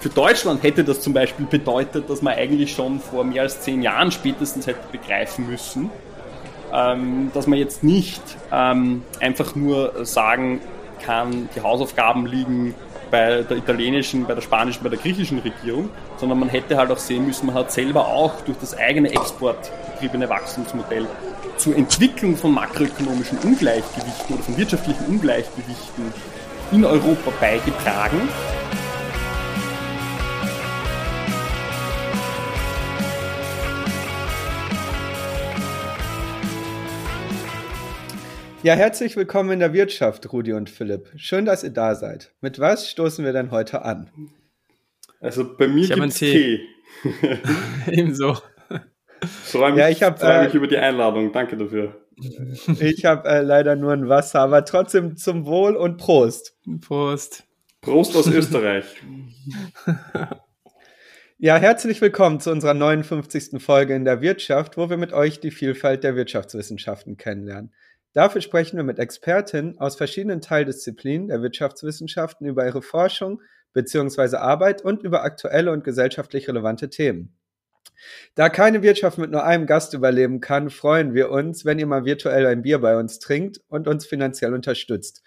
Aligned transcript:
Für 0.00 0.08
Deutschland 0.08 0.62
hätte 0.62 0.84
das 0.84 1.00
zum 1.00 1.12
Beispiel 1.12 1.46
bedeutet, 1.46 2.08
dass 2.08 2.22
man 2.22 2.34
eigentlich 2.34 2.72
schon 2.72 3.00
vor 3.00 3.24
mehr 3.24 3.42
als 3.42 3.60
zehn 3.62 3.82
Jahren 3.82 4.12
spätestens 4.12 4.66
hätte 4.66 4.80
begreifen 4.92 5.48
müssen, 5.48 5.90
ähm, 6.72 7.32
dass 7.34 7.48
man 7.48 7.58
jetzt 7.58 7.82
nicht 7.82 8.22
ähm, 8.52 9.02
einfach 9.20 9.56
nur 9.56 10.06
sagen 10.06 10.60
kann, 11.04 11.48
die 11.56 11.60
Hausaufgaben 11.60 12.26
liegen 12.26 12.74
bei 13.10 13.42
der 13.42 13.56
italienischen, 13.56 14.24
bei 14.26 14.34
der 14.34 14.42
spanischen, 14.42 14.84
bei 14.84 14.90
der 14.90 14.98
griechischen 14.98 15.40
Regierung, 15.40 15.88
sondern 16.18 16.38
man 16.38 16.48
hätte 16.48 16.76
halt 16.76 16.90
auch 16.90 16.98
sehen 16.98 17.26
müssen, 17.26 17.46
man 17.46 17.54
hat 17.56 17.72
selber 17.72 18.06
auch 18.06 18.40
durch 18.42 18.58
das 18.58 18.76
eigene 18.76 19.10
exportgetriebene 19.10 20.28
Wachstumsmodell 20.28 21.06
zur 21.56 21.74
Entwicklung 21.74 22.36
von 22.36 22.52
makroökonomischen 22.52 23.38
Ungleichgewichten 23.38 24.34
oder 24.34 24.44
von 24.44 24.56
wirtschaftlichen 24.56 25.06
Ungleichgewichten 25.06 26.12
in 26.70 26.84
Europa 26.84 27.32
beigetragen. 27.40 28.28
Ja, 38.64 38.74
herzlich 38.74 39.16
willkommen 39.16 39.50
in 39.50 39.60
der 39.60 39.72
Wirtschaft, 39.72 40.32
Rudi 40.32 40.52
und 40.52 40.68
Philipp. 40.68 41.12
Schön, 41.16 41.44
dass 41.44 41.62
ihr 41.62 41.70
da 41.70 41.94
seid. 41.94 42.32
Mit 42.40 42.58
was 42.58 42.90
stoßen 42.90 43.24
wir 43.24 43.32
denn 43.32 43.52
heute 43.52 43.82
an? 43.82 44.10
Also 45.20 45.56
bei 45.56 45.68
mir 45.68 45.86
gibt 45.86 46.08
es 46.08 46.14
Tee. 46.16 46.60
Tee. 47.02 47.38
Ebenso. 47.92 48.36
Freue 49.44 49.70
mich, 49.70 49.80
ja, 49.80 49.88
ich 49.88 50.02
hab, 50.02 50.18
freu 50.18 50.42
mich 50.44 50.54
äh, 50.54 50.56
über 50.56 50.66
die 50.66 50.76
Einladung. 50.76 51.32
Danke 51.32 51.56
dafür. 51.56 52.04
Ich 52.80 53.04
habe 53.04 53.28
äh, 53.28 53.42
leider 53.42 53.76
nur 53.76 53.92
ein 53.92 54.08
Wasser, 54.08 54.40
aber 54.40 54.64
trotzdem 54.64 55.16
zum 55.16 55.46
Wohl 55.46 55.76
und 55.76 55.96
Prost. 55.96 56.56
Prost. 56.80 57.44
Prost 57.80 58.16
aus 58.16 58.26
Österreich. 58.26 58.84
Ja, 61.40 61.56
herzlich 61.56 62.00
willkommen 62.00 62.40
zu 62.40 62.50
unserer 62.50 62.74
59. 62.74 63.62
Folge 63.62 63.94
in 63.94 64.04
der 64.04 64.20
Wirtschaft, 64.20 64.76
wo 64.76 64.90
wir 64.90 64.96
mit 64.96 65.12
euch 65.12 65.38
die 65.38 65.52
Vielfalt 65.52 66.02
der 66.02 66.16
Wirtschaftswissenschaften 66.16 67.16
kennenlernen. 67.16 67.72
Dafür 68.18 68.40
sprechen 68.40 68.76
wir 68.76 68.82
mit 68.82 68.98
Expertinnen 68.98 69.78
aus 69.78 69.94
verschiedenen 69.94 70.40
Teildisziplinen 70.40 71.28
der 71.28 71.40
Wirtschaftswissenschaften 71.40 72.48
über 72.48 72.66
ihre 72.66 72.82
Forschung 72.82 73.40
bzw. 73.74 74.38
Arbeit 74.38 74.82
und 74.82 75.04
über 75.04 75.22
aktuelle 75.22 75.70
und 75.70 75.84
gesellschaftlich 75.84 76.48
relevante 76.48 76.90
Themen. 76.90 77.38
Da 78.34 78.48
keine 78.48 78.82
Wirtschaft 78.82 79.18
mit 79.18 79.30
nur 79.30 79.44
einem 79.44 79.66
Gast 79.66 79.94
überleben 79.94 80.40
kann, 80.40 80.68
freuen 80.68 81.14
wir 81.14 81.30
uns, 81.30 81.64
wenn 81.64 81.78
ihr 81.78 81.86
mal 81.86 82.06
virtuell 82.06 82.44
ein 82.46 82.62
Bier 82.62 82.80
bei 82.80 82.98
uns 82.98 83.20
trinkt 83.20 83.60
und 83.68 83.86
uns 83.86 84.04
finanziell 84.04 84.52
unterstützt. 84.52 85.22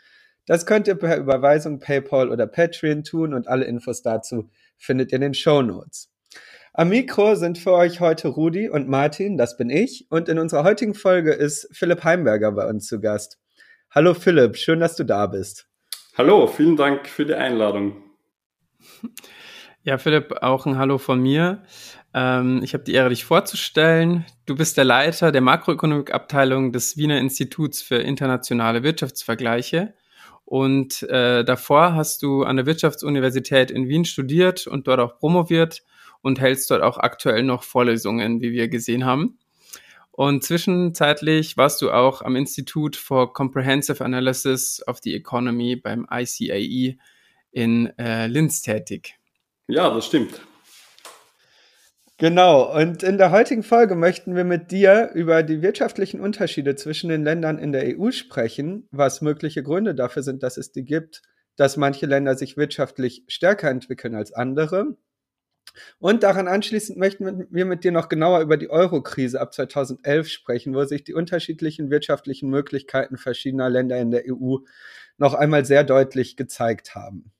Das 0.45 0.66
könnt 0.66 0.89
ihr 0.89 0.95
per 0.95 1.17
Überweisung, 1.17 1.80
PayPal 1.80 2.30
oder 2.30 2.45
Patreon 2.45 3.06
tun 3.06 3.34
und 3.34 3.47
alle 3.47 3.64
Infos 3.64 4.02
dazu 4.02 4.50
findet 4.78 5.14
ihr 5.14 5.16
in 5.16 5.22
den 5.22 5.34
Show 5.34 5.62
Notes. 5.62 6.11
Am 6.73 6.88
Mikro 6.88 7.36
sind 7.36 7.58
für 7.58 7.73
euch 7.73 8.00
heute 8.00 8.30
Rudi 8.30 8.69
und 8.69 8.88
Martin, 8.88 9.38
das 9.38 9.58
bin 9.58 9.69
ich, 9.69 10.08
und 10.09 10.30
in 10.30 10.39
unserer 10.39 10.64
heutigen 10.64 10.94
Folge 10.94 11.33
ist 11.33 11.67
Philipp 11.73 12.05
Heimberger 12.05 12.53
bei 12.53 12.66
uns 12.66 12.88
zu 12.88 13.02
Gast. 13.02 13.39
Hallo 13.89 14.13
Philipp, 14.13 14.55
schön, 14.55 14.80
dass 14.80 14.95
du 14.95 15.03
da 15.03 15.28
bist. 15.28 15.67
Hallo, 16.17 16.47
vielen 16.47 16.78
Dank 16.78 17.09
für 17.09 17.25
die 17.25 17.33
Einladung. 17.33 18.02
Ja, 19.83 19.97
Philipp, 19.97 20.44
auch 20.44 20.66
ein 20.66 20.78
Hallo 20.78 20.97
von 20.97 21.19
mir. 21.19 21.63
Ähm, 22.13 22.61
ich 22.63 22.73
habe 22.73 22.83
die 22.83 22.94
Ehre, 22.94 23.09
dich 23.09 23.25
vorzustellen. 23.25 24.25
Du 24.45 24.56
bist 24.56 24.78
der 24.78 24.85
Leiter 24.85 25.31
der 25.31 25.41
Makroökonomikabteilung 25.41 26.72
des 26.72 26.95
Wiener 26.95 27.17
Instituts 27.17 27.81
für 27.81 27.95
internationale 27.97 28.83
Wirtschaftsvergleiche. 28.83 29.95
Und 30.45 31.03
äh, 31.09 31.44
davor 31.44 31.95
hast 31.95 32.22
du 32.22 32.44
an 32.44 32.58
der 32.58 32.66
Wirtschaftsuniversität 32.66 33.72
in 33.72 33.89
Wien 33.89 34.06
studiert 34.06 34.67
und 34.67 34.88
dort 34.88 35.00
auch 35.00 35.17
promoviert 35.17 35.81
und 36.22 36.39
hältst 36.39 36.69
dort 36.72 36.81
auch 36.81 36.97
aktuell 36.97 37.44
noch 37.44 37.64
Vorlesungen, 37.64 38.41
wie 38.41 38.52
wir 38.52 38.67
gesehen 38.67 39.05
haben. 39.05 39.38
Und 40.11 40.44
zwischenzeitlich 40.44 41.58
warst 41.58 41.81
du 41.81 41.91
auch 41.91 42.22
am 42.22 42.36
Institut 42.36 42.96
for 42.96 43.34
Comprehensive 43.34 44.03
Analysis 44.03 44.85
of 44.88 45.00
the 45.01 45.16
Economy 45.16 45.75
beim 45.75 46.06
ICAE 46.12 46.97
in 47.51 47.97
äh, 47.97 48.28
Linz 48.28 48.62
tätig. 48.62 49.16
Ja, 49.68 49.90
das 49.90 50.06
stimmt. 50.06 50.41
Genau, 52.18 52.78
und 52.78 53.01
in 53.01 53.17
der 53.17 53.31
heutigen 53.31 53.63
Folge 53.63 53.96
möchten 53.96 54.35
wir 54.35 54.44
mit 54.44 54.69
dir 54.69 55.09
über 55.16 55.41
die 55.41 55.63
wirtschaftlichen 55.63 56.19
Unterschiede 56.19 56.75
zwischen 56.75 57.09
den 57.09 57.23
Ländern 57.23 57.57
in 57.57 57.72
der 57.72 57.97
EU 57.97 58.12
sprechen, 58.12 58.88
was 58.91 59.22
mögliche 59.22 59.63
Gründe 59.63 59.96
dafür 59.96 60.22
sind, 60.22 60.44
dass 60.44 60.57
es 60.57 60.72
die 60.72 60.85
gibt, 60.85 61.23
dass 61.56 61.78
manche 61.78 62.06
Länder 62.06 62.35
sich 62.35 62.57
wirtschaftlich 62.57 63.23
stärker 63.28 63.72
entwickeln 63.72 64.13
als 64.13 64.34
andere 64.34 64.97
und 66.00 66.24
daran 66.24 66.48
anschließend 66.48 66.98
möchten 66.98 67.48
wir 67.50 67.66
mit 67.66 67.84
dir 67.84 67.92
noch 67.92 68.09
genauer 68.09 68.42
über 68.42 68.58
die 68.58 68.70
Euro-Krise 68.70 69.40
ab 69.40 69.54
2011 69.54 70.30
sprechen, 70.30 70.74
wo 70.74 70.84
sich 70.86 71.04
die 71.04 71.14
unterschiedlichen 71.14 71.90
wirtschaftlichen 71.90 72.50
Möglichkeiten 72.50 73.18
verschiedener 73.18 73.70
Länder 73.70 73.98
in 73.98 74.12
der 74.12 74.24
EU 74.28 74.58
noch 75.18 75.34
einmal 75.34 75.66
sehr 75.66 75.84
deutlich 75.84 76.36
gezeigt 76.36 76.96
haben. 76.96 77.32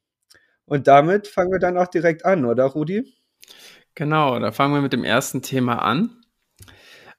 Und 0.66 0.88
damit 0.88 1.28
fangen 1.28 1.52
wir 1.52 1.59
dann 1.59 1.78
auch 1.78 1.88
direkt 1.88 2.25
an, 2.25 2.46
oder 2.46 2.66
Rudi? 2.66 3.12
Genau, 3.96 4.40
da 4.40 4.52
fangen 4.52 4.74
wir 4.74 4.81
mit 4.81 4.94
dem 4.94 5.03
ersten 5.03 5.42
Thema 5.42 5.81
an. 5.81 6.20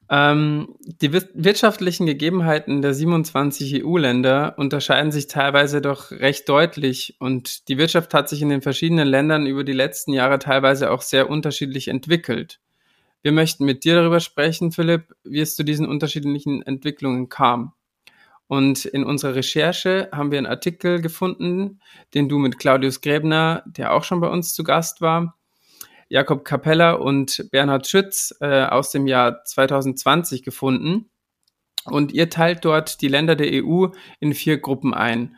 Ähm, 0.09 0.75
die 0.83 1.13
wirtschaftlichen 1.13 2.05
Gegebenheiten 2.05 2.81
der 2.81 2.93
27 2.93 3.83
EU-Länder 3.83 4.55
unterscheiden 4.57 5.11
sich 5.11 5.27
teilweise 5.27 5.81
doch 5.81 6.11
recht 6.11 6.47
deutlich 6.49 7.15
und 7.19 7.67
die 7.69 7.77
Wirtschaft 7.77 8.13
hat 8.13 8.27
sich 8.27 8.41
in 8.41 8.49
den 8.49 8.61
verschiedenen 8.61 9.07
Ländern 9.07 9.47
über 9.47 9.63
die 9.63 9.73
letzten 9.73 10.11
Jahre 10.13 10.39
teilweise 10.39 10.91
auch 10.91 11.01
sehr 11.01 11.29
unterschiedlich 11.29 11.87
entwickelt. 11.87 12.59
Wir 13.21 13.31
möchten 13.31 13.63
mit 13.63 13.85
dir 13.85 13.95
darüber 13.95 14.19
sprechen, 14.19 14.73
Philipp, 14.73 15.15
wie 15.23 15.39
es 15.39 15.55
zu 15.55 15.63
diesen 15.63 15.87
unterschiedlichen 15.87 16.61
Entwicklungen 16.61 17.29
kam. 17.29 17.73
Und 18.47 18.83
in 18.83 19.05
unserer 19.05 19.35
Recherche 19.35 20.09
haben 20.11 20.31
wir 20.31 20.37
einen 20.37 20.47
Artikel 20.47 21.01
gefunden, 21.01 21.79
den 22.13 22.27
du 22.27 22.37
mit 22.37 22.59
Claudius 22.59 22.99
Gräbner, 22.99 23.63
der 23.65 23.93
auch 23.93 24.03
schon 24.03 24.19
bei 24.19 24.27
uns 24.27 24.53
zu 24.53 24.65
Gast 24.65 24.99
war, 24.99 25.37
Jakob 26.13 26.45
Capella 26.45 26.91
und 26.91 27.47
Bernhard 27.49 27.87
Schütz 27.87 28.35
äh, 28.39 28.65
aus 28.65 28.91
dem 28.91 29.07
Jahr 29.07 29.43
2020 29.45 30.43
gefunden. 30.43 31.09
Und 31.85 32.11
ihr 32.11 32.29
teilt 32.29 32.63
dort 32.65 33.01
die 33.01 33.07
Länder 33.07 33.35
der 33.35 33.63
EU 33.65 33.87
in 34.19 34.35
vier 34.35 34.59
Gruppen 34.59 34.93
ein. 34.93 35.35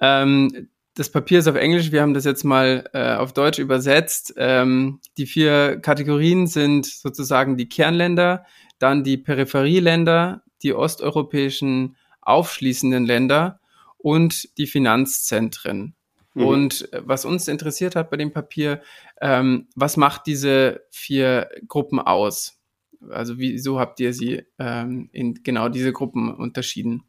Ähm, 0.00 0.68
das 0.94 1.12
Papier 1.12 1.38
ist 1.38 1.46
auf 1.46 1.54
Englisch, 1.54 1.92
wir 1.92 2.02
haben 2.02 2.12
das 2.12 2.24
jetzt 2.24 2.42
mal 2.42 2.90
äh, 2.92 3.14
auf 3.14 3.34
Deutsch 3.34 3.60
übersetzt. 3.60 4.34
Ähm, 4.36 4.98
die 5.16 5.26
vier 5.26 5.78
Kategorien 5.78 6.48
sind 6.48 6.86
sozusagen 6.86 7.56
die 7.56 7.68
Kernländer, 7.68 8.44
dann 8.80 9.04
die 9.04 9.18
Peripherieländer, 9.18 10.42
die 10.64 10.74
osteuropäischen 10.74 11.96
aufschließenden 12.20 13.06
Länder 13.06 13.60
und 13.96 14.58
die 14.58 14.66
Finanzzentren. 14.66 15.95
Mhm. 16.36 16.46
Und 16.46 16.92
äh, 16.92 17.00
was 17.04 17.24
uns 17.24 17.48
interessiert 17.48 17.96
hat 17.96 18.10
bei 18.10 18.18
dem 18.18 18.30
Papier, 18.30 18.82
ähm, 19.20 19.68
was 19.74 19.96
macht 19.96 20.26
diese 20.26 20.82
vier 20.90 21.48
Gruppen 21.66 21.98
aus? 21.98 22.60
Also 23.08 23.38
wieso 23.38 23.80
habt 23.80 24.00
ihr 24.00 24.12
sie 24.12 24.44
ähm, 24.58 25.08
in 25.12 25.42
genau 25.42 25.68
diese 25.70 25.92
Gruppen 25.92 26.34
unterschieden? 26.34 27.04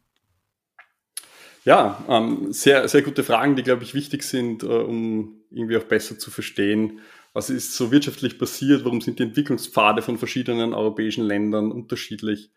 Ja, 1.64 2.02
ähm, 2.08 2.52
sehr, 2.54 2.88
sehr 2.88 3.02
gute 3.02 3.22
Fragen, 3.22 3.54
die, 3.54 3.62
glaube 3.62 3.82
ich, 3.82 3.92
wichtig 3.92 4.22
sind, 4.22 4.62
äh, 4.62 4.66
um 4.66 5.42
irgendwie 5.50 5.76
auch 5.76 5.84
besser 5.84 6.18
zu 6.18 6.30
verstehen, 6.30 7.00
was 7.34 7.50
ist 7.50 7.74
so 7.74 7.92
wirtschaftlich 7.92 8.38
passiert, 8.38 8.86
warum 8.86 9.02
sind 9.02 9.18
die 9.18 9.24
Entwicklungspfade 9.24 10.00
von 10.00 10.16
verschiedenen 10.16 10.72
europäischen 10.72 11.24
Ländern 11.24 11.70
unterschiedlich 11.70 12.50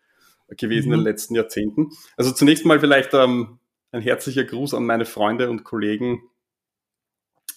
gewesen 0.56 0.88
mhm. 0.88 0.94
in 0.94 1.00
den 1.00 1.04
letzten 1.04 1.34
Jahrzehnten. 1.34 1.90
Also 2.16 2.32
zunächst 2.32 2.64
mal 2.64 2.80
vielleicht 2.80 3.12
ähm, 3.12 3.58
ein 3.90 4.00
herzlicher 4.00 4.44
Gruß 4.44 4.72
an 4.72 4.86
meine 4.86 5.04
Freunde 5.04 5.50
und 5.50 5.64
Kollegen 5.64 6.22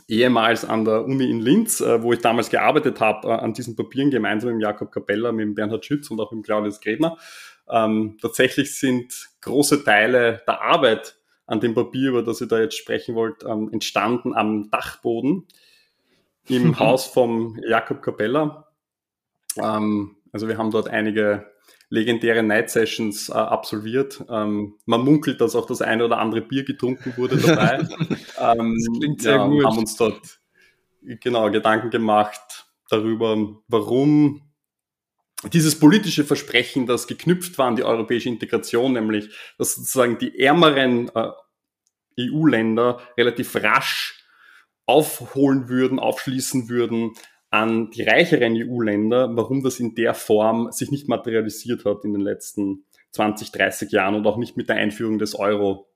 ehemals 0.07 0.65
an 0.65 0.85
der 0.85 1.05
Uni 1.05 1.29
in 1.29 1.39
Linz, 1.39 1.81
äh, 1.81 2.01
wo 2.01 2.13
ich 2.13 2.19
damals 2.19 2.49
gearbeitet 2.49 2.99
habe, 2.99 3.27
äh, 3.27 3.31
an 3.31 3.53
diesen 3.53 3.75
Papieren 3.75 4.11
gemeinsam 4.11 4.53
mit 4.53 4.61
Jakob 4.61 4.91
Capella, 4.91 5.31
mit 5.31 5.55
Bernhard 5.55 5.85
Schütz 5.85 6.09
und 6.11 6.19
auch 6.19 6.31
mit 6.31 6.45
Claudius 6.45 6.79
Gräbner. 6.79 7.17
Ähm, 7.69 8.17
tatsächlich 8.21 8.77
sind 8.77 9.13
große 9.41 9.83
Teile 9.83 10.41
der 10.47 10.61
Arbeit 10.61 11.17
an 11.47 11.59
dem 11.59 11.73
Papier, 11.73 12.09
über 12.09 12.23
das 12.23 12.41
ihr 12.41 12.47
da 12.47 12.59
jetzt 12.59 12.77
sprechen 12.77 13.15
wollt, 13.15 13.43
ähm, 13.43 13.69
entstanden 13.71 14.35
am 14.35 14.69
Dachboden 14.69 15.47
im 16.47 16.77
Haus 16.79 17.05
vom 17.07 17.59
Jakob 17.67 18.01
Capella. 18.01 18.67
Ähm, 19.57 20.17
also 20.31 20.47
wir 20.47 20.57
haben 20.57 20.71
dort 20.71 20.89
einige 20.89 21.45
legendäre 21.89 22.43
Night 22.43 22.69
Sessions 22.69 23.29
äh, 23.29 23.33
absolviert. 23.33 24.23
Ähm, 24.29 24.75
man 24.85 25.01
munkelt, 25.01 25.41
dass 25.41 25.55
auch 25.55 25.65
das 25.65 25.81
eine 25.81 26.05
oder 26.05 26.17
andere 26.17 26.41
Bier 26.41 26.63
getrunken 26.63 27.13
wurde 27.17 27.37
dabei. 27.45 27.79
ähm, 28.39 28.75
das 28.75 28.99
klingt 28.99 29.21
sehr 29.21 29.35
ja, 29.35 29.47
gut. 29.47 29.65
haben 29.65 29.77
uns 29.77 29.95
dort 29.95 30.39
genau 31.01 31.49
Gedanken 31.51 31.89
gemacht 31.89 32.65
darüber, 32.89 33.37
warum 33.67 34.41
dieses 35.53 35.77
politische 35.77 36.23
Versprechen, 36.23 36.87
das 36.87 37.07
geknüpft 37.07 37.57
war 37.57 37.67
an 37.67 37.75
die 37.75 37.83
europäische 37.83 38.29
Integration, 38.29 38.93
nämlich 38.93 39.29
dass 39.57 39.75
sozusagen 39.75 40.17
die 40.17 40.39
ärmeren 40.39 41.09
äh, 41.13 41.31
EU-Länder 42.19 42.99
relativ 43.17 43.55
rasch 43.55 44.23
aufholen 44.85 45.67
würden, 45.67 45.99
aufschließen 45.99 46.69
würden 46.69 47.13
an 47.55 47.89
die 47.91 48.03
reicheren 48.03 48.55
EU-Länder, 48.55 49.29
warum 49.35 49.63
das 49.63 49.79
in 49.79 49.95
der 49.95 50.13
Form 50.13 50.71
sich 50.71 50.91
nicht 50.91 51.07
materialisiert 51.07 51.85
hat 51.85 52.03
in 52.03 52.13
den 52.13 52.21
letzten 52.21 52.83
20, 53.11 53.51
30 53.51 53.91
Jahren 53.91 54.15
und 54.15 54.27
auch 54.27 54.37
nicht 54.37 54.57
mit 54.57 54.67
der 54.69 54.75
Einführung 54.75 55.19
des 55.19 55.35
Euro 55.35 55.87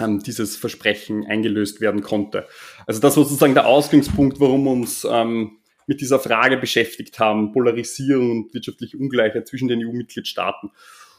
ähm, 0.00 0.22
dieses 0.22 0.56
Versprechen 0.56 1.26
eingelöst 1.26 1.80
werden 1.80 2.02
konnte. 2.02 2.46
Also 2.86 3.00
das 3.00 3.16
war 3.16 3.24
sozusagen 3.24 3.54
der 3.54 3.66
Ausgangspunkt, 3.66 4.38
warum 4.40 4.66
uns 4.68 5.06
ähm, 5.10 5.58
mit 5.86 6.00
dieser 6.00 6.18
Frage 6.18 6.56
beschäftigt 6.56 7.18
haben, 7.18 7.52
Polarisierung 7.52 8.30
und 8.30 8.54
wirtschaftliche 8.54 8.96
Ungleichheit 8.96 9.48
zwischen 9.48 9.68
den 9.68 9.84
EU-Mitgliedstaaten. 9.84 10.70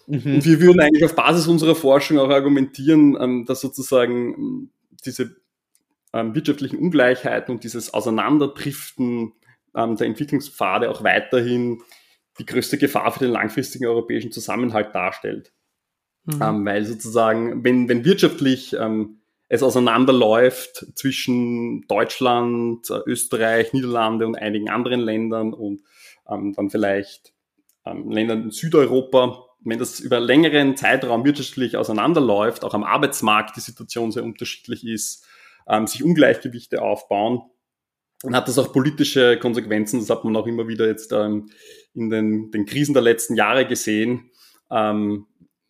Mhm. 0.07 0.35
Und 0.35 0.45
wir 0.45 0.61
würden 0.61 0.79
eigentlich 0.79 1.03
auf 1.03 1.15
Basis 1.15 1.47
unserer 1.47 1.75
Forschung 1.75 2.19
auch 2.19 2.29
argumentieren, 2.29 3.17
ähm, 3.19 3.45
dass 3.45 3.61
sozusagen 3.61 4.33
ähm, 4.33 4.69
diese 5.05 5.35
ähm, 6.13 6.33
wirtschaftlichen 6.35 6.77
Ungleichheiten 6.77 7.53
und 7.53 7.63
dieses 7.63 7.93
Auseinanderdriften 7.93 9.33
ähm, 9.77 9.95
der 9.95 10.07
Entwicklungspfade 10.07 10.89
auch 10.89 11.03
weiterhin 11.03 11.81
die 12.39 12.45
größte 12.45 12.77
Gefahr 12.77 13.11
für 13.11 13.19
den 13.19 13.31
langfristigen 13.31 13.85
europäischen 13.85 14.31
Zusammenhalt 14.31 14.93
darstellt. 14.93 15.53
Mhm. 16.25 16.41
Ähm, 16.41 16.65
weil 16.65 16.85
sozusagen, 16.85 17.63
wenn, 17.63 17.87
wenn 17.87 18.03
wirtschaftlich 18.03 18.73
ähm, 18.73 19.21
es 19.49 19.63
auseinanderläuft 19.63 20.85
zwischen 20.95 21.87
Deutschland, 21.87 22.89
äh, 22.89 22.99
Österreich, 23.05 23.71
Niederlande 23.71 24.27
und 24.27 24.35
einigen 24.35 24.69
anderen 24.69 24.99
Ländern 24.99 25.53
und 25.53 25.81
ähm, 26.29 26.53
dann 26.53 26.69
vielleicht 26.69 27.33
ähm, 27.85 28.11
Ländern 28.11 28.43
in 28.43 28.51
Südeuropa, 28.51 29.45
wenn 29.61 29.79
das 29.79 29.99
über 29.99 30.19
längeren 30.19 30.75
Zeitraum 30.75 31.23
wirtschaftlich 31.23 31.77
auseinanderläuft, 31.77 32.63
auch 32.63 32.73
am 32.73 32.83
Arbeitsmarkt 32.83 33.55
die 33.55 33.61
Situation 33.61 34.11
sehr 34.11 34.23
unterschiedlich 34.23 34.85
ist, 34.85 35.25
ähm, 35.67 35.87
sich 35.87 36.03
Ungleichgewichte 36.03 36.81
aufbauen, 36.81 37.41
dann 38.23 38.35
hat 38.35 38.47
das 38.47 38.57
auch 38.57 38.73
politische 38.73 39.37
Konsequenzen. 39.37 39.99
Das 39.99 40.09
hat 40.09 40.23
man 40.23 40.35
auch 40.35 40.47
immer 40.47 40.67
wieder 40.67 40.87
jetzt 40.87 41.11
ähm, 41.13 41.49
in 41.93 42.09
den, 42.09 42.51
den 42.51 42.65
Krisen 42.65 42.93
der 42.93 43.03
letzten 43.03 43.35
Jahre 43.35 43.67
gesehen. 43.67 44.31
Ähm, 44.71 45.27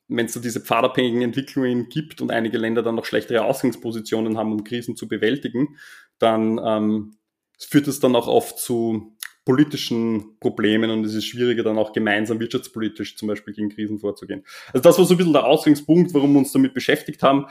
wenn 0.07 0.27
es 0.27 0.33
so 0.33 0.39
diese 0.39 0.61
pfadabhängigen 0.61 1.21
Entwicklungen 1.21 1.89
gibt 1.89 2.21
und 2.21 2.31
einige 2.31 2.57
Länder 2.57 2.81
dann 2.81 2.95
noch 2.95 3.05
schlechtere 3.05 3.43
Ausgangspositionen 3.43 4.37
haben, 4.37 4.53
um 4.53 4.63
Krisen 4.63 4.95
zu 4.95 5.07
bewältigen, 5.07 5.77
dann 6.17 6.59
ähm, 6.63 7.17
führt 7.59 7.87
es 7.87 7.99
dann 7.99 8.15
auch 8.15 8.27
oft 8.27 8.57
zu 8.59 9.17
politischen 9.43 10.37
Problemen 10.39 10.91
und 10.91 11.05
es 11.05 11.13
ist 11.13 11.25
schwieriger 11.25 11.63
dann 11.63 11.77
auch 11.77 11.93
gemeinsam 11.93 12.39
wirtschaftspolitisch 12.39 13.17
zum 13.17 13.27
Beispiel 13.29 13.53
gegen 13.53 13.69
Krisen 13.69 13.99
vorzugehen. 13.99 14.43
Also 14.73 14.81
das 14.81 14.97
war 14.97 15.05
so 15.05 15.13
ein 15.13 15.17
bisschen 15.17 15.33
der 15.33 15.45
Ausgangspunkt, 15.45 16.13
warum 16.13 16.33
wir 16.33 16.39
uns 16.39 16.51
damit 16.51 16.73
beschäftigt 16.73 17.23
haben. 17.23 17.45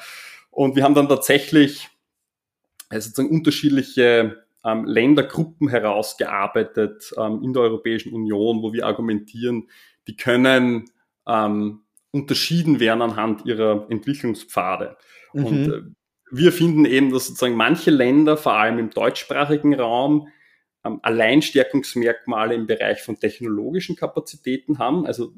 Und 0.51 0.77
wir 0.77 0.85
haben 0.85 0.95
dann 0.95 1.09
tatsächlich 1.09 1.89
also 2.89 3.09
sozusagen 3.09 3.35
unterschiedliche 3.35 4.46
Ländergruppen 4.75 5.69
herausgearbeitet 5.69 7.13
ähm, 7.17 7.43
in 7.43 7.53
der 7.53 7.63
Europäischen 7.63 8.13
Union, 8.13 8.63
wo 8.63 8.73
wir 8.73 8.87
argumentieren, 8.87 9.69
die 10.07 10.17
können 10.17 10.91
ähm, 11.27 11.83
unterschieden 12.13 12.81
werden 12.81 13.03
anhand 13.03 13.45
ihrer 13.47 13.87
Entwicklungspfade. 13.91 14.97
Mhm. 15.33 15.45
Und 15.45 15.73
äh, 15.73 15.83
wir 16.31 16.53
finden 16.53 16.85
eben, 16.85 17.13
dass 17.13 17.27
sozusagen 17.27 17.55
manche 17.55 17.91
Länder, 17.91 18.37
vor 18.37 18.55
allem 18.55 18.79
im 18.79 18.91
deutschsprachigen 18.91 19.75
Raum, 19.75 20.29
ähm, 20.85 21.01
Alleinstärkungsmerkmale 21.03 22.55
im 22.55 22.67
Bereich 22.67 23.03
von 23.03 23.19
technologischen 23.19 23.97
Kapazitäten 23.97 24.79
haben, 24.79 25.07
also 25.07 25.33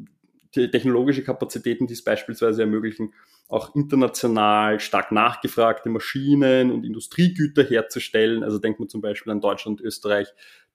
technologische 0.52 1.22
Kapazitäten, 1.22 1.86
die 1.86 1.94
es 1.94 2.04
beispielsweise 2.04 2.62
ermöglichen, 2.62 3.14
auch 3.48 3.74
international 3.74 4.78
stark 4.80 5.10
nachgefragte 5.10 5.88
Maschinen 5.88 6.70
und 6.70 6.84
Industriegüter 6.84 7.64
herzustellen. 7.64 8.44
Also 8.44 8.58
denkt 8.58 8.78
man 8.80 8.88
zum 8.88 9.00
Beispiel 9.00 9.32
an 9.32 9.40
Deutschland 9.40 9.80
und 9.80 9.86
Österreich, 9.86 10.28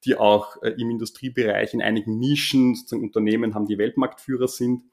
die 0.06 0.16
auch 0.16 0.62
äh, 0.64 0.70
im 0.78 0.90
Industriebereich 0.90 1.74
in 1.74 1.82
einigen 1.82 2.18
Nischen 2.20 2.76
sozusagen 2.76 3.04
Unternehmen 3.04 3.56
haben, 3.56 3.68
die 3.68 3.78
Weltmarktführer 3.78 4.48
sind. 4.48 4.84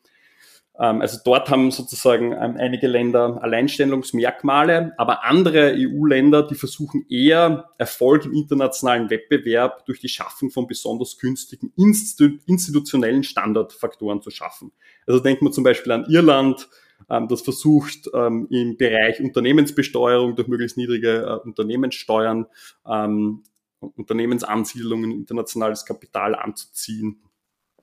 Ähm, 0.78 1.00
also 1.00 1.18
dort 1.24 1.50
haben 1.50 1.70
sozusagen 1.70 2.32
ähm, 2.32 2.56
einige 2.58 2.86
Länder 2.86 3.42
Alleinstellungsmerkmale, 3.42 4.92
aber 4.96 5.24
andere 5.24 5.74
EU-Länder, 5.76 6.44
die 6.46 6.54
versuchen 6.54 7.04
eher 7.08 7.70
Erfolg 7.78 8.24
im 8.24 8.32
internationalen 8.32 9.10
Wettbewerb 9.10 9.84
durch 9.86 10.00
die 10.00 10.08
Schaffung 10.08 10.50
von 10.50 10.66
besonders 10.66 11.18
günstigen 11.18 11.72
institutionellen 11.76 13.24
Standardfaktoren 13.24 14.22
zu 14.22 14.30
schaffen. 14.30 14.72
Also 15.06 15.20
denkt 15.20 15.42
man 15.42 15.52
zum 15.52 15.64
Beispiel 15.64 15.92
an 15.92 16.06
Irland, 16.08 16.68
ähm, 17.08 17.28
das 17.28 17.42
versucht 17.42 18.06
im 18.06 18.76
Bereich 18.76 19.20
Unternehmensbesteuerung 19.20 20.36
durch 20.36 20.48
möglichst 20.48 20.76
niedrige 20.76 21.22
äh, 21.22 21.46
Unternehmenssteuern 21.46 22.46
Unternehmensansiedlungen, 23.96 25.10
internationales 25.10 25.86
Kapital 25.86 26.34
anzuziehen 26.34 27.22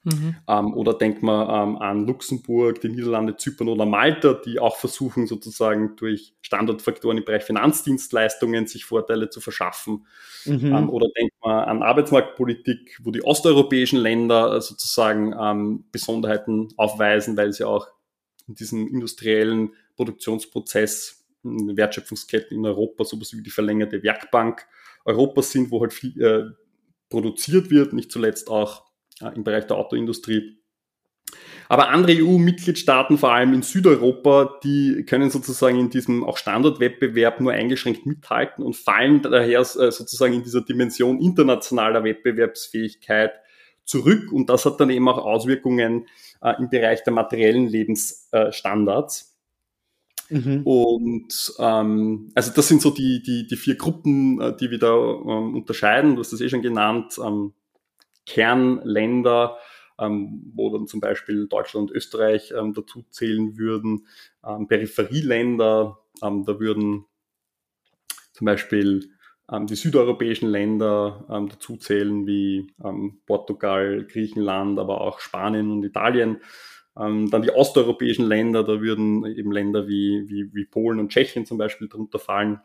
Mhm. 0.04 0.36
Ähm, 0.48 0.74
oder 0.74 0.94
denkt 0.94 1.24
man 1.24 1.70
ähm, 1.70 1.78
an 1.78 2.08
Luxemburg, 2.08 2.82
die 2.82 2.90
Niederlande, 2.90 3.36
Zypern 3.38 3.68
oder 3.70 3.86
Malta, 3.86 4.34
die 4.34 4.60
auch 4.60 4.78
versuchen, 4.78 5.28
sozusagen 5.28 5.96
durch 5.96 6.34
Standardfaktoren 6.42 7.18
im 7.18 7.26
Bereich 7.26 7.44
Finanzdienstleistungen 7.44 8.68
sich 8.68 8.86
Vorteile 8.86 9.30
zu 9.30 9.42
verschaffen. 9.42 10.06
Mhm. 10.46 10.66
Ähm, 10.66 10.90
oder 10.90 11.08
denkt 11.18 11.36
man 11.44 11.66
an 11.66 11.84
Arbeitsmarktpolitik, 11.84 13.00
wo 13.04 13.12
die 13.12 13.24
osteuropäischen 13.24 14.00
Länder 14.00 14.56
äh, 14.56 14.62
sozusagen 14.62 15.34
ähm, 15.40 15.86
Besonderheiten 15.92 16.70
aufweisen, 16.78 17.38
weil 17.38 17.54
sie 17.54 17.66
auch 17.66 17.88
in 18.48 18.56
diesem 18.56 18.88
industriellen 18.88 19.74
Produktionsprozess 19.96 21.26
in 21.44 21.78
Wertschöpfungsketten 21.78 22.58
in 22.58 22.66
Europa 22.66 23.04
sowas 23.04 23.34
wie 23.34 23.44
die 23.44 23.50
verlängerte 23.50 24.04
Werkbank 24.04 24.66
Europas 25.06 25.52
sind, 25.52 25.72
wo 25.72 25.82
halt 25.82 25.94
viel 25.94 26.22
äh, 26.22 26.44
produziert 27.10 27.70
wird, 27.70 27.94
nicht 27.94 28.12
zuletzt 28.12 28.50
auch 28.50 28.87
im 29.22 29.44
Bereich 29.44 29.68
der 29.68 29.78
Autoindustrie. 29.78 30.58
Aber 31.70 31.90
andere 31.90 32.24
EU-Mitgliedstaaten, 32.24 33.18
vor 33.18 33.34
allem 33.34 33.54
in 33.54 33.62
Südeuropa, 33.62 34.60
die 34.64 35.04
können 35.06 35.30
sozusagen 35.30 35.78
in 35.78 35.90
diesem 35.90 36.24
auch 36.24 36.38
Standardwettbewerb 36.38 37.42
nur 37.42 37.52
eingeschränkt 37.52 38.06
mithalten 38.06 38.64
und 38.64 38.76
fallen 38.76 39.22
daher 39.22 39.60
äh, 39.60 39.64
sozusagen 39.64 40.34
in 40.34 40.44
dieser 40.44 40.62
Dimension 40.62 41.20
internationaler 41.20 42.04
Wettbewerbsfähigkeit 42.04 43.34
zurück. 43.84 44.32
Und 44.32 44.50
das 44.50 44.66
hat 44.66 44.80
dann 44.80 44.90
eben 44.90 45.10
auch 45.10 45.18
Auswirkungen 45.18 46.08
äh, 46.42 46.54
im 46.58 46.70
Bereich 46.70 47.04
der 47.04 47.14
materiellen 47.14 47.68
Lebensstandards. 47.68 49.38
Mhm. 50.30 50.62
Und 50.64 51.54
ähm, 51.60 52.32
also 52.36 52.52
das 52.54 52.68
sind 52.68 52.82
so 52.82 52.92
die, 52.92 53.22
die, 53.24 53.48
die 53.48 53.56
vier 53.56 53.76
Gruppen, 53.76 54.40
äh, 54.40 54.56
die 54.56 54.72
wir 54.72 54.80
da 54.80 54.94
ähm, 54.96 55.56
unterscheiden. 55.56 56.16
Du 56.16 56.22
hast 56.22 56.32
das 56.32 56.42
eh 56.42 56.50
schon 56.50 56.62
genannt. 56.62 57.20
Ähm, 57.24 57.54
Kernländer, 58.28 59.58
ähm, 60.00 60.52
wo 60.54 60.70
dann 60.70 60.86
zum 60.86 61.00
Beispiel 61.00 61.48
Deutschland 61.48 61.90
und 61.90 61.96
Österreich 61.96 62.54
ähm, 62.56 62.74
dazu 62.74 63.04
zählen 63.10 63.58
würden, 63.58 64.06
ähm, 64.46 64.68
Peripherieländer, 64.68 65.98
ähm, 66.22 66.46
da 66.46 66.60
würden 66.60 67.06
zum 68.34 68.46
Beispiel 68.46 69.10
ähm, 69.52 69.66
die 69.66 69.76
südeuropäischen 69.76 70.50
Länder 70.50 71.26
ähm, 71.32 71.50
dazu 71.50 71.78
zählen, 71.78 72.28
wie 72.28 72.74
ähm, 72.84 73.22
Portugal, 73.26 74.06
Griechenland, 74.06 74.78
aber 74.78 75.02
auch 75.02 75.20
Spanien 75.20 75.72
und 75.72 75.84
Italien. 75.84 76.42
Dann 77.00 77.44
die 77.44 77.52
osteuropäischen 77.52 78.26
Länder, 78.26 78.64
da 78.64 78.82
würden 78.82 79.24
eben 79.24 79.52
Länder 79.52 79.88
wie, 79.88 80.28
wie, 80.30 80.52
wie 80.56 80.66
Polen 80.66 81.00
und 81.00 81.10
Tschechien 81.10 81.46
zum 81.46 81.60
Beispiel 81.60 81.88
drunter 81.88 82.18
fallen. 82.18 82.60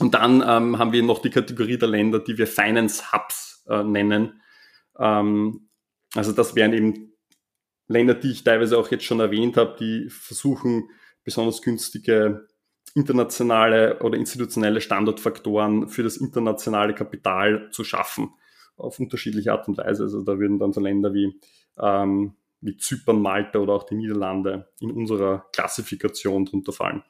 Und 0.00 0.14
dann 0.14 0.44
haben 0.44 0.90
wir 0.90 1.04
noch 1.04 1.22
die 1.22 1.30
Kategorie 1.30 1.78
der 1.78 1.86
Länder, 1.86 2.18
die 2.18 2.36
wir 2.36 2.48
Finance 2.48 3.12
Hubs 3.12 3.64
äh, 3.68 3.84
nennen. 3.84 4.40
Ähm, 4.98 5.68
also 6.14 6.32
das 6.32 6.54
wären 6.54 6.72
eben 6.72 7.12
Länder, 7.86 8.14
die 8.14 8.30
ich 8.30 8.44
teilweise 8.44 8.78
auch 8.78 8.90
jetzt 8.90 9.04
schon 9.04 9.20
erwähnt 9.20 9.56
habe, 9.56 9.76
die 9.78 10.08
versuchen, 10.10 10.90
besonders 11.24 11.62
günstige 11.62 12.46
internationale 12.94 13.98
oder 14.00 14.18
institutionelle 14.18 14.80
Standortfaktoren 14.80 15.88
für 15.88 16.02
das 16.02 16.16
internationale 16.16 16.94
Kapital 16.94 17.68
zu 17.70 17.84
schaffen, 17.84 18.30
auf 18.76 18.98
unterschiedliche 18.98 19.52
Art 19.52 19.68
und 19.68 19.78
Weise. 19.78 20.04
Also 20.04 20.22
da 20.22 20.38
würden 20.38 20.58
dann 20.58 20.72
so 20.72 20.80
Länder 20.80 21.12
wie, 21.12 21.38
ähm, 21.78 22.34
wie 22.60 22.76
Zypern, 22.76 23.20
Malta 23.20 23.58
oder 23.58 23.74
auch 23.74 23.84
die 23.84 23.94
Niederlande 23.94 24.68
in 24.80 24.90
unserer 24.90 25.46
Klassifikation 25.52 26.46
drunter 26.46 26.72
fallen. 26.72 27.02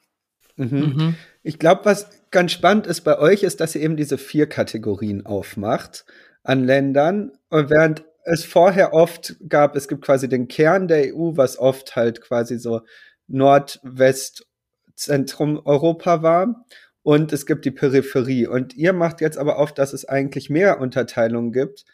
Mhm. 0.57 0.79
Mhm. 0.79 1.15
Ich 1.41 1.57
glaube, 1.57 1.85
was 1.85 2.09
ganz 2.31 2.51
spannend 2.51 2.85
ist 2.85 3.01
bei 3.01 3.17
euch, 3.17 3.43
ist, 3.43 3.61
dass 3.61 3.75
ihr 3.75 3.81
eben 3.81 3.95
diese 3.95 4.17
vier 4.17 4.47
Kategorien 4.47 5.25
aufmacht 5.25 6.05
an 6.43 6.63
Ländern. 6.63 7.31
Und 7.49 7.69
während 7.69 8.05
es 8.23 8.45
vorher 8.45 8.93
oft 8.93 9.35
gab, 9.47 9.75
es 9.75 9.87
gibt 9.87 10.03
quasi 10.03 10.27
den 10.29 10.47
Kern 10.47 10.87
der 10.87 11.15
EU, 11.15 11.31
was 11.35 11.57
oft 11.57 11.95
halt 11.95 12.21
quasi 12.21 12.59
so 12.59 12.81
Nordwestzentrum 13.27 15.59
Europa 15.65 16.21
war. 16.21 16.65
Und 17.01 17.33
es 17.33 17.45
gibt 17.45 17.65
die 17.65 17.71
Peripherie. 17.71 18.47
Und 18.47 18.75
ihr 18.75 18.93
macht 18.93 19.19
jetzt 19.21 19.37
aber 19.37 19.57
auf, 19.57 19.73
dass 19.73 19.93
es 19.93 20.05
eigentlich 20.05 20.49
mehr 20.49 20.79
Unterteilungen 20.79 21.51
gibt. 21.51 21.85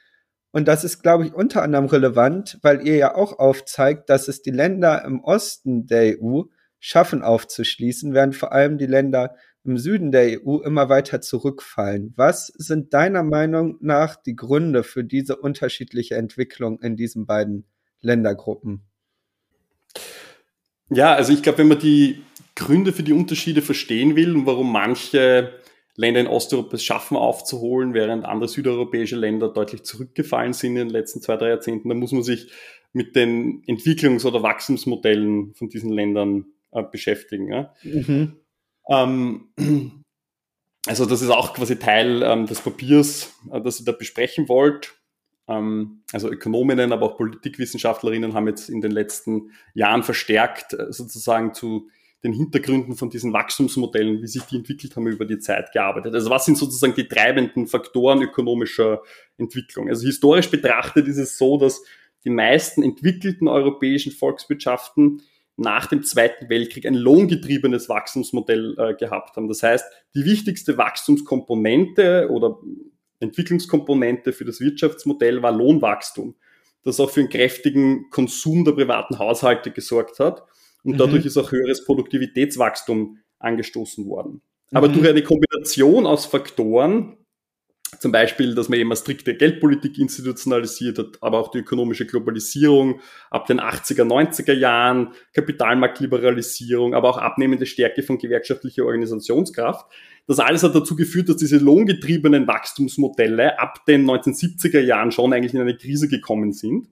Und 0.51 0.67
das 0.67 0.83
ist, 0.83 1.01
glaube 1.03 1.25
ich, 1.25 1.33
unter 1.33 1.63
anderem 1.63 1.85
relevant, 1.85 2.59
weil 2.61 2.87
ihr 2.87 2.95
ja 2.95 3.15
auch 3.15 3.39
aufzeigt, 3.39 4.09
dass 4.09 4.27
es 4.27 4.41
die 4.41 4.51
Länder 4.51 5.03
im 5.05 5.21
Osten 5.21 5.85
der 5.85 6.15
EU 6.21 6.43
schaffen 6.79 7.21
aufzuschließen, 7.23 8.13
während 8.13 8.35
vor 8.35 8.51
allem 8.51 8.77
die 8.77 8.85
Länder 8.85 9.35
im 9.65 9.77
Süden 9.77 10.11
der 10.11 10.41
EU 10.45 10.57
immer 10.57 10.89
weiter 10.89 11.21
zurückfallen. 11.21 12.13
Was 12.15 12.47
sind 12.47 12.93
deiner 12.93 13.23
Meinung 13.23 13.77
nach 13.81 14.15
die 14.15 14.35
Gründe 14.35 14.83
für 14.83 15.03
diese 15.03 15.35
unterschiedliche 15.37 16.15
Entwicklung 16.15 16.79
in 16.81 16.95
diesen 16.95 17.25
beiden 17.25 17.65
Ländergruppen? 18.01 18.83
Ja, 20.89 21.15
also 21.15 21.33
ich 21.33 21.41
glaube, 21.41 21.59
wenn 21.59 21.67
man 21.67 21.79
die 21.79 22.21
Gründe 22.55 22.93
für 22.93 23.03
die 23.03 23.13
Unterschiede 23.13 23.61
verstehen 23.61 24.15
will 24.15 24.35
und 24.35 24.45
warum 24.45 24.71
manche 24.71 25.51
Länder 25.95 26.19
in 26.21 26.27
Osteuropa 26.27 26.75
es 26.75 26.83
schaffen 26.83 27.17
aufzuholen, 27.17 27.93
während 27.93 28.25
andere 28.25 28.49
südeuropäische 28.49 29.15
Länder 29.15 29.49
deutlich 29.49 29.83
zurückgefallen 29.83 30.53
sind 30.53 30.73
in 30.73 30.87
den 30.87 30.89
letzten 30.89 31.21
zwei, 31.21 31.37
drei 31.37 31.49
Jahrzehnten, 31.49 31.89
dann 31.89 31.99
muss 31.99 32.11
man 32.11 32.23
sich 32.23 32.51
mit 32.93 33.15
den 33.15 33.63
Entwicklungs- 33.63 34.25
oder 34.25 34.43
Wachstumsmodellen 34.43 35.53
von 35.53 35.69
diesen 35.69 35.91
Ländern 35.91 36.45
äh, 36.71 36.83
beschäftigen. 36.83 37.51
Ja? 37.51 37.73
Mhm. 37.83 38.37
Ähm, 38.89 39.49
also 40.85 41.05
das 41.05 41.21
ist 41.21 41.29
auch 41.29 41.53
quasi 41.53 41.77
Teil 41.77 42.21
ähm, 42.23 42.45
des 42.45 42.61
Papiers, 42.61 43.33
äh, 43.51 43.61
das 43.61 43.79
ihr 43.79 43.85
da 43.85 43.91
besprechen 43.91 44.47
wollt. 44.49 44.93
Ähm, 45.47 46.03
also 46.11 46.29
Ökonominnen, 46.29 46.91
aber 46.91 47.05
auch 47.07 47.17
Politikwissenschaftlerinnen 47.17 48.33
haben 48.33 48.47
jetzt 48.47 48.69
in 48.69 48.81
den 48.81 48.91
letzten 48.91 49.51
Jahren 49.73 50.03
verstärkt 50.03 50.73
äh, 50.73 50.91
sozusagen 50.91 51.53
zu 51.53 51.89
den 52.23 52.33
Hintergründen 52.33 52.95
von 52.95 53.11
diesen 53.11 53.33
Wachstumsmodellen, 53.33 54.21
wie 54.21 54.27
sich 54.27 54.43
die 54.43 54.57
entwickelt 54.57 54.95
haben, 54.95 55.05
über 55.05 55.25
die 55.25 55.37
Zeit 55.37 55.71
gearbeitet. 55.71 56.13
Also 56.15 56.31
was 56.31 56.45
sind 56.45 56.57
sozusagen 56.57 56.95
die 56.95 57.07
treibenden 57.07 57.67
Faktoren 57.67 58.21
ökonomischer 58.23 59.01
Entwicklung? 59.37 59.89
Also 59.89 60.07
historisch 60.07 60.49
betrachtet 60.49 61.07
ist 61.07 61.17
es 61.17 61.37
so, 61.37 61.59
dass 61.59 61.83
die 62.23 62.31
meisten 62.31 62.81
entwickelten 62.81 63.47
europäischen 63.47 64.11
Volkswirtschaften 64.11 65.21
nach 65.57 65.87
dem 65.87 66.03
Zweiten 66.03 66.49
Weltkrieg 66.49 66.85
ein 66.85 66.95
lohngetriebenes 66.95 67.87
Wachstumsmodell 67.87 68.75
äh, 68.77 68.93
gehabt 68.95 69.37
haben. 69.37 69.47
Das 69.47 69.63
heißt, 69.63 69.85
die 70.13 70.25
wichtigste 70.25 70.77
Wachstumskomponente 70.77 72.29
oder 72.29 72.57
Entwicklungskomponente 73.19 74.33
für 74.33 74.45
das 74.45 74.59
Wirtschaftsmodell 74.59 75.41
war 75.41 75.51
Lohnwachstum, 75.51 76.35
das 76.83 76.99
auch 76.99 77.09
für 77.09 77.21
einen 77.21 77.29
kräftigen 77.29 78.09
Konsum 78.09 78.65
der 78.65 78.73
privaten 78.73 79.17
Haushalte 79.17 79.71
gesorgt 79.71 80.19
hat 80.19 80.43
und 80.83 80.93
mhm. 80.93 80.97
dadurch 80.97 81.25
ist 81.25 81.37
auch 81.37 81.51
höheres 81.51 81.85
Produktivitätswachstum 81.85 83.19
angestoßen 83.39 84.05
worden. 84.07 84.41
Aber 84.71 84.89
mhm. 84.89 84.93
durch 84.93 85.09
eine 85.09 85.23
Kombination 85.23 86.05
aus 86.05 86.25
Faktoren, 86.25 87.17
zum 88.05 88.11
Beispiel, 88.11 88.53
dass 88.53 88.69
man 88.69 88.77
eben 88.77 88.91
eine 88.91 88.97
strikte 88.97 89.33
Geldpolitik 89.33 89.97
institutionalisiert 89.97 90.99
hat, 90.99 91.17
aber 91.21 91.39
auch 91.39 91.49
die 91.49 91.57
ökonomische 91.57 92.05
Globalisierung 92.05 92.99
ab 93.31 93.47
den 93.47 93.59
80er, 93.59 94.03
90er 94.03 94.53
Jahren, 94.53 95.13
Kapitalmarktliberalisierung, 95.33 96.93
aber 96.93 97.09
auch 97.09 97.17
abnehmende 97.17 97.65
Stärke 97.65 98.03
von 98.03 98.19
gewerkschaftlicher 98.19 98.85
Organisationskraft. 98.85 99.91
Das 100.27 100.37
alles 100.37 100.61
hat 100.61 100.75
dazu 100.75 100.95
geführt, 100.95 101.29
dass 101.29 101.37
diese 101.37 101.57
lohngetriebenen 101.57 102.45
Wachstumsmodelle 102.45 103.57
ab 103.57 103.83
den 103.87 104.07
1970er 104.07 104.81
Jahren 104.81 105.11
schon 105.11 105.33
eigentlich 105.33 105.55
in 105.55 105.61
eine 105.61 105.75
Krise 105.75 106.07
gekommen 106.07 106.53
sind. 106.53 106.87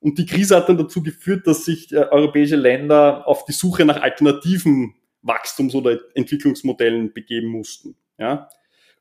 Und 0.00 0.18
die 0.18 0.26
Krise 0.26 0.56
hat 0.56 0.68
dann 0.68 0.76
dazu 0.76 1.02
geführt, 1.02 1.46
dass 1.46 1.64
sich 1.64 1.94
äh, 1.94 2.08
europäische 2.10 2.56
Länder 2.56 3.26
auf 3.26 3.46
die 3.46 3.52
Suche 3.52 3.86
nach 3.86 4.02
alternativen 4.02 4.96
Wachstums- 5.22 5.74
oder 5.74 5.98
Entwicklungsmodellen 6.14 7.14
begeben 7.14 7.48
mussten. 7.48 7.96
Ja? 8.18 8.50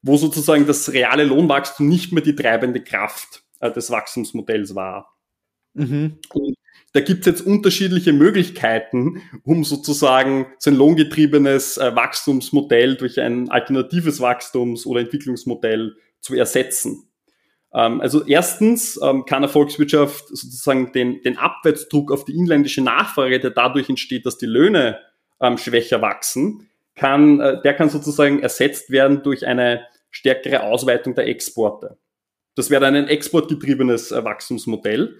Wo 0.06 0.18
sozusagen 0.18 0.68
das 0.68 0.94
reale 0.94 1.24
Lohnwachstum 1.24 1.88
nicht 1.88 2.12
mehr 2.12 2.24
die 2.24 2.36
treibende 2.36 2.84
Kraft 2.84 3.44
äh, 3.60 3.72
des 3.72 3.90
Wachstumsmodells 3.90 4.76
war. 4.76 5.18
Mhm. 5.74 6.20
Und 6.32 6.56
da 6.94 7.02
gibt 7.02 7.22
es 7.22 7.26
jetzt 7.26 7.42
unterschiedliche 7.42 8.14
Möglichkeiten, 8.14 9.22
um 9.44 9.64
sozusagen 9.64 10.46
so 10.60 10.70
ein 10.70 10.78
lohngetriebenes 10.78 11.78
äh, 11.78 11.96
Wachstumsmodell 11.96 12.96
durch 12.96 13.20
ein 13.20 13.50
alternatives 13.50 14.22
Wachstums- 14.22 14.86
oder 14.86 15.02
Entwicklungsmodell 15.02 15.98
zu 16.22 16.36
ersetzen. 16.36 17.10
Ähm, 17.74 18.00
also 18.00 18.24
erstens 18.26 19.00
ähm, 19.04 19.26
kann 19.26 19.40
eine 19.40 19.50
Volkswirtschaft 19.50 20.30
sozusagen 20.30 20.92
den, 20.94 21.22
den 21.24 21.38
Abwärtsdruck 21.38 22.12
auf 22.12 22.26
die 22.26 22.38
inländische 22.38 22.82
Nachfrage, 22.82 23.40
der 23.40 23.52
dadurch 23.52 23.90
entsteht, 23.90 24.26
dass 24.26 24.38
die 24.38 24.46
Löhne 24.46 25.00
ähm, 25.42 25.58
schwächer 25.58 26.02
wachsen, 26.02 26.70
kann, 26.96 27.42
äh, 27.42 27.62
der 27.62 27.74
kann 27.74 27.90
sozusagen 27.90 28.40
ersetzt 28.40 28.90
werden 28.90 29.24
durch 29.24 29.46
eine 29.46 29.86
stärkere 30.16 30.64
Ausweitung 30.64 31.14
der 31.14 31.28
Exporte. 31.28 31.98
Das 32.56 32.70
wäre 32.70 32.82
dann 32.82 32.96
ein 32.96 33.10
exportgetriebenes 33.10 34.12
äh, 34.12 34.24
Wachstumsmodell. 34.24 35.18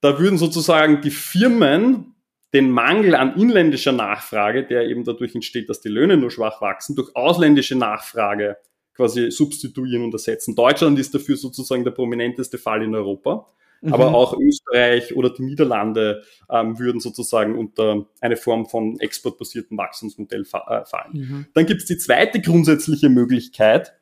Da 0.00 0.20
würden 0.20 0.38
sozusagen 0.38 1.00
die 1.00 1.10
Firmen 1.10 2.14
den 2.54 2.70
Mangel 2.70 3.16
an 3.16 3.36
inländischer 3.36 3.90
Nachfrage, 3.90 4.64
der 4.64 4.86
eben 4.86 5.02
dadurch 5.02 5.34
entsteht, 5.34 5.68
dass 5.68 5.80
die 5.80 5.88
Löhne 5.88 6.16
nur 6.16 6.30
schwach 6.30 6.62
wachsen, 6.62 6.94
durch 6.94 7.14
ausländische 7.16 7.74
Nachfrage 7.74 8.56
quasi 8.94 9.30
substituieren 9.32 10.04
und 10.04 10.14
ersetzen. 10.14 10.54
Deutschland 10.54 10.98
ist 10.98 11.12
dafür 11.12 11.36
sozusagen 11.36 11.82
der 11.82 11.90
prominenteste 11.90 12.56
Fall 12.56 12.82
in 12.82 12.94
Europa. 12.94 13.46
Mhm. 13.82 13.92
Aber 13.92 14.14
auch 14.14 14.38
Österreich 14.38 15.14
oder 15.14 15.30
die 15.30 15.42
Niederlande 15.42 16.22
ähm, 16.50 16.78
würden 16.78 17.00
sozusagen 17.00 17.58
unter 17.58 18.06
eine 18.20 18.36
Form 18.36 18.66
von 18.66 18.98
exportbasierten 19.00 19.76
Wachstumsmodell 19.76 20.44
fa 20.44 20.82
äh, 20.82 20.86
fallen. 20.86 21.12
Mhm. 21.12 21.46
Dann 21.52 21.66
gibt 21.66 21.82
es 21.82 21.86
die 21.86 21.98
zweite 21.98 22.40
grundsätzliche 22.40 23.08
Möglichkeit, 23.08 23.92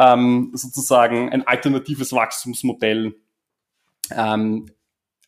ähm, 0.00 0.50
sozusagen 0.54 1.28
ein 1.30 1.46
alternatives 1.46 2.12
Wachstumsmodell 2.12 3.14
ähm, 4.10 4.66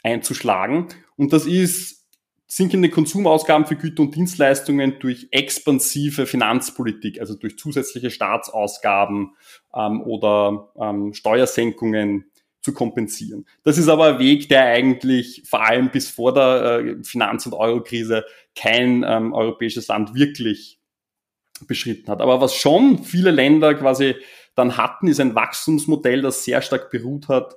einzuschlagen. 0.02 0.88
Und 1.16 1.32
das 1.32 1.46
ist 1.46 2.06
sinkende 2.46 2.88
Konsumausgaben 2.88 3.66
für 3.66 3.76
Güter 3.76 4.02
und 4.02 4.14
Dienstleistungen 4.14 4.98
durch 4.98 5.28
expansive 5.30 6.26
Finanzpolitik, 6.26 7.20
also 7.20 7.34
durch 7.34 7.58
zusätzliche 7.58 8.10
Staatsausgaben 8.10 9.36
ähm, 9.74 10.02
oder 10.02 10.70
ähm, 10.80 11.12
Steuersenkungen 11.14 12.30
zu 12.62 12.72
kompensieren. 12.72 13.46
Das 13.64 13.76
ist 13.76 13.88
aber 13.88 14.14
ein 14.14 14.18
Weg, 14.20 14.48
der 14.48 14.64
eigentlich 14.66 15.42
vor 15.46 15.66
allem 15.66 15.90
bis 15.90 16.08
vor 16.08 16.32
der 16.32 16.80
äh, 16.80 17.04
Finanz- 17.04 17.44
und 17.44 17.54
Eurokrise 17.54 18.24
kein 18.54 19.04
ähm, 19.06 19.32
europäisches 19.32 19.88
Land 19.88 20.14
wirklich 20.14 20.78
beschritten 21.66 22.10
hat. 22.10 22.20
Aber 22.20 22.40
was 22.40 22.54
schon 22.54 23.02
viele 23.04 23.30
Länder 23.30 23.74
quasi 23.74 24.14
dann 24.54 24.76
hatten, 24.76 25.08
ist 25.08 25.20
ein 25.20 25.34
Wachstumsmodell, 25.34 26.22
das 26.22 26.44
sehr 26.44 26.62
stark 26.62 26.90
beruht 26.90 27.28
hat 27.28 27.56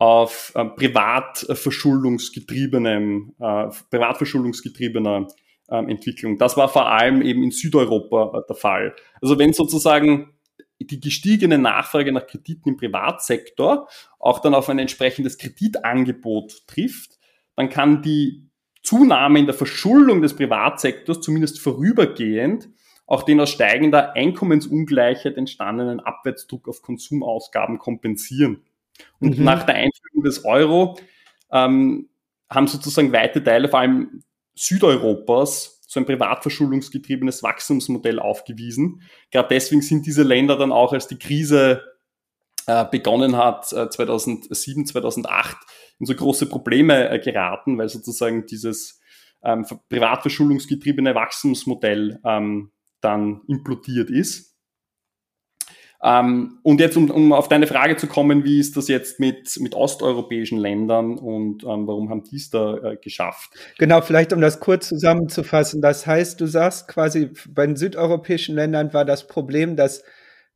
auf 0.00 0.52
äh, 0.54 0.64
privatverschuldungsgetriebenem, 0.64 3.34
äh, 3.38 3.68
privatverschuldungsgetriebener 3.90 5.28
äh, 5.68 5.76
Entwicklung. 5.76 6.38
Das 6.38 6.56
war 6.56 6.70
vor 6.70 6.90
allem 6.90 7.20
eben 7.20 7.42
in 7.42 7.50
Südeuropa 7.50 8.42
der 8.48 8.56
Fall. 8.56 8.96
Also 9.20 9.38
wenn 9.38 9.52
sozusagen 9.52 10.32
die 10.80 11.00
gestiegene 11.00 11.58
Nachfrage 11.58 12.12
nach 12.12 12.26
Krediten 12.26 12.70
im 12.70 12.78
Privatsektor 12.78 13.88
auch 14.18 14.38
dann 14.38 14.54
auf 14.54 14.70
ein 14.70 14.78
entsprechendes 14.78 15.36
Kreditangebot 15.36 16.66
trifft, 16.66 17.18
dann 17.56 17.68
kann 17.68 18.00
die 18.00 18.48
Zunahme 18.82 19.38
in 19.38 19.44
der 19.44 19.54
Verschuldung 19.54 20.22
des 20.22 20.34
Privatsektors 20.34 21.20
zumindest 21.20 21.60
vorübergehend 21.60 22.70
auch 23.10 23.24
den 23.24 23.40
aus 23.40 23.50
steigender 23.50 24.14
Einkommensungleichheit 24.14 25.36
entstandenen 25.36 25.98
Abwärtsdruck 25.98 26.68
auf 26.68 26.80
Konsumausgaben 26.80 27.78
kompensieren. 27.78 28.62
Und 29.18 29.36
mhm. 29.36 29.44
nach 29.44 29.64
der 29.64 29.74
Einführung 29.74 30.22
des 30.22 30.44
Euro 30.44 30.96
ähm, 31.50 32.08
haben 32.48 32.68
sozusagen 32.68 33.12
weite 33.12 33.42
Teile, 33.42 33.68
vor 33.68 33.80
allem 33.80 34.22
Südeuropas, 34.54 35.80
so 35.88 35.98
ein 35.98 36.06
privatverschuldungsgetriebenes 36.06 37.42
Wachstumsmodell 37.42 38.20
aufgewiesen. 38.20 39.02
Gerade 39.32 39.48
deswegen 39.50 39.82
sind 39.82 40.06
diese 40.06 40.22
Länder 40.22 40.56
dann 40.56 40.70
auch, 40.70 40.92
als 40.92 41.08
die 41.08 41.18
Krise 41.18 41.82
äh, 42.66 42.84
begonnen 42.84 43.36
hat, 43.36 43.72
äh, 43.72 43.90
2007, 43.90 44.86
2008, 44.86 45.56
in 45.98 46.06
so 46.06 46.14
große 46.14 46.46
Probleme 46.46 47.10
äh, 47.10 47.18
geraten, 47.18 47.76
weil 47.76 47.88
sozusagen 47.88 48.46
dieses 48.46 49.00
ähm, 49.42 49.66
privatverschuldungsgetriebene 49.88 51.16
Wachstumsmodell 51.16 52.20
ähm, 52.24 52.70
dann 53.00 53.42
implodiert 53.48 54.10
ist. 54.10 54.50
Ähm, 56.02 56.60
und 56.62 56.80
jetzt, 56.80 56.96
um, 56.96 57.10
um 57.10 57.32
auf 57.32 57.48
deine 57.48 57.66
Frage 57.66 57.96
zu 57.96 58.06
kommen, 58.06 58.44
wie 58.44 58.58
ist 58.58 58.76
das 58.76 58.88
jetzt 58.88 59.20
mit, 59.20 59.58
mit 59.60 59.74
osteuropäischen 59.74 60.58
Ländern 60.58 61.18
und 61.18 61.62
ähm, 61.62 61.86
warum 61.86 62.08
haben 62.08 62.24
die 62.24 62.36
es 62.36 62.48
da 62.48 62.76
äh, 62.78 62.96
geschafft? 62.96 63.50
Genau, 63.78 64.00
vielleicht 64.00 64.32
um 64.32 64.40
das 64.40 64.60
kurz 64.60 64.88
zusammenzufassen. 64.88 65.82
Das 65.82 66.06
heißt, 66.06 66.40
du 66.40 66.46
sagst 66.46 66.88
quasi, 66.88 67.30
bei 67.50 67.66
den 67.66 67.76
südeuropäischen 67.76 68.54
Ländern 68.54 68.94
war 68.94 69.04
das 69.04 69.26
Problem, 69.26 69.76
dass 69.76 70.02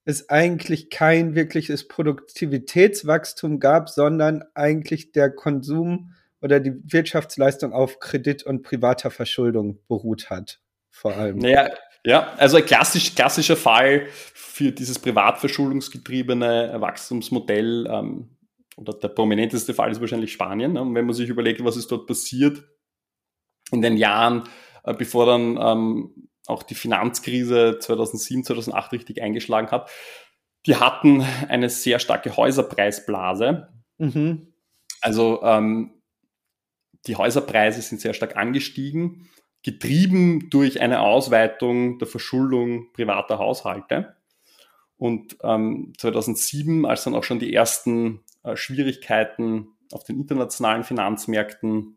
es 0.06 0.30
eigentlich 0.30 0.88
kein 0.88 1.34
wirkliches 1.34 1.88
Produktivitätswachstum 1.88 3.60
gab, 3.60 3.90
sondern 3.90 4.44
eigentlich 4.54 5.12
der 5.12 5.30
Konsum 5.30 6.14
oder 6.40 6.60
die 6.60 6.72
Wirtschaftsleistung 6.84 7.72
auf 7.72 8.00
Kredit 8.00 8.42
und 8.44 8.62
privater 8.62 9.10
Verschuldung 9.10 9.78
beruht 9.88 10.30
hat, 10.30 10.60
vor 10.90 11.14
allem. 11.14 11.38
Naja, 11.38 11.70
ja, 12.04 12.34
also 12.37 12.58
ein 12.58 12.66
klassisch, 12.66 13.14
klassischer 13.14 13.56
Fall 13.56 14.06
für 14.11 14.73
dieses 14.73 14.99
privatverschuldungsgetriebene 14.99 16.76
Wachstumsmodell 16.78 17.88
ähm, 17.90 18.37
oder 18.76 18.92
der 18.92 19.08
prominenteste 19.08 19.73
Fall 19.75 19.90
ist 19.90 20.00
wahrscheinlich 20.00 20.32
Spanien. 20.32 20.75
Ne? 20.75 20.82
Und 20.82 20.94
wenn 20.94 21.06
man 21.06 21.14
sich 21.14 21.28
überlegt, 21.28 21.64
was 21.64 21.76
ist 21.76 21.90
dort 21.90 22.06
passiert 22.06 22.62
in 23.70 23.82
den 23.82 23.96
Jahren, 23.96 24.44
äh, 24.84 24.94
bevor 24.94 25.26
dann 25.26 25.58
ähm, 25.61 26.28
auch 26.46 26.62
die 26.62 26.75
Finanzkrise 26.75 27.78
2007, 27.80 28.44
2008 28.44 28.92
richtig 28.92 29.23
eingeschlagen 29.23 29.70
hat, 29.70 29.90
die 30.66 30.76
hatten 30.76 31.23
eine 31.49 31.70
sehr 31.70 31.99
starke 31.99 32.37
Häuserpreisblase. 32.37 33.68
Mhm. 33.99 34.54
Also 35.00 35.42
ähm, 35.42 36.02
die 37.06 37.16
Häuserpreise 37.16 37.82
sind 37.82 38.00
sehr 38.00 38.14
stark 38.14 38.37
angestiegen, 38.37 39.28
getrieben 39.64 40.50
durch 40.50 40.80
eine 40.83 41.00
Ausweitung 41.00 41.99
der 41.99 42.06
Verschuldung 42.06 42.92
privater 42.92 43.38
Haushalte. 43.38 44.14
Und 44.97 45.38
ähm, 45.42 45.94
2007, 45.99 46.87
als 46.87 47.04
dann 47.04 47.14
auch 47.14 47.25
schon 47.25 47.40
die 47.40 47.52
ersten 47.52 48.21
äh, 48.44 48.56
Schwierigkeiten 48.56 49.68
auf 49.90 50.04
den 50.04 50.21
internationalen 50.21 50.85
Finanzmärkten 50.85 51.97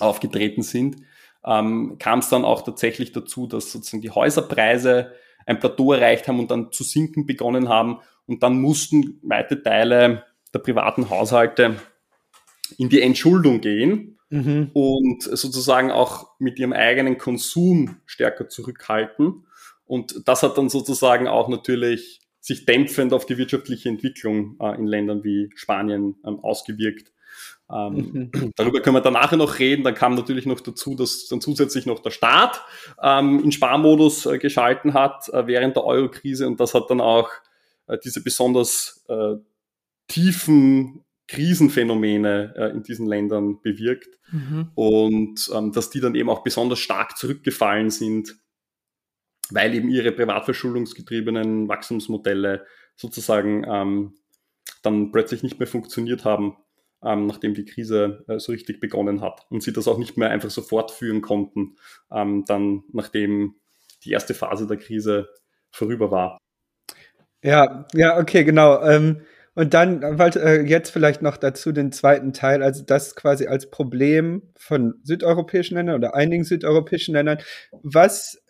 aufgetreten 0.00 0.62
sind, 0.62 0.96
ähm, 1.44 1.96
kam 1.98 2.18
es 2.18 2.28
dann 2.28 2.44
auch 2.44 2.62
tatsächlich 2.62 3.12
dazu, 3.12 3.46
dass 3.46 3.70
sozusagen 3.70 4.02
die 4.02 4.10
Häuserpreise 4.10 5.12
ein 5.46 5.60
Plateau 5.60 5.92
erreicht 5.92 6.28
haben 6.28 6.40
und 6.40 6.50
dann 6.50 6.72
zu 6.72 6.82
sinken 6.82 7.24
begonnen 7.24 7.68
haben. 7.68 8.00
Und 8.26 8.42
dann 8.42 8.60
mussten 8.60 9.20
weite 9.22 9.62
Teile 9.62 10.24
der 10.52 10.58
privaten 10.58 11.08
Haushalte 11.08 11.76
in 12.76 12.88
die 12.88 13.00
Entschuldung 13.00 13.60
gehen 13.60 14.17
mhm. 14.30 14.70
und 14.72 15.22
sozusagen 15.22 15.90
auch 15.90 16.38
mit 16.38 16.58
ihrem 16.58 16.72
eigenen 16.72 17.18
Konsum 17.18 17.96
stärker 18.06 18.48
zurückhalten. 18.48 19.46
Und 19.84 20.22
das 20.26 20.42
hat 20.42 20.58
dann 20.58 20.68
sozusagen 20.68 21.28
auch 21.28 21.48
natürlich 21.48 22.20
sich 22.40 22.64
dämpfend 22.64 23.12
auf 23.12 23.26
die 23.26 23.38
wirtschaftliche 23.38 23.88
Entwicklung 23.88 24.56
äh, 24.60 24.74
in 24.76 24.86
Ländern 24.86 25.24
wie 25.24 25.50
Spanien 25.54 26.16
ähm, 26.24 26.40
ausgewirkt. 26.40 27.12
Ähm, 27.70 28.30
mhm. 28.32 28.52
Darüber 28.56 28.80
können 28.80 28.96
wir 28.96 29.00
dann 29.00 29.14
nachher 29.14 29.36
noch 29.36 29.58
reden. 29.58 29.84
Dann 29.84 29.94
kam 29.94 30.14
natürlich 30.14 30.46
noch 30.46 30.60
dazu, 30.60 30.94
dass 30.94 31.26
dann 31.28 31.40
zusätzlich 31.40 31.86
noch 31.86 32.00
der 32.00 32.10
Staat 32.10 32.62
ähm, 33.02 33.42
in 33.44 33.52
Sparmodus 33.52 34.26
äh, 34.26 34.38
geschalten 34.38 34.94
hat 34.94 35.28
äh, 35.28 35.46
während 35.46 35.76
der 35.76 35.84
Euro-Krise 35.84 36.46
und 36.46 36.60
das 36.60 36.74
hat 36.74 36.90
dann 36.90 37.00
auch 37.00 37.30
äh, 37.86 37.98
diese 38.02 38.22
besonders 38.22 39.04
äh, 39.08 39.34
tiefen 40.06 41.04
Krisenphänomene 41.28 42.54
äh, 42.56 42.70
in 42.70 42.82
diesen 42.82 43.06
Ländern 43.06 43.60
bewirkt 43.62 44.18
mhm. 44.32 44.70
und 44.74 45.50
ähm, 45.54 45.72
dass 45.72 45.90
die 45.90 46.00
dann 46.00 46.14
eben 46.14 46.30
auch 46.30 46.42
besonders 46.42 46.78
stark 46.78 47.16
zurückgefallen 47.16 47.90
sind, 47.90 48.34
weil 49.50 49.74
eben 49.74 49.88
ihre 49.88 50.12
privatverschuldungsgetriebenen 50.12 51.68
Wachstumsmodelle 51.68 52.66
sozusagen 52.96 53.64
ähm, 53.68 54.14
dann 54.82 55.12
plötzlich 55.12 55.42
nicht 55.42 55.58
mehr 55.58 55.68
funktioniert 55.68 56.24
haben 56.24 56.56
ähm, 57.02 57.26
nachdem 57.26 57.54
die 57.54 57.64
Krise 57.64 58.24
äh, 58.28 58.38
so 58.38 58.52
richtig 58.52 58.80
begonnen 58.80 59.20
hat 59.20 59.46
und 59.50 59.62
sie 59.62 59.72
das 59.72 59.88
auch 59.88 59.98
nicht 59.98 60.16
mehr 60.16 60.30
einfach 60.30 60.50
so 60.50 60.62
fortführen 60.62 61.20
konnten, 61.20 61.76
ähm, 62.10 62.44
dann 62.46 62.84
nachdem 62.92 63.56
die 64.04 64.10
erste 64.10 64.34
Phase 64.34 64.66
der 64.66 64.78
Krise 64.78 65.28
vorüber 65.70 66.10
war. 66.10 66.38
Ja, 67.42 67.86
ja, 67.94 68.18
okay, 68.18 68.44
genau. 68.44 68.82
Ähm, 68.82 69.20
und 69.58 69.74
dann 69.74 70.04
äh, 70.04 70.60
jetzt 70.60 70.90
vielleicht 70.90 71.20
noch 71.20 71.36
dazu 71.36 71.72
den 71.72 71.90
zweiten 71.90 72.32
Teil, 72.32 72.62
also 72.62 72.84
das 72.84 73.16
quasi 73.16 73.48
als 73.48 73.68
Problem 73.70 74.52
von 74.56 75.00
südeuropäischen 75.02 75.76
Ländern 75.76 75.96
oder 75.96 76.14
einigen 76.14 76.44
südeuropäischen 76.44 77.14
Ländern. 77.14 77.38
Was 77.82 78.40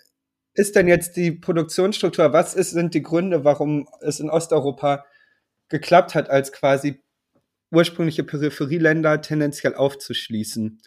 ist 0.53 0.77
denn 0.77 0.87
jetzt 0.87 1.17
die 1.17 1.33
Produktionsstruktur? 1.33 2.35
Was 2.35 2.55
ist, 2.55 2.73
sind 2.73 2.93
die 2.93 3.01
Gründe, 3.01 3.43
warum 3.43 3.89
es 4.03 4.21
in 4.21 4.29
Osteuropa 4.29 5.07
geklappt 5.71 6.15
hat, 6.15 6.29
als 6.29 6.53
quasi 6.53 7.01
ursprüngliche 7.71 8.23
Peripherieländer 8.23 9.23
tendenziell 9.23 9.77
aufzuschließen? 9.77 10.79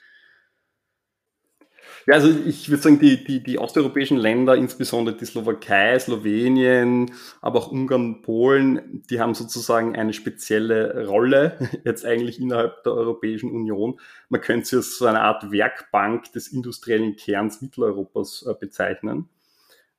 Ja, 2.07 2.15
also 2.15 2.29
ich 2.29 2.69
würde 2.69 2.81
sagen, 2.81 2.99
die, 2.99 3.23
die, 3.23 3.43
die 3.43 3.59
osteuropäischen 3.59 4.17
Länder, 4.17 4.55
insbesondere 4.55 5.15
die 5.15 5.25
Slowakei, 5.25 5.99
Slowenien, 5.99 7.11
aber 7.41 7.59
auch 7.59 7.71
Ungarn, 7.71 8.21
Polen, 8.21 9.03
die 9.09 9.19
haben 9.19 9.35
sozusagen 9.35 9.95
eine 9.95 10.13
spezielle 10.13 11.07
Rolle 11.07 11.57
jetzt 11.85 12.05
eigentlich 12.05 12.39
innerhalb 12.39 12.83
der 12.83 12.93
Europäischen 12.93 13.51
Union. 13.51 13.99
Man 14.29 14.41
könnte 14.41 14.65
sie 14.65 14.75
als 14.77 14.97
so 14.97 15.05
eine 15.05 15.21
Art 15.21 15.51
Werkbank 15.51 16.31
des 16.33 16.47
industriellen 16.47 17.15
Kerns 17.15 17.61
Mitteleuropas 17.61 18.45
äh, 18.47 18.53
bezeichnen. 18.59 19.29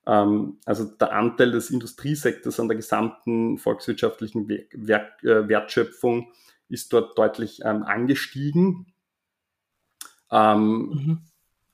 Ähm, 0.07 0.59
also 0.64 0.85
der 0.85 1.12
Anteil 1.12 1.53
des 1.53 1.70
Industriesektors 1.70 2.59
an 2.59 2.68
der 2.68 2.77
gesamten 2.77 3.59
volkswirtschaftlichen 3.59 4.48
Werk, 4.48 5.22
äh, 5.22 5.48
Wertschöpfung 5.48 6.33
ist 6.68 6.92
dort 6.92 7.16
deutlich 7.16 7.61
ähm, 7.64 7.83
angestiegen. 7.85 8.87
Ähm, 10.31 10.88
mhm. 10.88 11.18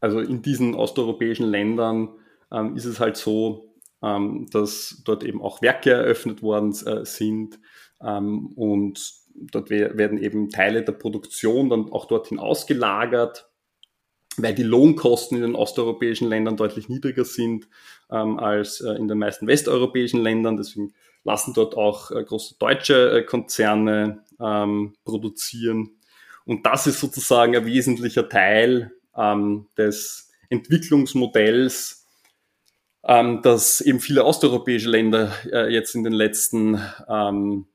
Also 0.00 0.20
in 0.20 0.42
diesen 0.42 0.74
osteuropäischen 0.74 1.46
Ländern 1.46 2.10
ähm, 2.52 2.76
ist 2.76 2.84
es 2.84 3.00
halt 3.00 3.16
so, 3.16 3.74
ähm, 4.02 4.46
dass 4.52 5.02
dort 5.04 5.24
eben 5.24 5.42
auch 5.42 5.62
Werke 5.62 5.90
eröffnet 5.90 6.42
worden 6.42 6.70
äh, 6.86 7.04
sind 7.04 7.58
ähm, 8.00 8.48
und 8.54 9.12
dort 9.34 9.70
werden 9.70 10.18
eben 10.18 10.50
Teile 10.50 10.82
der 10.82 10.92
Produktion 10.92 11.70
dann 11.70 11.92
auch 11.92 12.06
dorthin 12.06 12.38
ausgelagert, 12.38 13.50
weil 14.36 14.54
die 14.54 14.62
Lohnkosten 14.62 15.36
in 15.36 15.42
den 15.42 15.54
osteuropäischen 15.54 16.28
Ländern 16.28 16.56
deutlich 16.56 16.88
niedriger 16.88 17.24
sind 17.24 17.68
ähm, 18.10 18.38
als 18.38 18.80
äh, 18.80 18.92
in 18.92 19.08
den 19.08 19.18
meisten 19.18 19.46
westeuropäischen 19.46 20.20
Ländern. 20.20 20.56
Deswegen 20.56 20.94
lassen 21.24 21.54
dort 21.54 21.76
auch 21.76 22.10
äh, 22.10 22.22
große 22.22 22.56
deutsche 22.58 23.18
äh, 23.18 23.22
Konzerne 23.22 24.24
ähm, 24.40 24.94
produzieren. 25.04 25.90
Und 26.44 26.64
das 26.64 26.86
ist 26.86 27.00
sozusagen 27.00 27.54
ein 27.56 27.66
wesentlicher 27.66 28.28
Teil 28.28 28.92
ähm, 29.18 29.66
des 29.76 30.30
Entwicklungsmodells, 30.48 32.06
ähm, 33.04 33.40
das 33.42 33.80
eben 33.80 34.00
viele 34.00 34.24
osteuropäische 34.24 34.88
Länder 34.88 35.32
äh, 35.52 35.72
jetzt 35.72 35.94
in 35.94 36.04
den 36.04 36.12
letzten 36.12 36.80
ähm, 37.08 37.66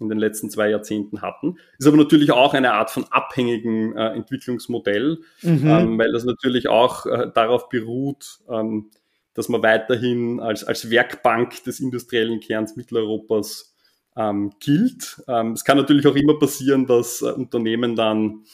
in 0.00 0.08
den 0.08 0.18
letzten 0.18 0.50
zwei 0.50 0.70
Jahrzehnten 0.70 1.22
hatten. 1.22 1.58
Ist 1.78 1.86
aber 1.86 1.96
natürlich 1.96 2.32
auch 2.32 2.54
eine 2.54 2.72
Art 2.72 2.90
von 2.90 3.04
abhängigen 3.10 3.96
äh, 3.96 4.08
Entwicklungsmodell, 4.08 5.18
mhm. 5.42 5.66
ähm, 5.66 5.98
weil 5.98 6.12
das 6.12 6.24
natürlich 6.24 6.68
auch 6.68 7.06
äh, 7.06 7.30
darauf 7.32 7.68
beruht, 7.68 8.40
ähm, 8.48 8.90
dass 9.34 9.48
man 9.48 9.62
weiterhin 9.62 10.40
als, 10.40 10.64
als 10.64 10.90
Werkbank 10.90 11.64
des 11.64 11.80
industriellen 11.80 12.40
Kerns 12.40 12.76
Mitteleuropas 12.76 13.74
ähm, 14.16 14.52
gilt. 14.60 15.22
Ähm, 15.28 15.52
es 15.52 15.64
kann 15.64 15.78
natürlich 15.78 16.06
auch 16.06 16.16
immer 16.16 16.38
passieren, 16.38 16.86
dass 16.86 17.22
äh, 17.22 17.26
Unternehmen 17.26 17.96
dann, 17.96 18.44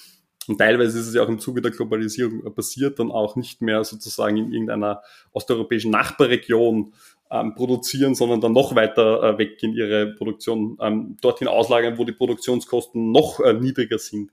und 0.49 0.59
teilweise 0.59 0.99
ist 0.99 1.07
es 1.09 1.15
ja 1.15 1.23
auch 1.23 1.29
im 1.29 1.39
Zuge 1.39 1.61
der 1.61 1.71
Globalisierung 1.71 2.55
passiert, 2.55 2.99
dann 2.99 3.11
auch 3.11 3.37
nicht 3.37 3.61
mehr 3.61 3.85
sozusagen 3.85 4.37
in 4.37 4.53
irgendeiner 4.53 5.03
osteuropäischen 5.33 5.91
Nachbarregion 5.91 6.93
ähm, 7.31 7.55
produzieren, 7.55 8.15
sondern 8.15 8.41
dann 8.41 8.53
noch 8.53 8.75
weiter 8.75 9.23
äh, 9.23 9.39
weg 9.39 9.63
in 9.63 9.75
ihre 9.75 10.15
Produktion 10.15 10.79
ähm, 10.81 11.17
dorthin 11.21 11.49
auslagern, 11.49 11.99
wo 11.99 12.05
die 12.05 12.13
Produktionskosten 12.13 13.13
noch 13.13 13.41
äh, 13.41 13.53
niedriger 13.53 13.99
sind. 13.99 14.31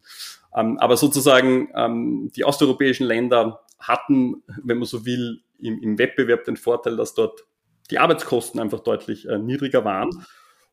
Ähm, 0.56 0.78
aber 0.80 0.96
sozusagen 0.96 1.70
ähm, 1.76 2.32
die 2.36 2.46
osteuropäischen 2.46 3.06
Länder 3.06 3.62
hatten, 3.80 4.44
wenn 4.64 4.78
man 4.78 4.86
so 4.86 5.06
will, 5.06 5.42
im, 5.60 5.82
im 5.82 5.98
Wettbewerb 5.98 6.46
den 6.46 6.58
Vorteil, 6.58 6.96
dass 6.96 7.14
dort 7.14 7.46
die 7.92 8.00
Arbeitskosten 8.00 8.60
einfach 8.60 8.80
deutlich 8.80 9.28
äh, 9.28 9.38
niedriger 9.38 9.86
waren. 9.86 10.26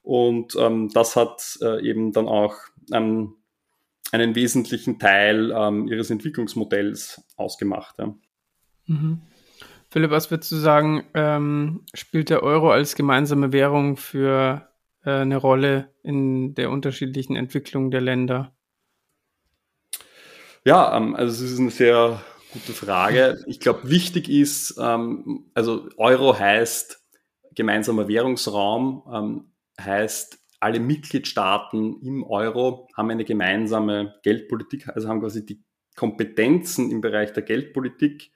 Und 0.03 0.57
ähm, 0.57 0.91
das 0.93 1.17
hat 1.17 1.59
äh, 1.63 1.85
eben 1.87 2.13
dann 2.13 2.29
auch 2.29 2.55
ähm, 2.93 3.35
einen 4.13 4.35
wesentlichen 4.35 4.99
Teil 4.99 5.53
ähm, 5.57 5.89
ihres 5.89 6.11
Entwicklungsmodells 6.11 7.25
ausgemacht. 7.37 7.99
Ja. 7.99 8.15
Mhm. 8.87 9.23
Philipp, 9.89 10.11
was 10.11 10.31
würdest 10.31 10.53
du 10.53 10.57
sagen, 10.57 11.05
ähm, 11.15 11.85
spielt 11.93 12.31
der 12.31 12.43
Euro 12.43 12.71
als 12.71 12.95
gemeinsame 12.95 13.53
Währung 13.53 13.97
für 13.97 14.69
äh, 15.05 15.11
eine 15.11 15.37
Rolle 15.37 15.91
in 16.03 16.55
der 16.55 16.71
unterschiedlichen 16.71 17.37
Entwicklung 17.37 17.91
der 17.91 18.01
Länder? 18.01 18.55
Ja, 20.65 20.97
ähm, 20.97 21.17
also 21.17 21.45
es 21.45 21.53
ist 21.53 21.59
eine 21.59 21.71
sehr 21.71 22.23
gute 22.53 22.73
Frage. 22.73 23.43
Ich 23.47 23.61
glaube, 23.61 23.89
wichtig 23.91 24.29
ist, 24.29 24.77
ähm, 24.79 25.51
also 25.55 25.89
Euro 25.97 26.39
heißt 26.39 27.03
gemeinsamer 27.55 28.09
Währungsraum, 28.09 29.03
ähm, 29.13 29.53
heißt, 29.81 30.39
alle 30.63 30.81
Mitgliedstaaten 30.81 32.01
im 32.03 32.23
Euro 32.23 32.89
haben 32.97 33.11
eine 33.11 33.25
gemeinsame 33.25 34.15
Geldpolitik, 34.23 34.89
also 34.89 35.09
haben 35.09 35.21
quasi 35.21 35.45
die 35.45 35.63
Kompetenzen 35.97 36.91
im 36.91 37.01
Bereich 37.01 37.33
der 37.33 37.43
Geldpolitik 37.43 38.31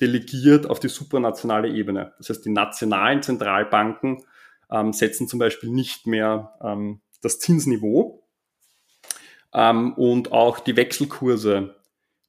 delegiert 0.00 0.68
auf 0.68 0.80
die 0.80 0.88
supranationale 0.88 1.68
Ebene. 1.68 2.14
Das 2.18 2.30
heißt, 2.30 2.44
die 2.44 2.50
nationalen 2.50 3.22
Zentralbanken 3.22 4.24
ähm, 4.70 4.92
setzen 4.92 5.28
zum 5.28 5.38
Beispiel 5.38 5.70
nicht 5.70 6.06
mehr 6.06 6.56
ähm, 6.62 7.02
das 7.22 7.38
Zinsniveau 7.38 8.26
ähm, 9.54 9.92
und 9.94 10.32
auch 10.32 10.58
die 10.58 10.76
Wechselkurse 10.76 11.76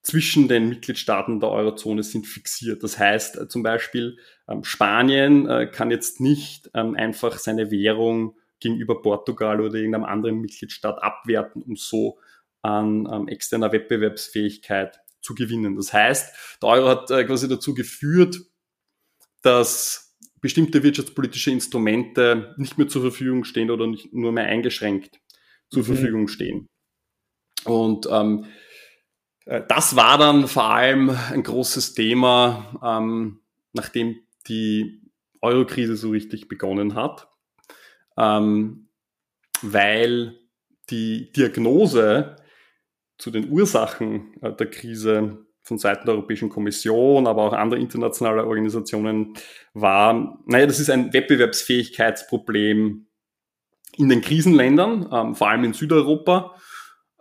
zwischen 0.04 0.48
den 0.48 0.70
Mitgliedstaaten 0.70 1.40
der 1.40 1.50
Eurozone 1.50 2.04
sind 2.04 2.28
fixiert. 2.28 2.84
Das 2.84 3.00
heißt 3.00 3.38
äh, 3.38 3.48
zum 3.48 3.64
Beispiel, 3.64 4.18
ähm, 4.48 4.64
Spanien 4.64 5.48
äh, 5.48 5.68
kann 5.68 5.92
jetzt 5.92 6.20
nicht 6.20 6.70
ähm, 6.74 6.96
einfach 6.96 7.38
seine 7.40 7.72
Währung 7.72 8.36
gegenüber 8.62 9.02
Portugal 9.02 9.60
oder 9.60 9.76
irgendeinem 9.76 10.06
anderen 10.06 10.40
Mitgliedstaat 10.40 11.04
abwerten, 11.04 11.62
um 11.62 11.76
so 11.76 12.18
an 12.62 13.08
ähm, 13.12 13.28
externer 13.28 13.72
Wettbewerbsfähigkeit 13.72 15.00
zu 15.22 15.36
gewinnen. 15.36 15.76
Das 15.76 15.92
heißt, 15.92 16.60
der 16.62 16.70
Euro 16.70 16.90
hat 16.90 17.12
äh, 17.12 17.24
quasi 17.26 17.48
dazu 17.48 17.74
geführt, 17.74 18.40
dass 19.42 20.18
bestimmte 20.40 20.84
wirtschaftspolitische 20.84 21.52
Instrumente 21.52 22.56
nicht 22.58 22.78
mehr 22.78 22.88
zur 22.88 23.02
Verfügung 23.02 23.44
stehen 23.44 23.70
oder 23.70 23.88
nicht 23.88 24.14
nur 24.14 24.32
mehr 24.32 24.46
eingeschränkt 24.46 25.20
zur 25.70 25.84
mhm. 25.84 25.88
Verfügung 25.88 26.28
stehen. 26.28 26.68
Und 27.66 28.08
ähm, 28.10 28.46
äh, 29.46 29.62
das 29.68 29.96
war 29.96 30.18
dann 30.18 30.48
vor 30.48 30.66
allem 30.66 31.10
ein 31.10 31.44
großes 31.44 31.94
Thema, 31.94 32.80
ähm, 32.84 33.42
nachdem 33.74 34.20
die 34.48 35.02
Euro-Krise 35.42 35.96
so 35.96 36.10
richtig 36.10 36.48
begonnen 36.48 36.96
hat, 36.96 37.28
ähm, 38.22 38.88
weil 39.64 40.38
die 40.92 41.32
Diagnose 41.32 42.36
zu 43.18 43.32
den 43.32 43.50
Ursachen 43.50 44.36
äh, 44.42 44.54
der 44.54 44.70
Krise 44.70 45.46
von 45.64 45.80
Seiten 45.80 46.06
der 46.06 46.16
Europäischen 46.16 46.50
Kommission, 46.50 47.28
aber 47.28 47.44
auch 47.44 47.54
anderer 47.54 47.80
internationaler 47.80 48.48
Organisationen 48.48 49.34
war, 49.74 50.40
naja, 50.46 50.66
das 50.66 50.80
ist 50.80 50.90
ein 50.90 51.14
Wettbewerbsfähigkeitsproblem 51.14 53.08
in 53.98 54.10
den 54.10 54.22
Krisenländern, 54.22 55.10
ähm, 55.12 55.36
vor 55.36 55.50
allem 55.50 55.64
in 55.64 55.74
Südeuropa. 55.74 56.56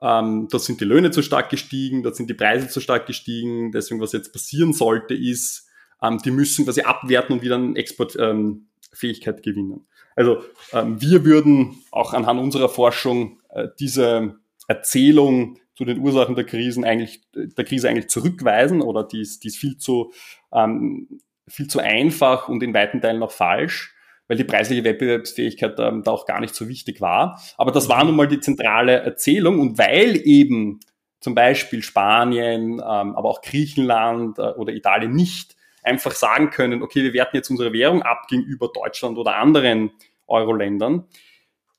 Ähm, 0.02 0.48
da 0.50 0.58
sind 0.58 0.80
die 0.80 0.86
Löhne 0.86 1.10
zu 1.10 1.22
stark 1.22 1.50
gestiegen, 1.50 2.02
da 2.02 2.12
sind 2.14 2.30
die 2.30 2.34
Preise 2.34 2.68
zu 2.68 2.80
stark 2.80 3.06
gestiegen. 3.06 3.72
Deswegen, 3.72 4.00
was 4.00 4.12
jetzt 4.12 4.32
passieren 4.32 4.72
sollte, 4.72 5.14
ist, 5.14 5.68
ähm, 6.02 6.18
die 6.24 6.30
müssen 6.30 6.64
quasi 6.64 6.82
abwerten 6.82 7.34
und 7.34 7.42
wieder 7.42 7.56
an 7.56 7.76
Exportfähigkeit 7.76 9.36
ähm, 9.36 9.42
gewinnen. 9.42 9.86
Also 10.16 10.42
ähm, 10.72 11.00
wir 11.00 11.24
würden 11.24 11.82
auch 11.90 12.12
anhand 12.12 12.40
unserer 12.40 12.68
Forschung 12.68 13.40
äh, 13.50 13.68
diese 13.78 14.36
Erzählung 14.68 15.58
zu 15.74 15.84
den 15.84 16.00
Ursachen 16.00 16.34
der 16.34 16.44
Krisen 16.44 16.84
eigentlich, 16.84 17.22
der 17.34 17.64
Krise 17.64 17.88
eigentlich 17.88 18.08
zurückweisen 18.08 18.82
oder 18.82 19.02
die 19.02 19.20
ist, 19.20 19.44
die 19.44 19.48
ist 19.48 19.56
viel 19.56 19.78
zu, 19.78 20.12
ähm, 20.52 21.20
viel 21.48 21.68
zu 21.68 21.80
einfach 21.80 22.48
und 22.48 22.62
in 22.62 22.74
weiten 22.74 23.00
Teilen 23.00 23.18
noch 23.18 23.32
falsch 23.32 23.94
weil 24.30 24.36
die 24.36 24.44
preisliche 24.44 24.84
Wettbewerbsfähigkeit 24.84 25.74
ähm, 25.80 26.04
da 26.04 26.12
auch 26.12 26.24
gar 26.24 26.38
nicht 26.38 26.54
so 26.54 26.68
wichtig 26.68 27.00
war. 27.00 27.42
Aber 27.56 27.72
das 27.72 27.88
war 27.88 28.04
nun 28.04 28.14
mal 28.14 28.28
die 28.28 28.38
zentrale 28.38 28.92
Erzählung 29.00 29.58
und 29.58 29.76
weil 29.76 30.24
eben 30.24 30.78
zum 31.18 31.34
Beispiel 31.34 31.82
Spanien, 31.82 32.74
ähm, 32.74 32.80
aber 33.16 33.28
auch 33.28 33.42
Griechenland 33.42 34.38
äh, 34.38 34.52
oder 34.52 34.72
Italien 34.72 35.10
nicht 35.10 35.56
einfach 35.82 36.12
sagen 36.12 36.50
können, 36.50 36.82
okay, 36.82 37.02
wir 37.02 37.12
werten 37.12 37.36
jetzt 37.36 37.50
unsere 37.50 37.72
Währung 37.72 38.02
ab 38.02 38.26
gegenüber 38.28 38.70
Deutschland 38.72 39.18
oder 39.18 39.36
anderen 39.36 39.92
Euro-Ländern, 40.26 41.06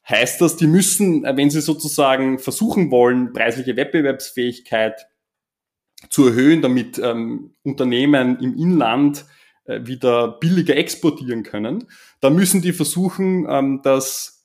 heißt 0.07 0.41
das, 0.41 0.57
die 0.57 0.67
müssen, 0.67 1.25
äh, 1.25 1.35
wenn 1.35 1.49
sie 1.49 1.61
sozusagen 1.61 2.39
versuchen 2.39 2.91
wollen, 2.91 3.33
preisliche 3.33 3.75
Wettbewerbsfähigkeit 3.75 5.07
zu 6.09 6.27
erhöhen, 6.27 6.61
damit 6.61 6.99
ähm, 6.99 7.53
Unternehmen 7.63 8.39
im 8.39 8.57
Inland 8.57 9.25
äh, 9.65 9.81
wieder 9.83 10.27
billiger 10.39 10.75
exportieren 10.75 11.43
können, 11.43 11.87
da 12.19 12.29
müssen 12.29 12.61
die 12.61 12.73
versuchen, 12.73 13.45
ähm, 13.49 13.81
das 13.83 14.43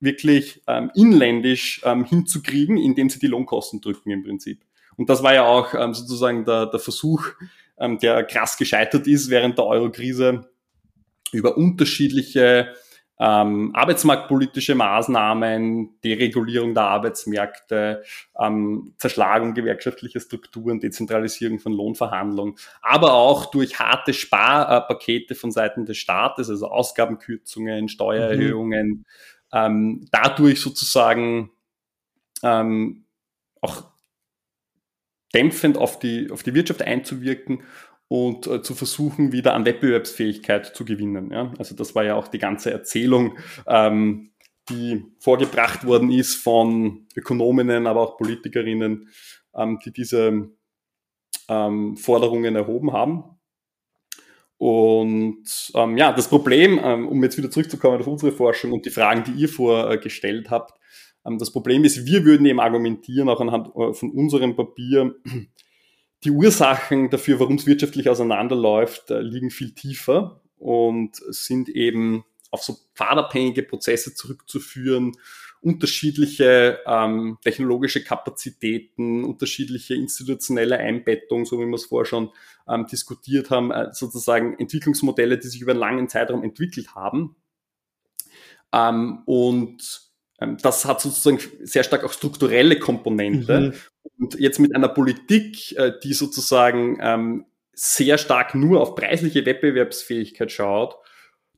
wirklich 0.00 0.62
ähm, 0.66 0.90
inländisch 0.94 1.82
ähm, 1.84 2.04
hinzukriegen, 2.04 2.78
indem 2.78 3.10
sie 3.10 3.18
die 3.18 3.26
Lohnkosten 3.26 3.80
drücken 3.80 4.10
im 4.10 4.22
Prinzip. 4.22 4.64
Und 4.96 5.08
das 5.08 5.22
war 5.22 5.34
ja 5.34 5.44
auch 5.44 5.74
ähm, 5.74 5.94
sozusagen 5.94 6.44
der, 6.44 6.66
der 6.66 6.80
Versuch, 6.80 7.32
ähm, 7.80 7.98
der 7.98 8.24
krass 8.24 8.56
gescheitert 8.56 9.06
ist 9.06 9.30
während 9.30 9.58
der 9.58 9.66
Euro-Krise 9.66 10.48
über 11.32 11.56
unterschiedliche 11.56 12.74
ähm, 13.22 13.72
arbeitsmarktpolitische 13.74 14.74
Maßnahmen, 14.74 16.00
Deregulierung 16.02 16.72
der 16.72 16.84
Arbeitsmärkte, 16.84 18.02
ähm, 18.40 18.94
Zerschlagung 18.96 19.52
gewerkschaftlicher 19.52 20.20
Strukturen, 20.20 20.80
Dezentralisierung 20.80 21.58
von 21.58 21.72
Lohnverhandlungen, 21.72 22.54
aber 22.80 23.12
auch 23.12 23.50
durch 23.50 23.78
harte 23.78 24.14
Sparpakete 24.14 25.34
von 25.34 25.50
Seiten 25.50 25.84
des 25.84 25.98
Staates, 25.98 26.48
also 26.48 26.68
Ausgabenkürzungen, 26.68 27.90
Steuererhöhungen, 27.90 28.88
mhm. 28.88 29.04
ähm, 29.52 30.08
dadurch 30.10 30.62
sozusagen 30.62 31.50
ähm, 32.42 33.04
auch 33.60 33.89
dämpfend 35.34 35.78
auf 35.78 35.98
die, 35.98 36.30
auf 36.30 36.42
die 36.42 36.54
Wirtschaft 36.54 36.82
einzuwirken 36.82 37.62
und 38.08 38.46
äh, 38.46 38.62
zu 38.62 38.74
versuchen, 38.74 39.32
wieder 39.32 39.54
an 39.54 39.64
Wettbewerbsfähigkeit 39.64 40.74
zu 40.74 40.84
gewinnen. 40.84 41.30
Ja? 41.30 41.52
Also 41.58 41.76
das 41.76 41.94
war 41.94 42.04
ja 42.04 42.16
auch 42.16 42.28
die 42.28 42.38
ganze 42.38 42.72
Erzählung, 42.72 43.38
ähm, 43.66 44.32
die 44.68 45.04
vorgebracht 45.18 45.86
worden 45.86 46.10
ist 46.10 46.34
von 46.34 47.06
Ökonominnen, 47.16 47.86
aber 47.86 48.00
auch 48.00 48.16
Politikerinnen, 48.16 49.08
ähm, 49.54 49.78
die 49.84 49.92
diese 49.92 50.50
ähm, 51.48 51.96
Forderungen 51.96 52.56
erhoben 52.56 52.92
haben. 52.92 53.24
Und 54.56 55.72
ähm, 55.74 55.96
ja, 55.96 56.12
das 56.12 56.28
Problem, 56.28 56.80
ähm, 56.82 57.08
um 57.08 57.22
jetzt 57.22 57.38
wieder 57.38 57.50
zurückzukommen 57.50 58.00
auf 58.00 58.06
unsere 58.06 58.32
Forschung 58.32 58.72
und 58.72 58.84
die 58.84 58.90
Fragen, 58.90 59.24
die 59.24 59.40
ihr 59.40 59.48
vorgestellt 59.48 60.50
habt, 60.50 60.78
das 61.24 61.52
Problem 61.52 61.84
ist, 61.84 62.06
wir 62.06 62.24
würden 62.24 62.46
eben 62.46 62.60
argumentieren, 62.60 63.28
auch 63.28 63.40
anhand 63.40 63.68
äh, 63.76 63.92
von 63.92 64.10
unserem 64.10 64.56
Papier, 64.56 65.14
die 66.24 66.30
Ursachen 66.30 67.10
dafür, 67.10 67.40
warum 67.40 67.56
es 67.56 67.66
wirtschaftlich 67.66 68.08
auseinanderläuft, 68.08 69.10
äh, 69.10 69.20
liegen 69.20 69.50
viel 69.50 69.72
tiefer 69.72 70.42
und 70.58 71.16
sind 71.16 71.68
eben 71.68 72.24
auf 72.50 72.62
so 72.62 72.76
pfadabhängige 72.94 73.62
Prozesse 73.62 74.14
zurückzuführen, 74.14 75.12
unterschiedliche 75.62 76.80
ähm, 76.86 77.38
technologische 77.42 78.02
Kapazitäten, 78.02 79.24
unterschiedliche 79.24 79.94
institutionelle 79.94 80.78
Einbettung, 80.78 81.44
so 81.44 81.60
wie 81.60 81.66
wir 81.66 81.74
es 81.74 81.86
vorher 81.86 82.06
schon 82.06 82.30
ähm, 82.66 82.86
diskutiert 82.86 83.50
haben, 83.50 83.70
äh, 83.70 83.92
sozusagen 83.92 84.58
Entwicklungsmodelle, 84.58 85.38
die 85.38 85.48
sich 85.48 85.60
über 85.60 85.72
einen 85.72 85.80
langen 85.80 86.08
Zeitraum 86.08 86.42
entwickelt 86.42 86.94
haben. 86.94 87.36
Ähm, 88.72 89.22
und 89.26 89.82
ähm, 89.82 90.09
das 90.62 90.84
hat 90.84 91.00
sozusagen 91.00 91.38
sehr 91.62 91.84
stark 91.84 92.04
auch 92.04 92.12
strukturelle 92.12 92.78
Komponente. 92.78 93.60
Mhm. 93.60 93.74
Und 94.18 94.40
jetzt 94.40 94.58
mit 94.58 94.74
einer 94.74 94.88
Politik, 94.88 95.76
äh, 95.76 95.92
die 96.02 96.14
sozusagen 96.14 96.98
ähm, 97.00 97.44
sehr 97.74 98.18
stark 98.18 98.54
nur 98.54 98.80
auf 98.80 98.94
preisliche 98.94 99.44
Wettbewerbsfähigkeit 99.44 100.50
schaut, 100.50 100.96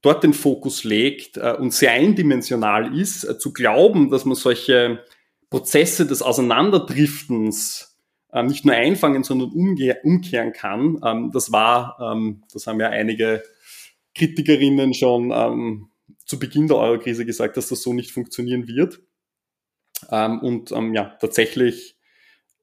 dort 0.02 0.24
den 0.24 0.32
Fokus 0.32 0.82
legt 0.82 1.36
äh, 1.36 1.54
und 1.58 1.72
sehr 1.72 1.92
eindimensional 1.92 2.98
ist, 2.98 3.24
äh, 3.24 3.38
zu 3.38 3.52
glauben, 3.52 4.10
dass 4.10 4.24
man 4.24 4.34
solche 4.34 5.04
Prozesse 5.48 6.06
des 6.06 6.22
Auseinanderdriftens 6.22 7.88
nicht 8.44 8.64
nur 8.64 8.74
einfangen, 8.74 9.24
sondern 9.24 9.50
umkehren 9.50 10.54
kann. 10.54 10.98
Ähm, 11.04 11.30
das 11.34 11.52
war, 11.52 12.16
das 12.50 12.66
haben 12.66 12.80
ja 12.80 12.88
einige 12.88 13.42
Kritikerinnen 14.14 14.94
schon 14.94 15.90
zu 16.32 16.38
Beginn 16.38 16.66
der 16.66 16.78
Eurokrise 16.78 17.26
gesagt, 17.26 17.58
dass 17.58 17.68
das 17.68 17.82
so 17.82 17.92
nicht 17.92 18.10
funktionieren 18.10 18.66
wird. 18.66 19.02
Ähm, 20.10 20.38
und 20.40 20.72
ähm, 20.72 20.94
ja, 20.94 21.14
tatsächlich 21.20 21.98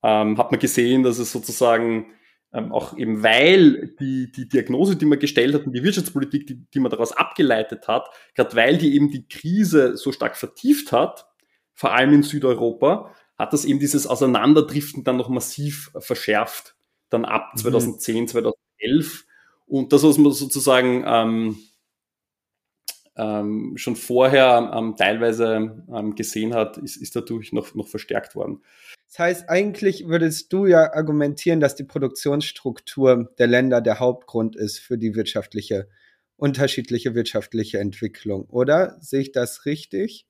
ähm, 0.02 0.40
hat 0.40 0.50
man 0.50 0.60
gesehen, 0.60 1.04
dass 1.04 1.20
es 1.20 1.32
sozusagen 1.32 2.12
ähm, 2.52 2.72
auch 2.72 2.98
eben 2.98 3.22
weil 3.22 3.94
die, 4.00 4.32
die 4.32 4.50
Diagnose, 4.50 4.96
die 4.96 5.06
man 5.06 5.20
gestellt 5.20 5.54
hat 5.54 5.68
und 5.68 5.74
die 5.74 5.84
Wirtschaftspolitik, 5.84 6.48
die, 6.48 6.66
die 6.74 6.80
man 6.80 6.90
daraus 6.90 7.12
abgeleitet 7.12 7.88
hat, 7.88 8.10
gerade 8.34 8.56
weil 8.56 8.80
die 8.80 8.96
eben 8.96 9.12
die 9.12 9.28
Krise 9.28 9.96
so 9.98 10.12
stark 10.12 10.36
vertieft 10.36 10.92
hat, 10.92 11.28
vor 11.76 11.94
allem 11.94 12.12
in 12.12 12.24
Südeuropa, 12.24 13.14
hat 13.38 13.54
das 13.54 13.66
eben 13.66 13.80
dieses 13.80 14.08
Auseinanderdriften 14.08 15.04
dann 15.04 15.18
noch 15.18 15.30
massiv 15.30 15.92
verschärft, 16.00 16.76
dann 17.12 17.24
ab 17.24 17.52
2010, 17.56 18.24
mhm. 18.24 18.28
2011. 18.30 19.26
Und 19.68 19.94
das, 19.94 20.02
was 20.02 20.18
man 20.18 20.32
sozusagen 20.32 21.04
ähm, 21.06 21.60
ähm, 23.20 23.74
schon 23.76 23.96
vorher 23.98 24.72
ähm, 24.74 24.96
teilweise 24.98 25.84
ähm, 25.94 26.16
gesehen 26.16 26.54
hat, 26.54 26.78
ist, 26.78 26.96
ist 26.96 27.16
dadurch 27.16 27.52
noch, 27.52 27.76
noch 27.76 27.88
verstärkt 27.88 28.34
worden. 28.36 28.64
Das 29.08 29.20
heißt, 29.20 29.50
eigentlich 29.50 30.08
würdest 30.08 30.54
du 30.54 30.68
ja 30.68 30.94
argumentieren, 30.94 31.60
dass 31.60 31.76
die 31.76 31.84
Produktionsstruktur 31.84 33.30
der 33.38 33.48
Länder 33.48 33.82
der 33.82 34.00
Hauptgrund 34.00 34.56
ist 34.56 34.80
für 34.80 34.98
die 34.98 35.16
wirtschaftliche, 35.16 35.90
unterschiedliche 36.38 37.14
wirtschaftliche 37.14 37.80
Entwicklung, 37.80 38.46
oder? 38.46 38.98
Sehe 39.02 39.22
ich 39.22 39.32
das 39.32 39.66
richtig? 39.66 40.26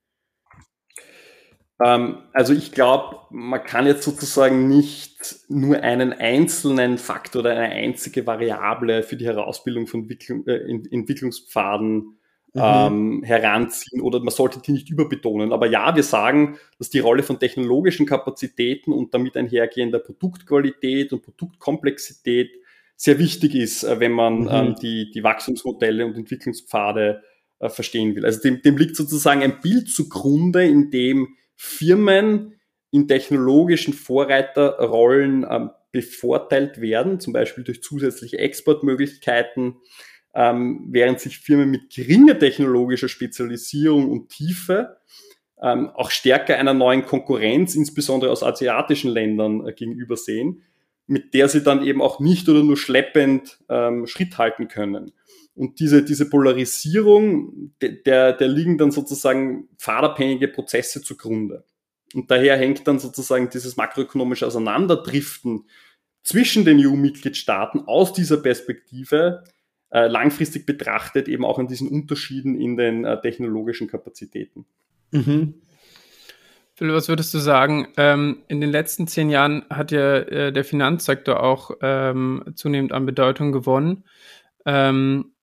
Ähm, 1.83 2.23
also 2.33 2.53
ich 2.53 2.71
glaube, 2.71 3.17
man 3.29 3.63
kann 3.63 3.85
jetzt 3.85 4.03
sozusagen 4.03 4.67
nicht 4.67 5.45
nur 5.47 5.81
einen 5.81 6.11
einzelnen 6.13 6.97
Faktor 6.97 7.41
oder 7.41 7.51
eine 7.51 7.73
einzige 7.73 8.25
Variable 8.25 9.03
für 9.03 9.15
die 9.15 9.25
Herausbildung 9.25 9.85
von 9.85 10.01
Entwicklung, 10.01 10.47
äh, 10.47 10.57
Entwicklungspfaden 10.91 12.18
mhm. 12.53 12.61
ähm, 12.61 13.23
heranziehen 13.23 14.01
oder 14.01 14.19
man 14.19 14.33
sollte 14.33 14.59
die 14.61 14.71
nicht 14.71 14.89
überbetonen. 14.89 15.53
Aber 15.53 15.67
ja, 15.67 15.95
wir 15.95 16.03
sagen, 16.03 16.57
dass 16.77 16.89
die 16.89 16.99
Rolle 16.99 17.23
von 17.23 17.39
technologischen 17.39 18.05
Kapazitäten 18.05 18.91
und 18.91 19.13
damit 19.13 19.37
einhergehender 19.37 19.99
Produktqualität 19.99 21.13
und 21.13 21.21
Produktkomplexität 21.21 22.51
sehr 22.95 23.17
wichtig 23.17 23.55
ist, 23.55 23.83
äh, 23.83 23.99
wenn 23.99 24.11
man 24.11 24.41
mhm. 24.41 24.49
ähm, 24.51 24.75
die, 24.81 25.11
die 25.11 25.23
Wachstumsmodelle 25.23 26.05
und 26.05 26.17
Entwicklungspfade 26.17 27.23
äh, 27.59 27.69
verstehen 27.69 28.15
will. 28.15 28.25
Also 28.25 28.41
dem, 28.41 28.61
dem 28.61 28.77
liegt 28.77 28.95
sozusagen 28.95 29.41
ein 29.41 29.61
Bild 29.61 29.89
zugrunde, 29.89 30.65
in 30.65 30.91
dem 30.91 31.35
Firmen 31.55 32.55
in 32.91 33.07
technologischen 33.07 33.93
Vorreiterrollen 33.93 35.45
ähm, 35.49 35.69
bevorteilt 35.91 36.81
werden, 36.81 37.19
zum 37.19 37.33
Beispiel 37.33 37.63
durch 37.63 37.81
zusätzliche 37.81 38.37
Exportmöglichkeiten, 38.37 39.75
ähm, 40.33 40.87
während 40.89 41.19
sich 41.19 41.39
Firmen 41.39 41.71
mit 41.71 41.89
geringer 41.89 42.37
technologischer 42.37 43.09
Spezialisierung 43.09 44.09
und 44.09 44.29
Tiefe 44.29 44.97
ähm, 45.61 45.89
auch 45.89 46.11
stärker 46.11 46.57
einer 46.57 46.73
neuen 46.73 47.05
Konkurrenz, 47.05 47.75
insbesondere 47.75 48.31
aus 48.31 48.43
asiatischen 48.43 49.11
Ländern, 49.11 49.67
äh, 49.67 49.73
gegenüber 49.73 50.15
sehen, 50.15 50.63
mit 51.07 51.33
der 51.33 51.49
sie 51.49 51.63
dann 51.63 51.83
eben 51.83 52.01
auch 52.01 52.19
nicht 52.19 52.47
oder 52.47 52.63
nur 52.63 52.77
schleppend 52.77 53.59
ähm, 53.67 54.07
Schritt 54.07 54.37
halten 54.37 54.67
können. 54.67 55.11
Und 55.55 55.79
diese, 55.79 56.05
diese 56.05 56.29
Polarisierung, 56.29 57.73
der, 57.81 58.31
der 58.33 58.47
liegen 58.47 58.77
dann 58.77 58.91
sozusagen 58.91 59.67
pfadabhängige 59.77 60.47
Prozesse 60.47 61.01
zugrunde. 61.01 61.65
Und 62.13 62.31
daher 62.31 62.57
hängt 62.57 62.87
dann 62.87 62.99
sozusagen 62.99 63.49
dieses 63.49 63.75
makroökonomische 63.75 64.47
Auseinanderdriften 64.47 65.65
zwischen 66.23 66.63
den 66.63 66.79
EU-Mitgliedstaaten 66.79 67.81
aus 67.87 68.13
dieser 68.13 68.37
Perspektive 68.37 69.43
äh, 69.91 70.07
langfristig 70.07 70.65
betrachtet 70.65 71.27
eben 71.27 71.45
auch 71.45 71.59
an 71.59 71.67
diesen 71.67 71.87
Unterschieden 71.87 72.59
in 72.59 72.77
den 72.77 73.05
äh, 73.05 73.19
technologischen 73.21 73.87
Kapazitäten. 73.87 74.65
Mhm. 75.11 75.55
Phil, 76.75 76.93
was 76.93 77.09
würdest 77.09 77.33
du 77.33 77.39
sagen? 77.39 77.87
Ähm, 77.97 78.37
in 78.47 78.61
den 78.61 78.69
letzten 78.69 79.07
zehn 79.07 79.29
Jahren 79.29 79.65
hat 79.69 79.91
ja 79.91 80.17
äh, 80.17 80.53
der 80.53 80.63
Finanzsektor 80.63 81.43
auch 81.43 81.71
ähm, 81.81 82.43
zunehmend 82.55 82.93
an 82.93 83.05
Bedeutung 83.05 83.51
gewonnen. 83.51 84.05
Ähm, 84.65 85.33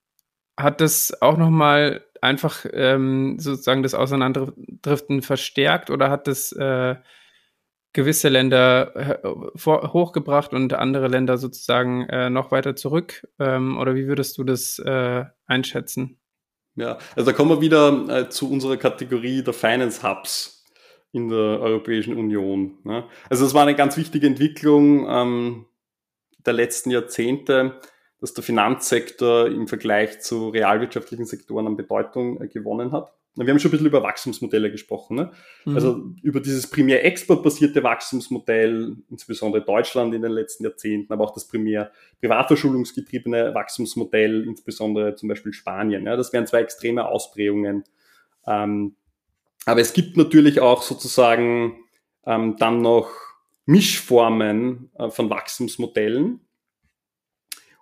hat 0.56 0.80
das 0.80 1.20
auch 1.20 1.36
nochmal 1.36 2.02
einfach 2.22 2.64
ähm, 2.72 3.38
sozusagen 3.38 3.82
das 3.82 3.94
Auseinanderdriften 3.94 5.20
verstärkt 5.20 5.90
oder 5.90 6.08
hat 6.10 6.26
das 6.26 6.52
äh, 6.52 6.96
gewisse 7.96 8.28
Länder 8.28 8.94
äh, 8.94 9.28
hochgebracht 9.64 10.52
und 10.52 10.72
andere 10.74 11.08
Länder 11.08 11.38
sozusagen 11.38 12.08
äh, 12.08 12.30
noch 12.30 12.52
weiter 12.52 12.76
zurück? 12.76 13.26
Ähm, 13.40 13.76
oder 13.78 13.94
wie 13.94 14.06
würdest 14.06 14.38
du 14.38 14.44
das 14.44 14.78
äh, 14.78 15.24
einschätzen? 15.46 16.18
Ja, 16.76 16.98
also 17.16 17.30
da 17.30 17.36
kommen 17.36 17.50
wir 17.50 17.60
wieder 17.60 18.08
äh, 18.08 18.28
zu 18.28 18.50
unserer 18.50 18.76
Kategorie 18.76 19.42
der 19.42 19.54
Finance 19.54 20.02
Hubs 20.08 20.64
in 21.12 21.28
der 21.28 21.38
Europäischen 21.38 22.16
Union. 22.16 22.78
Ne? 22.84 23.04
Also 23.30 23.44
das 23.44 23.54
war 23.54 23.62
eine 23.62 23.74
ganz 23.74 23.96
wichtige 23.96 24.26
Entwicklung 24.26 25.08
ähm, 25.08 25.66
der 26.44 26.52
letzten 26.52 26.90
Jahrzehnte 26.90 27.80
dass 28.20 28.34
der 28.34 28.44
Finanzsektor 28.44 29.46
im 29.46 29.68
Vergleich 29.68 30.20
zu 30.20 30.48
realwirtschaftlichen 30.48 31.26
Sektoren 31.26 31.66
an 31.66 31.76
Bedeutung 31.76 32.40
äh, 32.40 32.48
gewonnen 32.48 32.92
hat. 32.92 33.12
Wir 33.36 33.52
haben 33.52 33.58
schon 33.58 33.68
ein 33.68 33.72
bisschen 33.72 33.86
über 33.86 34.02
Wachstumsmodelle 34.02 34.70
gesprochen. 34.70 35.16
Ne? 35.16 35.32
Mhm. 35.64 35.74
Also 35.74 36.04
über 36.22 36.40
dieses 36.40 36.68
primär 36.68 37.04
exportbasierte 37.04 37.82
Wachstumsmodell, 37.82 38.96
insbesondere 39.10 39.64
Deutschland 39.64 40.14
in 40.14 40.22
den 40.22 40.32
letzten 40.32 40.64
Jahrzehnten, 40.64 41.12
aber 41.12 41.24
auch 41.24 41.34
das 41.34 41.46
primär 41.46 41.92
privatverschuldungsgetriebene 42.20 43.54
Wachstumsmodell, 43.54 44.44
insbesondere 44.44 45.14
zum 45.14 45.28
Beispiel 45.28 45.52
Spanien. 45.52 46.06
Ja? 46.06 46.16
Das 46.16 46.32
wären 46.32 46.46
zwei 46.46 46.60
extreme 46.60 47.06
Ausprägungen. 47.06 47.84
Ähm, 48.46 48.96
aber 49.66 49.80
es 49.80 49.92
gibt 49.92 50.16
natürlich 50.16 50.60
auch 50.60 50.82
sozusagen 50.82 51.76
ähm, 52.24 52.56
dann 52.58 52.80
noch 52.80 53.10
Mischformen 53.66 54.90
äh, 54.98 55.10
von 55.10 55.28
Wachstumsmodellen, 55.28 56.40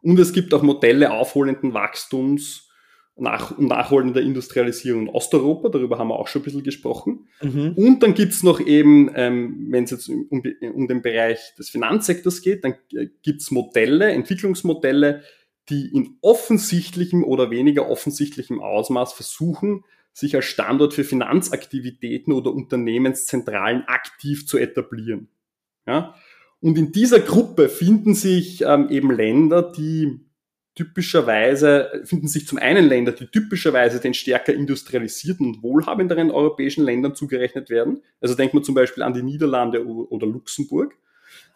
und 0.05 0.19
es 0.19 0.35
gibt 0.35 0.53
auch 0.53 0.61
Modelle 0.61 1.13
aufholenden 1.13 1.73
Wachstums 1.73 2.69
nach, 3.17 3.57
nachholender 3.59 4.21
Industrialisierung 4.21 5.03
in 5.03 5.09
Osteuropa, 5.09 5.69
darüber 5.69 5.99
haben 5.99 6.09
wir 6.09 6.19
auch 6.19 6.27
schon 6.27 6.43
ein 6.43 6.45
bisschen 6.45 6.65
gesprochen. 6.65 7.29
Mhm. 7.43 7.75
Und 7.77 8.03
dann 8.03 8.15
gibt's 8.15 8.43
noch 8.43 8.61
eben, 8.61 9.11
ähm, 9.15 9.67
wenn 9.71 9.85
es 9.85 9.93
jetzt 9.93 10.09
um, 10.09 10.43
um, 10.75 10.89
den 10.89 11.03
Bereich 11.03 11.55
des 11.57 11.71
Finanzsektors 11.71 12.43
geht, 12.43 12.65
dann 12.65 12.75
gibt's 13.23 13.51
Modelle, 13.51 14.11
Entwicklungsmodelle, 14.11 15.23
die 15.69 15.95
in 15.95 16.17
offensichtlichem 16.23 17.25
oder 17.25 17.51
weniger 17.51 17.89
offensichtlichem 17.89 18.61
Ausmaß 18.61 19.13
versuchen, 19.13 19.85
sich 20.13 20.35
als 20.37 20.45
Standort 20.45 20.93
für 20.95 21.05
Finanzaktivitäten 21.05 22.33
oder 22.33 22.53
Unternehmenszentralen 22.53 23.85
aktiv 23.87 24.47
zu 24.47 24.59
etablieren. 24.59 25.29
Ja? 25.87 26.15
Und 26.61 26.79
in 26.79 26.93
dieser 26.93 27.21
Gruppe 27.21 27.69
finden 27.69 28.15
sich 28.15 28.63
ähm, 28.63 28.89
eben 28.91 29.11
Länder, 29.11 29.63
die 29.63 30.21
typischerweise, 30.75 32.03
finden 32.05 32.27
sich 32.27 32.47
zum 32.47 32.59
einen 32.59 32.87
Länder, 32.89 33.13
die 33.13 33.27
typischerweise 33.27 34.01
den 34.01 34.15
stärker 34.15 34.53
industrialisierten 34.53 35.47
und 35.47 35.63
wohlhabenderen 35.63 36.31
europäischen 36.31 36.85
Ländern 36.85 37.15
zugerechnet 37.15 37.71
werden. 37.71 38.03
Also 38.21 38.35
denkt 38.35 38.55
man 38.55 38.65
zum 38.65 38.75
Beispiel 38.75 39.03
an 39.03 39.15
die 39.15 39.23
Niederlande 39.23 39.85
oder 39.87 40.27
Luxemburg. 40.27 40.97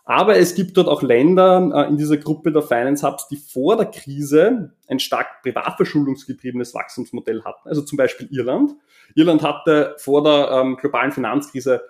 Aber 0.04 0.38
es 0.38 0.54
gibt 0.54 0.74
dort 0.76 0.88
auch 0.88 1.02
Länder 1.02 1.70
äh, 1.74 1.88
in 1.88 1.98
dieser 1.98 2.16
Gruppe 2.16 2.50
der 2.50 2.62
Finance 2.62 3.06
Hubs, 3.06 3.28
die 3.28 3.36
vor 3.36 3.76
der 3.76 3.86
Krise 3.86 4.72
ein 4.86 5.00
stark 5.00 5.42
privatverschuldungsgetriebenes 5.42 6.72
Wachstumsmodell 6.72 7.44
hatten. 7.44 7.68
Also 7.68 7.82
zum 7.82 7.98
Beispiel 7.98 8.26
Irland. 8.30 8.70
Irland 9.14 9.42
hatte 9.42 9.96
vor 9.98 10.22
der 10.22 10.50
ähm, 10.50 10.76
globalen 10.76 11.12
Finanzkrise 11.12 11.82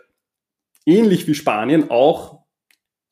ähnlich 0.84 1.28
wie 1.28 1.34
Spanien 1.34 1.90
auch 1.90 2.40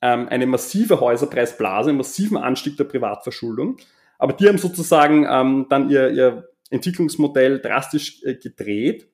ähm, 0.03 0.29
eine 0.29 0.47
massive 0.47 0.99
Häuserpreisblase, 0.99 1.91
einen 1.91 1.99
massiven 1.99 2.37
Anstieg 2.37 2.77
der 2.77 2.85
Privatverschuldung. 2.85 3.77
Aber 4.19 4.33
die 4.33 4.49
haben 4.49 4.59
sozusagen 4.59 5.27
ähm, 5.29 5.67
dann 5.69 5.91
ihr, 5.91 6.11
ihr 6.11 6.49
Entwicklungsmodell 6.71 7.61
drastisch 7.61 8.23
äh, 8.25 8.35
gedreht, 8.35 9.09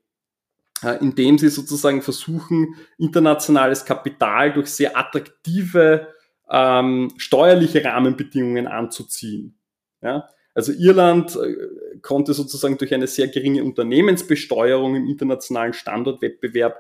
äh, 0.83 0.99
indem 1.01 1.39
sie 1.39 1.49
sozusagen 1.49 2.03
versuchen, 2.03 2.75
internationales 2.99 3.85
Kapital 3.85 4.53
durch 4.53 4.69
sehr 4.69 4.97
attraktive 4.97 6.09
ähm, 6.51 7.13
steuerliche 7.17 7.85
Rahmenbedingungen 7.85 8.67
anzuziehen. 8.67 9.59
Ja? 10.03 10.29
Also 10.55 10.73
Irland 10.73 11.37
äh, 11.37 11.99
konnte 12.03 12.35
sozusagen 12.35 12.79
durch 12.79 12.93
eine 12.95 13.07
sehr 13.07 13.29
geringe 13.29 13.65
Unternehmensbesteuerung 13.65 14.97
im 14.97 15.07
internationalen 15.07 15.73
Standortwettbewerb 15.73 16.77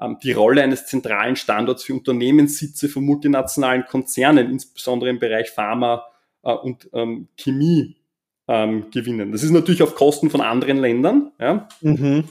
ähm, 0.00 0.18
die 0.22 0.32
Rolle 0.32 0.62
eines 0.62 0.86
zentralen 0.86 1.36
Standorts 1.36 1.84
für 1.84 1.94
Unternehmenssitze 1.94 2.88
von 2.88 3.04
multinationalen 3.04 3.84
Konzernen, 3.84 4.50
insbesondere 4.50 5.10
im 5.10 5.18
Bereich 5.18 5.50
Pharma 5.50 6.04
äh, 6.42 6.52
und 6.52 6.88
ähm, 6.92 7.28
Chemie 7.36 7.96
ähm, 8.48 8.90
gewinnen. 8.90 9.32
Das 9.32 9.42
ist 9.42 9.50
natürlich 9.50 9.82
auf 9.82 9.94
Kosten 9.94 10.30
von 10.30 10.40
anderen 10.40 10.78
Ländern 10.78 11.32
ja? 11.38 11.68
Mhm. 11.80 12.24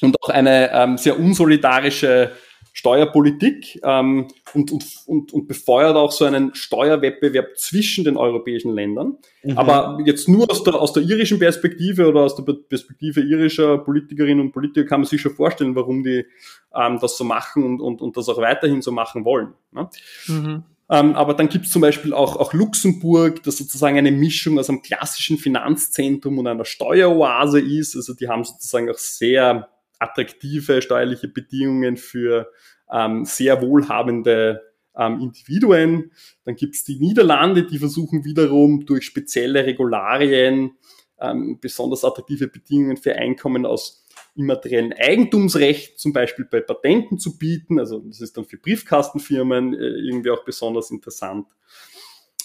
und 0.00 0.16
auch 0.22 0.28
eine 0.28 0.70
ähm, 0.72 0.98
sehr 0.98 1.18
unsolidarische 1.18 2.32
Steuerpolitik 2.76 3.80
ähm, 3.84 4.28
und, 4.52 4.70
und, 4.70 4.84
und, 5.06 5.32
und 5.32 5.48
befeuert 5.48 5.96
auch 5.96 6.12
so 6.12 6.26
einen 6.26 6.54
Steuerwettbewerb 6.54 7.56
zwischen 7.56 8.04
den 8.04 8.18
europäischen 8.18 8.74
Ländern. 8.74 9.16
Mhm. 9.42 9.56
Aber 9.56 9.98
jetzt 10.04 10.28
nur 10.28 10.50
aus 10.50 10.62
der, 10.62 10.74
aus 10.74 10.92
der 10.92 11.02
irischen 11.02 11.38
Perspektive 11.38 12.06
oder 12.06 12.20
aus 12.20 12.36
der 12.36 12.42
Perspektive 12.52 13.22
irischer 13.22 13.78
Politikerinnen 13.78 14.44
und 14.44 14.52
Politiker 14.52 14.86
kann 14.86 15.00
man 15.00 15.08
sich 15.08 15.22
schon 15.22 15.32
vorstellen, 15.32 15.74
warum 15.74 16.02
die 16.02 16.26
ähm, 16.74 16.98
das 17.00 17.16
so 17.16 17.24
machen 17.24 17.64
und, 17.64 17.80
und, 17.80 18.02
und 18.02 18.14
das 18.14 18.28
auch 18.28 18.36
weiterhin 18.36 18.82
so 18.82 18.92
machen 18.92 19.24
wollen. 19.24 19.54
Ne? 19.72 19.88
Mhm. 20.26 20.62
Ähm, 20.88 21.14
aber 21.14 21.34
dann 21.34 21.48
gibt 21.48 21.66
es 21.66 21.72
zum 21.72 21.82
Beispiel 21.82 22.14
auch, 22.14 22.36
auch 22.36 22.52
Luxemburg, 22.52 23.42
das 23.42 23.56
sozusagen 23.56 23.98
eine 23.98 24.12
Mischung 24.12 24.58
aus 24.58 24.68
einem 24.68 24.82
klassischen 24.82 25.36
Finanzzentrum 25.36 26.38
und 26.38 26.46
einer 26.46 26.64
Steueroase 26.64 27.60
ist. 27.60 27.96
Also 27.96 28.14
die 28.14 28.28
haben 28.28 28.44
sozusagen 28.44 28.88
auch 28.88 28.98
sehr 28.98 29.68
attraktive 29.98 30.82
steuerliche 30.82 31.28
Bedingungen 31.28 31.96
für 31.96 32.50
ähm, 32.92 33.24
sehr 33.24 33.62
wohlhabende 33.62 34.62
ähm, 34.96 35.20
Individuen. 35.20 36.12
Dann 36.44 36.54
gibt 36.54 36.76
es 36.76 36.84
die 36.84 36.98
Niederlande, 36.98 37.64
die 37.64 37.78
versuchen 37.78 38.24
wiederum 38.24 38.86
durch 38.86 39.04
spezielle 39.04 39.64
Regularien 39.64 40.72
ähm, 41.20 41.58
besonders 41.60 42.04
attraktive 42.04 42.48
Bedingungen 42.48 42.96
für 42.96 43.14
Einkommen 43.14 43.66
aus 43.66 44.05
immateriellen 44.36 44.92
Eigentumsrecht, 44.92 45.98
zum 45.98 46.12
Beispiel 46.12 46.44
bei 46.44 46.60
Patenten 46.60 47.18
zu 47.18 47.38
bieten. 47.38 47.78
Also 47.78 48.00
das 48.00 48.20
ist 48.20 48.36
dann 48.36 48.44
für 48.44 48.58
Briefkastenfirmen 48.58 49.74
äh, 49.74 49.78
irgendwie 49.78 50.30
auch 50.30 50.44
besonders 50.44 50.90
interessant. 50.90 51.46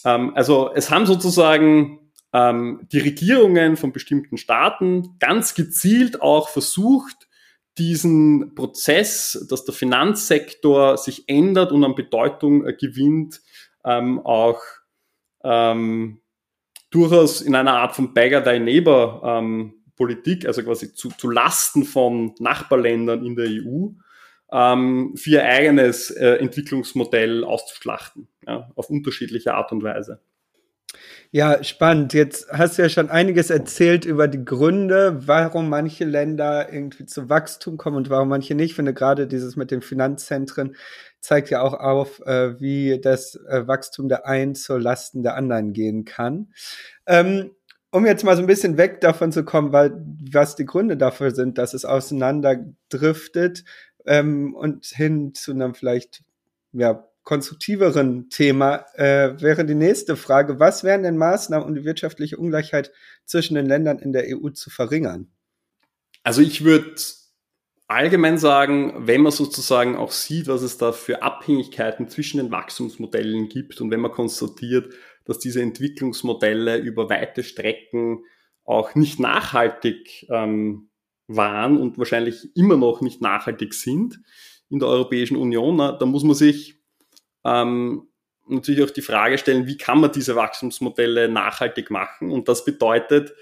Ähm, 0.06 0.34
also 0.36 0.71
es 0.73 0.89
haben 0.89 1.06
sozusagen 1.06 1.99
ähm, 2.34 2.88
die 2.91 2.99
Regierungen 2.99 3.77
von 3.77 3.91
bestimmten 3.91 4.38
Staaten 4.38 5.17
ganz 5.19 5.54
gezielt 5.54 6.21
auch 6.21 6.49
versucht, 6.49 7.27
diesen 7.77 8.54
Prozess, 8.56 9.45
dass 9.49 9.63
der 9.65 9.73
Finanzsektor 9.73 10.97
sich 10.97 11.23
ändert 11.27 11.71
und 11.71 11.84
an 11.84 11.95
Bedeutung 11.95 12.65
äh, 12.65 12.73
gewinnt, 12.73 13.41
ähm, 13.84 14.19
auch 14.19 14.60
durchaus 16.91 17.41
in 17.41 17.56
einer 17.56 17.73
Art 17.77 17.95
von 17.95 18.13
Beggar 18.13 18.43
Thy 18.43 18.60
Neighbor 18.60 19.41
Politik, 20.01 20.47
also 20.47 20.63
quasi 20.63 20.95
zu, 20.95 21.09
zu 21.09 21.29
Lasten 21.29 21.83
von 21.83 22.33
Nachbarländern 22.39 23.23
in 23.23 23.35
der 23.35 23.45
EU, 23.49 23.89
ähm, 24.51 25.13
für 25.15 25.29
ihr 25.29 25.45
eigenes 25.45 26.09
äh, 26.09 26.37
Entwicklungsmodell 26.37 27.43
auszuschlachten, 27.43 28.27
ja, 28.47 28.71
auf 28.75 28.89
unterschiedliche 28.89 29.53
Art 29.53 29.71
und 29.71 29.83
Weise. 29.83 30.19
Ja, 31.29 31.63
spannend. 31.63 32.13
Jetzt 32.13 32.51
hast 32.51 32.77
du 32.77 32.81
ja 32.81 32.89
schon 32.89 33.11
einiges 33.11 33.51
erzählt 33.51 34.05
über 34.05 34.27
die 34.27 34.43
Gründe, 34.43 35.27
warum 35.27 35.69
manche 35.69 36.03
Länder 36.03 36.73
irgendwie 36.73 37.05
zu 37.05 37.29
Wachstum 37.29 37.77
kommen 37.77 37.97
und 37.97 38.09
warum 38.09 38.29
manche 38.29 38.55
nicht. 38.55 38.71
Ich 38.71 38.75
finde 38.75 38.95
gerade 38.95 39.27
dieses 39.27 39.55
mit 39.55 39.69
den 39.69 39.83
Finanzzentren 39.83 40.75
zeigt 41.21 41.51
ja 41.51 41.61
auch 41.61 41.75
auf, 41.75 42.19
äh, 42.25 42.59
wie 42.59 42.99
das 42.99 43.35
äh, 43.35 43.67
Wachstum 43.67 44.09
der 44.09 44.25
einen 44.25 44.55
zur 44.55 44.79
Lasten 44.79 45.21
der 45.21 45.35
anderen 45.35 45.71
gehen 45.71 46.03
kann. 46.03 46.51
Ähm, 47.05 47.51
um 47.91 48.06
jetzt 48.06 48.23
mal 48.23 48.36
so 48.36 48.41
ein 48.41 48.47
bisschen 48.47 48.77
weg 48.77 49.01
davon 49.01 49.32
zu 49.32 49.43
kommen, 49.43 49.73
weil 49.73 49.93
was 50.32 50.56
die 50.56 50.65
Gründe 50.65 50.97
dafür 50.97 51.32
sind, 51.32 51.58
dass 51.58 51.73
es 51.73 51.86
auseinanderdriftet 51.86 53.63
ähm, 54.06 54.56
und 54.56 54.86
hin 54.86 55.34
zu 55.34 55.51
einem 55.51 55.75
vielleicht 55.75 56.23
ja, 56.71 57.06
konstruktiveren 57.23 58.30
Thema 58.30 58.86
äh, 58.95 59.39
wäre 59.41 59.65
die 59.65 59.75
nächste 59.75 60.15
Frage. 60.15 60.60
Was 60.60 60.84
wären 60.84 61.04
denn 61.04 61.17
Maßnahmen, 61.17 61.67
um 61.67 61.75
die 61.75 61.84
wirtschaftliche 61.84 62.38
Ungleichheit 62.38 62.91
zwischen 63.25 63.56
den 63.56 63.65
Ländern 63.65 63.99
in 63.99 64.13
der 64.13 64.25
EU 64.27 64.49
zu 64.49 64.69
verringern? 64.69 65.30
Also 66.23 66.41
ich 66.41 66.63
würde 66.63 66.95
allgemein 67.88 68.38
sagen, 68.38 69.08
wenn 69.08 69.21
man 69.21 69.34
sozusagen 69.34 69.97
auch 69.97 70.12
sieht, 70.12 70.47
was 70.47 70.62
es 70.62 70.77
da 70.77 70.93
für 70.93 71.23
Abhängigkeiten 71.23 72.08
zwischen 72.08 72.38
den 72.38 72.51
Wachstumsmodellen 72.51 73.49
gibt 73.49 73.82
und 73.82 73.91
wenn 73.91 73.99
man 73.99 74.12
konstatiert, 74.12 74.93
dass 75.25 75.39
diese 75.39 75.62
Entwicklungsmodelle 75.62 76.77
über 76.77 77.10
weite 77.10 77.43
Strecken 77.43 78.23
auch 78.63 78.95
nicht 78.95 79.19
nachhaltig 79.19 80.27
ähm, 80.29 80.89
waren 81.27 81.77
und 81.77 81.97
wahrscheinlich 81.97 82.55
immer 82.55 82.77
noch 82.77 83.01
nicht 83.01 83.21
nachhaltig 83.21 83.73
sind 83.73 84.19
in 84.69 84.79
der 84.79 84.88
Europäischen 84.88 85.38
Union, 85.38 85.77
da 85.77 86.05
muss 86.05 86.23
man 86.23 86.36
sich 86.36 86.75
ähm, 87.43 88.07
natürlich 88.47 88.84
auch 88.84 88.91
die 88.91 89.01
Frage 89.01 89.38
stellen, 89.38 89.67
wie 89.67 89.77
kann 89.77 89.99
man 89.99 90.12
diese 90.12 90.36
Wachstumsmodelle 90.36 91.29
nachhaltig 91.29 91.89
machen? 91.89 92.31
Und 92.31 92.47
das 92.47 92.65
bedeutet, 92.65 93.34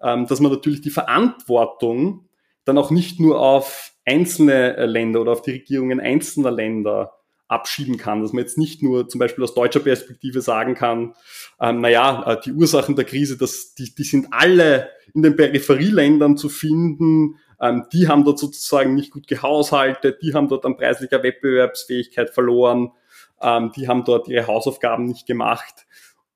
ähm, 0.00 0.26
dass 0.26 0.40
man 0.40 0.52
natürlich 0.52 0.80
die 0.80 0.90
Verantwortung 0.90 2.28
dann 2.64 2.78
auch 2.78 2.90
nicht 2.90 3.18
nur 3.20 3.40
auf 3.40 3.92
einzelne 4.04 4.76
äh, 4.76 4.86
Länder 4.86 5.20
oder 5.20 5.32
auf 5.32 5.42
die 5.42 5.52
Regierungen 5.52 6.00
einzelner 6.00 6.50
Länder 6.50 7.17
abschieben 7.48 7.96
kann, 7.96 8.22
dass 8.22 8.32
man 8.32 8.42
jetzt 8.42 8.58
nicht 8.58 8.82
nur 8.82 9.08
zum 9.08 9.18
Beispiel 9.18 9.42
aus 9.42 9.54
deutscher 9.54 9.80
Perspektive 9.80 10.42
sagen 10.42 10.74
kann, 10.74 11.14
ähm, 11.60 11.80
naja, 11.80 12.24
äh, 12.26 12.40
die 12.44 12.52
Ursachen 12.52 12.94
der 12.94 13.06
Krise, 13.06 13.36
das, 13.38 13.74
die, 13.74 13.94
die 13.94 14.04
sind 14.04 14.28
alle 14.30 14.90
in 15.14 15.22
den 15.22 15.34
Peripherieländern 15.34 16.36
zu 16.36 16.48
finden, 16.48 17.36
ähm, 17.60 17.86
die 17.92 18.06
haben 18.08 18.24
dort 18.24 18.38
sozusagen 18.38 18.94
nicht 18.94 19.12
gut 19.12 19.26
gehaushaltet, 19.26 20.22
die 20.22 20.34
haben 20.34 20.48
dort 20.48 20.64
an 20.64 20.76
preislicher 20.76 21.22
Wettbewerbsfähigkeit 21.22 22.30
verloren, 22.30 22.92
ähm, 23.40 23.72
die 23.74 23.88
haben 23.88 24.04
dort 24.04 24.28
ihre 24.28 24.46
Hausaufgaben 24.46 25.06
nicht 25.06 25.26
gemacht. 25.26 25.86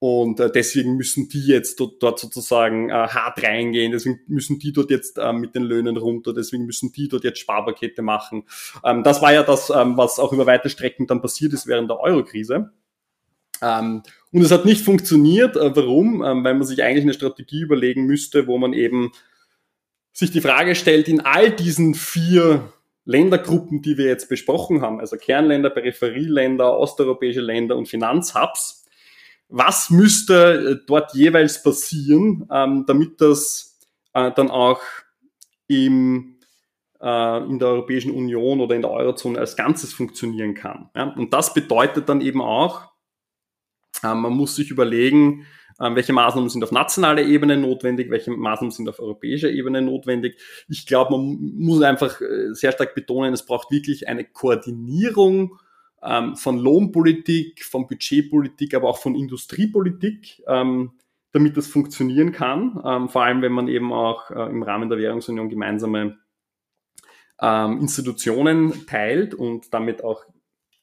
Und 0.03 0.41
äh, 0.41 0.51
deswegen 0.51 0.97
müssen 0.97 1.29
die 1.29 1.47
jetzt 1.47 1.79
dort, 1.79 2.03
dort 2.03 2.19
sozusagen 2.19 2.89
äh, 2.89 2.91
hart 2.91 3.41
reingehen, 3.41 3.93
deswegen 3.93 4.19
müssen 4.27 4.59
die 4.59 4.73
dort 4.73 4.91
jetzt 4.91 5.17
äh, 5.17 5.31
mit 5.31 5.55
den 5.55 5.63
Löhnen 5.63 5.95
runter, 5.95 6.33
deswegen 6.33 6.65
müssen 6.65 6.91
die 6.91 7.07
dort 7.07 7.23
jetzt 7.23 7.39
Sparpakete 7.39 8.01
machen. 8.01 8.43
Ähm, 8.83 9.03
das 9.03 9.21
war 9.21 9.31
ja 9.31 9.43
das, 9.43 9.69
ähm, 9.69 9.95
was 9.95 10.19
auch 10.19 10.33
über 10.33 10.45
weite 10.45 10.69
Strecken 10.69 11.07
dann 11.07 11.21
passiert 11.21 11.53
ist 11.53 11.67
während 11.67 11.89
der 11.89 12.01
Euro-Krise. 12.01 12.73
Ähm, 13.61 14.03
und 14.33 14.41
es 14.41 14.51
hat 14.51 14.65
nicht 14.65 14.83
funktioniert. 14.83 15.55
Äh, 15.55 15.73
warum? 15.73 16.21
Ähm, 16.21 16.43
weil 16.43 16.55
man 16.55 16.67
sich 16.67 16.83
eigentlich 16.83 17.05
eine 17.05 17.13
Strategie 17.13 17.61
überlegen 17.61 18.03
müsste, 18.03 18.45
wo 18.45 18.57
man 18.57 18.73
eben 18.73 19.13
sich 20.11 20.31
die 20.31 20.41
Frage 20.41 20.75
stellt, 20.75 21.07
in 21.07 21.21
all 21.21 21.49
diesen 21.49 21.93
vier 21.93 22.73
Ländergruppen, 23.05 23.81
die 23.81 23.97
wir 23.97 24.07
jetzt 24.07 24.27
besprochen 24.27 24.81
haben, 24.81 24.99
also 24.99 25.15
Kernländer, 25.15 25.69
Peripherieländer, 25.69 26.77
osteuropäische 26.77 27.39
Länder 27.39 27.77
und 27.77 27.87
Finanzhubs, 27.87 28.82
was 29.53 29.91
müsste 29.91 30.79
äh, 30.81 30.85
dort 30.87 31.13
jeweils 31.13 31.61
passieren, 31.61 32.47
ähm, 32.51 32.85
damit 32.87 33.21
das 33.21 33.79
äh, 34.13 34.31
dann 34.31 34.49
auch 34.49 34.81
im, 35.67 36.39
äh, 36.99 37.45
in 37.45 37.59
der 37.59 37.67
Europäischen 37.67 38.11
Union 38.11 38.61
oder 38.61 38.75
in 38.75 38.81
der 38.81 38.89
Eurozone 38.89 39.37
als 39.37 39.55
Ganzes 39.55 39.93
funktionieren 39.93 40.55
kann. 40.55 40.89
Ja? 40.95 41.03
Und 41.03 41.33
das 41.33 41.53
bedeutet 41.53 42.09
dann 42.09 42.21
eben 42.21 42.41
auch, 42.41 42.81
äh, 44.01 44.15
man 44.15 44.33
muss 44.33 44.55
sich 44.55 44.71
überlegen, 44.71 45.45
äh, 45.79 45.93
welche 45.93 46.13
Maßnahmen 46.13 46.49
sind 46.49 46.63
auf 46.63 46.71
nationaler 46.71 47.21
Ebene 47.21 47.55
notwendig, 47.55 48.09
welche 48.09 48.31
Maßnahmen 48.31 48.71
sind 48.71 48.89
auf 48.89 48.99
europäischer 48.99 49.51
Ebene 49.51 49.83
notwendig. 49.83 50.41
Ich 50.67 50.87
glaube, 50.87 51.11
man 51.11 51.53
muss 51.59 51.83
einfach 51.83 52.19
äh, 52.21 52.53
sehr 52.53 52.71
stark 52.71 52.95
betonen, 52.95 53.35
es 53.35 53.45
braucht 53.45 53.69
wirklich 53.69 54.07
eine 54.07 54.23
Koordinierung 54.23 55.59
ähm, 56.03 56.35
von 56.35 56.57
Lohnpolitik, 56.57 57.63
von 57.63 57.87
Budgetpolitik, 57.87 58.73
aber 58.73 58.89
auch 58.89 58.97
von 58.97 59.15
Industriepolitik, 59.15 60.43
ähm, 60.47 60.91
damit 61.31 61.57
das 61.57 61.67
funktionieren 61.67 62.31
kann. 62.31 62.81
Ähm, 62.85 63.09
vor 63.09 63.23
allem, 63.23 63.41
wenn 63.41 63.51
man 63.51 63.67
eben 63.67 63.91
auch 63.91 64.29
äh, 64.31 64.49
im 64.49 64.63
Rahmen 64.63 64.89
der 64.89 64.99
Währungsunion 64.99 65.49
gemeinsame 65.49 66.17
ähm, 67.41 67.79
Institutionen 67.79 68.85
teilt 68.85 69.33
und 69.33 69.73
damit 69.73 70.03
auch 70.03 70.23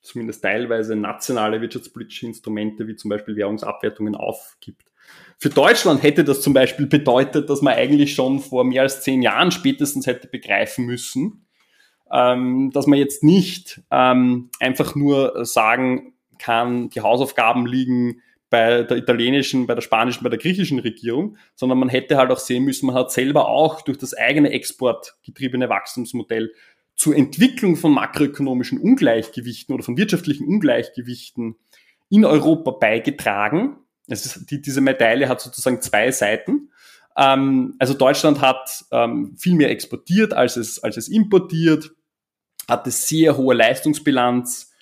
zumindest 0.03 0.43
teilweise 0.43 0.97
nationale 0.97 1.61
wirtschaftspolitische 1.61 2.27
Instrumente 2.27 2.87
wie 2.89 2.97
zum 2.97 3.11
Beispiel 3.11 3.37
Währungsabwertungen 3.37 4.15
aufgibt. 4.15 4.91
Für 5.39 5.51
Deutschland 5.51 6.03
hätte 6.03 6.25
das 6.25 6.43
zum 6.43 6.53
Beispiel 6.53 6.87
bedeutet, 6.87 7.49
dass 7.51 7.63
man 7.63 7.75
eigentlich 7.75 8.15
schon 8.15 8.41
vor 8.41 8.65
mehr 8.65 8.83
als 8.83 9.03
zehn 9.03 9.23
Jahren 9.23 9.51
spätestens 9.51 10.07
hätte 10.07 10.29
begreifen 10.29 10.87
müssen, 10.87 11.47
ähm, 12.13 12.71
dass 12.73 12.87
man 12.87 12.99
jetzt 12.99 13.23
nicht 13.23 13.81
ähm, 13.91 14.51
einfach 14.59 14.95
nur 14.95 15.45
sagen 15.45 16.15
kann, 16.39 16.91
die 16.91 17.01
Hausaufgaben 17.01 17.67
liegen 17.67 18.23
bei 18.49 18.83
der 18.83 18.97
italienischen, 18.97 19.67
bei 19.67 19.75
der 19.75 19.83
spanischen, 19.83 20.25
bei 20.25 20.31
der 20.31 20.39
griechischen 20.39 20.81
Regierung, 20.81 21.37
sondern 21.55 21.79
man 21.79 21.89
hätte 21.89 22.17
halt 22.17 22.33
auch 22.33 22.39
sehen 22.39 22.65
müssen, 22.65 22.87
man 22.87 22.97
hat 22.97 23.13
selber 23.13 23.49
auch 23.49 23.83
durch 23.83 23.97
das 23.97 24.13
eigene 24.13 24.51
exportgetriebene 24.51 25.69
Wachstumsmodell 25.69 26.53
zur 26.97 27.15
Entwicklung 27.17 27.77
von 27.77 27.93
makroökonomischen 27.93 28.79
Ungleichgewichten 28.81 29.75
oder 29.75 29.85
von 29.85 29.97
wirtschaftlichen 29.97 30.47
Ungleichgewichten 30.47 31.55
in 32.11 32.25
Europa 32.25 32.73
beigetragen. 32.73 33.77
Es 34.09 34.27
ist, 34.27 34.51
die, 34.51 34.61
diese 34.61 34.81
Medaille 34.81 35.29
hat 35.29 35.41
sozusagen 35.41 35.81
zwei 35.81 36.11
Seiten. 36.11 36.71
Ähm, 37.17 37.77
also 37.79 37.95
Deutschland 37.95 38.41
hat 38.41 38.85
ähm, 38.91 39.37
viel 39.39 39.55
mehr 39.55 39.71
exportiert, 39.71 40.35
als 40.35 40.57
es, 40.57 40.83
als 40.83 40.97
es 40.97 41.09
importiert 41.09 41.93
hatte 42.71 42.91
sehr 42.91 43.37
hohe 43.37 43.55
Leistungsbilanz, 43.55 44.73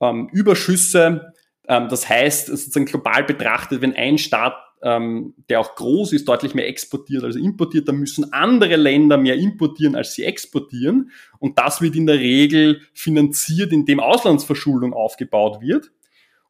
ähm, 0.00 0.28
Überschüsse. 0.32 1.32
Ähm, 1.68 1.88
das 1.88 2.08
heißt, 2.08 2.48
sozusagen 2.48 2.86
global 2.86 3.24
betrachtet, 3.24 3.80
wenn 3.80 3.94
ein 3.94 4.18
Staat, 4.18 4.54
ähm, 4.82 5.34
der 5.48 5.60
auch 5.60 5.74
groß 5.74 6.12
ist, 6.12 6.28
deutlich 6.28 6.54
mehr 6.54 6.68
exportiert 6.68 7.24
als 7.24 7.36
importiert, 7.36 7.88
dann 7.88 7.96
müssen 7.96 8.32
andere 8.32 8.76
Länder 8.76 9.16
mehr 9.16 9.36
importieren, 9.36 9.96
als 9.96 10.14
sie 10.14 10.24
exportieren. 10.24 11.10
Und 11.38 11.58
das 11.58 11.80
wird 11.80 11.96
in 11.96 12.06
der 12.06 12.18
Regel 12.18 12.82
finanziert, 12.92 13.72
indem 13.72 14.00
Auslandsverschuldung 14.00 14.92
aufgebaut 14.92 15.60
wird. 15.60 15.90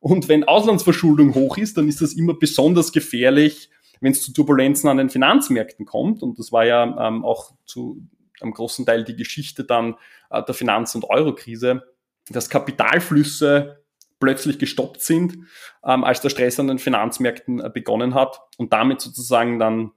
Und 0.00 0.28
wenn 0.28 0.44
Auslandsverschuldung 0.44 1.34
hoch 1.34 1.56
ist, 1.56 1.78
dann 1.78 1.88
ist 1.88 2.02
das 2.02 2.12
immer 2.14 2.34
besonders 2.34 2.92
gefährlich, 2.92 3.70
wenn 4.00 4.12
es 4.12 4.22
zu 4.22 4.32
Turbulenzen 4.32 4.90
an 4.90 4.98
den 4.98 5.08
Finanzmärkten 5.10 5.86
kommt. 5.86 6.22
Und 6.22 6.38
das 6.38 6.52
war 6.52 6.66
ja 6.66 7.08
ähm, 7.08 7.24
auch 7.24 7.52
zu 7.64 8.02
am 8.40 8.52
großen 8.52 8.86
Teil 8.86 9.04
die 9.04 9.16
Geschichte 9.16 9.64
dann 9.64 9.96
äh, 10.30 10.42
der 10.42 10.54
Finanz- 10.54 10.94
und 10.94 11.04
Eurokrise, 11.04 11.82
dass 12.28 12.50
Kapitalflüsse 12.50 13.84
plötzlich 14.18 14.58
gestoppt 14.58 15.02
sind, 15.02 15.38
ähm, 15.84 16.04
als 16.04 16.20
der 16.20 16.30
Stress 16.30 16.58
an 16.58 16.68
den 16.68 16.78
Finanzmärkten 16.78 17.60
äh, 17.60 17.70
begonnen 17.70 18.14
hat 18.14 18.40
und 18.56 18.72
damit 18.72 19.00
sozusagen 19.00 19.58
dann 19.58 19.92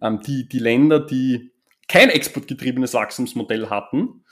ähm, 0.00 0.20
die, 0.20 0.48
die 0.48 0.58
Länder, 0.58 1.00
die 1.00 1.52
kein 1.88 2.10
exportgetriebenes 2.10 2.94
Wachstumsmodell 2.94 3.70
hatten, 3.70 4.24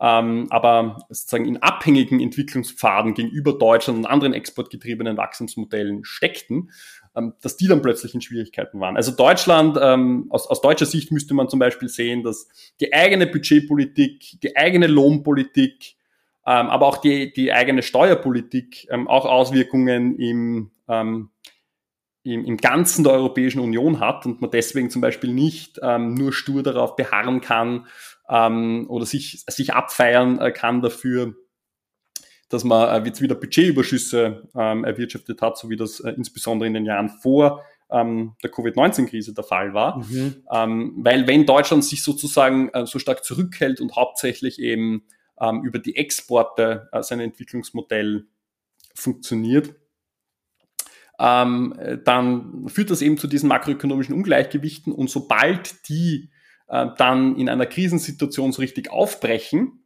ähm, 0.00 0.46
aber 0.50 1.04
sozusagen 1.10 1.44
in 1.44 1.58
abhängigen 1.58 2.20
Entwicklungspfaden 2.20 3.14
gegenüber 3.14 3.52
Deutschland 3.58 3.98
und 3.98 4.06
anderen 4.06 4.32
exportgetriebenen 4.32 5.16
Wachstumsmodellen 5.16 6.04
steckten, 6.04 6.70
ähm, 7.16 7.34
dass 7.42 7.56
die 7.56 7.66
dann 7.66 7.82
plötzlich 7.82 8.14
in 8.14 8.20
Schwierigkeiten 8.20 8.80
waren. 8.80 8.96
Also 8.96 9.12
Deutschland, 9.12 9.78
ähm, 9.80 10.26
aus, 10.30 10.46
aus 10.46 10.60
deutscher 10.60 10.86
Sicht 10.86 11.10
müsste 11.10 11.34
man 11.34 11.48
zum 11.48 11.58
Beispiel 11.58 11.88
sehen, 11.88 12.22
dass 12.22 12.48
die 12.80 12.92
eigene 12.92 13.26
Budgetpolitik, 13.26 14.40
die 14.42 14.56
eigene 14.56 14.86
Lohnpolitik, 14.86 15.96
ähm, 16.46 16.68
aber 16.68 16.86
auch 16.86 16.98
die, 16.98 17.32
die 17.32 17.52
eigene 17.52 17.82
Steuerpolitik 17.82 18.86
ähm, 18.90 19.08
auch 19.08 19.26
Auswirkungen 19.26 20.16
im, 20.18 20.70
ähm, 20.88 21.30
im, 22.22 22.44
im 22.44 22.56
Ganzen 22.56 23.04
der 23.04 23.12
Europäischen 23.14 23.60
Union 23.60 24.00
hat 24.00 24.26
und 24.26 24.40
man 24.40 24.50
deswegen 24.50 24.90
zum 24.90 25.02
Beispiel 25.02 25.32
nicht 25.32 25.80
ähm, 25.82 26.14
nur 26.14 26.32
stur 26.32 26.62
darauf 26.62 26.96
beharren 26.96 27.40
kann 27.40 27.86
ähm, 28.28 28.86
oder 28.88 29.06
sich, 29.06 29.44
sich 29.48 29.74
abfeiern 29.74 30.38
äh, 30.38 30.52
kann 30.52 30.82
dafür, 30.82 31.34
dass 32.50 32.64
man 32.64 32.88
äh, 32.88 33.06
jetzt 33.06 33.22
wieder 33.22 33.34
Budgetüberschüsse 33.34 34.48
ähm, 34.54 34.84
erwirtschaftet 34.84 35.40
hat, 35.40 35.56
so 35.56 35.70
wie 35.70 35.76
das 35.76 36.00
äh, 36.00 36.10
insbesondere 36.10 36.66
in 36.66 36.74
den 36.74 36.84
Jahren 36.84 37.08
vor 37.08 37.64
ähm, 37.90 38.34
der 38.42 38.50
Covid-19-Krise 38.50 39.32
der 39.32 39.44
Fall 39.44 39.72
war. 39.72 39.98
Mhm. 39.98 40.44
Ähm, 40.52 40.94
weil 40.98 41.26
wenn 41.26 41.46
Deutschland 41.46 41.84
sich 41.84 42.02
sozusagen 42.02 42.68
äh, 42.70 42.86
so 42.86 42.98
stark 42.98 43.24
zurückhält 43.24 43.80
und 43.80 43.96
hauptsächlich 43.96 44.58
eben 44.58 45.04
ähm, 45.40 45.62
über 45.62 45.78
die 45.78 45.96
Exporte 45.96 46.88
äh, 46.92 47.02
sein 47.02 47.20
Entwicklungsmodell 47.20 48.26
funktioniert, 48.94 49.74
ähm, 51.20 51.74
dann 52.04 52.66
führt 52.68 52.90
das 52.90 53.02
eben 53.02 53.18
zu 53.18 53.26
diesen 53.26 53.48
makroökonomischen 53.48 54.14
Ungleichgewichten 54.14 54.92
und 54.92 55.10
sobald 55.10 55.88
die 55.88 56.30
äh, 56.68 56.86
dann 56.96 57.36
in 57.36 57.48
einer 57.48 57.66
Krisensituation 57.66 58.52
so 58.52 58.62
richtig 58.62 58.90
aufbrechen, 58.90 59.79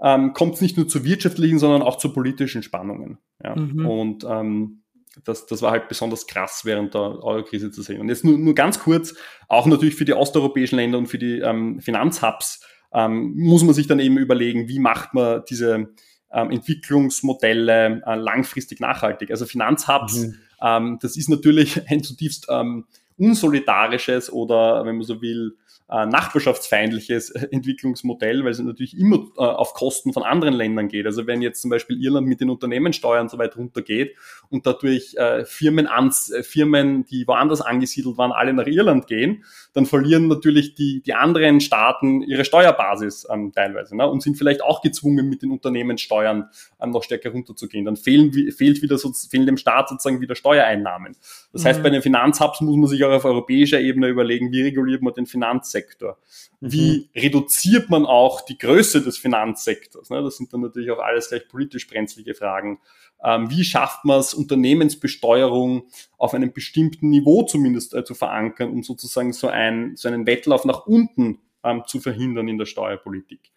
ähm, 0.00 0.32
kommt 0.32 0.54
es 0.54 0.60
nicht 0.60 0.76
nur 0.76 0.88
zu 0.88 1.04
wirtschaftlichen, 1.04 1.58
sondern 1.58 1.82
auch 1.82 1.98
zu 1.98 2.12
politischen 2.12 2.62
Spannungen. 2.62 3.18
Ja? 3.42 3.56
Mhm. 3.56 3.86
Und 3.86 4.24
ähm, 4.28 4.82
das, 5.24 5.46
das 5.46 5.62
war 5.62 5.72
halt 5.72 5.88
besonders 5.88 6.26
krass 6.26 6.64
während 6.64 6.94
der 6.94 7.00
Euro-Krise 7.00 7.70
zu 7.70 7.82
sehen. 7.82 8.00
Und 8.00 8.08
jetzt 8.08 8.24
nur, 8.24 8.38
nur 8.38 8.54
ganz 8.54 8.78
kurz, 8.78 9.14
auch 9.48 9.66
natürlich 9.66 9.96
für 9.96 10.04
die 10.04 10.14
osteuropäischen 10.14 10.76
Länder 10.76 10.98
und 10.98 11.06
für 11.06 11.18
die 11.18 11.40
ähm, 11.40 11.80
Finanzhubs 11.80 12.64
ähm, 12.92 13.34
muss 13.36 13.64
man 13.64 13.74
sich 13.74 13.86
dann 13.86 14.00
eben 14.00 14.18
überlegen, 14.18 14.68
wie 14.68 14.78
macht 14.78 15.14
man 15.14 15.42
diese 15.48 15.88
ähm, 16.32 16.50
Entwicklungsmodelle 16.50 18.02
äh, 18.06 18.14
langfristig 18.14 18.80
nachhaltig. 18.80 19.30
Also 19.30 19.46
Finanzhubs, 19.46 20.18
mhm. 20.18 20.34
ähm, 20.62 20.98
das 21.00 21.16
ist 21.16 21.28
natürlich 21.28 21.80
ein 21.90 22.02
zutiefst 22.02 22.46
ähm, 22.48 22.86
unsolidarisches 23.16 24.32
oder, 24.32 24.84
wenn 24.84 24.96
man 24.96 25.06
so 25.06 25.20
will, 25.20 25.56
äh, 25.90 26.04
nachbarschaftsfeindliches 26.06 27.30
Entwicklungsmodell, 27.50 28.44
weil 28.44 28.50
es 28.50 28.58
natürlich 28.58 28.98
immer 28.98 29.26
äh, 29.36 29.40
auf 29.40 29.72
Kosten 29.72 30.12
von 30.12 30.22
anderen 30.22 30.54
Ländern 30.54 30.88
geht. 30.88 31.06
Also 31.06 31.26
wenn 31.26 31.40
jetzt 31.40 31.62
zum 31.62 31.70
Beispiel 31.70 32.02
Irland 32.02 32.26
mit 32.26 32.40
den 32.40 32.50
Unternehmenssteuern 32.50 33.28
so 33.28 33.38
weit 33.38 33.56
runtergeht 33.56 34.14
und 34.50 34.66
dadurch 34.66 35.14
äh, 35.16 35.44
Firmen, 35.46 35.86
ans, 35.86 36.30
äh, 36.30 36.42
Firmen, 36.42 37.06
die 37.06 37.26
woanders 37.26 37.62
angesiedelt 37.62 38.18
waren, 38.18 38.32
alle 38.32 38.52
nach 38.52 38.66
Irland 38.66 39.06
gehen, 39.06 39.44
dann 39.72 39.86
verlieren 39.86 40.28
natürlich 40.28 40.74
die, 40.74 41.02
die 41.02 41.14
anderen 41.14 41.60
Staaten 41.60 42.22
ihre 42.22 42.44
Steuerbasis 42.44 43.26
ähm, 43.32 43.52
teilweise 43.54 43.96
ne? 43.96 44.06
und 44.08 44.22
sind 44.22 44.36
vielleicht 44.36 44.62
auch 44.62 44.82
gezwungen, 44.82 45.28
mit 45.28 45.42
den 45.42 45.50
Unternehmenssteuern 45.50 46.50
ähm, 46.80 46.90
noch 46.90 47.02
stärker 47.02 47.30
runterzugehen. 47.30 47.86
Dann 47.86 47.96
fehlen, 47.96 48.32
fehlt 48.52 48.82
wieder 48.82 48.98
so, 48.98 49.12
fehlen 49.12 49.46
dem 49.46 49.56
Staat 49.56 49.88
sozusagen 49.88 50.20
wieder 50.20 50.34
Steuereinnahmen. 50.34 51.16
Das 51.52 51.62
mhm. 51.62 51.68
heißt, 51.68 51.82
bei 51.82 51.90
den 51.90 52.02
Finanzhubs 52.02 52.60
muss 52.60 52.76
man 52.76 52.88
sich 52.88 53.02
auch 53.04 53.10
auf 53.10 53.24
europäischer 53.24 53.80
Ebene 53.80 54.08
überlegen, 54.08 54.52
wie 54.52 54.62
reguliert 54.62 55.00
man 55.00 55.14
den 55.14 55.26
Finanzsektor 55.26 55.77
Finanzsektor. 55.78 56.18
Mhm. 56.60 56.72
Wie 56.72 57.10
reduziert 57.14 57.90
man 57.90 58.06
auch 58.06 58.40
die 58.42 58.58
Größe 58.58 59.02
des 59.02 59.18
Finanzsektors? 59.18 60.10
Ne? 60.10 60.22
Das 60.22 60.36
sind 60.36 60.52
dann 60.52 60.60
natürlich 60.60 60.90
auch 60.90 60.98
alles 60.98 61.28
gleich 61.28 61.48
politisch 61.48 61.86
brenzlige 61.86 62.34
Fragen. 62.34 62.80
Ähm, 63.22 63.50
wie 63.50 63.64
schafft 63.64 64.04
man 64.04 64.20
es, 64.20 64.34
Unternehmensbesteuerung 64.34 65.88
auf 66.18 66.34
einem 66.34 66.52
bestimmten 66.52 67.10
Niveau 67.10 67.42
zumindest 67.44 67.94
äh, 67.94 68.04
zu 68.04 68.14
verankern, 68.14 68.70
um 68.70 68.82
sozusagen 68.82 69.32
so, 69.32 69.48
ein, 69.48 69.96
so 69.96 70.08
einen 70.08 70.26
Wettlauf 70.26 70.64
nach 70.64 70.86
unten 70.86 71.40
ähm, 71.64 71.82
zu 71.86 72.00
verhindern 72.00 72.48
in 72.48 72.58
der 72.58 72.66
Steuerpolitik? 72.66 73.50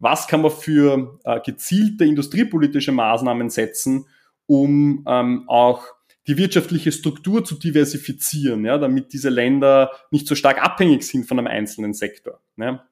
Was 0.00 0.26
kann 0.26 0.42
man 0.42 0.50
für 0.50 1.18
äh, 1.24 1.40
gezielte 1.40 2.04
industriepolitische 2.04 2.92
Maßnahmen 2.92 3.50
setzen, 3.50 4.06
um 4.46 5.04
ähm, 5.06 5.44
auch 5.46 5.93
die 6.26 6.36
wirtschaftliche 6.36 6.92
Struktur 6.92 7.44
zu 7.44 7.56
diversifizieren, 7.56 8.64
ja, 8.64 8.78
damit 8.78 9.12
diese 9.12 9.28
Länder 9.28 9.90
nicht 10.10 10.26
so 10.26 10.34
stark 10.34 10.62
abhängig 10.62 11.02
sind 11.02 11.26
von 11.26 11.38
einem 11.38 11.48
einzelnen 11.48 11.92
Sektor. 11.92 12.40
Ja. 12.56 12.86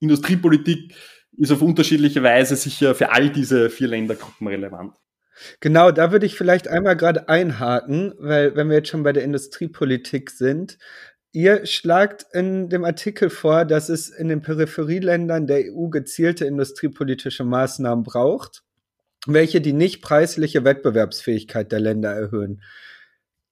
Industriepolitik 0.00 0.94
ist 1.36 1.52
auf 1.52 1.62
unterschiedliche 1.62 2.22
Weise 2.22 2.56
sicher 2.56 2.94
für 2.94 3.10
all 3.10 3.30
diese 3.30 3.70
vier 3.70 3.88
Ländergruppen 3.88 4.46
relevant. 4.46 4.94
Genau, 5.60 5.90
da 5.90 6.12
würde 6.12 6.26
ich 6.26 6.36
vielleicht 6.36 6.68
einmal 6.68 6.96
gerade 6.96 7.28
einhaken, 7.28 8.14
weil 8.18 8.54
wenn 8.54 8.68
wir 8.68 8.76
jetzt 8.76 8.88
schon 8.88 9.02
bei 9.02 9.12
der 9.12 9.24
Industriepolitik 9.24 10.30
sind, 10.30 10.78
ihr 11.32 11.66
schlagt 11.66 12.24
in 12.32 12.68
dem 12.68 12.84
Artikel 12.84 13.30
vor, 13.30 13.64
dass 13.64 13.88
es 13.88 14.08
in 14.08 14.28
den 14.28 14.42
Peripherieländern 14.42 15.48
der 15.48 15.72
EU 15.72 15.88
gezielte 15.88 16.44
industriepolitische 16.44 17.44
Maßnahmen 17.44 18.04
braucht 18.04 18.63
welche 19.26 19.60
die 19.60 19.72
nicht 19.72 20.02
preisliche 20.02 20.64
Wettbewerbsfähigkeit 20.64 21.72
der 21.72 21.80
Länder 21.80 22.12
erhöhen. 22.12 22.62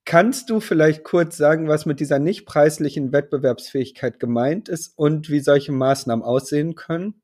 Kannst 0.05 0.51
du 0.51 0.61
vielleicht 0.61 1.05
kurz 1.05 1.37
sagen, 1.37 1.69
was 1.69 1.87
mit 1.87 2.01
dieser 2.01 2.19
nicht 2.19 2.45
preislichen 2.45 3.13
Wettbewerbsfähigkeit 3.13 4.19
gemeint 4.19 4.69
ist 4.69 4.93
und 4.97 5.31
wie 5.31 5.41
solche 5.41 5.73
Maßnahmen 5.73 6.25
aussehen 6.25 6.75
können? 6.75 7.23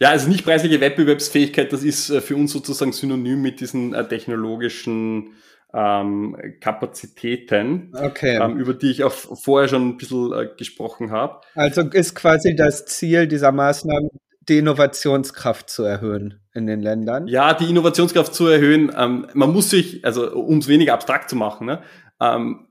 Ja, 0.00 0.10
also 0.10 0.28
nicht 0.28 0.44
preisliche 0.44 0.80
Wettbewerbsfähigkeit, 0.80 1.72
das 1.72 1.84
ist 1.84 2.10
äh, 2.10 2.20
für 2.20 2.34
uns 2.34 2.52
sozusagen 2.52 2.92
synonym 2.92 3.42
mit 3.42 3.60
diesen 3.60 3.94
äh, 3.94 4.08
technologischen 4.08 5.34
ähm, 5.72 6.36
Kapazitäten, 6.60 7.92
okay. 7.94 8.38
ähm, 8.42 8.58
über 8.58 8.74
die 8.74 8.90
ich 8.90 9.04
auch 9.04 9.12
vorher 9.12 9.68
schon 9.68 9.90
ein 9.90 9.96
bisschen 9.98 10.32
äh, 10.32 10.48
gesprochen 10.56 11.10
habe. 11.12 11.42
Also 11.54 11.82
ist 11.82 12.14
quasi 12.14 12.56
das 12.56 12.86
Ziel 12.86 13.28
dieser 13.28 13.52
Maßnahmen, 13.52 14.10
die 14.48 14.58
Innovationskraft 14.58 15.70
zu 15.70 15.84
erhöhen 15.84 16.40
in 16.54 16.66
den 16.66 16.80
Ländern? 16.80 17.26
Ja, 17.26 17.54
die 17.54 17.68
Innovationskraft 17.68 18.34
zu 18.34 18.46
erhöhen. 18.46 18.90
Ähm, 18.96 19.26
man 19.34 19.52
muss 19.52 19.70
sich, 19.70 20.04
also 20.04 20.32
um 20.32 20.58
es 20.58 20.68
weniger 20.68 20.94
abstrakt 20.94 21.30
zu 21.30 21.36
machen, 21.36 21.66
ne, 21.66 21.82
ähm, 22.20 22.66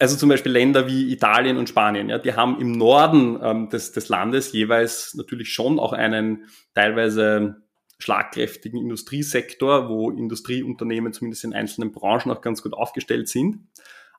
also 0.00 0.16
zum 0.16 0.28
Beispiel 0.28 0.52
Länder 0.52 0.86
wie 0.86 1.12
Italien 1.12 1.56
und 1.56 1.68
Spanien, 1.68 2.08
ja, 2.08 2.18
die 2.18 2.34
haben 2.34 2.60
im 2.60 2.72
Norden 2.72 3.38
ähm, 3.42 3.68
des, 3.68 3.90
des 3.92 4.08
Landes 4.08 4.52
jeweils 4.52 5.14
natürlich 5.14 5.52
schon 5.52 5.80
auch 5.80 5.92
einen 5.92 6.44
teilweise 6.74 7.62
schlagkräftigen 7.98 8.78
Industriesektor, 8.78 9.88
wo 9.88 10.10
Industrieunternehmen 10.10 11.12
zumindest 11.12 11.42
in 11.42 11.52
einzelnen 11.52 11.90
Branchen 11.90 12.30
auch 12.30 12.42
ganz 12.42 12.62
gut 12.62 12.74
aufgestellt 12.74 13.28
sind 13.28 13.66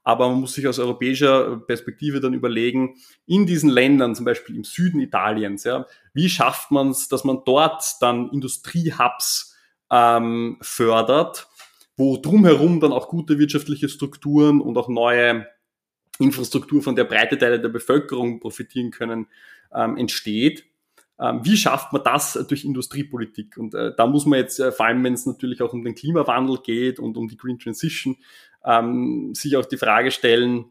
aber 0.10 0.28
man 0.28 0.40
muss 0.40 0.56
sich 0.56 0.68
aus 0.68 0.80
europäischer 0.80 1.58
Perspektive 1.68 2.20
dann 2.20 2.34
überlegen, 2.34 2.96
in 3.28 3.46
diesen 3.46 3.70
Ländern, 3.70 4.16
zum 4.16 4.26
Beispiel 4.26 4.56
im 4.56 4.64
Süden 4.64 5.00
Italiens, 5.02 5.66
ja, 5.66 5.86
wie 6.16 6.30
schafft 6.30 6.72
man 6.72 6.90
es, 6.90 7.10
dass 7.10 7.24
man 7.24 7.44
dort 7.46 7.84
dann 8.02 8.32
Industriehubs 8.32 9.56
ähm, 9.92 10.58
fördert, 10.62 11.48
wo 11.96 12.18
drumherum 12.18 12.80
dann 12.80 12.92
auch 12.92 13.08
gute 13.08 13.38
wirtschaftliche 13.38 13.88
Strukturen 13.88 14.62
und 14.62 14.80
auch 14.80 14.90
neue 14.90 15.46
Infrastruktur, 16.18 16.82
von 16.82 16.96
der 16.96 17.04
breite 17.04 17.38
Teile 17.38 17.62
der 17.62 17.70
Bevölkerung 17.70 18.40
profitieren 18.40 18.90
können, 18.90 19.28
ähm, 19.72 19.96
entsteht. 19.96 20.66
Ähm, 21.20 21.42
wie 21.44 21.58
schafft 21.58 21.94
man 21.94 22.04
das 22.04 22.34
durch 22.48 22.64
Industriepolitik? 22.66 23.58
Und 23.58 23.76
äh, 23.76 23.94
da 23.96 24.08
muss 24.08 24.26
man 24.26 24.40
jetzt, 24.40 24.60
äh, 24.60 24.72
vor 24.72 24.88
allem 24.88 25.04
wenn 25.04 25.14
es 25.14 25.28
natürlich 25.28 25.62
auch 25.62 25.74
um 25.74 25.84
den 25.84 25.94
Klimawandel 25.94 26.58
geht 26.64 26.98
und 26.98 27.16
um 27.16 27.28
die 27.28 27.38
Green 27.38 27.60
Transition, 27.60 28.18
ähm, 28.66 29.34
sich 29.34 29.56
auch 29.58 29.66
die 29.66 29.78
Frage 29.78 30.12
stellen, 30.12 30.66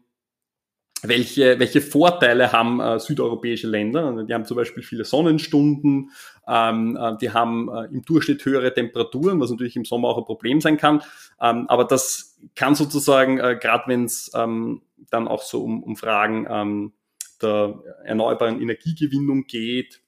welche, 1.01 1.59
welche 1.59 1.81
Vorteile 1.81 2.51
haben 2.51 2.81
äh, 2.81 2.99
südeuropäische 2.99 3.67
Länder? 3.67 4.05
Also 4.05 4.23
die 4.23 4.33
haben 4.33 4.45
zum 4.45 4.57
Beispiel 4.57 4.83
viele 4.83 5.05
Sonnenstunden, 5.05 6.11
ähm, 6.47 6.97
äh, 6.99 7.15
die 7.17 7.31
haben 7.31 7.69
äh, 7.69 7.85
im 7.85 8.03
Durchschnitt 8.03 8.43
höhere 8.43 8.73
Temperaturen, 8.73 9.39
was 9.39 9.49
natürlich 9.49 9.75
im 9.75 9.85
Sommer 9.85 10.09
auch 10.09 10.17
ein 10.17 10.25
Problem 10.25 10.59
sein 10.59 10.77
kann. 10.77 11.01
Ähm, 11.39 11.67
aber 11.69 11.85
das 11.85 12.37
kann 12.55 12.75
sozusagen, 12.75 13.39
äh, 13.39 13.57
gerade 13.59 13.85
wenn 13.87 14.05
es 14.05 14.31
ähm, 14.35 14.81
dann 15.09 15.27
auch 15.27 15.41
so 15.41 15.63
um, 15.63 15.83
um 15.83 15.95
Fragen 15.95 16.45
ähm, 16.49 16.93
der 17.41 17.81
erneuerbaren 18.03 18.61
Energiegewinnung 18.61 19.45
geht 19.45 20.01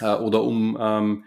äh, 0.00 0.16
oder 0.16 0.42
um 0.42 0.76
ähm, 0.80 1.24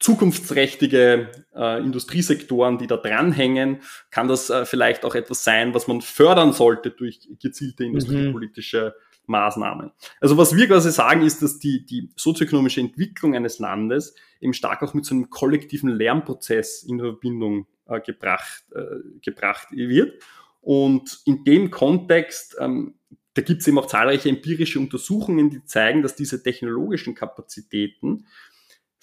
zukunftsträchtige 0.00 1.30
äh, 1.54 1.78
Industriesektoren, 1.82 2.78
die 2.78 2.86
da 2.86 2.96
dranhängen, 2.96 3.80
kann 4.10 4.28
das 4.28 4.50
äh, 4.50 4.66
vielleicht 4.66 5.04
auch 5.04 5.14
etwas 5.14 5.44
sein, 5.44 5.74
was 5.74 5.86
man 5.86 6.00
fördern 6.02 6.52
sollte 6.52 6.90
durch 6.90 7.28
gezielte 7.40 7.84
mhm. 7.84 7.90
industriepolitische 7.90 8.94
mhm. 8.96 9.14
Maßnahmen. 9.26 9.92
Also 10.20 10.36
was 10.36 10.54
wir 10.54 10.66
quasi 10.66 10.90
sagen, 10.90 11.22
ist, 11.22 11.42
dass 11.42 11.58
die, 11.58 11.86
die 11.86 12.10
sozioökonomische 12.16 12.80
Entwicklung 12.80 13.34
eines 13.34 13.58
Landes 13.58 14.14
eben 14.40 14.52
stark 14.52 14.82
auch 14.82 14.94
mit 14.94 15.06
so 15.06 15.14
einem 15.14 15.30
kollektiven 15.30 15.90
Lernprozess 15.90 16.82
in 16.82 16.98
Verbindung 16.98 17.66
äh, 17.86 18.00
gebracht, 18.00 18.64
äh, 18.74 19.20
gebracht 19.22 19.68
wird. 19.70 20.22
Und 20.60 21.20
in 21.24 21.44
dem 21.44 21.70
Kontext, 21.70 22.56
ähm, 22.58 22.94
da 23.34 23.42
gibt 23.42 23.62
es 23.62 23.68
eben 23.68 23.78
auch 23.78 23.86
zahlreiche 23.86 24.28
empirische 24.28 24.78
Untersuchungen, 24.78 25.50
die 25.50 25.64
zeigen, 25.64 26.02
dass 26.02 26.14
diese 26.14 26.42
technologischen 26.42 27.14
Kapazitäten 27.14 28.26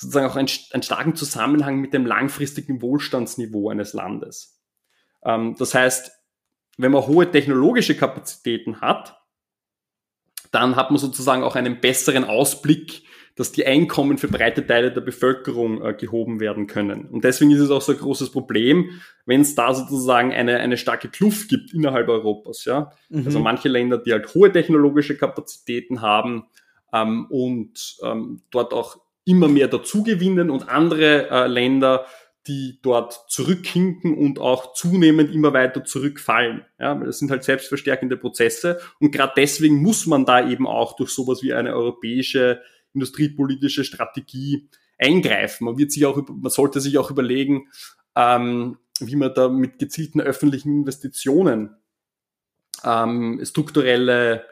sozusagen 0.02 0.28
auch 0.28 0.36
einen, 0.36 0.50
einen 0.72 0.84
starken 0.84 1.16
Zusammenhang 1.16 1.80
mit 1.80 1.94
dem 1.94 2.06
langfristigen 2.06 2.82
Wohlstandsniveau 2.82 3.70
eines 3.70 3.94
Landes. 3.94 4.60
Ähm, 5.24 5.56
das 5.58 5.76
heißt, 5.76 6.12
wenn 6.78 6.92
man 6.92 7.06
hohe 7.06 7.30
technologische 7.30 7.96
Kapazitäten 7.96 8.82
hat, 8.82 9.22
dann 10.52 10.76
hat 10.76 10.90
man 10.90 10.98
sozusagen 10.98 11.44
auch 11.44 11.56
einen 11.56 11.80
besseren 11.80 12.24
Ausblick, 12.24 13.04
dass 13.36 13.52
die 13.52 13.66
Einkommen 13.66 14.18
für 14.18 14.28
breite 14.28 14.66
Teile 14.66 14.92
der 14.92 15.02
Bevölkerung 15.02 15.84
äh, 15.84 15.94
gehoben 15.94 16.40
werden 16.40 16.68
können. 16.68 17.06
Und 17.06 17.24
deswegen 17.24 17.52
ist 17.52 17.62
es 17.62 17.70
auch 17.70 17.82
so 17.82 17.92
ein 17.92 17.98
großes 17.98 18.32
Problem, 18.32 19.02
wenn 19.26 19.42
es 19.42 19.56
da 19.56 19.74
sozusagen 19.74 20.34
eine, 20.34 20.58
eine 20.58 20.78
starke 20.78 21.10
Kluft 21.10 21.50
gibt 21.50 21.74
innerhalb 21.74 22.10
Europas. 22.10 22.66
Ja? 22.66 22.92
Mhm. 23.10 23.26
Also 23.26 23.40
manche 23.40 23.70
Länder, 23.70 24.00
die 24.00 24.12
halt 24.12 24.34
hohe 24.34 24.52
technologische 24.52 25.16
Kapazitäten 25.16 26.02
haben 26.02 26.48
ähm, 26.92 27.28
und 27.30 27.98
ähm, 28.04 28.42
dort 28.50 28.74
auch 28.74 29.01
immer 29.26 29.48
mehr 29.48 29.68
dazugewinnen 29.68 30.50
und 30.50 30.70
andere 30.70 31.30
äh, 31.30 31.48
Länder, 31.48 32.06
die 32.48 32.80
dort 32.82 33.26
zurückhinken 33.30 34.18
und 34.18 34.40
auch 34.40 34.74
zunehmend 34.74 35.34
immer 35.34 35.54
weiter 35.54 35.84
zurückfallen. 35.84 36.66
Ja, 36.80 36.96
das 36.96 37.20
sind 37.20 37.30
halt 37.30 37.44
selbstverstärkende 37.44 38.18
Prozesse 38.18 38.80
und 39.00 39.12
gerade 39.12 39.34
deswegen 39.38 39.82
muss 39.82 40.08
man 40.08 40.26
da 40.26 40.48
eben 40.48 40.68
auch 40.68 40.96
durch 40.96 41.12
sowas 41.12 41.44
wie 41.44 41.54
eine 41.54 41.76
europäische 41.76 42.62
industriepolitische 42.94 43.84
Strategie 43.84 44.70
eingreifen. 44.98 45.66
Man 45.66 45.78
wird 45.78 45.92
sich 45.92 46.06
auch, 46.06 46.22
man 46.28 46.52
sollte 46.52 46.82
sich 46.82 46.98
auch 46.98 47.12
überlegen, 47.12 47.68
ähm, 48.16 48.78
wie 49.00 49.16
man 49.16 49.34
da 49.34 49.50
mit 49.50 49.80
gezielten 49.80 50.20
öffentlichen 50.20 50.80
Investitionen 50.80 51.76
ähm, 52.84 53.40
strukturelle 53.44 54.46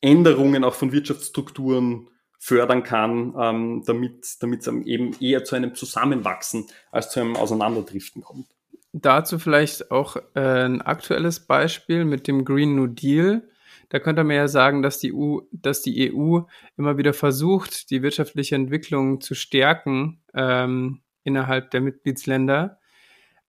Änderungen 0.00 0.64
auch 0.64 0.74
von 0.74 0.92
Wirtschaftsstrukturen 0.92 2.08
fördern 2.38 2.82
kann, 2.82 3.34
ähm, 3.38 3.82
damit 3.86 4.36
damit 4.40 4.60
es 4.60 4.68
eben 4.68 5.14
eher 5.20 5.44
zu 5.44 5.56
einem 5.56 5.74
Zusammenwachsen 5.74 6.66
als 6.90 7.10
zu 7.10 7.20
einem 7.20 7.36
Auseinanderdriften 7.36 8.22
kommt. 8.22 8.46
dazu 8.92 9.38
vielleicht 9.38 9.90
auch 9.90 10.16
äh, 10.34 10.64
ein 10.64 10.80
aktuelles 10.82 11.46
Beispiel 11.46 12.04
mit 12.04 12.26
dem 12.28 12.44
Green 12.44 12.76
New 12.76 12.86
Deal. 12.86 13.48
Da 13.88 14.00
könnte 14.00 14.24
man 14.24 14.36
ja 14.36 14.48
sagen, 14.48 14.82
dass 14.82 14.98
die, 14.98 15.12
EU, 15.12 15.40
dass 15.52 15.82
die 15.82 16.12
EU 16.12 16.40
immer 16.76 16.98
wieder 16.98 17.12
versucht, 17.12 17.90
die 17.90 18.02
wirtschaftliche 18.02 18.54
Entwicklung 18.54 19.20
zu 19.20 19.34
stärken 19.34 20.22
ähm, 20.34 21.02
innerhalb 21.22 21.70
der 21.70 21.80
Mitgliedsländer. 21.82 22.80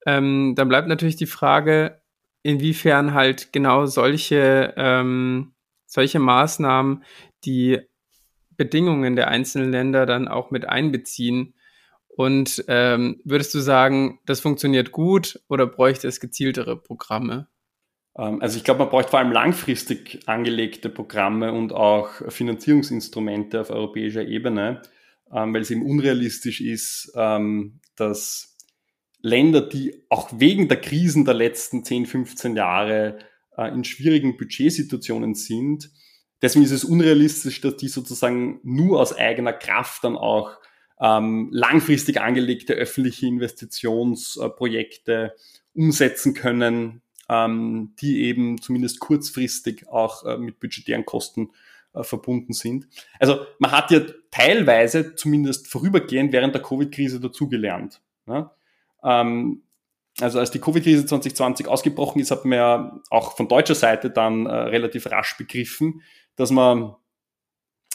Ähm, 0.05 0.53
dann 0.55 0.69
bleibt 0.69 0.87
natürlich 0.87 1.15
die 1.15 1.25
Frage, 1.25 2.01
inwiefern 2.43 3.13
halt 3.13 3.51
genau 3.51 3.87
solche, 3.87 4.73
ähm, 4.77 5.53
solche 5.85 6.19
Maßnahmen 6.19 7.03
die 7.43 7.79
Bedingungen 8.57 9.15
der 9.15 9.27
einzelnen 9.29 9.71
Länder 9.71 10.05
dann 10.05 10.27
auch 10.27 10.51
mit 10.51 10.67
einbeziehen. 10.67 11.53
Und 12.07 12.65
ähm, 12.67 13.21
würdest 13.23 13.53
du 13.53 13.59
sagen, 13.59 14.19
das 14.25 14.39
funktioniert 14.39 14.91
gut 14.91 15.39
oder 15.47 15.67
bräuchte 15.67 16.07
es 16.07 16.19
gezieltere 16.19 16.75
Programme? 16.75 17.47
Ähm, 18.17 18.41
also 18.41 18.57
ich 18.57 18.63
glaube, 18.63 18.79
man 18.79 18.89
braucht 18.89 19.11
vor 19.11 19.19
allem 19.19 19.31
langfristig 19.31 20.19
angelegte 20.25 20.89
Programme 20.89 21.53
und 21.53 21.73
auch 21.73 22.09
Finanzierungsinstrumente 22.29 23.61
auf 23.61 23.69
europäischer 23.69 24.27
Ebene, 24.27 24.81
ähm, 25.31 25.53
weil 25.53 25.61
es 25.61 25.71
eben 25.71 25.85
unrealistisch 25.85 26.61
ist, 26.61 27.11
ähm, 27.15 27.79
dass 27.95 28.57
Länder, 29.21 29.61
die 29.61 30.03
auch 30.09 30.29
wegen 30.33 30.67
der 30.67 30.81
Krisen 30.81 31.25
der 31.25 31.33
letzten 31.33 31.83
10, 31.83 32.05
15 32.05 32.55
Jahre 32.55 33.19
äh, 33.57 33.71
in 33.73 33.83
schwierigen 33.83 34.37
Budgetsituationen 34.37 35.35
sind, 35.35 35.91
deswegen 36.41 36.65
ist 36.65 36.71
es 36.71 36.83
unrealistisch, 36.83 37.61
dass 37.61 37.77
die 37.77 37.87
sozusagen 37.87 38.59
nur 38.63 38.99
aus 38.99 39.15
eigener 39.15 39.53
Kraft 39.53 40.03
dann 40.03 40.15
auch 40.15 40.57
ähm, 40.99 41.49
langfristig 41.51 42.19
angelegte 42.19 42.73
öffentliche 42.73 43.27
Investitionsprojekte 43.27 45.35
umsetzen 45.73 46.33
können, 46.33 47.01
ähm, 47.29 47.93
die 47.99 48.23
eben 48.23 48.59
zumindest 48.61 48.99
kurzfristig 48.99 49.87
auch 49.87 50.25
äh, 50.25 50.37
mit 50.37 50.59
budgetären 50.59 51.05
Kosten 51.05 51.51
äh, 51.93 52.03
verbunden 52.03 52.53
sind. 52.53 52.87
Also 53.19 53.45
man 53.59 53.71
hat 53.71 53.91
ja 53.91 54.01
teilweise 54.31 55.13
zumindest 55.15 55.67
vorübergehend 55.67 56.33
während 56.33 56.55
der 56.55 56.63
Covid-Krise 56.63 57.19
dazugelernt. 57.19 58.01
Ne? 58.25 58.49
Ähm, 59.03 59.61
also 60.19 60.39
als 60.39 60.51
die 60.51 60.59
Covid-Krise 60.59 61.05
2020 61.05 61.67
ausgebrochen 61.67 62.19
ist, 62.19 62.31
hat 62.31 62.45
man 62.45 62.57
ja 62.57 63.01
auch 63.09 63.35
von 63.35 63.47
deutscher 63.47 63.75
Seite 63.75 64.09
dann 64.09 64.45
äh, 64.45 64.49
relativ 64.51 65.11
rasch 65.11 65.37
begriffen, 65.37 66.01
dass 66.35 66.51
man 66.51 66.95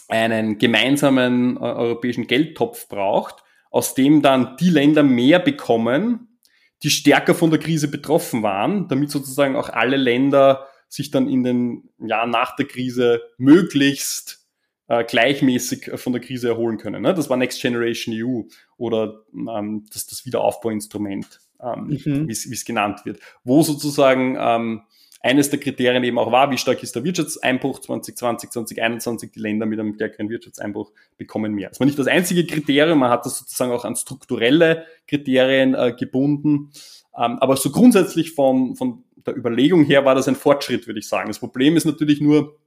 einen 0.09 0.59
gemeinsamen 0.59 1.57
äh, 1.57 1.61
europäischen 1.61 2.27
Geldtopf 2.27 2.89
braucht, 2.89 3.43
aus 3.71 3.95
dem 3.95 4.23
dann 4.23 4.57
die 4.59 4.71
Länder 4.71 5.03
mehr 5.03 5.39
bekommen, 5.39 6.39
die 6.83 6.91
stärker 6.91 7.35
von 7.35 7.51
der 7.51 7.61
Krise 7.61 7.89
betroffen 7.89 8.43
waren, 8.43 8.89
damit 8.89 9.11
sozusagen 9.11 9.57
auch 9.57 9.71
alle 9.71 9.97
Länder 9.97 10.67
sich 10.89 11.11
dann 11.11 11.29
in 11.29 11.43
den 11.43 11.89
Jahren 11.99 12.31
nach 12.31 12.55
der 12.57 12.67
Krise 12.67 13.23
möglichst 13.39 14.47
äh, 14.89 15.05
gleichmäßig 15.05 15.91
von 15.95 16.13
der 16.13 16.21
Krise 16.21 16.49
erholen 16.49 16.77
können. 16.77 17.03
Ne? 17.03 17.15
Das 17.15 17.31
war 17.31 17.37
Next 17.37 17.63
Generation 17.63 18.15
EU 18.15 18.43
oder 18.77 19.23
ähm, 19.33 19.87
das, 19.93 20.07
das 20.07 20.27
Wiederaufbauinstrument, 20.27 21.41
ähm, 21.63 21.99
mhm. 22.05 22.29
wie 22.29 22.33
es 22.33 22.65
genannt 22.65 23.01
wird, 23.05 23.21
wo 23.45 23.63
sozusagen 23.63 24.37
ähm, 24.39 24.83
eines 25.23 25.51
der 25.51 25.61
Kriterien 25.61 26.03
eben 26.03 26.19
auch 26.19 26.33
war, 26.33 26.51
wie 26.51 26.59
stark 26.59 26.83
ist 26.83 26.97
der 26.97 27.05
Wirtschaftseinbruch 27.05 27.79
2020, 27.79 28.51
2021, 28.51 29.31
die 29.31 29.41
Länder 29.41 29.67
mit 29.67 29.79
einem 29.79 29.95
stärkeren 29.95 30.29
Wirtschaftseinbruch 30.29 30.91
bekommen 31.17 31.55
mehr. 31.55 31.69
Das 31.69 31.79
war 31.79 31.87
nicht 31.87 31.99
das 31.99 32.09
einzige 32.09 32.45
Kriterium, 32.45 32.99
man 32.99 33.11
hat 33.11 33.25
das 33.25 33.39
sozusagen 33.39 33.71
auch 33.71 33.85
an 33.85 33.95
strukturelle 33.95 34.85
Kriterien 35.07 35.75
äh, 35.75 35.95
gebunden. 35.97 36.73
Ähm, 37.17 37.39
aber 37.39 37.57
so 37.57 37.71
grundsätzlich 37.71 38.33
von, 38.33 38.75
von 38.75 39.05
der 39.25 39.37
Überlegung 39.37 39.85
her 39.85 40.05
war 40.05 40.17
das 40.17 40.27
ein 40.27 40.35
Fortschritt, 40.35 40.89
würde 40.89 40.99
ich 40.99 41.09
sagen. 41.09 41.29
Das 41.29 41.39
Problem 41.39 41.77
ist 41.77 41.85
natürlich 41.85 42.21
nur, 42.21 42.59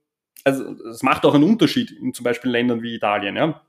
also 0.45 0.63
es 0.89 1.03
macht 1.03 1.25
auch 1.25 1.33
einen 1.33 1.43
Unterschied 1.43 1.91
in 1.91 2.13
zum 2.13 2.23
Beispiel 2.23 2.51
Ländern 2.51 2.81
wie 2.81 2.95
Italien. 2.95 3.35
Ja? 3.35 3.61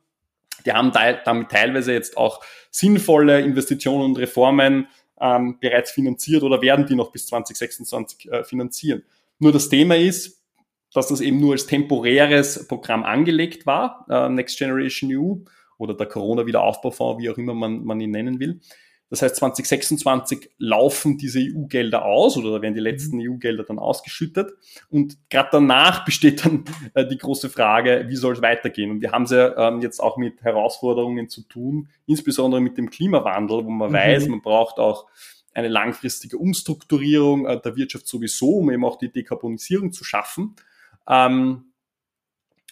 Die 0.64 0.72
haben 0.72 0.92
damit 1.24 1.48
teilweise 1.50 1.92
jetzt 1.92 2.16
auch 2.16 2.40
sinnvolle 2.70 3.40
Investitionen 3.40 4.04
und 4.04 4.18
Reformen 4.18 4.86
ähm, 5.20 5.58
bereits 5.60 5.90
finanziert 5.90 6.42
oder 6.42 6.60
werden 6.62 6.86
die 6.86 6.94
noch 6.94 7.12
bis 7.12 7.26
2026 7.26 8.30
äh, 8.30 8.44
finanzieren. 8.44 9.02
Nur 9.38 9.52
das 9.52 9.68
Thema 9.68 9.96
ist, 9.96 10.42
dass 10.92 11.08
das 11.08 11.20
eben 11.20 11.40
nur 11.40 11.52
als 11.52 11.66
temporäres 11.66 12.66
Programm 12.68 13.04
angelegt 13.04 13.66
war, 13.66 14.06
äh, 14.08 14.28
Next 14.28 14.58
Generation 14.58 15.10
EU 15.12 15.34
oder 15.78 15.94
der 15.94 16.06
Corona-Wiederaufbaufonds, 16.06 17.22
wie 17.22 17.30
auch 17.30 17.36
immer 17.36 17.54
man, 17.54 17.84
man 17.84 18.00
ihn 18.00 18.10
nennen 18.10 18.40
will. 18.40 18.60
Das 19.08 19.22
heißt, 19.22 19.36
2026 19.36 20.50
laufen 20.58 21.16
diese 21.16 21.38
EU-Gelder 21.38 22.04
aus 22.04 22.36
oder 22.36 22.52
da 22.52 22.62
werden 22.62 22.74
die 22.74 22.80
letzten 22.80 23.18
mhm. 23.18 23.34
EU-Gelder 23.34 23.64
dann 23.64 23.78
ausgeschüttet. 23.78 24.52
Und 24.90 25.16
gerade 25.30 25.50
danach 25.52 26.04
besteht 26.04 26.44
dann 26.44 26.64
äh, 26.94 27.06
die 27.06 27.18
große 27.18 27.48
Frage, 27.48 28.06
wie 28.08 28.16
soll 28.16 28.34
es 28.34 28.42
weitergehen? 28.42 28.90
Und 28.90 29.00
wir 29.02 29.12
haben 29.12 29.22
es 29.22 29.30
ja 29.30 29.68
ähm, 29.68 29.80
jetzt 29.80 30.00
auch 30.00 30.16
mit 30.16 30.42
Herausforderungen 30.42 31.28
zu 31.28 31.42
tun, 31.42 31.88
insbesondere 32.06 32.60
mit 32.60 32.78
dem 32.78 32.90
Klimawandel, 32.90 33.64
wo 33.64 33.70
man 33.70 33.90
mhm. 33.90 33.94
weiß, 33.94 34.28
man 34.28 34.42
braucht 34.42 34.78
auch 34.78 35.06
eine 35.54 35.68
langfristige 35.68 36.36
Umstrukturierung 36.36 37.46
äh, 37.46 37.60
der 37.60 37.76
Wirtschaft 37.76 38.08
sowieso, 38.08 38.58
um 38.58 38.70
eben 38.70 38.84
auch 38.84 38.98
die 38.98 39.12
Dekarbonisierung 39.12 39.92
zu 39.92 40.04
schaffen. 40.04 40.56
Ähm, 41.08 41.72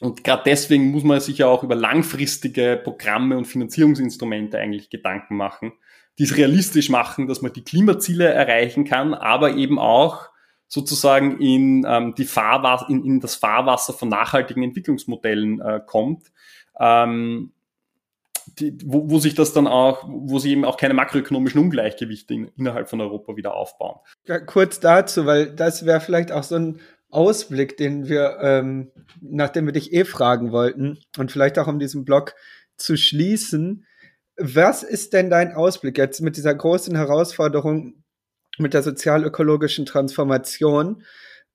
und 0.00 0.24
gerade 0.24 0.42
deswegen 0.44 0.90
muss 0.90 1.04
man 1.04 1.20
sich 1.20 1.38
ja 1.38 1.46
auch 1.46 1.62
über 1.62 1.76
langfristige 1.76 2.80
Programme 2.82 3.38
und 3.38 3.46
Finanzierungsinstrumente 3.46 4.58
eigentlich 4.58 4.90
Gedanken 4.90 5.36
machen, 5.36 5.72
die 6.18 6.24
es 6.24 6.36
realistisch 6.36 6.88
machen, 6.88 7.26
dass 7.26 7.42
man 7.42 7.52
die 7.52 7.64
Klimaziele 7.64 8.26
erreichen 8.26 8.84
kann, 8.84 9.14
aber 9.14 9.54
eben 9.54 9.78
auch 9.78 10.28
sozusagen 10.68 11.40
in, 11.40 11.84
ähm, 11.88 12.14
die 12.16 12.24
Fahrwasser, 12.24 12.88
in, 12.88 13.04
in 13.04 13.20
das 13.20 13.34
Fahrwasser 13.34 13.92
von 13.92 14.08
nachhaltigen 14.08 14.62
Entwicklungsmodellen 14.62 15.60
äh, 15.60 15.80
kommt, 15.84 16.32
ähm, 16.78 17.52
die, 18.58 18.76
wo, 18.84 19.10
wo 19.10 19.18
sich 19.18 19.34
das 19.34 19.52
dann 19.52 19.66
auch, 19.66 20.04
wo 20.06 20.38
sie 20.38 20.50
eben 20.50 20.64
auch 20.64 20.76
keine 20.76 20.94
makroökonomischen 20.94 21.60
Ungleichgewichte 21.60 22.34
in, 22.34 22.48
innerhalb 22.56 22.88
von 22.88 23.00
Europa 23.00 23.36
wieder 23.36 23.54
aufbauen. 23.54 24.00
Ja, 24.26 24.38
kurz 24.38 24.80
dazu, 24.80 25.26
weil 25.26 25.54
das 25.54 25.86
wäre 25.86 26.00
vielleicht 26.00 26.30
auch 26.30 26.42
so 26.42 26.56
ein 26.56 26.80
Ausblick, 27.10 27.76
den 27.76 28.08
wir, 28.08 28.38
ähm, 28.40 28.90
nachdem 29.20 29.66
wir 29.66 29.72
dich 29.72 29.92
eh 29.92 30.04
fragen 30.04 30.50
wollten 30.50 30.98
und 31.16 31.30
vielleicht 31.30 31.58
auch 31.58 31.68
um 31.68 31.78
diesen 31.78 32.04
Blog 32.04 32.34
zu 32.76 32.96
schließen, 32.96 33.86
was 34.36 34.82
ist 34.82 35.12
denn 35.12 35.30
dein 35.30 35.52
Ausblick 35.54 35.98
jetzt 35.98 36.20
mit 36.20 36.36
dieser 36.36 36.54
großen 36.54 36.96
Herausforderung 36.96 38.04
mit 38.58 38.74
der 38.74 38.82
sozialökologischen 38.82 39.86
Transformation? 39.86 41.04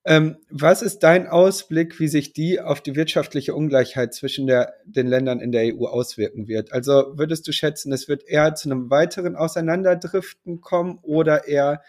Ähm, 0.05 0.37
was 0.49 0.81
ist 0.81 0.99
dein 0.99 1.27
Ausblick, 1.27 1.99
wie 1.99 2.07
sich 2.07 2.31
die 2.33 2.61
auf 2.61 2.81
die 2.81 2.95
wirtschaftliche 2.95 3.53
Ungleichheit 3.53 4.13
zwischen 4.13 4.47
der, 4.47 4.73
den 4.85 5.07
Ländern 5.07 5.41
in 5.41 5.51
der 5.51 5.75
EU 5.75 5.85
auswirken 5.85 6.47
wird? 6.47 6.71
Also 6.71 7.17
würdest 7.17 7.47
du 7.47 7.51
schätzen, 7.51 7.91
es 7.91 8.07
wird 8.07 8.23
eher 8.25 8.55
zu 8.55 8.69
einem 8.69 8.89
weiteren 8.89 9.35
Auseinanderdriften 9.35 10.61
kommen 10.61 10.99
oder 11.01 11.47
eher 11.47 11.83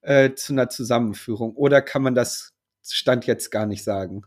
äh, 0.00 0.34
zu 0.34 0.52
einer 0.52 0.68
Zusammenführung? 0.68 1.54
Oder 1.54 1.82
kann 1.82 2.02
man 2.02 2.16
das 2.16 2.52
Stand 2.82 3.26
jetzt 3.26 3.50
gar 3.50 3.66
nicht 3.66 3.84
sagen? 3.84 4.22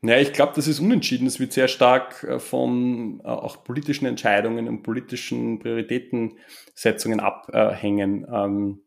Naja, 0.00 0.20
ich 0.20 0.32
glaube, 0.32 0.52
das 0.54 0.68
ist 0.68 0.78
unentschieden. 0.78 1.26
Es 1.26 1.40
wird 1.40 1.52
sehr 1.52 1.66
stark 1.66 2.22
äh, 2.22 2.38
von 2.38 3.20
äh, 3.20 3.28
auch 3.28 3.64
politischen 3.64 4.06
Entscheidungen 4.06 4.68
und 4.68 4.82
politischen 4.82 5.58
Prioritätensetzungen 5.58 7.18
abhängen. 7.20 8.26
Ähm, 8.32 8.82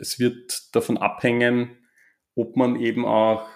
es 0.00 0.18
wird 0.18 0.74
davon 0.74 0.96
abhängen, 0.96 1.76
ob 2.34 2.56
man 2.56 2.76
eben 2.76 3.04
auch 3.04 3.46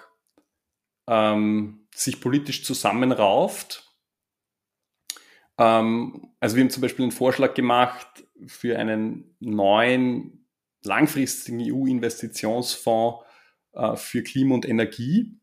ähm, 1.07 1.87
sich 1.95 2.21
politisch 2.21 2.63
zusammenrauft. 2.63 3.91
Ähm, 5.57 6.31
also 6.39 6.55
wir 6.55 6.63
haben 6.63 6.69
zum 6.69 6.81
Beispiel 6.81 7.03
einen 7.03 7.11
Vorschlag 7.11 7.55
gemacht 7.55 8.23
für 8.45 8.77
einen 8.77 9.35
neuen 9.39 10.47
langfristigen 10.83 11.59
EU-Investitionsfonds 11.59 13.25
äh, 13.73 13.95
für 13.95 14.21
Klima 14.21 14.53
und 14.53 14.69
Energie 14.69 15.39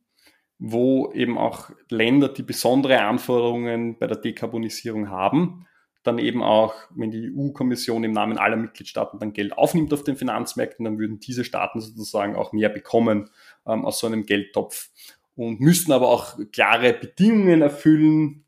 wo 0.66 1.12
eben 1.12 1.36
auch 1.36 1.70
Länder, 1.90 2.28
die 2.30 2.42
besondere 2.42 3.02
Anforderungen 3.02 3.98
bei 3.98 4.06
der 4.06 4.16
Dekarbonisierung 4.16 5.10
haben, 5.10 5.66
dann 6.02 6.18
eben 6.18 6.42
auch, 6.42 6.74
wenn 6.94 7.10
die 7.10 7.34
EU-Kommission 7.34 8.02
im 8.02 8.12
Namen 8.12 8.38
aller 8.38 8.56
Mitgliedstaaten 8.56 9.18
dann 9.18 9.34
Geld 9.34 9.58
aufnimmt 9.58 9.92
auf 9.92 10.04
den 10.04 10.16
Finanzmärkten, 10.16 10.84
dann 10.84 10.98
würden 10.98 11.20
diese 11.20 11.44
Staaten 11.44 11.80
sozusagen 11.80 12.34
auch 12.34 12.52
mehr 12.52 12.70
bekommen 12.70 13.28
ähm, 13.66 13.84
aus 13.84 13.98
so 13.98 14.06
einem 14.06 14.24
Geldtopf 14.24 14.88
und 15.36 15.60
müssten 15.60 15.92
aber 15.92 16.08
auch 16.08 16.38
klare 16.50 16.94
Bedingungen 16.94 17.60
erfüllen, 17.60 18.44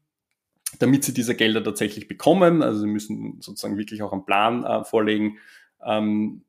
damit 0.78 1.04
sie 1.04 1.12
diese 1.12 1.34
Gelder 1.34 1.62
tatsächlich 1.62 2.08
bekommen. 2.08 2.62
Also 2.62 2.80
sie 2.80 2.86
müssen 2.86 3.42
sozusagen 3.42 3.76
wirklich 3.76 4.02
auch 4.02 4.12
einen 4.12 4.24
Plan 4.24 4.64
äh, 4.64 4.84
vorlegen, 4.84 5.36
ähm, 5.84 6.45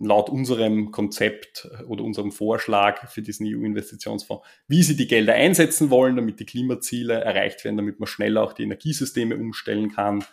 laut 0.00 0.30
unserem 0.30 0.90
Konzept 0.90 1.68
oder 1.86 2.02
unserem 2.02 2.32
Vorschlag 2.32 3.08
für 3.10 3.22
diesen 3.22 3.46
EU-Investitionsfonds, 3.46 4.46
wie 4.66 4.82
sie 4.82 4.96
die 4.96 5.06
Gelder 5.06 5.34
einsetzen 5.34 5.90
wollen, 5.90 6.16
damit 6.16 6.40
die 6.40 6.46
Klimaziele 6.46 7.20
erreicht 7.20 7.64
werden, 7.64 7.76
damit 7.76 8.00
man 8.00 8.06
schneller 8.06 8.42
auch 8.42 8.54
die 8.54 8.62
Energiesysteme 8.62 9.36
umstellen 9.36 9.92
kann. 9.92 10.24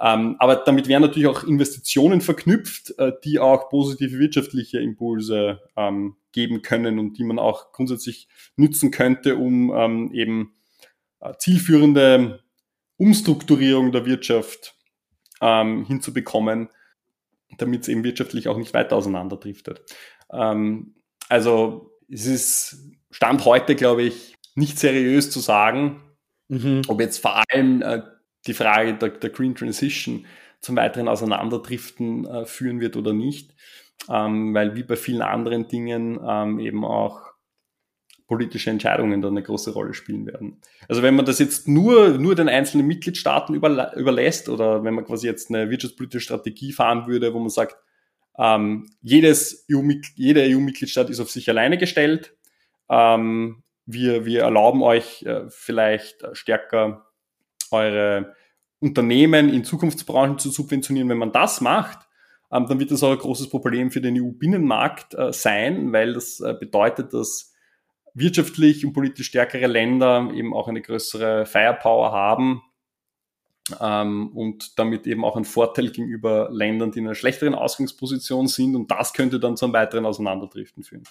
Ähm, 0.00 0.34
aber 0.40 0.56
damit 0.56 0.88
wären 0.88 1.02
natürlich 1.02 1.28
auch 1.28 1.44
Investitionen 1.44 2.20
verknüpft, 2.20 2.98
äh, 2.98 3.12
die 3.22 3.38
auch 3.38 3.68
positive 3.68 4.18
wirtschaftliche 4.18 4.80
Impulse 4.80 5.60
ähm, 5.76 6.16
geben 6.32 6.62
können 6.62 6.98
und 6.98 7.16
die 7.16 7.24
man 7.24 7.38
auch 7.38 7.70
grundsätzlich 7.70 8.26
nützen 8.56 8.90
könnte, 8.90 9.36
um 9.36 9.72
ähm, 9.72 10.10
eben 10.12 10.54
äh, 11.20 11.32
zielführende 11.38 12.42
Umstrukturierung 12.96 13.92
der 13.92 14.06
Wirtschaft 14.06 14.72
hinzubekommen, 15.40 16.70
damit 17.58 17.82
es 17.82 17.88
eben 17.88 18.04
wirtschaftlich 18.04 18.48
auch 18.48 18.56
nicht 18.56 18.74
weiter 18.74 18.96
auseinanderdriftet. 18.96 19.82
Ähm, 20.32 20.94
also 21.28 21.90
es 22.10 22.26
ist 22.26 22.92
Stand 23.10 23.44
heute, 23.44 23.74
glaube 23.74 24.02
ich, 24.02 24.34
nicht 24.54 24.78
seriös 24.78 25.30
zu 25.30 25.40
sagen, 25.40 26.02
mhm. 26.48 26.82
ob 26.88 27.00
jetzt 27.00 27.18
vor 27.18 27.42
allem 27.48 27.82
äh, 27.82 28.02
die 28.46 28.54
Frage 28.54 28.94
der, 28.94 29.10
der, 29.10 29.30
Green 29.30 29.54
Transition 29.54 30.26
zum 30.60 30.76
weiteren 30.76 31.08
Auseinanderdriften 31.08 32.26
äh, 32.26 32.46
führen 32.46 32.80
wird 32.80 32.96
oder 32.96 33.12
nicht, 33.12 33.54
ähm, 34.08 34.54
weil 34.54 34.74
wie 34.76 34.82
bei 34.82 34.96
vielen 34.96 35.22
anderen 35.22 35.68
Dingen 35.68 36.18
ähm, 36.26 36.58
eben 36.58 36.84
auch 36.84 37.33
politische 38.26 38.70
Entscheidungen 38.70 39.20
da 39.20 39.28
eine 39.28 39.42
große 39.42 39.72
Rolle 39.72 39.92
spielen 39.92 40.26
werden. 40.26 40.60
Also 40.88 41.02
wenn 41.02 41.14
man 41.14 41.26
das 41.26 41.38
jetzt 41.38 41.68
nur, 41.68 42.18
nur 42.18 42.34
den 42.34 42.48
einzelnen 42.48 42.86
Mitgliedstaaten 42.86 43.54
überla 43.54 43.94
überlässt 43.94 44.48
oder 44.48 44.82
wenn 44.82 44.94
man 44.94 45.04
quasi 45.04 45.26
jetzt 45.26 45.50
eine 45.50 45.68
wirtschaftspolitische 45.70 46.24
Strategie 46.24 46.72
fahren 46.72 47.06
würde, 47.06 47.34
wo 47.34 47.38
man 47.38 47.50
sagt, 47.50 47.76
ähm, 48.38 48.90
jedes 49.02 49.66
EU, 49.70 49.82
jeder 50.16 50.42
EU-Mitgliedstaat 50.42 51.10
ist 51.10 51.20
auf 51.20 51.30
sich 51.30 51.48
alleine 51.48 51.76
gestellt, 51.78 52.34
ähm, 52.88 53.62
wir, 53.86 54.24
wir 54.24 54.42
erlauben 54.42 54.82
euch 54.82 55.22
äh, 55.24 55.42
vielleicht 55.48 56.26
stärker 56.32 57.06
eure 57.70 58.34
Unternehmen 58.80 59.48
in 59.48 59.64
Zukunftsbranchen 59.64 60.38
zu 60.38 60.50
subventionieren. 60.50 61.08
Wenn 61.08 61.18
man 61.18 61.32
das 61.32 61.60
macht, 61.60 62.06
ähm, 62.50 62.66
dann 62.66 62.80
wird 62.80 62.90
das 62.90 63.02
auch 63.02 63.12
ein 63.12 63.18
großes 63.18 63.50
Problem 63.50 63.90
für 63.90 64.00
den 64.00 64.20
EU-Binnenmarkt 64.20 65.14
äh, 65.14 65.32
sein, 65.32 65.92
weil 65.92 66.14
das 66.14 66.40
äh, 66.40 66.54
bedeutet, 66.58 67.12
dass 67.12 67.53
wirtschaftlich 68.14 68.86
und 68.86 68.92
politisch 68.92 69.26
stärkere 69.26 69.66
Länder 69.66 70.30
eben 70.34 70.54
auch 70.54 70.68
eine 70.68 70.80
größere 70.80 71.46
Firepower 71.46 72.12
haben 72.12 72.62
ähm, 73.80 74.28
und 74.34 74.78
damit 74.78 75.06
eben 75.06 75.24
auch 75.24 75.36
einen 75.36 75.44
Vorteil 75.44 75.90
gegenüber 75.90 76.48
Ländern, 76.50 76.92
die 76.92 77.00
in 77.00 77.06
einer 77.06 77.14
schlechteren 77.14 77.54
Ausgangsposition 77.54 78.46
sind. 78.46 78.76
Und 78.76 78.90
das 78.90 79.12
könnte 79.12 79.40
dann 79.40 79.56
zu 79.56 79.66
einem 79.66 79.74
weiteren 79.74 80.06
Auseinanderdriften 80.06 80.84
führen. 80.84 81.04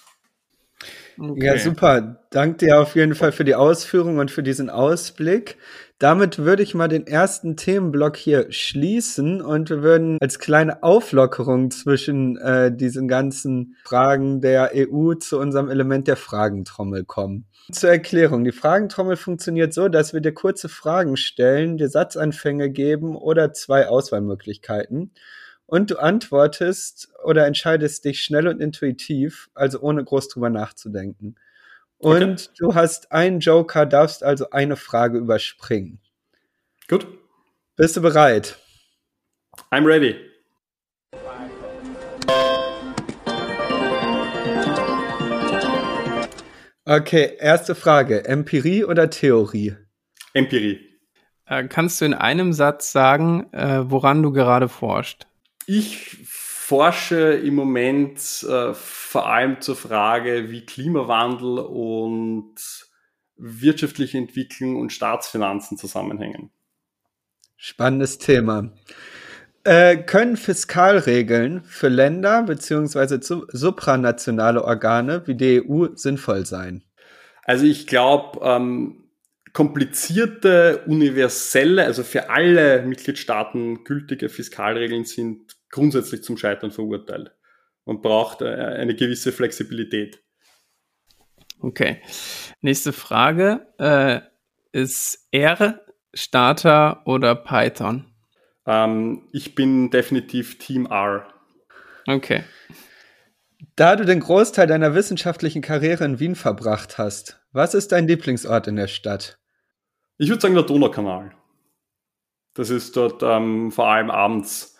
Okay. 1.18 1.46
Ja, 1.46 1.58
super. 1.58 2.20
Danke 2.30 2.66
dir 2.66 2.80
auf 2.80 2.94
jeden 2.96 3.14
Fall 3.14 3.32
für 3.32 3.44
die 3.44 3.54
Ausführung 3.54 4.18
und 4.18 4.30
für 4.30 4.42
diesen 4.42 4.70
Ausblick. 4.70 5.56
Damit 5.98 6.38
würde 6.38 6.64
ich 6.64 6.74
mal 6.74 6.88
den 6.88 7.06
ersten 7.06 7.56
Themenblock 7.56 8.16
hier 8.16 8.50
schließen 8.50 9.40
und 9.40 9.70
wir 9.70 9.82
würden 9.82 10.18
als 10.20 10.40
kleine 10.40 10.82
Auflockerung 10.82 11.70
zwischen 11.70 12.36
äh, 12.36 12.74
diesen 12.74 13.06
ganzen 13.06 13.76
Fragen 13.84 14.40
der 14.40 14.72
EU 14.74 15.14
zu 15.14 15.38
unserem 15.38 15.70
Element 15.70 16.08
der 16.08 16.16
Fragentrommel 16.16 17.04
kommen. 17.04 17.46
Zur 17.70 17.90
Erklärung. 17.90 18.44
Die 18.44 18.52
Fragentrommel 18.52 19.16
funktioniert 19.16 19.72
so, 19.72 19.88
dass 19.88 20.12
wir 20.12 20.20
dir 20.20 20.34
kurze 20.34 20.68
Fragen 20.68 21.16
stellen, 21.16 21.76
dir 21.76 21.88
Satzanfänge 21.88 22.70
geben 22.70 23.16
oder 23.16 23.52
zwei 23.52 23.86
Auswahlmöglichkeiten 23.86 25.12
und 25.66 25.90
du 25.92 25.98
antwortest 25.98 27.08
oder 27.24 27.46
entscheidest 27.46 28.04
dich 28.04 28.20
schnell 28.20 28.48
und 28.48 28.60
intuitiv, 28.60 29.48
also 29.54 29.80
ohne 29.80 30.04
groß 30.04 30.28
drüber 30.28 30.50
nachzudenken. 30.50 31.36
Und 32.04 32.22
okay. 32.22 32.48
du 32.58 32.74
hast 32.74 33.12
einen 33.12 33.40
Joker, 33.40 33.86
darfst 33.86 34.22
also 34.22 34.50
eine 34.50 34.76
Frage 34.76 35.16
überspringen. 35.16 36.00
Gut. 36.86 37.06
Bist 37.76 37.96
du 37.96 38.02
bereit? 38.02 38.58
I'm 39.70 39.86
ready. 39.86 40.14
Okay, 46.84 47.38
erste 47.38 47.74
Frage. 47.74 48.26
Empirie 48.26 48.84
oder 48.84 49.08
Theorie? 49.08 49.74
Empirie. 50.34 50.80
Äh, 51.46 51.64
kannst 51.68 52.02
du 52.02 52.04
in 52.04 52.12
einem 52.12 52.52
Satz 52.52 52.92
sagen, 52.92 53.50
äh, 53.52 53.90
woran 53.90 54.22
du 54.22 54.30
gerade 54.30 54.68
forscht? 54.68 55.26
Ich 55.66 56.18
forsche 56.66 57.34
im 57.34 57.56
Moment 57.56 58.42
äh, 58.48 58.72
vor 58.72 59.26
allem 59.26 59.60
zur 59.60 59.76
Frage, 59.76 60.50
wie 60.50 60.64
Klimawandel 60.64 61.58
und 61.58 62.54
wirtschaftliche 63.36 64.16
Entwicklung 64.16 64.76
und 64.76 64.90
Staatsfinanzen 64.90 65.76
zusammenhängen. 65.76 66.50
Spannendes 67.58 68.16
Thema. 68.16 68.72
Äh, 69.64 69.98
können 69.98 70.38
Fiskalregeln 70.38 71.64
für 71.64 71.88
Länder 71.88 72.44
bzw. 72.44 73.18
supranationale 73.20 74.64
Organe 74.64 75.22
wie 75.26 75.34
die 75.34 75.62
EU 75.68 75.88
sinnvoll 75.94 76.46
sein? 76.46 76.82
Also 77.42 77.66
ich 77.66 77.86
glaube, 77.86 78.40
ähm, 78.42 79.04
komplizierte, 79.52 80.82
universelle, 80.86 81.84
also 81.84 82.02
für 82.04 82.30
alle 82.30 82.82
Mitgliedstaaten 82.86 83.84
gültige 83.84 84.30
Fiskalregeln 84.30 85.04
sind 85.04 85.56
grundsätzlich 85.74 86.22
zum 86.22 86.36
Scheitern 86.36 86.70
verurteilt. 86.70 87.32
Man 87.84 88.00
braucht 88.00 88.42
äh, 88.42 88.46
eine 88.46 88.94
gewisse 88.94 89.32
Flexibilität. 89.32 90.22
Okay. 91.60 92.00
Nächste 92.60 92.92
Frage. 92.92 93.66
Äh, 93.78 94.20
ist 94.72 95.28
R 95.32 95.80
Starter 96.14 97.02
oder 97.06 97.34
Python? 97.34 98.06
Ähm, 98.66 99.28
ich 99.32 99.56
bin 99.56 99.90
definitiv 99.90 100.58
Team 100.58 100.86
R. 100.86 101.26
Okay. 102.06 102.44
Da 103.74 103.96
du 103.96 104.04
den 104.04 104.20
Großteil 104.20 104.68
deiner 104.68 104.94
wissenschaftlichen 104.94 105.60
Karriere 105.60 106.04
in 106.04 106.20
Wien 106.20 106.36
verbracht 106.36 106.98
hast, 106.98 107.40
was 107.52 107.74
ist 107.74 107.90
dein 107.90 108.06
Lieblingsort 108.06 108.68
in 108.68 108.76
der 108.76 108.86
Stadt? 108.86 109.38
Ich 110.18 110.28
würde 110.28 110.40
sagen 110.40 110.54
der 110.54 110.62
Donaukanal. 110.62 111.32
Das 112.54 112.70
ist 112.70 112.96
dort 112.96 113.24
ähm, 113.24 113.72
vor 113.72 113.88
allem 113.88 114.10
abends 114.10 114.73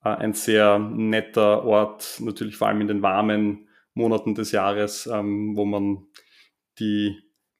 ein 0.00 0.32
sehr 0.32 0.78
netter 0.78 1.64
Ort, 1.64 2.20
natürlich 2.20 2.56
vor 2.56 2.68
allem 2.68 2.80
in 2.80 2.88
den 2.88 3.02
warmen 3.02 3.68
Monaten 3.94 4.34
des 4.34 4.52
Jahres, 4.52 5.06
ähm, 5.06 5.56
wo 5.56 5.64
man 5.64 6.06
die 6.78 7.18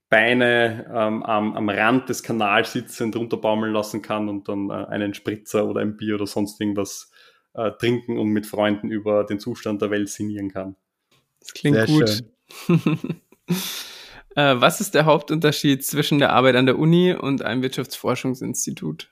Beine 0.09 0.87
ähm, 0.89 1.23
am, 1.23 1.55
am 1.55 1.69
Rand 1.69 2.09
des 2.09 2.23
Kanals 2.23 2.73
sitzend 2.73 3.15
runterbaumeln 3.15 3.73
lassen 3.73 4.03
kann 4.03 4.29
und 4.29 4.49
dann 4.49 4.71
äh, 4.71 4.87
einen 4.87 5.15
Spritzer 5.15 5.67
oder 5.67 5.83
ein 5.83 5.97
Bier 5.97 6.17
oder 6.17 6.27
sonst 6.27 6.61
irgendwas 6.61 7.11
äh, 7.55 7.71
trinken 7.73 8.19
und 8.19 8.29
mit 8.29 8.47
Freunden 8.47 8.91
über 8.91 9.25
den 9.25 9.39
Zustand 9.39 9.83
der 9.83 9.91
Welt 9.91 10.09
sinnieren 10.09 10.51
kann. 10.51 10.77
Das 11.39 11.53
klingt 11.55 11.77
Sehr 11.77 11.87
gut. 11.87 12.25
Äh, 14.37 14.61
was 14.61 14.81
ist 14.81 14.95
der 14.95 15.07
Hauptunterschied 15.07 15.85
zwischen 15.85 16.21
der 16.21 16.33
Arbeit 16.33 16.55
an 16.55 16.67
der 16.67 16.79
Uni 16.79 17.13
und 17.13 17.43
einem 17.43 17.63
Wirtschaftsforschungsinstitut? 17.63 19.11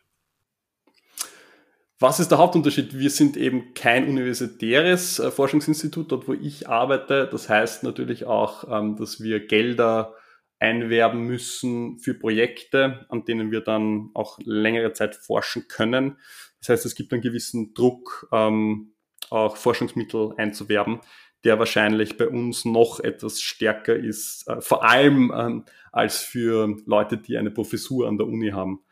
Was 2.00 2.20
ist 2.20 2.30
der 2.30 2.38
Hauptunterschied? 2.38 2.96
Wir 2.96 3.10
sind 3.10 3.36
eben 3.36 3.74
kein 3.74 4.08
universitäres 4.08 5.18
äh, 5.18 5.32
Forschungsinstitut, 5.32 6.12
dort 6.12 6.28
wo 6.28 6.32
ich 6.32 6.68
arbeite. 6.68 7.28
Das 7.30 7.48
heißt 7.48 7.82
natürlich 7.82 8.24
auch, 8.24 8.64
ähm, 8.70 8.96
dass 8.96 9.20
wir 9.20 9.44
Gelder 9.44 10.14
einwerben 10.60 11.22
müssen 11.22 11.98
für 11.98 12.14
Projekte, 12.14 13.06
an 13.08 13.24
denen 13.24 13.50
wir 13.50 13.62
dann 13.62 14.10
auch 14.14 14.38
längere 14.44 14.92
Zeit 14.92 15.16
forschen 15.16 15.66
können. 15.68 16.18
Das 16.60 16.68
heißt, 16.68 16.86
es 16.86 16.94
gibt 16.94 17.12
einen 17.12 17.22
gewissen 17.22 17.74
Druck, 17.74 18.28
ähm, 18.32 18.94
auch 19.30 19.56
Forschungsmittel 19.56 20.34
einzuwerben 20.36 21.00
der 21.44 21.58
wahrscheinlich 21.58 22.16
bei 22.16 22.28
uns 22.28 22.64
noch 22.64 23.00
etwas 23.00 23.40
stärker 23.40 23.94
ist, 23.94 24.48
äh, 24.48 24.60
vor 24.60 24.84
allem 24.84 25.32
ähm, 25.34 25.64
als 25.92 26.18
für 26.18 26.76
Leute, 26.86 27.16
die 27.16 27.36
eine 27.36 27.50
Professur 27.50 28.08
an 28.08 28.18
der 28.18 28.26
Uni 28.26 28.50
haben. 28.50 28.84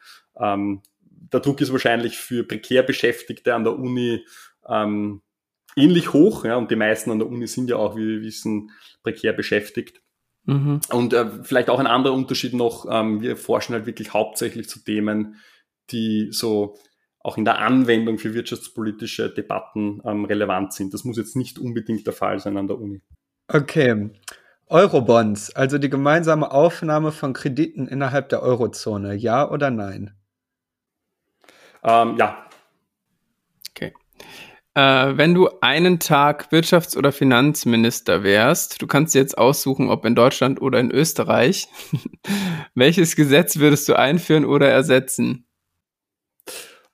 Der 1.32 1.40
Druck 1.40 1.60
ist 1.60 1.72
wahrscheinlich 1.72 2.18
für 2.18 2.44
prekär 2.44 2.82
Beschäftigte 2.82 3.54
an 3.54 3.64
der 3.64 3.78
Uni 3.78 4.24
ähm, 4.68 5.22
ähnlich 5.76 6.12
hoch, 6.12 6.44
ja, 6.44 6.56
und 6.56 6.70
die 6.70 6.76
meisten 6.76 7.10
an 7.10 7.18
der 7.18 7.28
Uni 7.28 7.46
sind 7.46 7.70
ja 7.70 7.76
auch, 7.76 7.96
wie 7.96 8.06
wir 8.06 8.22
wissen, 8.22 8.70
prekär 9.02 9.32
beschäftigt. 9.32 10.00
Mhm. 10.44 10.80
Und 10.90 11.12
äh, 11.12 11.42
vielleicht 11.42 11.68
auch 11.68 11.80
ein 11.80 11.86
anderer 11.86 12.14
Unterschied 12.14 12.54
noch, 12.54 12.86
ähm, 12.90 13.20
wir 13.20 13.36
forschen 13.36 13.74
halt 13.74 13.86
wirklich 13.86 14.12
hauptsächlich 14.12 14.68
zu 14.68 14.82
Themen, 14.82 15.36
die 15.90 16.28
so 16.30 16.78
auch 17.20 17.36
in 17.36 17.44
der 17.44 17.58
Anwendung 17.58 18.18
für 18.18 18.34
wirtschaftspolitische 18.34 19.30
Debatten 19.30 20.00
ähm, 20.04 20.24
relevant 20.24 20.72
sind. 20.72 20.94
Das 20.94 21.04
muss 21.04 21.16
jetzt 21.16 21.34
nicht 21.34 21.58
unbedingt 21.58 22.06
der 22.06 22.14
Fall 22.14 22.38
sein 22.38 22.56
an 22.56 22.68
der 22.68 22.78
Uni. 22.78 23.02
Okay. 23.48 24.10
Eurobonds, 24.68 25.54
also 25.54 25.78
die 25.78 25.90
gemeinsame 25.90 26.50
Aufnahme 26.50 27.12
von 27.12 27.32
Krediten 27.32 27.86
innerhalb 27.86 28.28
der 28.28 28.42
Eurozone, 28.42 29.14
ja 29.14 29.48
oder 29.48 29.70
nein? 29.70 30.15
Ähm, 31.86 32.16
ja. 32.18 32.46
Okay. 33.70 33.94
Äh, 34.74 35.16
wenn 35.16 35.32
du 35.34 35.48
einen 35.60 36.00
Tag 36.00 36.48
Wirtschafts- 36.50 36.96
oder 36.98 37.12
Finanzminister 37.12 38.24
wärst, 38.24 38.82
du 38.82 38.86
kannst 38.86 39.14
jetzt 39.14 39.38
aussuchen, 39.38 39.88
ob 39.88 40.04
in 40.04 40.16
Deutschland 40.16 40.60
oder 40.60 40.80
in 40.80 40.90
Österreich, 40.90 41.68
welches 42.74 43.16
Gesetz 43.16 43.58
würdest 43.58 43.88
du 43.88 43.94
einführen 43.94 44.44
oder 44.44 44.68
ersetzen? 44.68 45.46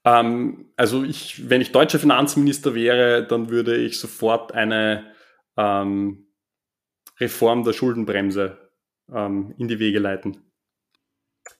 Ähm, 0.04 0.72
also 0.76 1.04
ich, 1.04 1.48
wenn 1.48 1.60
ich 1.60 1.72
deutscher 1.72 1.98
Finanzminister 1.98 2.74
wäre, 2.74 3.26
dann 3.26 3.48
würde 3.48 3.76
ich 3.76 3.98
sofort 3.98 4.52
eine 4.52 5.12
ähm, 5.56 6.26
Reform 7.18 7.64
der 7.64 7.72
Schuldenbremse 7.72 8.70
ähm, 9.12 9.54
in 9.56 9.68
die 9.68 9.78
Wege 9.78 10.00
leiten. 10.00 10.42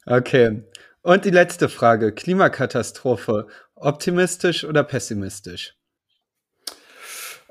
Okay. 0.06 0.64
Und 1.02 1.24
die 1.24 1.30
letzte 1.30 1.68
Frage. 1.68 2.12
Klimakatastrophe. 2.12 3.48
Optimistisch 3.74 4.64
oder 4.64 4.84
pessimistisch? 4.84 5.74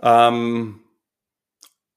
Ähm, 0.02 0.80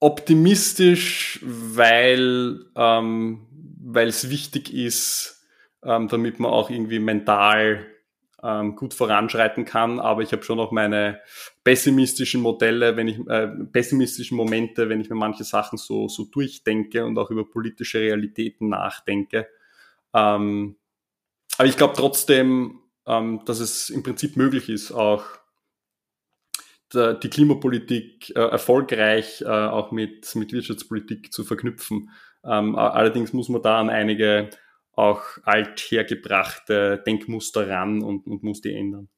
optimistisch, 0.01 1.39
weil 1.43 2.59
ähm, 2.77 3.47
es 3.95 4.31
wichtig 4.31 4.75
ist, 4.75 5.47
ähm, 5.85 6.09
damit 6.09 6.41
man 6.41 6.51
auch 6.51 6.71
irgendwie 6.71 6.99
mental 6.99 7.87
ähm, 8.43 8.75
gut 8.75 8.93
voranschreiten 8.93 9.65
kann. 9.65 10.01
Aber 10.01 10.23
ich 10.23 10.33
habe 10.33 10.43
schon 10.43 10.59
auch 10.59 10.73
meine 10.73 11.21
pessimistischen 11.63 12.41
Modelle, 12.43 12.97
wenn 12.97 13.07
ich 13.07 13.19
äh, 13.29 13.47
pessimistischen 13.73 14.37
Momente, 14.37 14.89
wenn 14.89 15.01
ich 15.01 15.09
mir 15.09 15.17
manche 15.17 15.45
Sachen 15.45 15.79
so 15.79 16.09
so 16.09 16.25
durchdenke 16.25 17.05
und 17.07 17.17
auch 17.17 17.31
über 17.31 17.49
politische 17.49 18.01
Realitäten 18.01 18.69
nachdenke. 18.71 19.49
Ähm, 20.13 20.77
aber 21.59 21.69
ich 21.69 21.77
glaube 21.77 21.95
trotzdem, 21.97 22.81
ähm, 23.07 23.43
dass 23.45 23.61
es 23.61 23.91
im 23.91 24.03
Prinzip 24.03 24.37
möglich 24.37 24.69
ist, 24.69 24.93
auch 24.93 25.25
die 26.95 27.29
Klimapolitik 27.29 28.31
äh, 28.37 28.41
erfolgreich 28.41 29.41
äh, 29.41 29.47
auch 29.47 29.91
mit, 29.91 30.33
mit 30.37 30.53
Wirtschaftspolitik 30.53 31.33
zu 31.33 31.43
verknüpfen. 31.43 32.11
Ähm, 32.45 32.77
allerdings 32.77 33.33
muss 33.33 33.49
man 33.49 33.63
da 33.63 33.81
an 33.81 33.91
einige 33.91 34.51
auch 34.93 35.23
althergebrachte 35.43 37.03
Denkmuster 37.05 37.69
ran 37.69 38.03
und, 38.03 38.27
und 38.27 38.43
muss 38.45 38.61
die 38.61 38.75
ändern. 38.75 39.09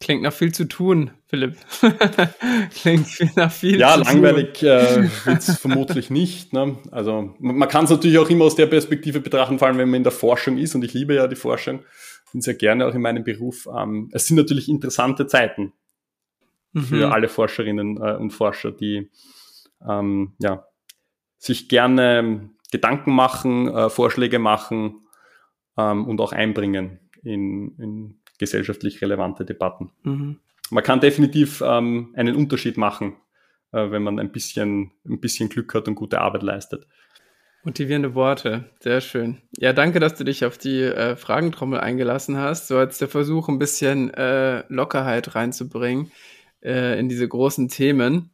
Klingt 0.00 0.22
nach 0.22 0.32
viel 0.32 0.52
zu 0.52 0.66
tun, 0.66 1.10
Philipp. 1.26 1.56
Klingt 2.74 3.36
nach 3.36 3.52
viel 3.52 3.78
ja, 3.78 3.96
zu 3.96 4.00
langweilig 4.00 4.60
tun. 4.60 4.68
äh, 4.68 5.10
wird 5.26 5.38
es 5.38 5.58
vermutlich 5.58 6.08
nicht. 6.08 6.54
Ne? 6.54 6.78
Also 6.90 7.34
man, 7.38 7.56
man 7.56 7.68
kann 7.68 7.84
es 7.84 7.90
natürlich 7.90 8.16
auch 8.16 8.30
immer 8.30 8.46
aus 8.46 8.54
der 8.54 8.66
Perspektive 8.66 9.20
betrachten, 9.20 9.58
vor 9.58 9.68
allem 9.68 9.76
wenn 9.76 9.90
man 9.90 9.98
in 9.98 10.02
der 10.02 10.12
Forschung 10.12 10.56
ist. 10.56 10.74
Und 10.74 10.84
ich 10.84 10.94
liebe 10.94 11.14
ja 11.14 11.26
die 11.26 11.36
Forschung, 11.36 11.80
bin 12.32 12.40
sehr 12.40 12.54
gerne 12.54 12.86
auch 12.86 12.94
in 12.94 13.02
meinem 13.02 13.24
Beruf. 13.24 13.68
Ähm, 13.76 14.08
es 14.12 14.26
sind 14.26 14.38
natürlich 14.38 14.70
interessante 14.70 15.26
Zeiten 15.26 15.74
mhm. 16.72 16.82
für 16.82 17.12
alle 17.12 17.28
Forscherinnen 17.28 17.98
äh, 17.98 18.16
und 18.16 18.30
Forscher, 18.30 18.72
die 18.72 19.10
ähm, 19.86 20.32
ja, 20.38 20.66
sich 21.36 21.68
gerne 21.68 22.48
Gedanken 22.72 23.12
machen, 23.12 23.68
äh, 23.68 23.90
Vorschläge 23.90 24.38
machen 24.38 25.06
ähm, 25.76 26.06
und 26.06 26.22
auch 26.22 26.32
einbringen 26.32 27.00
in, 27.22 27.76
in 27.78 28.19
gesellschaftlich 28.40 29.00
relevante 29.02 29.44
Debatten. 29.44 29.92
Mhm. 30.02 30.40
Man 30.70 30.82
kann 30.82 31.00
definitiv 31.00 31.62
ähm, 31.64 32.12
einen 32.16 32.34
Unterschied 32.34 32.76
machen, 32.76 33.16
äh, 33.72 33.90
wenn 33.90 34.02
man 34.02 34.18
ein 34.18 34.32
bisschen, 34.32 34.92
ein 35.06 35.20
bisschen 35.20 35.48
Glück 35.48 35.74
hat 35.74 35.86
und 35.86 35.94
gute 35.94 36.20
Arbeit 36.20 36.42
leistet. 36.42 36.86
Motivierende 37.62 38.14
Worte, 38.14 38.70
sehr 38.80 39.02
schön. 39.02 39.42
Ja, 39.58 39.74
danke, 39.74 40.00
dass 40.00 40.14
du 40.14 40.24
dich 40.24 40.46
auf 40.46 40.56
die 40.56 40.80
äh, 40.80 41.16
Fragentrommel 41.16 41.78
eingelassen 41.78 42.38
hast. 42.38 42.68
So 42.68 42.78
als 42.78 42.96
der 42.98 43.08
Versuch, 43.08 43.48
ein 43.48 43.58
bisschen 43.58 44.12
äh, 44.14 44.64
Lockerheit 44.68 45.34
reinzubringen 45.34 46.10
äh, 46.62 46.98
in 46.98 47.10
diese 47.10 47.28
großen 47.28 47.68
Themen, 47.68 48.30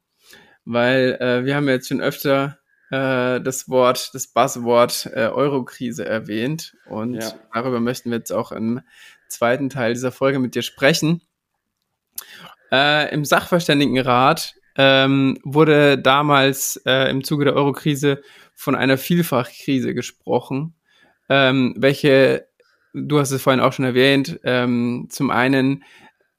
weil 0.65 1.19
äh, 1.21 1.45
wir 1.45 1.57
haben 1.57 1.69
jetzt 1.69 1.89
schon 1.89 2.01
öfter 2.01 2.59
äh, 2.91 3.41
das 3.41 3.69
Wort, 3.69 4.15
das 4.15 4.29
Buzzword 4.29 5.11
äh, 5.13 5.27
Eurokrise 5.27 6.05
erwähnt 6.05 6.77
und 6.89 7.15
ja. 7.15 7.33
darüber 7.53 7.81
möchten 7.81 8.11
wir 8.11 8.19
jetzt 8.19 8.33
auch 8.33 8.53
im 8.53 8.81
zweiten 9.29 9.69
Teil 9.69 9.95
dieser 9.95 10.13
Folge 10.13 10.39
mit 10.39 10.55
dir 10.55 10.63
sprechen. 10.63 11.23
Äh, 12.73 13.13
Im 13.13 13.25
Sachverständigenrat 13.25 14.55
ähm, 14.77 15.39
wurde 15.45 15.99
damals 15.99 16.81
äh, 16.85 17.11
im 17.11 17.25
Zuge 17.25 17.47
der 17.47 17.55
Eurokrise 17.55 18.23
von 18.55 18.75
einer 18.75 18.99
Vielfachkrise 18.99 19.95
gesprochen, 19.95 20.75
ähm, 21.29 21.75
welche, 21.77 22.47
du 22.93 23.19
hast 23.19 23.31
es 23.31 23.43
vorhin 23.43 23.61
auch 23.61 23.73
schon 23.73 23.85
erwähnt, 23.85 24.41
ähm, 24.45 25.09
zum 25.11 25.31
einen 25.31 25.85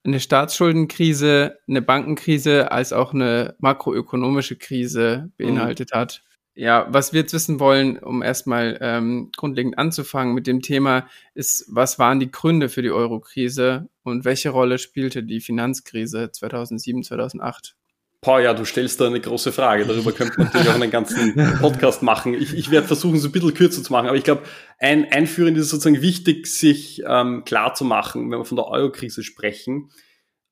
eine 0.03 0.19
Staatsschuldenkrise, 0.19 1.57
eine 1.67 1.81
Bankenkrise 1.81 2.71
als 2.71 2.93
auch 2.93 3.13
eine 3.13 3.55
makroökonomische 3.59 4.55
Krise 4.55 5.31
beinhaltet 5.37 5.91
mhm. 5.93 5.99
hat. 5.99 6.23
Ja, 6.59 6.87
was 6.89 7.13
wir 7.13 7.21
jetzt 7.21 7.33
wissen 7.33 7.59
wollen, 7.59 7.99
um 7.99 8.23
erstmal 8.23 8.79
ähm, 8.81 9.29
grundlegend 9.37 9.77
anzufangen 9.77 10.33
mit 10.33 10.47
dem 10.47 10.63
Thema, 10.63 11.07
ist, 11.35 11.67
was 11.69 11.99
waren 11.99 12.19
die 12.19 12.31
Gründe 12.31 12.67
für 12.67 12.81
die 12.81 12.89
Euro-Krise 12.89 13.89
und 14.01 14.25
welche 14.25 14.49
Rolle 14.49 14.79
spielte 14.79 15.21
die 15.21 15.39
Finanzkrise 15.39 16.31
2007, 16.31 17.03
2008? 17.03 17.75
Boah, 18.21 18.41
ja, 18.41 18.55
du 18.55 18.65
stellst 18.65 18.99
da 18.99 19.05
eine 19.05 19.21
große 19.21 19.51
Frage. 19.51 19.85
Darüber 19.85 20.11
könnte 20.11 20.33
man 20.39 20.47
natürlich 20.47 20.69
auch 20.69 20.81
einen 20.81 20.89
ganzen 20.89 21.35
Podcast 21.61 22.01
machen. 22.01 22.33
Ich, 22.33 22.55
ich 22.55 22.71
werde 22.71 22.87
versuchen, 22.87 23.19
so 23.19 23.27
ein 23.27 23.31
bisschen 23.31 23.53
kürzer 23.53 23.83
zu 23.83 23.93
machen. 23.93 24.07
Aber 24.07 24.17
ich 24.17 24.23
glaube, 24.23 24.41
ein, 24.79 25.05
einführend 25.11 25.59
ist 25.59 25.69
sozusagen 25.69 26.01
wichtig, 26.01 26.47
sich 26.47 27.03
ähm, 27.05 27.43
klar 27.45 27.75
zu 27.75 27.85
machen, 27.85 28.31
wenn 28.31 28.39
wir 28.39 28.45
von 28.45 28.57
der 28.57 28.65
Euro-Krise 28.65 29.21
sprechen, 29.21 29.91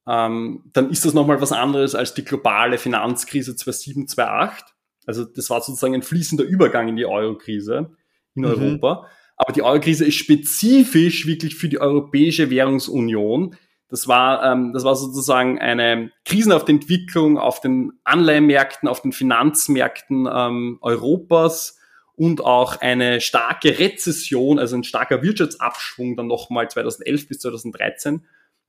ähm, 0.07 0.69
dann 0.71 0.91
ist 0.91 1.03
das 1.03 1.15
nochmal 1.15 1.41
was 1.41 1.51
anderes 1.51 1.95
als 1.95 2.13
die 2.13 2.23
globale 2.23 2.77
Finanzkrise 2.77 3.55
2007, 3.55 4.07
2008 4.07 4.74
also 5.05 5.25
das 5.25 5.49
war 5.49 5.61
sozusagen 5.61 5.93
ein 5.93 6.01
fließender 6.01 6.43
Übergang 6.43 6.87
in 6.87 6.95
die 6.95 7.05
Euro-Krise 7.05 7.91
in 8.35 8.43
mhm. 8.43 8.49
Europa. 8.49 9.07
Aber 9.37 9.53
die 9.53 9.61
Euro-Krise 9.61 10.05
ist 10.05 10.15
spezifisch 10.15 11.27
wirklich 11.27 11.55
für 11.55 11.69
die 11.69 11.79
Europäische 11.79 12.49
Währungsunion. 12.49 13.55
Das 13.89 14.07
war, 14.07 14.43
ähm, 14.51 14.73
das 14.73 14.83
war 14.83 14.95
sozusagen 14.95 15.59
eine 15.59 16.11
krisenhafte 16.23 16.71
Entwicklung 16.71 17.37
auf 17.37 17.61
den 17.61 17.93
Anleihenmärkten, 18.03 18.89
auf 18.89 19.01
den 19.01 19.11
Finanzmärkten 19.11 20.27
ähm, 20.31 20.79
Europas 20.81 21.77
und 22.15 22.41
auch 22.41 22.81
eine 22.81 23.21
starke 23.21 23.77
Rezession, 23.77 24.57
also 24.57 24.75
ein 24.75 24.83
starker 24.83 25.21
Wirtschaftsabschwung 25.21 26.15
dann 26.15 26.27
nochmal 26.27 26.69
2011 26.69 27.27
bis 27.27 27.39
2013 27.39 28.25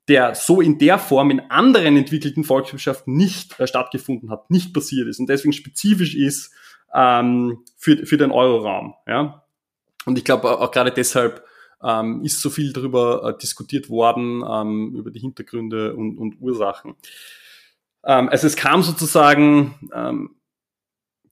der 0.08 0.34
so 0.34 0.60
in 0.60 0.78
der 0.78 0.98
Form 0.98 1.30
in 1.30 1.40
anderen 1.50 1.96
entwickelten 1.96 2.44
Volkswirtschaften 2.44 3.14
nicht 3.14 3.58
äh, 3.58 3.66
stattgefunden 3.66 4.30
hat, 4.30 4.50
nicht 4.50 4.72
passiert 4.72 5.08
ist 5.08 5.18
und 5.18 5.28
deswegen 5.28 5.52
spezifisch 5.52 6.14
ist 6.14 6.52
ähm, 6.94 7.64
für, 7.76 8.06
für 8.06 8.16
den 8.16 8.30
Euroraum. 8.30 8.94
Ja? 9.06 9.44
Und 10.04 10.18
ich 10.18 10.24
glaube 10.24 10.60
auch 10.60 10.70
gerade 10.70 10.92
deshalb 10.92 11.44
ähm, 11.82 12.22
ist 12.22 12.40
so 12.40 12.50
viel 12.50 12.72
darüber 12.72 13.24
äh, 13.24 13.38
diskutiert 13.38 13.90
worden, 13.90 14.44
ähm, 14.48 14.94
über 14.94 15.10
die 15.10 15.20
Hintergründe 15.20 15.94
und, 15.94 16.16
und 16.18 16.40
Ursachen. 16.40 16.94
Ähm, 18.04 18.28
also 18.28 18.46
es 18.46 18.56
kam 18.56 18.82
sozusagen 18.82 19.74
ähm, 19.92 20.36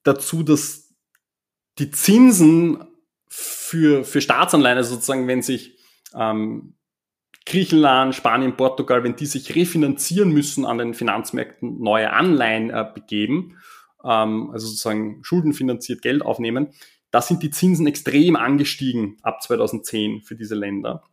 dazu, 0.02 0.42
dass 0.42 0.94
die 1.78 1.90
Zinsen 1.90 2.84
für, 3.28 4.04
für 4.04 4.20
Staatsanleihen, 4.20 4.76
also 4.76 4.94
sozusagen 4.94 5.26
wenn 5.26 5.42
sich 5.42 5.78
ähm, 6.14 6.74
Griechenland, 7.46 8.14
Spanien, 8.14 8.56
Portugal, 8.56 9.04
wenn 9.04 9.16
die 9.16 9.26
sich 9.26 9.54
refinanzieren 9.54 10.32
müssen 10.32 10.64
an 10.64 10.78
den 10.78 10.94
Finanzmärkten, 10.94 11.78
neue 11.80 12.12
Anleihen 12.12 12.70
äh, 12.70 12.86
begeben, 12.94 13.58
ähm, 14.02 14.50
also 14.50 14.66
sozusagen 14.66 15.22
schuldenfinanziert 15.22 16.00
Geld 16.02 16.22
aufnehmen, 16.22 16.68
da 17.10 17.20
sind 17.20 17.42
die 17.42 17.50
Zinsen 17.50 17.86
extrem 17.86 18.34
angestiegen 18.34 19.18
ab 19.22 19.42
2010 19.42 20.22
für 20.22 20.34
diese 20.34 20.54
Länder. 20.54 21.04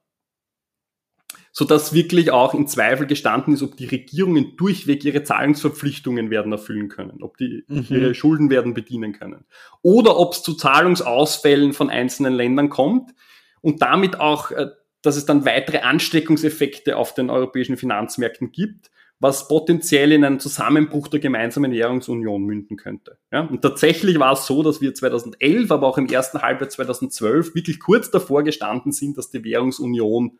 Sodass 1.51 1.93
wirklich 1.93 2.31
auch 2.31 2.53
in 2.53 2.65
Zweifel 2.65 3.05
gestanden 3.05 3.53
ist, 3.53 3.61
ob 3.61 3.75
die 3.75 3.85
Regierungen 3.85 4.55
durchweg 4.55 5.03
ihre 5.03 5.23
Zahlungsverpflichtungen 5.23 6.29
werden 6.29 6.53
erfüllen 6.53 6.87
können, 6.87 7.21
ob 7.21 7.37
die 7.37 7.65
mhm. 7.67 7.85
ihre 7.89 8.15
Schulden 8.15 8.49
werden 8.49 8.73
bedienen 8.73 9.11
können. 9.11 9.43
Oder 9.81 10.17
ob 10.17 10.31
es 10.31 10.43
zu 10.43 10.55
Zahlungsausfällen 10.55 11.73
von 11.73 11.89
einzelnen 11.89 12.33
Ländern 12.33 12.69
kommt 12.69 13.11
und 13.59 13.81
damit 13.81 14.19
auch 14.19 14.51
äh, 14.51 14.69
dass 15.01 15.17
es 15.17 15.25
dann 15.25 15.45
weitere 15.45 15.79
Ansteckungseffekte 15.79 16.97
auf 16.97 17.13
den 17.13 17.29
europäischen 17.29 17.77
Finanzmärkten 17.77 18.51
gibt, 18.51 18.91
was 19.21 19.47
potenziell 19.47 20.11
in 20.11 20.25
einen 20.25 20.39
Zusammenbruch 20.39 21.07
der 21.07 21.19
gemeinsamen 21.19 21.71
Währungsunion 21.71 22.43
münden 22.43 22.75
könnte. 22.75 23.19
Ja? 23.31 23.41
Und 23.41 23.61
tatsächlich 23.61 24.17
war 24.17 24.33
es 24.33 24.47
so, 24.47 24.63
dass 24.63 24.81
wir 24.81 24.95
2011, 24.95 25.69
aber 25.69 25.87
auch 25.87 25.99
im 25.99 26.07
ersten 26.07 26.41
Halbjahr 26.41 26.69
2012 26.69 27.53
wirklich 27.53 27.79
kurz 27.79 28.09
davor 28.09 28.43
gestanden 28.43 28.91
sind, 28.91 29.19
dass 29.19 29.29
die 29.29 29.43
Währungsunion, 29.43 30.39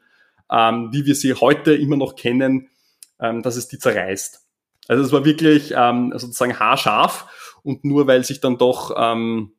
ähm, 0.52 0.90
wie 0.92 1.06
wir 1.06 1.14
sie 1.14 1.36
heute 1.36 1.76
immer 1.76 1.96
noch 1.96 2.16
kennen, 2.16 2.70
ähm, 3.20 3.44
dass 3.44 3.56
es 3.56 3.68
die 3.68 3.78
zerreißt. 3.78 4.42
Also 4.88 5.04
es 5.04 5.12
war 5.12 5.26
wirklich 5.26 5.74
ähm, 5.78 6.12
sozusagen 6.16 6.58
haarscharf 6.60 7.60
und 7.62 7.86
nur 7.86 8.08
weil 8.08 8.24
sich 8.24 8.42
dann 8.42 8.58
doch 8.58 8.96
ähm, 8.98 9.54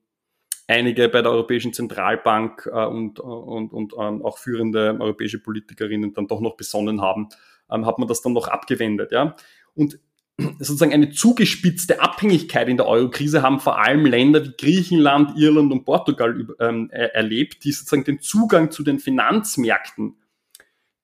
einige 0.67 1.09
bei 1.09 1.23
der 1.23 1.33
Europäischen 1.33 1.73
Zentralbank 1.73 2.69
äh, 2.73 2.87
und, 2.87 3.21
und, 3.21 3.73
und 3.73 3.93
ähm, 3.99 4.25
auch 4.25 4.39
führende 4.39 4.97
europäische 5.01 5.39
Politikerinnen 5.39 6.15
dann 6.15 6.27
doch 6.27 6.41
noch 6.41 6.57
besonnen 6.57 7.01
haben, 7.01 7.29
ähm, 7.71 7.87
hat 7.87 7.99
man 7.99 8.09
das 8.09 8.23
dann 8.23 8.33
noch 8.33 8.49
abgewendet. 8.49 9.13
Ja? 9.13 9.37
Und 9.75 9.99
sozusagen 10.59 10.93
eine 10.93 11.11
zugespitzte 11.11 12.01
Abhängigkeit 12.01 12.69
in 12.69 12.77
der 12.77 12.87
Euro-Krise 12.87 13.43
haben 13.43 13.61
vor 13.61 13.79
allem 13.79 14.07
Länder 14.07 14.45
wie 14.45 14.55
Griechenland, 14.57 15.39
Irland 15.39 15.73
und 15.73 15.85
Portugal 15.85 16.47
ähm, 16.61 16.91
erlebt, 16.91 17.65
die 17.65 17.73
sozusagen 17.73 18.05
den 18.05 18.21
Zugang 18.21 18.71
zu 18.71 18.83
den 18.83 18.99
Finanzmärkten 18.99 20.17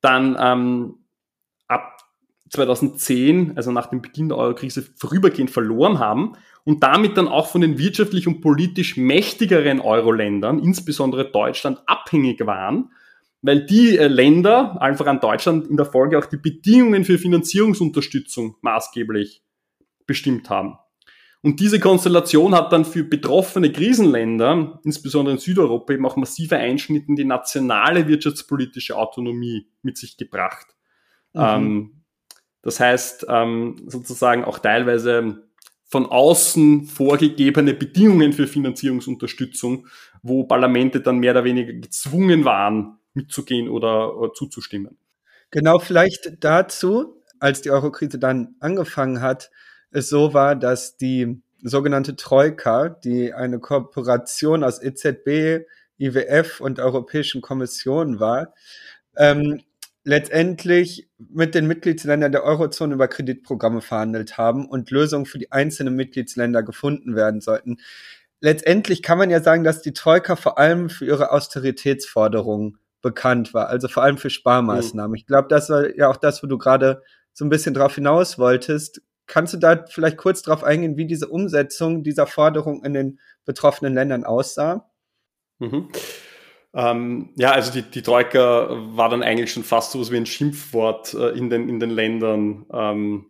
dann 0.00 0.36
ähm, 0.38 0.94
ab 1.66 2.07
2010, 2.51 3.57
also 3.57 3.72
nach 3.72 3.86
dem 3.86 4.03
Beginn 4.03 4.28
der 4.28 4.38
Eurokrise, 4.38 4.82
vorübergehend 4.96 5.51
verloren 5.51 5.99
haben 5.99 6.32
und 6.64 6.82
damit 6.82 7.16
dann 7.16 7.28
auch 7.28 7.49
von 7.49 7.61
den 7.61 7.78
wirtschaftlich 7.78 8.26
und 8.26 8.40
politisch 8.40 8.96
mächtigeren 8.96 9.80
Euro-Ländern, 9.80 10.59
insbesondere 10.59 11.30
Deutschland, 11.30 11.80
abhängig 11.86 12.44
waren, 12.46 12.90
weil 13.42 13.64
die 13.64 13.96
äh, 13.96 14.09
Länder, 14.09 14.80
einfach 14.80 15.07
an 15.07 15.20
Deutschland, 15.20 15.66
in 15.68 15.76
der 15.76 15.86
Folge 15.86 16.18
auch 16.18 16.26
die 16.26 16.36
Bedingungen 16.36 17.05
für 17.05 17.18
Finanzierungsunterstützung 17.18 18.57
maßgeblich 18.62 19.42
bestimmt 20.07 20.51
haben. 20.51 20.78
Und 21.40 21.61
diese 21.61 21.78
Konstellation 21.78 22.55
hat 22.55 22.72
dann 22.72 22.84
für 22.84 23.05
betroffene 23.05 23.70
Krisenländer, 23.70 24.80
insbesondere 24.82 25.34
in 25.36 25.40
Südeuropa, 25.40 25.92
eben 25.92 26.05
auch 26.05 26.16
massive 26.16 26.57
Einschnitte 26.57 27.07
in 27.09 27.16
die 27.16 27.24
nationale 27.24 28.09
wirtschaftspolitische 28.09 28.96
Autonomie 28.96 29.68
mit 29.82 29.96
sich 29.96 30.16
gebracht. 30.16 30.66
Mhm. 31.34 31.40
Ähm, 31.40 31.97
das 32.69 32.81
heißt, 32.81 33.27
ähm, 33.31 33.77
sozusagen 33.87 34.45
auch 34.45 34.59
teilweise 34.59 35.49
von 35.87 36.05
außen 36.05 36.85
vorgegebene 36.85 37.73
Bedingungen 37.73 38.35
für 38.35 38.47
Finanzierungsunterstützung, 38.47 39.87
wo 40.23 40.45
Parlamente 40.45 41.01
dann 41.01 41.16
mehr 41.16 41.33
oder 41.33 41.45
weniger 41.45 41.73
gezwungen 41.73 42.45
waren, 42.45 42.99
mitzugehen 43.14 43.71
oder, 43.71 44.19
oder 44.19 44.35
zuzustimmen. 44.35 44.99
Genau, 45.51 45.79
vielleicht 45.79 46.45
dazu, 46.45 47.23
als 47.41 47.62
die 47.62 47.71
Eurokrise 47.71 48.19
dann 48.19 48.57
angefangen 48.61 49.23
hat, 49.23 49.51
es 49.91 50.11
so 50.11 50.35
war, 50.35 50.55
dass 50.55 50.99
die 50.99 51.41
sogenannte 51.62 52.16
Troika, 52.16 52.91
die 52.91 53.33
eine 53.33 53.61
Kooperation 53.61 54.62
aus 54.62 54.83
EZB, 54.83 55.64
IWF 55.97 56.61
und 56.61 56.81
Europäischen 56.81 57.41
Kommission 57.41 58.21
war, 58.21 58.53
ähm, 59.16 59.62
letztendlich 60.09 61.11
mit 61.18 61.54
den 61.54 61.66
Mitgliedsländern 61.66 62.32
der 62.32 62.42
Eurozone 62.42 62.94
über 62.94 63.09
Kreditprogramme 63.09 63.82
verhandelt 63.82 64.38
haben 64.38 64.66
und 64.66 64.90
Lösungen 64.90 65.26
für 65.26 65.38
die 65.38 65.52
einzelnen 65.52 65.96
Mitgliedsländer 65.96 66.62
gefunden 66.62 67.14
werden 67.14 67.42
sollten. 67.42 67.76
Letztendlich 68.40 69.02
kann 69.02 69.18
man 69.18 69.28
ja 69.28 69.42
sagen, 69.42 69.64
dass 69.64 69.82
die 69.82 69.92
Troika 69.92 70.34
vor 70.36 70.59
allem 70.59 70.88
für 70.88 71.04
ihre 71.04 71.30
Austeritätsforderungen 71.30 72.78
bekannt 73.02 73.52
war, 73.52 73.68
also 73.68 73.86
vor 73.86 74.02
allem 74.02 74.16
für 74.16 74.30
Sparmaßnahmen. 74.30 75.11
Mhm. 75.11 75.16
Ich 75.16 75.26
glaube, 75.26 75.48
das 75.48 75.68
war 75.68 75.94
ja 75.94 76.09
auch 76.09 76.16
das, 76.16 76.42
wo 76.42 76.46
du 76.46 76.56
gerade 76.56 77.02
so 77.34 77.44
ein 77.44 77.50
bisschen 77.50 77.74
drauf 77.74 77.94
hinaus 77.94 78.38
wolltest. 78.38 79.02
Kannst 79.26 79.52
du 79.52 79.59
da 79.59 79.84
vielleicht 79.90 80.16
kurz 80.16 80.40
drauf 80.40 80.64
eingehen, 80.64 80.96
wie 80.96 81.06
diese 81.06 81.28
Umsetzung 81.28 82.02
dieser 82.02 82.26
Forderung 82.26 82.82
in 82.82 82.94
den 82.94 83.20
betroffenen 83.44 83.92
Ländern 83.92 84.24
aussah? 84.24 84.88
Mhm. 85.59 85.90
Ähm, 86.75 87.31
ja, 87.37 87.53
also 87.53 87.73
die, 87.73 87.83
die 87.83 88.03
Troika 88.03 88.69
war 88.71 89.09
dann 89.09 89.23
eigentlich 89.23 89.53
schon 89.53 89.64
fast 89.64 89.93
so 89.93 90.12
wie 90.12 90.16
ein 90.16 90.27
Schimpfwort 90.27 91.14
äh, 91.14 91.31
in, 91.31 91.51
den, 91.51 91.69
in 91.69 91.81
den 91.81 91.91
Ländern, 91.91 92.66
ähm, 92.73 93.27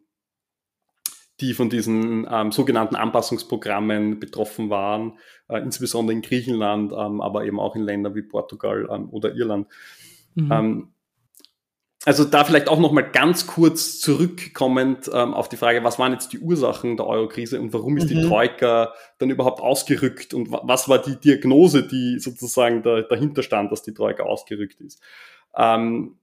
die 1.40 1.54
von 1.54 1.70
diesen 1.70 2.26
ähm, 2.30 2.50
sogenannten 2.50 2.96
Anpassungsprogrammen 2.96 4.18
betroffen 4.18 4.70
waren, 4.70 5.18
äh, 5.48 5.58
insbesondere 5.58 6.16
in 6.16 6.22
Griechenland, 6.22 6.92
ähm, 6.92 7.20
aber 7.20 7.44
eben 7.44 7.60
auch 7.60 7.76
in 7.76 7.82
Ländern 7.82 8.16
wie 8.16 8.22
Portugal 8.22 8.88
ähm, 8.90 9.08
oder 9.10 9.34
Irland. 9.34 9.68
Mhm. 10.34 10.92
Also 12.04 12.24
da 12.24 12.44
vielleicht 12.44 12.68
auch 12.68 12.78
noch 12.78 12.92
mal 12.92 13.02
ganz 13.02 13.46
kurz 13.46 13.98
zurückkommend 13.98 15.10
ähm, 15.12 15.34
auf 15.34 15.48
die 15.48 15.56
Frage, 15.56 15.82
was 15.82 15.98
waren 15.98 16.12
jetzt 16.12 16.32
die 16.32 16.38
Ursachen 16.38 16.96
der 16.96 17.06
Eurokrise 17.06 17.60
und 17.60 17.72
warum 17.72 17.96
ist 17.96 18.04
mhm. 18.04 18.08
die 18.08 18.22
Troika 18.22 18.94
dann 19.18 19.30
überhaupt 19.30 19.60
ausgerückt 19.60 20.32
und 20.32 20.50
was 20.50 20.88
war 20.88 21.02
die 21.02 21.16
Diagnose, 21.16 21.86
die 21.86 22.20
sozusagen 22.20 22.82
da, 22.82 23.02
dahinter 23.02 23.42
stand, 23.42 23.72
dass 23.72 23.82
die 23.82 23.94
Troika 23.94 24.22
ausgerückt 24.22 24.80
ist. 24.80 25.02
Ähm, 25.56 26.18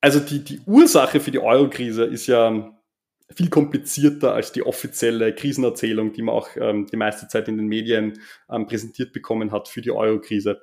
also 0.00 0.20
die, 0.20 0.44
die 0.44 0.60
Ursache 0.66 1.20
für 1.20 1.30
die 1.32 1.40
Eurokrise 1.40 2.04
ist 2.04 2.26
ja 2.28 2.72
viel 3.34 3.50
komplizierter 3.50 4.34
als 4.34 4.52
die 4.52 4.64
offizielle 4.64 5.34
Krisenerzählung, 5.34 6.12
die 6.12 6.22
man 6.22 6.34
auch 6.34 6.48
ähm, 6.56 6.86
die 6.86 6.96
meiste 6.96 7.28
Zeit 7.28 7.48
in 7.48 7.56
den 7.56 7.66
Medien 7.66 8.20
ähm, 8.50 8.66
präsentiert 8.66 9.12
bekommen 9.12 9.52
hat 9.52 9.68
für 9.68 9.80
die 9.80 9.90
Eurokrise. 9.90 10.60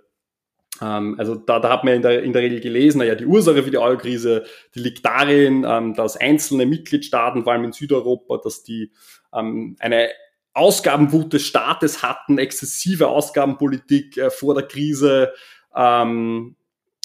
Ähm, 0.81 1.15
also 1.17 1.35
da, 1.35 1.59
da 1.59 1.69
hat 1.69 1.83
man 1.83 1.95
in 1.95 2.01
der, 2.01 2.23
in 2.23 2.33
der 2.33 2.41
Regel 2.41 2.59
gelesen, 2.59 2.99
naja, 2.99 3.15
die 3.15 3.25
Ursache 3.25 3.63
für 3.63 3.71
die 3.71 3.77
Eurokrise, 3.77 4.45
die 4.75 4.79
liegt 4.79 5.05
darin, 5.05 5.65
ähm, 5.67 5.93
dass 5.93 6.17
einzelne 6.17 6.65
Mitgliedstaaten, 6.65 7.43
vor 7.43 7.53
allem 7.53 7.65
in 7.65 7.71
Südeuropa, 7.71 8.37
dass 8.37 8.63
die 8.63 8.91
ähm, 9.33 9.75
eine 9.79 10.09
Ausgabenwut 10.53 11.33
des 11.33 11.45
Staates 11.45 12.03
hatten, 12.03 12.37
exzessive 12.37 13.07
Ausgabenpolitik 13.07 14.17
äh, 14.17 14.29
vor 14.29 14.55
der 14.55 14.67
Krise. 14.67 15.31
Ähm, 15.75 16.55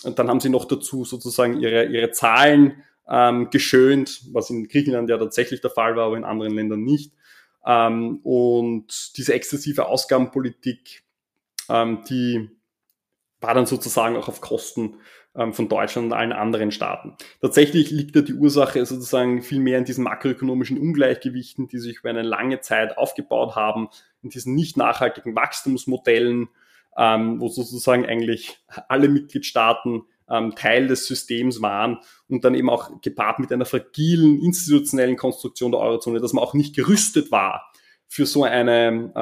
und 0.04 0.18
dann 0.18 0.28
haben 0.28 0.40
sie 0.40 0.50
noch 0.50 0.66
dazu 0.66 1.04
sozusagen 1.04 1.60
ihre, 1.60 1.86
ihre 1.86 2.10
Zahlen 2.10 2.82
ähm, 3.08 3.50
geschönt, 3.50 4.22
was 4.32 4.50
in 4.50 4.68
Griechenland 4.68 5.10
ja 5.10 5.18
tatsächlich 5.18 5.60
der 5.60 5.70
Fall 5.70 5.96
war, 5.96 6.06
aber 6.06 6.16
in 6.16 6.24
anderen 6.24 6.54
Ländern 6.54 6.82
nicht. 6.82 7.12
Ähm, 7.66 8.20
und 8.22 9.16
diese 9.16 9.34
exzessive 9.34 9.86
Ausgabenpolitik, 9.86 11.02
ähm, 11.68 12.02
die 12.08 12.50
war 13.44 13.54
dann 13.54 13.66
sozusagen 13.66 14.16
auch 14.16 14.28
auf 14.28 14.40
Kosten 14.40 14.96
ähm, 15.36 15.52
von 15.52 15.68
Deutschland 15.68 16.06
und 16.06 16.12
allen 16.12 16.32
anderen 16.32 16.70
Staaten. 16.70 17.16
Tatsächlich 17.40 17.90
liegt 17.90 18.16
ja 18.16 18.22
die 18.22 18.34
Ursache 18.34 18.84
sozusagen 18.86 19.42
viel 19.42 19.60
mehr 19.60 19.78
in 19.78 19.84
diesen 19.84 20.04
makroökonomischen 20.04 20.78
Ungleichgewichten, 20.78 21.68
die 21.68 21.78
sich 21.78 21.98
über 21.98 22.10
eine 22.10 22.22
lange 22.22 22.60
Zeit 22.60 22.96
aufgebaut 22.96 23.54
haben, 23.54 23.88
in 24.22 24.30
diesen 24.30 24.54
nicht 24.54 24.76
nachhaltigen 24.76 25.36
Wachstumsmodellen, 25.36 26.48
ähm, 26.96 27.40
wo 27.40 27.48
sozusagen 27.48 28.06
eigentlich 28.06 28.56
alle 28.88 29.08
Mitgliedstaaten 29.08 30.04
ähm, 30.30 30.54
Teil 30.54 30.86
des 30.86 31.06
Systems 31.06 31.60
waren 31.60 31.98
und 32.28 32.44
dann 32.44 32.54
eben 32.54 32.70
auch 32.70 33.00
gepaart 33.02 33.40
mit 33.40 33.52
einer 33.52 33.66
fragilen 33.66 34.40
institutionellen 34.40 35.16
Konstruktion 35.16 35.72
der 35.72 35.80
Eurozone, 35.80 36.20
dass 36.20 36.32
man 36.32 36.42
auch 36.42 36.54
nicht 36.54 36.74
gerüstet 36.74 37.30
war 37.30 37.70
für 38.06 38.24
so 38.24 38.44
eine 38.44 39.12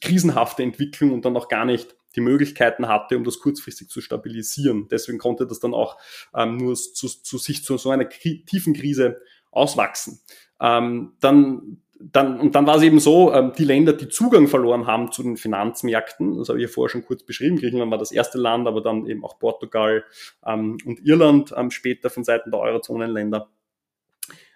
krisenhafte 0.00 0.62
Entwicklung 0.62 1.12
und 1.12 1.24
dann 1.24 1.36
auch 1.36 1.48
gar 1.48 1.64
nicht 1.64 1.96
die 2.16 2.20
Möglichkeiten 2.20 2.88
hatte, 2.88 3.16
um 3.16 3.24
das 3.24 3.38
kurzfristig 3.38 3.88
zu 3.88 4.00
stabilisieren. 4.00 4.88
Deswegen 4.90 5.18
konnte 5.18 5.46
das 5.46 5.60
dann 5.60 5.74
auch 5.74 5.98
ähm, 6.34 6.56
nur 6.56 6.74
zu, 6.74 7.08
zu 7.08 7.38
sich 7.38 7.64
zu 7.64 7.76
so 7.76 7.90
einer 7.90 8.08
tiefen 8.08 8.74
Krise 8.74 9.20
auswachsen. 9.50 10.20
Ähm, 10.60 11.12
dann, 11.20 11.82
dann, 11.98 12.40
und 12.40 12.54
dann 12.54 12.66
war 12.66 12.76
es 12.76 12.82
eben 12.82 13.00
so, 13.00 13.32
ähm, 13.32 13.52
die 13.56 13.64
Länder, 13.64 13.92
die 13.92 14.08
Zugang 14.08 14.48
verloren 14.48 14.86
haben 14.86 15.12
zu 15.12 15.22
den 15.22 15.36
Finanzmärkten, 15.36 16.38
das 16.38 16.48
habe 16.48 16.58
ich 16.58 16.68
ja 16.68 16.72
vorher 16.72 16.90
schon 16.90 17.04
kurz 17.04 17.22
beschrieben, 17.22 17.58
Griechenland 17.58 17.90
war 17.90 17.98
das 17.98 18.12
erste 18.12 18.38
Land, 18.38 18.66
aber 18.66 18.80
dann 18.80 19.06
eben 19.06 19.24
auch 19.24 19.38
Portugal 19.38 20.04
ähm, 20.44 20.78
und 20.84 21.04
Irland 21.06 21.54
ähm, 21.56 21.70
später 21.70 22.10
von 22.10 22.24
Seiten 22.24 22.50
der 22.50 22.60
Eurozonenländer. 22.60 23.50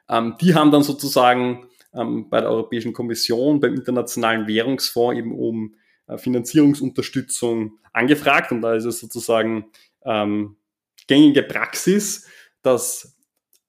Ähm, 0.08 0.36
die 0.40 0.54
haben 0.54 0.70
dann 0.70 0.82
sozusagen 0.82 1.68
ähm, 1.94 2.28
bei 2.28 2.40
der 2.40 2.50
Europäischen 2.50 2.92
Kommission, 2.92 3.60
beim 3.60 3.74
Internationalen 3.74 4.46
Währungsfonds 4.46 5.18
eben 5.18 5.32
um 5.32 5.74
Finanzierungsunterstützung 6.18 7.78
angefragt 7.92 8.52
und 8.52 8.62
da 8.62 8.74
ist 8.74 8.84
es 8.84 9.00
sozusagen 9.00 9.66
ähm, 10.04 10.56
gängige 11.06 11.42
Praxis, 11.42 12.28
dass 12.62 13.16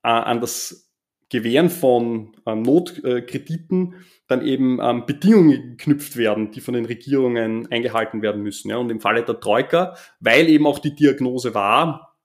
äh, 0.04 0.10
an 0.10 0.42
das 0.42 0.92
Gewähren 1.30 1.70
von 1.70 2.36
ähm, 2.46 2.62
Notkrediten 2.62 3.96
dann 4.28 4.46
eben 4.46 4.80
ähm, 4.82 5.06
Bedingungen 5.06 5.78
geknüpft 5.78 6.18
werden, 6.18 6.52
die 6.52 6.62
von 6.62 6.74
den 6.74 6.86
Regierungen 6.86 7.72
eingehalten 7.72 8.22
werden 8.22 8.44
müssen. 8.44 8.70
Ja. 8.70 8.78
Und 8.78 8.92
im 8.92 9.00
Falle 9.00 9.24
der 9.24 9.40
Troika, 9.40 9.96
weil 10.20 10.50
eben 10.50 10.68
auch 10.68 10.80
die 10.80 10.94
Diagnose 10.94 11.54
war 11.54 12.18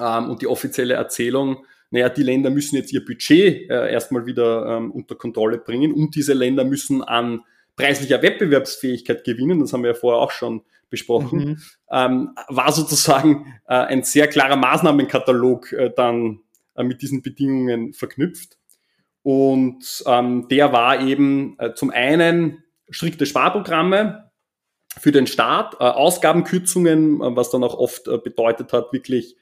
ähm, 0.00 0.30
und 0.30 0.42
die 0.42 0.46
offizielle 0.46 0.94
Erzählung, 0.94 1.64
naja, 1.90 2.08
die 2.08 2.22
Länder 2.22 2.50
müssen 2.50 2.76
jetzt 2.76 2.92
ihr 2.92 3.04
Budget 3.04 3.70
äh, 3.70 3.92
erstmal 3.92 4.26
wieder 4.26 4.76
ähm, 4.76 4.90
unter 4.90 5.14
Kontrolle 5.14 5.58
bringen 5.58 5.92
und 5.92 6.14
diese 6.16 6.32
Länder 6.32 6.64
müssen 6.64 7.02
an 7.02 7.44
preislicher 7.76 8.22
Wettbewerbsfähigkeit 8.22 9.24
gewinnen, 9.24 9.60
das 9.60 9.72
haben 9.72 9.82
wir 9.82 9.90
ja 9.90 9.96
vorher 9.96 10.20
auch 10.20 10.30
schon 10.30 10.62
besprochen, 10.88 11.38
mhm. 11.38 11.62
ähm, 11.90 12.30
war 12.48 12.72
sozusagen 12.72 13.54
äh, 13.68 13.74
ein 13.74 14.02
sehr 14.02 14.28
klarer 14.28 14.56
Maßnahmenkatalog 14.56 15.72
äh, 15.72 15.90
dann 15.94 16.40
äh, 16.74 16.84
mit 16.84 17.02
diesen 17.02 17.22
Bedingungen 17.22 17.92
verknüpft. 17.92 18.58
Und 19.22 20.04
ähm, 20.06 20.46
der 20.48 20.72
war 20.72 21.00
eben 21.00 21.56
äh, 21.58 21.74
zum 21.74 21.90
einen 21.90 22.62
strikte 22.88 23.26
Sparprogramme 23.26 24.30
für 24.98 25.10
den 25.10 25.26
Staat, 25.26 25.74
äh, 25.74 25.84
Ausgabenkürzungen, 25.84 27.20
äh, 27.20 27.36
was 27.36 27.50
dann 27.50 27.64
auch 27.64 27.74
oft 27.74 28.04
bedeutet 28.22 28.72
hat, 28.72 28.92
wirklich 28.92 29.36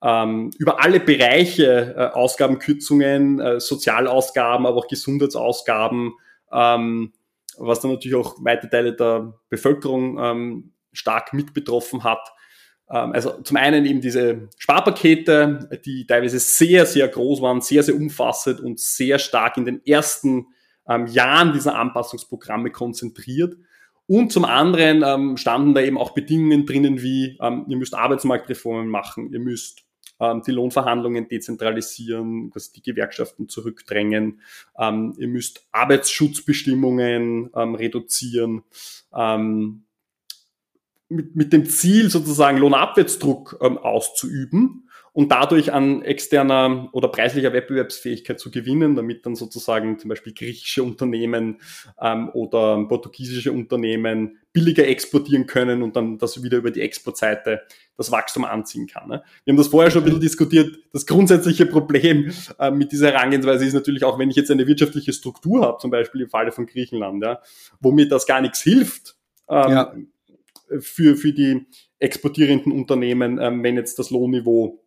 ähm, 0.00 0.50
über 0.58 0.82
alle 0.82 1.00
Bereiche 1.00 2.12
Ausgabenkürzungen, 2.14 3.60
Sozialausgaben, 3.60 4.64
aber 4.64 4.76
auch 4.76 4.86
Gesundheitsausgaben, 4.86 6.12
ähm, 6.52 7.12
was 7.58 7.80
dann 7.80 7.92
natürlich 7.92 8.16
auch 8.16 8.36
weite 8.44 8.68
Teile 8.68 8.94
der 8.94 9.34
Bevölkerung 9.48 10.18
ähm, 10.18 10.72
stark 10.92 11.32
mit 11.32 11.54
betroffen 11.54 12.04
hat. 12.04 12.32
Ähm, 12.90 13.12
also 13.12 13.40
zum 13.42 13.56
einen 13.56 13.86
eben 13.86 14.00
diese 14.00 14.48
Sparpakete, 14.58 15.80
die 15.84 16.06
teilweise 16.06 16.38
sehr, 16.38 16.86
sehr 16.86 17.08
groß 17.08 17.42
waren, 17.42 17.60
sehr, 17.60 17.82
sehr 17.82 17.96
umfassend 17.96 18.60
und 18.60 18.80
sehr 18.80 19.18
stark 19.18 19.56
in 19.56 19.64
den 19.64 19.84
ersten 19.84 20.46
ähm, 20.88 21.06
Jahren 21.06 21.52
dieser 21.52 21.76
Anpassungsprogramme 21.76 22.70
konzentriert. 22.70 23.56
Und 24.06 24.32
zum 24.32 24.46
anderen 24.46 25.02
ähm, 25.04 25.36
standen 25.36 25.74
da 25.74 25.82
eben 25.82 25.98
auch 25.98 26.14
Bedingungen 26.14 26.64
drinnen 26.64 27.02
wie, 27.02 27.36
ähm, 27.42 27.66
ihr 27.68 27.76
müsst 27.76 27.94
Arbeitsmarktreformen 27.94 28.88
machen, 28.88 29.30
ihr 29.32 29.40
müsst 29.40 29.82
ähm, 30.20 30.42
die 30.46 30.52
Lohnverhandlungen 30.52 31.28
dezentralisieren, 31.28 32.50
quasi 32.50 32.72
die 32.72 32.82
Gewerkschaften 32.82 33.48
zurückdrängen. 33.48 34.40
Ähm, 34.78 35.14
ihr 35.18 35.28
müsst 35.28 35.66
Arbeitsschutzbestimmungen 35.72 37.50
ähm, 37.54 37.74
reduzieren. 37.74 38.62
Ähm, 39.14 39.84
mit, 41.08 41.36
mit 41.36 41.52
dem 41.52 41.64
Ziel 41.66 42.10
sozusagen 42.10 42.58
Lohnabwärtsdruck 42.58 43.58
ähm, 43.62 43.78
auszuüben 43.78 44.87
und 45.12 45.32
dadurch 45.32 45.72
an 45.72 46.02
externer 46.02 46.88
oder 46.92 47.08
preislicher 47.08 47.52
Wettbewerbsfähigkeit 47.52 48.38
zu 48.38 48.50
gewinnen, 48.50 48.96
damit 48.96 49.26
dann 49.26 49.34
sozusagen 49.34 49.98
zum 49.98 50.08
Beispiel 50.08 50.32
griechische 50.32 50.82
Unternehmen 50.82 51.60
ähm, 52.00 52.28
oder 52.30 52.84
portugiesische 52.88 53.52
Unternehmen 53.52 54.38
billiger 54.52 54.86
exportieren 54.86 55.46
können 55.46 55.82
und 55.82 55.96
dann 55.96 56.18
das 56.18 56.42
wieder 56.42 56.58
über 56.58 56.70
die 56.70 56.80
Exportseite 56.80 57.62
das 57.96 58.10
Wachstum 58.10 58.44
anziehen 58.44 58.86
kann. 58.86 59.08
Ne? 59.08 59.22
Wir 59.44 59.52
haben 59.52 59.58
das 59.58 59.68
vorher 59.68 59.90
schon 59.90 60.02
ein 60.02 60.04
bisschen 60.04 60.20
diskutiert. 60.20 60.78
Das 60.92 61.06
grundsätzliche 61.06 61.66
Problem 61.66 62.32
äh, 62.58 62.70
mit 62.70 62.92
dieser 62.92 63.12
Herangehensweise 63.12 63.64
ist 63.64 63.74
natürlich 63.74 64.04
auch, 64.04 64.18
wenn 64.18 64.30
ich 64.30 64.36
jetzt 64.36 64.50
eine 64.50 64.66
wirtschaftliche 64.66 65.12
Struktur 65.12 65.62
habe, 65.62 65.78
zum 65.78 65.90
Beispiel 65.90 66.22
im 66.22 66.30
Falle 66.30 66.52
von 66.52 66.66
Griechenland, 66.66 67.22
ja, 67.22 67.40
wo 67.80 67.92
mir 67.92 68.08
das 68.08 68.26
gar 68.26 68.40
nichts 68.40 68.60
hilft, 68.60 69.16
ähm, 69.48 69.70
ja. 69.70 69.94
für, 70.80 71.16
für 71.16 71.32
die 71.32 71.66
exportierenden 71.98 72.72
Unternehmen, 72.72 73.38
ähm, 73.40 73.62
wenn 73.62 73.76
jetzt 73.76 73.98
das 73.98 74.10
Lohnniveau 74.10 74.80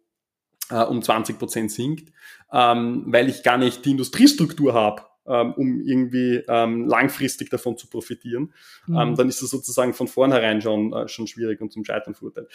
äh, 0.71 0.83
um 0.83 1.01
20 1.01 1.37
Prozent 1.37 1.71
sinkt, 1.71 2.11
ähm, 2.51 3.03
weil 3.07 3.29
ich 3.29 3.43
gar 3.43 3.57
nicht 3.57 3.85
die 3.85 3.91
Industriestruktur 3.91 4.73
habe, 4.73 5.03
ähm, 5.27 5.53
um 5.53 5.81
irgendwie 5.81 6.43
ähm, 6.47 6.87
langfristig 6.87 7.49
davon 7.49 7.77
zu 7.77 7.87
profitieren, 7.87 8.53
mhm. 8.87 8.97
ähm, 8.97 9.15
dann 9.15 9.29
ist 9.29 9.41
das 9.41 9.49
sozusagen 9.49 9.93
von 9.93 10.07
vornherein 10.07 10.61
schon, 10.61 10.93
äh, 10.93 11.07
schon 11.07 11.27
schwierig 11.27 11.61
und 11.61 11.71
zum 11.71 11.85
Scheitern 11.85 12.15
verurteilt. 12.15 12.49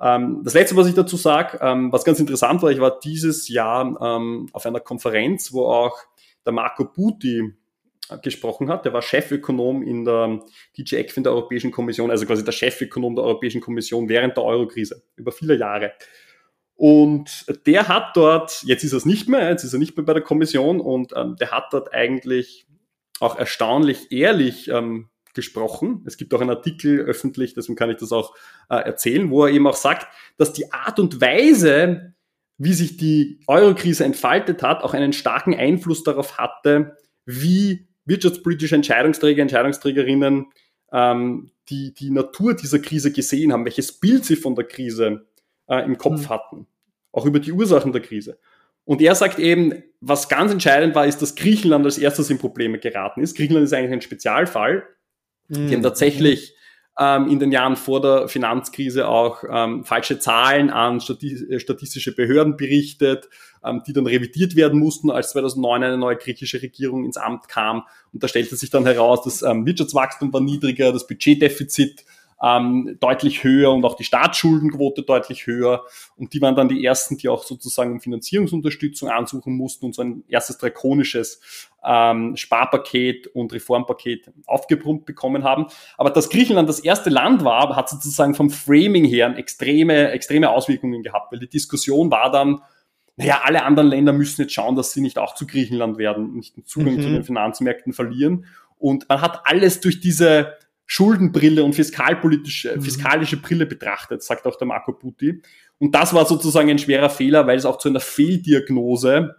Ähm, 0.00 0.42
das 0.44 0.54
Letzte, 0.54 0.76
was 0.76 0.86
ich 0.86 0.94
dazu 0.94 1.16
sage, 1.16 1.58
ähm, 1.60 1.92
was 1.92 2.04
ganz 2.04 2.20
interessant 2.20 2.62
war, 2.62 2.70
ich 2.70 2.80
war 2.80 3.00
dieses 3.00 3.48
Jahr 3.48 3.98
ähm, 4.00 4.48
auf 4.52 4.64
einer 4.66 4.80
Konferenz, 4.80 5.52
wo 5.52 5.66
auch 5.66 5.98
der 6.44 6.52
Marco 6.52 6.84
Buti 6.84 7.52
äh, 8.08 8.18
gesprochen 8.18 8.68
hat. 8.68 8.84
Der 8.84 8.92
war 8.92 9.02
Chefökonom 9.02 9.82
in 9.82 10.04
der 10.04 10.40
DJ 10.76 10.96
ECFIN 10.96 11.24
der 11.24 11.32
Europäischen 11.32 11.70
Kommission, 11.70 12.10
also 12.10 12.26
quasi 12.26 12.44
der 12.44 12.52
Chefökonom 12.52 13.16
der 13.16 13.24
Europäischen 13.24 13.60
Kommission 13.60 14.08
während 14.08 14.36
der 14.36 14.44
Eurokrise 14.44 15.02
über 15.16 15.32
viele 15.32 15.56
Jahre. 15.56 15.92
Und 16.82 17.46
der 17.66 17.86
hat 17.86 18.16
dort, 18.16 18.64
jetzt 18.64 18.82
ist 18.82 18.92
er 18.92 18.96
es 18.96 19.06
nicht 19.06 19.28
mehr, 19.28 19.48
jetzt 19.48 19.62
ist 19.62 19.72
er 19.72 19.78
nicht 19.78 19.96
mehr 19.96 20.04
bei 20.04 20.14
der 20.14 20.22
Kommission 20.22 20.80
und 20.80 21.12
ähm, 21.14 21.36
der 21.36 21.52
hat 21.52 21.66
dort 21.70 21.94
eigentlich 21.94 22.66
auch 23.20 23.38
erstaunlich 23.38 24.10
ehrlich 24.10 24.66
ähm, 24.66 25.08
gesprochen. 25.32 26.02
Es 26.08 26.16
gibt 26.16 26.34
auch 26.34 26.40
einen 26.40 26.50
Artikel 26.50 26.98
öffentlich, 26.98 27.54
deswegen 27.54 27.76
kann 27.76 27.88
ich 27.90 27.98
das 27.98 28.10
auch 28.10 28.34
äh, 28.68 28.78
erzählen, 28.78 29.30
wo 29.30 29.44
er 29.44 29.52
eben 29.52 29.68
auch 29.68 29.76
sagt, 29.76 30.08
dass 30.38 30.54
die 30.54 30.72
Art 30.72 30.98
und 30.98 31.20
Weise, 31.20 32.14
wie 32.58 32.72
sich 32.72 32.96
die 32.96 33.38
Eurokrise 33.46 34.04
entfaltet 34.04 34.64
hat, 34.64 34.82
auch 34.82 34.92
einen 34.92 35.12
starken 35.12 35.54
Einfluss 35.54 36.02
darauf 36.02 36.38
hatte, 36.38 36.96
wie 37.24 37.86
wirtschaftspolitische 38.06 38.74
Entscheidungsträger, 38.74 39.40
Entscheidungsträgerinnen 39.42 40.46
ähm, 40.90 41.52
die, 41.68 41.94
die 41.94 42.10
Natur 42.10 42.56
dieser 42.56 42.80
Krise 42.80 43.12
gesehen 43.12 43.52
haben, 43.52 43.66
welches 43.66 44.00
Bild 44.00 44.24
sie 44.24 44.34
von 44.34 44.56
der 44.56 44.64
Krise 44.64 45.28
äh, 45.68 45.84
im 45.84 45.96
Kopf 45.96 46.22
mhm. 46.22 46.28
hatten 46.28 46.66
auch 47.12 47.26
über 47.26 47.38
die 47.38 47.52
Ursachen 47.52 47.92
der 47.92 48.02
Krise. 48.02 48.38
Und 48.84 49.00
er 49.00 49.14
sagt 49.14 49.38
eben, 49.38 49.82
was 50.00 50.28
ganz 50.28 50.50
entscheidend 50.50 50.94
war, 50.94 51.06
ist, 51.06 51.22
dass 51.22 51.36
Griechenland 51.36 51.84
als 51.84 51.98
erstes 51.98 52.30
in 52.30 52.38
Probleme 52.38 52.78
geraten 52.78 53.22
ist. 53.22 53.36
Griechenland 53.36 53.64
ist 53.64 53.72
eigentlich 53.72 53.92
ein 53.92 54.00
Spezialfall. 54.00 54.82
Mhm. 55.48 55.68
Die 55.68 55.74
haben 55.74 55.82
tatsächlich 55.82 56.56
ähm, 56.98 57.28
in 57.28 57.38
den 57.38 57.52
Jahren 57.52 57.76
vor 57.76 58.00
der 58.00 58.28
Finanzkrise 58.28 59.08
auch 59.08 59.44
ähm, 59.48 59.84
falsche 59.84 60.18
Zahlen 60.18 60.70
an 60.70 60.98
äh, 60.98 61.60
statistische 61.60 62.14
Behörden 62.14 62.56
berichtet, 62.56 63.28
ähm, 63.64 63.82
die 63.86 63.92
dann 63.92 64.06
revidiert 64.06 64.56
werden 64.56 64.78
mussten, 64.78 65.10
als 65.10 65.30
2009 65.30 65.84
eine 65.84 65.96
neue 65.98 66.16
griechische 66.16 66.60
Regierung 66.60 67.04
ins 67.04 67.16
Amt 67.16 67.48
kam. 67.48 67.84
Und 68.12 68.22
da 68.22 68.28
stellte 68.28 68.56
sich 68.56 68.70
dann 68.70 68.84
heraus, 68.84 69.22
das 69.24 69.42
ähm, 69.42 69.64
Wirtschaftswachstum 69.64 70.32
war 70.32 70.40
niedriger, 70.40 70.92
das 70.92 71.06
Budgetdefizit 71.06 72.04
ähm, 72.42 72.96
deutlich 72.98 73.44
höher 73.44 73.72
und 73.72 73.84
auch 73.84 73.94
die 73.94 74.04
Staatsschuldenquote 74.04 75.02
deutlich 75.02 75.46
höher. 75.46 75.84
Und 76.16 76.34
die 76.34 76.40
waren 76.40 76.56
dann 76.56 76.68
die 76.68 76.84
ersten, 76.84 77.16
die 77.16 77.28
auch 77.28 77.44
sozusagen 77.44 78.00
Finanzierungsunterstützung 78.00 79.08
ansuchen 79.10 79.56
mussten 79.56 79.86
und 79.86 79.94
so 79.94 80.02
ein 80.02 80.24
erstes 80.28 80.58
drakonisches 80.58 81.68
ähm, 81.84 82.36
Sparpaket 82.36 83.28
und 83.28 83.52
Reformpaket 83.52 84.32
aufgebrummt 84.46 85.06
bekommen 85.06 85.44
haben. 85.44 85.66
Aber 85.96 86.10
dass 86.10 86.30
Griechenland 86.30 86.68
das 86.68 86.80
erste 86.80 87.10
Land 87.10 87.44
war, 87.44 87.76
hat 87.76 87.88
sozusagen 87.88 88.34
vom 88.34 88.50
Framing 88.50 89.04
her 89.04 89.36
extreme, 89.36 90.10
extreme 90.10 90.50
Auswirkungen 90.50 91.02
gehabt, 91.02 91.32
weil 91.32 91.38
die 91.38 91.48
Diskussion 91.48 92.10
war 92.10 92.32
dann, 92.32 92.60
naja, 93.16 93.42
alle 93.44 93.62
anderen 93.64 93.88
Länder 93.90 94.12
müssen 94.12 94.42
jetzt 94.42 94.54
schauen, 94.54 94.74
dass 94.74 94.92
sie 94.92 95.00
nicht 95.00 95.18
auch 95.18 95.34
zu 95.34 95.46
Griechenland 95.46 95.98
werden, 95.98 96.34
nicht 96.34 96.56
den 96.56 96.64
Zugang 96.64 96.96
mhm. 96.96 97.02
zu 97.02 97.08
den 97.08 97.24
Finanzmärkten 97.24 97.92
verlieren. 97.92 98.46
Und 98.78 99.08
man 99.08 99.20
hat 99.20 99.42
alles 99.44 99.80
durch 99.80 100.00
diese 100.00 100.54
Schuldenbrille 100.94 101.64
und 101.64 101.72
fiskalpolitische, 101.72 102.76
mhm. 102.76 102.82
fiskalische 102.82 103.38
Brille 103.38 103.64
betrachtet, 103.64 104.22
sagt 104.22 104.46
auch 104.46 104.56
der 104.56 104.66
Marco 104.66 104.92
Putti. 104.92 105.40
Und 105.78 105.94
das 105.94 106.12
war 106.12 106.26
sozusagen 106.26 106.68
ein 106.68 106.78
schwerer 106.78 107.08
Fehler, 107.08 107.46
weil 107.46 107.56
es 107.56 107.64
auch 107.64 107.78
zu 107.78 107.88
einer 107.88 107.98
Fehldiagnose 107.98 109.36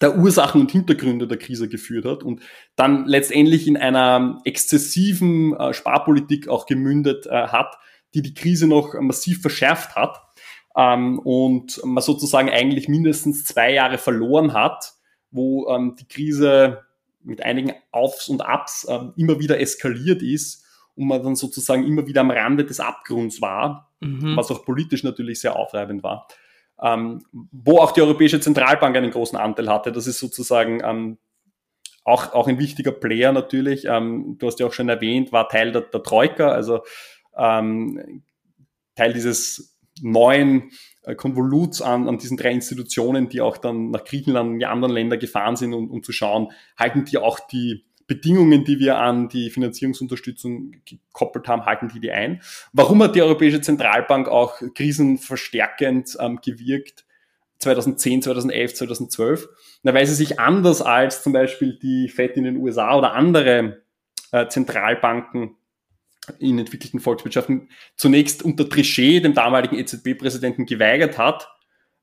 der 0.00 0.16
Ursachen 0.16 0.60
und 0.60 0.70
Hintergründe 0.70 1.26
der 1.26 1.38
Krise 1.38 1.68
geführt 1.68 2.04
hat 2.04 2.22
und 2.22 2.42
dann 2.76 3.06
letztendlich 3.06 3.66
in 3.66 3.76
einer 3.76 4.40
exzessiven 4.44 5.56
äh, 5.56 5.74
Sparpolitik 5.74 6.46
auch 6.46 6.66
gemündet 6.66 7.26
äh, 7.26 7.48
hat, 7.48 7.76
die 8.14 8.22
die 8.22 8.34
Krise 8.34 8.68
noch 8.68 8.94
massiv 9.00 9.42
verschärft 9.42 9.96
hat 9.96 10.20
ähm, 10.76 11.18
und 11.18 11.80
man 11.84 12.04
sozusagen 12.04 12.50
eigentlich 12.50 12.86
mindestens 12.86 13.44
zwei 13.44 13.72
Jahre 13.72 13.98
verloren 13.98 14.52
hat, 14.52 14.92
wo 15.32 15.68
ähm, 15.70 15.96
die 15.98 16.06
Krise 16.06 16.85
mit 17.26 17.42
einigen 17.42 17.74
Aufs 17.90 18.28
und 18.28 18.40
Abs 18.40 18.86
ähm, 18.88 19.12
immer 19.16 19.38
wieder 19.40 19.60
eskaliert 19.60 20.22
ist 20.22 20.64
und 20.94 21.08
man 21.08 21.22
dann 21.22 21.36
sozusagen 21.36 21.84
immer 21.86 22.06
wieder 22.06 22.22
am 22.22 22.30
Rande 22.30 22.64
des 22.64 22.80
Abgrunds 22.80 23.42
war, 23.42 23.92
mhm. 24.00 24.36
was 24.36 24.50
auch 24.50 24.64
politisch 24.64 25.02
natürlich 25.02 25.40
sehr 25.40 25.56
aufreibend 25.56 26.02
war. 26.02 26.28
Ähm, 26.82 27.24
wo 27.32 27.78
auch 27.78 27.92
die 27.92 28.02
Europäische 28.02 28.40
Zentralbank 28.40 28.96
einen 28.96 29.10
großen 29.10 29.38
Anteil 29.38 29.68
hatte. 29.68 29.92
Das 29.92 30.06
ist 30.06 30.18
sozusagen 30.18 30.82
ähm, 30.84 31.18
auch, 32.04 32.32
auch 32.34 32.48
ein 32.48 32.58
wichtiger 32.58 32.92
Player 32.92 33.32
natürlich. 33.32 33.86
Ähm, 33.86 34.36
du 34.38 34.46
hast 34.46 34.60
ja 34.60 34.66
auch 34.66 34.72
schon 34.72 34.88
erwähnt, 34.88 35.32
war 35.32 35.48
Teil 35.48 35.72
der, 35.72 35.82
der 35.82 36.02
Troika, 36.02 36.48
also 36.48 36.82
ähm, 37.36 38.22
Teil 38.94 39.12
dieses 39.12 39.78
neuen 40.02 40.70
äh, 40.95 40.95
Konvoluts 41.14 41.82
an, 41.82 42.08
an 42.08 42.18
diesen 42.18 42.36
drei 42.36 42.50
Institutionen, 42.50 43.28
die 43.28 43.40
auch 43.40 43.58
dann 43.58 43.90
nach 43.90 44.04
Griechenland 44.04 44.50
und 44.50 44.58
die 44.58 44.66
anderen 44.66 44.92
Länder 44.92 45.16
gefahren 45.16 45.56
sind, 45.56 45.72
um, 45.72 45.90
um 45.90 46.02
zu 46.02 46.12
schauen, 46.12 46.48
halten 46.76 47.04
die 47.04 47.18
auch 47.18 47.38
die 47.38 47.84
Bedingungen, 48.06 48.64
die 48.64 48.78
wir 48.78 48.98
an 48.98 49.28
die 49.28 49.50
Finanzierungsunterstützung 49.50 50.76
gekoppelt 50.84 51.48
haben, 51.48 51.66
halten 51.66 51.88
die 51.92 52.00
die 52.00 52.12
ein? 52.12 52.40
Warum 52.72 53.02
hat 53.02 53.16
die 53.16 53.22
Europäische 53.22 53.60
Zentralbank 53.60 54.28
auch 54.28 54.60
krisenverstärkend 54.74 56.16
ähm, 56.20 56.40
gewirkt 56.44 57.04
2010, 57.58 58.22
2011, 58.22 58.74
2012? 58.74 59.48
Na, 59.82 59.94
weil 59.94 60.06
sie 60.06 60.14
sich 60.14 60.38
anders 60.38 60.82
als 60.82 61.22
zum 61.22 61.32
Beispiel 61.32 61.78
die 61.80 62.08
FED 62.08 62.36
in 62.36 62.44
den 62.44 62.56
USA 62.58 62.96
oder 62.96 63.12
andere 63.12 63.82
äh, 64.30 64.46
Zentralbanken 64.48 65.56
in 66.38 66.58
entwickelten 66.58 67.00
Volkswirtschaften 67.00 67.68
zunächst 67.96 68.42
unter 68.42 68.68
Trichet, 68.68 69.24
dem 69.24 69.34
damaligen 69.34 69.76
EZB-Präsidenten, 69.76 70.66
geweigert 70.66 71.18
hat, 71.18 71.48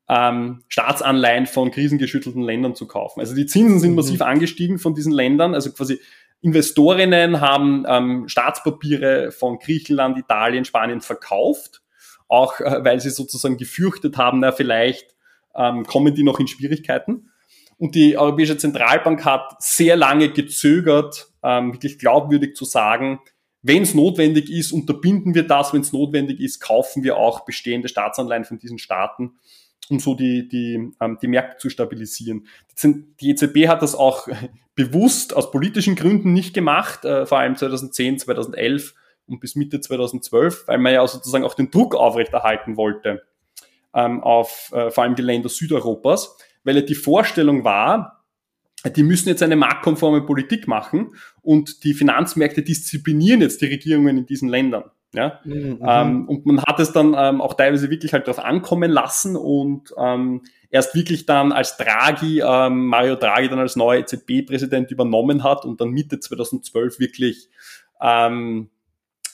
ähm, 0.09 0.63
Staatsanleihen 0.67 1.47
von 1.47 1.71
krisengeschüttelten 1.71 2.41
Ländern 2.41 2.75
zu 2.75 2.87
kaufen. 2.87 3.19
Also 3.19 3.35
die 3.35 3.45
Zinsen 3.45 3.79
sind 3.79 3.91
mhm. 3.91 3.97
massiv 3.97 4.21
angestiegen 4.21 4.79
von 4.79 4.95
diesen 4.95 5.13
Ländern. 5.13 5.53
Also 5.53 5.71
quasi 5.71 5.99
Investorinnen 6.41 7.39
haben 7.39 7.85
ähm, 7.87 8.27
Staatspapiere 8.27 9.31
von 9.31 9.59
Griechenland, 9.59 10.17
Italien, 10.17 10.65
Spanien 10.65 10.99
verkauft, 10.99 11.81
auch 12.27 12.59
äh, 12.59 12.83
weil 12.83 12.99
sie 12.99 13.11
sozusagen 13.11 13.57
gefürchtet 13.57 14.17
haben, 14.17 14.39
na 14.39 14.51
vielleicht 14.51 15.15
ähm, 15.55 15.85
kommen 15.85 16.13
die 16.13 16.23
noch 16.23 16.39
in 16.39 16.47
Schwierigkeiten. 16.47 17.29
Und 17.77 17.95
die 17.95 18.17
Europäische 18.17 18.57
Zentralbank 18.57 19.23
hat 19.25 19.55
sehr 19.59 19.95
lange 19.95 20.29
gezögert, 20.29 21.27
ähm, 21.43 21.73
wirklich 21.73 21.97
glaubwürdig 21.97 22.55
zu 22.55 22.65
sagen, 22.65 23.19
wenn 23.63 23.83
es 23.83 23.93
notwendig 23.93 24.51
ist, 24.51 24.73
unterbinden 24.73 25.33
wir 25.33 25.47
das. 25.47 25.73
Wenn 25.73 25.81
es 25.81 25.93
notwendig 25.93 26.39
ist, 26.41 26.59
kaufen 26.59 27.03
wir 27.03 27.17
auch 27.17 27.45
bestehende 27.45 27.87
Staatsanleihen 27.87 28.43
von 28.43 28.59
diesen 28.59 28.77
Staaten, 28.77 29.37
um 29.89 29.99
so 29.99 30.15
die, 30.15 30.47
die, 30.47 30.91
ähm, 31.01 31.17
die 31.21 31.27
Märkte 31.27 31.57
zu 31.57 31.69
stabilisieren. 31.69 32.45
Die 32.83 33.29
EZB 33.29 33.67
hat 33.69 33.81
das 33.81 33.95
auch 33.95 34.27
bewusst 34.75 35.33
aus 35.33 35.49
politischen 35.49 35.95
Gründen 35.95 36.33
nicht 36.33 36.53
gemacht, 36.53 37.05
äh, 37.05 37.25
vor 37.25 37.39
allem 37.39 37.55
2010, 37.55 38.19
2011 38.19 38.93
und 39.27 39.39
bis 39.39 39.55
Mitte 39.55 39.79
2012, 39.79 40.67
weil 40.67 40.77
man 40.77 40.93
ja 40.93 41.07
sozusagen 41.07 41.45
auch 41.45 41.53
den 41.53 41.71
Druck 41.71 41.95
aufrechterhalten 41.95 42.75
wollte 42.75 43.23
ähm, 43.93 44.21
auf 44.21 44.71
äh, 44.73 44.91
vor 44.91 45.03
allem 45.03 45.15
die 45.15 45.21
Länder 45.21 45.49
Südeuropas, 45.49 46.37
weil 46.63 46.75
ja 46.75 46.81
die 46.81 46.95
Vorstellung 46.95 47.63
war, 47.63 48.12
die 48.89 49.03
müssen 49.03 49.29
jetzt 49.29 49.43
eine 49.43 49.55
marktkonforme 49.55 50.21
Politik 50.21 50.67
machen 50.67 51.15
und 51.41 51.83
die 51.83 51.93
Finanzmärkte 51.93 52.63
disziplinieren 52.63 53.41
jetzt 53.41 53.61
die 53.61 53.67
Regierungen 53.67 54.17
in 54.17 54.25
diesen 54.25 54.49
Ländern. 54.49 54.85
Ja? 55.13 55.39
Mhm. 55.43 55.79
Ähm, 55.85 56.27
und 56.27 56.45
man 56.45 56.61
hat 56.63 56.79
es 56.79 56.91
dann 56.91 57.15
ähm, 57.17 57.41
auch 57.41 57.53
teilweise 57.53 57.89
wirklich 57.89 58.13
halt 58.13 58.27
darauf 58.27 58.43
ankommen 58.43 58.91
lassen 58.91 59.35
und 59.35 59.93
ähm, 59.97 60.41
erst 60.69 60.95
wirklich 60.95 61.25
dann 61.25 61.51
als 61.51 61.77
Draghi, 61.77 62.41
ähm, 62.41 62.87
Mario 62.87 63.15
Draghi 63.15 63.47
dann 63.47 63.59
als 63.59 63.75
neuer 63.75 63.99
EZB-Präsident 63.99 64.91
übernommen 64.91 65.43
hat 65.43 65.65
und 65.65 65.79
dann 65.79 65.89
Mitte 65.89 66.19
2012 66.19 66.99
wirklich 66.99 67.49
ähm, 68.01 68.69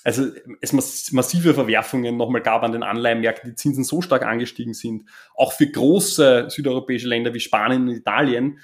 also 0.04 0.28
es 0.62 1.12
massive 1.12 1.54
Verwerfungen 1.54 2.18
nochmal 2.18 2.42
gab 2.42 2.64
an 2.64 2.72
den 2.72 2.84
Anleihenmärkten, 2.84 3.50
die 3.50 3.56
Zinsen 3.56 3.84
so 3.84 4.02
stark 4.02 4.24
angestiegen 4.24 4.74
sind, 4.74 5.04
auch 5.36 5.54
für 5.54 5.68
große 5.68 6.46
südeuropäische 6.50 7.08
Länder 7.08 7.34
wie 7.34 7.40
Spanien 7.40 7.88
und 7.88 7.96
Italien, 7.96 8.60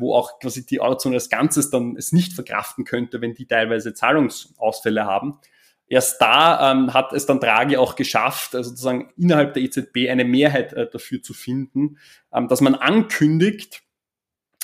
wo 0.00 0.14
auch 0.14 0.38
quasi 0.38 0.64
die 0.66 0.80
Eurozone 0.80 1.16
als 1.16 1.28
Ganzes 1.28 1.70
dann 1.70 1.96
es 1.96 2.12
nicht 2.12 2.32
verkraften 2.32 2.84
könnte, 2.84 3.20
wenn 3.20 3.34
die 3.34 3.46
teilweise 3.46 3.94
Zahlungsausfälle 3.94 5.04
haben. 5.04 5.38
Erst 5.86 6.20
da 6.20 6.72
ähm, 6.72 6.94
hat 6.94 7.12
es 7.12 7.26
dann 7.26 7.40
Draghi 7.40 7.76
auch 7.76 7.94
geschafft, 7.94 8.54
also 8.54 8.70
sozusagen 8.70 9.12
innerhalb 9.16 9.52
der 9.54 9.62
EZB 9.62 10.08
eine 10.08 10.24
Mehrheit 10.24 10.72
äh, 10.72 10.88
dafür 10.90 11.22
zu 11.22 11.34
finden, 11.34 11.98
ähm, 12.32 12.48
dass 12.48 12.62
man 12.62 12.74
ankündigt, 12.74 13.82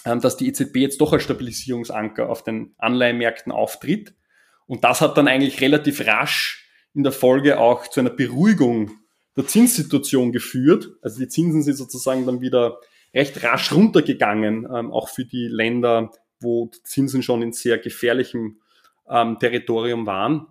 ähm, 0.07 0.21
dass 0.21 0.39
die 0.39 0.49
EZB 0.49 0.77
jetzt 0.77 1.01
doch 1.01 1.13
als 1.13 1.25
Stabilisierungsanker 1.25 2.29
auf 2.29 2.43
den 2.43 2.75
Anleihenmärkten 2.79 3.53
auftritt. 3.53 4.15
Und 4.67 4.85
das 4.85 5.03
hat 5.03 5.19
dann 5.19 5.29
eigentlich 5.29 5.61
relativ 5.61 6.07
rasch 6.07 6.67
in 6.95 7.03
der 7.03 7.13
Folge 7.13 7.59
auch 7.59 7.87
zu 7.87 8.01
einer 8.01 8.11
Beruhigung 8.11 8.93
der 9.37 9.47
Zinssituation 9.47 10.33
geführt. 10.33 10.91
Also 11.03 11.19
die 11.19 11.29
Zinsen 11.29 11.63
sind 11.63 11.77
sozusagen 11.77 12.25
dann 12.25 12.41
wieder 12.41 12.79
recht 13.15 13.43
rasch 13.43 13.73
runtergegangen, 13.73 14.67
ähm, 14.73 14.93
auch 14.93 15.09
für 15.09 15.25
die 15.25 15.49
Länder, 15.49 16.11
wo 16.41 16.67
die 16.67 16.83
Zinsen 16.83 17.23
schon 17.23 17.43
in 17.43 17.53
sehr 17.53 17.79
gefährlichem 17.79 18.61
ähm, 19.09 19.39
Territorium 19.39 20.07
waren. 20.07 20.47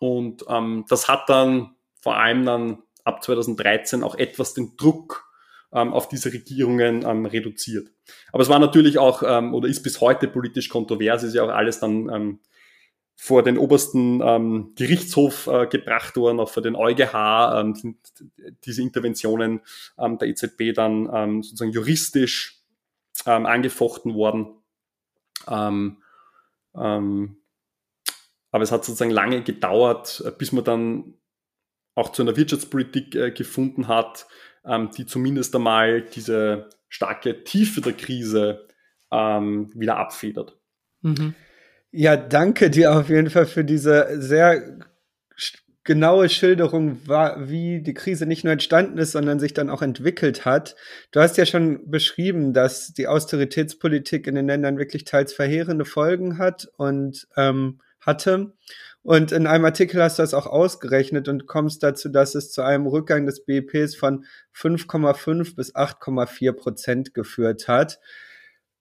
Und 0.00 0.44
ähm, 0.48 0.84
das 0.88 1.08
hat 1.08 1.28
dann 1.28 1.74
vor 2.00 2.16
allem 2.16 2.44
dann 2.44 2.78
ab 3.04 3.22
2013 3.22 4.02
auch 4.02 4.14
etwas 4.16 4.54
den 4.54 4.76
Druck 4.76 5.30
ähm, 5.72 5.92
auf 5.92 6.08
diese 6.08 6.32
Regierungen 6.32 7.04
ähm, 7.06 7.26
reduziert. 7.26 7.88
Aber 8.32 8.42
es 8.42 8.48
war 8.48 8.58
natürlich 8.58 8.98
auch 8.98 9.22
ähm, 9.24 9.54
oder 9.54 9.68
ist 9.68 9.82
bis 9.82 10.00
heute 10.00 10.28
politisch 10.28 10.68
kontrovers, 10.68 11.22
ist 11.22 11.34
ja 11.34 11.44
auch 11.44 11.50
alles 11.50 11.80
dann 11.80 12.38
vor 13.22 13.42
den 13.42 13.58
obersten 13.58 14.22
ähm, 14.24 14.72
Gerichtshof 14.76 15.46
äh, 15.46 15.66
gebracht 15.66 16.16
worden, 16.16 16.40
auch 16.40 16.48
vor 16.48 16.62
den 16.62 16.74
EuGH 16.74 17.60
ähm, 17.60 17.74
sind 17.74 17.98
diese 18.64 18.80
Interventionen 18.80 19.60
ähm, 19.98 20.16
der 20.16 20.28
EZB 20.28 20.72
dann 20.74 21.06
ähm, 21.12 21.42
sozusagen 21.42 21.70
juristisch 21.70 22.62
ähm, 23.26 23.44
angefochten 23.44 24.14
worden. 24.14 24.54
Ähm, 25.46 25.98
ähm, 26.74 27.36
aber 28.52 28.64
es 28.64 28.72
hat 28.72 28.86
sozusagen 28.86 29.10
lange 29.10 29.42
gedauert, 29.42 30.22
äh, 30.24 30.30
bis 30.30 30.52
man 30.52 30.64
dann 30.64 31.14
auch 31.94 32.12
zu 32.12 32.22
einer 32.22 32.38
Wirtschaftspolitik 32.38 33.14
äh, 33.16 33.32
gefunden 33.32 33.86
hat, 33.86 34.28
ähm, 34.64 34.92
die 34.96 35.04
zumindest 35.04 35.54
einmal 35.54 36.00
diese 36.00 36.70
starke 36.88 37.44
Tiefe 37.44 37.82
der 37.82 37.92
Krise 37.92 38.66
ähm, 39.12 39.70
wieder 39.74 39.98
abfedert. 39.98 40.58
Mhm. 41.02 41.34
Ja, 41.92 42.16
danke 42.16 42.70
dir 42.70 42.94
auf 42.94 43.08
jeden 43.08 43.30
Fall 43.30 43.46
für 43.46 43.64
diese 43.64 44.20
sehr 44.20 44.78
genaue 45.82 46.28
Schilderung, 46.28 47.00
wie 47.08 47.82
die 47.82 47.94
Krise 47.94 48.26
nicht 48.26 48.44
nur 48.44 48.52
entstanden 48.52 48.98
ist, 48.98 49.12
sondern 49.12 49.40
sich 49.40 49.54
dann 49.54 49.70
auch 49.70 49.82
entwickelt 49.82 50.44
hat. 50.44 50.76
Du 51.10 51.20
hast 51.20 51.36
ja 51.36 51.46
schon 51.46 51.90
beschrieben, 51.90 52.52
dass 52.52 52.92
die 52.92 53.08
Austeritätspolitik 53.08 54.28
in 54.28 54.36
den 54.36 54.46
Ländern 54.46 54.78
wirklich 54.78 55.04
teils 55.04 55.32
verheerende 55.32 55.84
Folgen 55.84 56.38
hat 56.38 56.68
und 56.76 57.26
ähm, 57.36 57.80
hatte. 58.00 58.52
Und 59.02 59.32
in 59.32 59.48
einem 59.48 59.64
Artikel 59.64 60.00
hast 60.02 60.18
du 60.18 60.22
das 60.22 60.34
auch 60.34 60.46
ausgerechnet 60.46 61.26
und 61.26 61.46
kommst 61.46 61.82
dazu, 61.82 62.08
dass 62.08 62.34
es 62.36 62.52
zu 62.52 62.62
einem 62.62 62.86
Rückgang 62.86 63.26
des 63.26 63.44
BIPs 63.44 63.96
von 63.96 64.26
5,5 64.54 65.56
bis 65.56 65.74
8,4 65.74 66.52
Prozent 66.52 67.14
geführt 67.14 67.66
hat. 67.66 67.98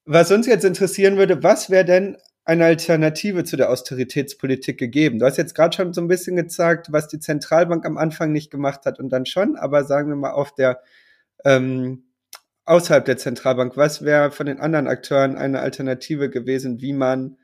Was 0.06 0.32
uns 0.32 0.46
jetzt 0.46 0.66
interessieren 0.66 1.18
würde, 1.18 1.42
was 1.42 1.70
wäre 1.70 1.86
denn 1.86 2.18
eine 2.50 2.66
Alternative 2.66 3.44
zu 3.44 3.58
der 3.58 3.70
Austeritätspolitik 3.70 4.80
gegeben? 4.80 5.20
Du 5.20 5.28
hast 5.28 5.38
jetzt 5.38 5.54
gerade 5.54 5.76
schon 5.76 5.94
so 5.94 6.02
ein 6.02 6.08
bisschen 6.08 6.36
gezeigt, 6.36 6.92
was 6.92 7.08
die 7.08 7.20
Zentralbank 7.20 7.86
am 7.86 8.00
Anfang 8.00 8.32
nicht 8.32 8.50
gemacht 8.50 8.86
hat 8.86 8.98
und 8.98 9.10
dann 9.10 9.28
schon, 9.28 9.56
aber 9.56 9.84
sagen 9.84 10.10
wir 10.10 10.16
mal 10.16 10.32
auf 10.32 10.56
der 10.56 10.82
ähm, 11.46 12.06
außerhalb 12.66 13.06
der 13.06 13.18
Zentralbank, 13.18 13.78
was 13.78 14.04
wäre 14.04 14.32
von 14.32 14.48
den 14.48 14.60
anderen 14.60 14.88
Akteuren 14.88 15.36
eine 15.36 15.60
Alternative 15.60 16.32
gewesen, 16.32 16.82
wie 16.82 16.94
man 16.94 17.38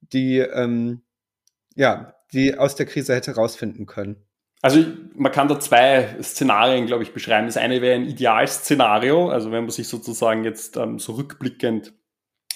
die 0.00 0.38
ähm, 0.38 1.02
ja, 1.76 2.14
die 2.32 2.58
aus 2.58 2.74
der 2.74 2.86
Krise 2.86 3.14
hätte 3.14 3.36
rausfinden 3.36 3.86
können? 3.86 4.16
Also 4.60 4.84
man 5.14 5.30
kann 5.30 5.46
da 5.46 5.60
zwei 5.60 6.16
Szenarien, 6.20 6.86
glaube 6.86 7.04
ich, 7.04 7.12
beschreiben. 7.12 7.46
Das 7.46 7.56
eine 7.56 7.80
wäre 7.80 7.94
ein 7.94 8.08
Idealszenario, 8.08 9.28
also 9.28 9.52
wenn 9.52 9.62
man 9.62 9.70
sich 9.70 9.86
sozusagen 9.86 10.42
jetzt 10.42 10.76
ähm, 10.76 10.98
so 10.98 11.12
rückblickend 11.12 11.92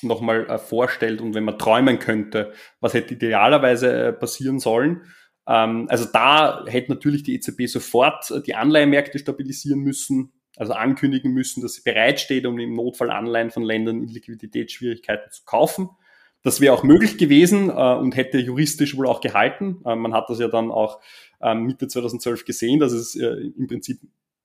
nochmal 0.02 0.46
äh, 0.48 0.58
vorstellt 0.58 1.20
und 1.20 1.34
wenn 1.34 1.44
man 1.44 1.58
träumen 1.58 1.98
könnte, 1.98 2.52
was 2.80 2.94
hätte 2.94 3.14
idealerweise 3.14 3.92
äh, 3.92 4.12
passieren 4.12 4.58
sollen. 4.58 5.02
Ähm, 5.46 5.86
also 5.88 6.06
da 6.12 6.64
hätte 6.66 6.92
natürlich 6.92 7.22
die 7.22 7.34
EZB 7.34 7.66
sofort 7.66 8.30
äh, 8.30 8.42
die 8.42 8.54
Anleihenmärkte 8.54 9.18
stabilisieren 9.18 9.80
müssen, 9.80 10.32
also 10.56 10.72
ankündigen 10.72 11.32
müssen, 11.32 11.62
dass 11.62 11.74
sie 11.74 11.82
bereitsteht, 11.82 12.46
um 12.46 12.58
im 12.58 12.74
Notfall 12.74 13.10
Anleihen 13.10 13.50
von 13.50 13.62
Ländern 13.62 14.02
in 14.02 14.08
Liquiditätsschwierigkeiten 14.08 15.30
zu 15.30 15.44
kaufen. 15.44 15.88
Das 16.42 16.60
wäre 16.60 16.74
auch 16.74 16.82
möglich 16.82 17.18
gewesen 17.18 17.70
äh, 17.70 17.94
und 17.94 18.16
hätte 18.16 18.38
juristisch 18.38 18.96
wohl 18.96 19.06
auch 19.06 19.20
gehalten. 19.20 19.80
Äh, 19.84 19.94
man 19.94 20.12
hat 20.12 20.28
das 20.28 20.40
ja 20.40 20.48
dann 20.48 20.70
auch 20.70 21.00
äh, 21.40 21.54
Mitte 21.54 21.86
2012 21.88 22.44
gesehen, 22.44 22.80
dass 22.80 22.92
es 22.92 23.14
im 23.14 23.66
Prinzip 23.68 24.00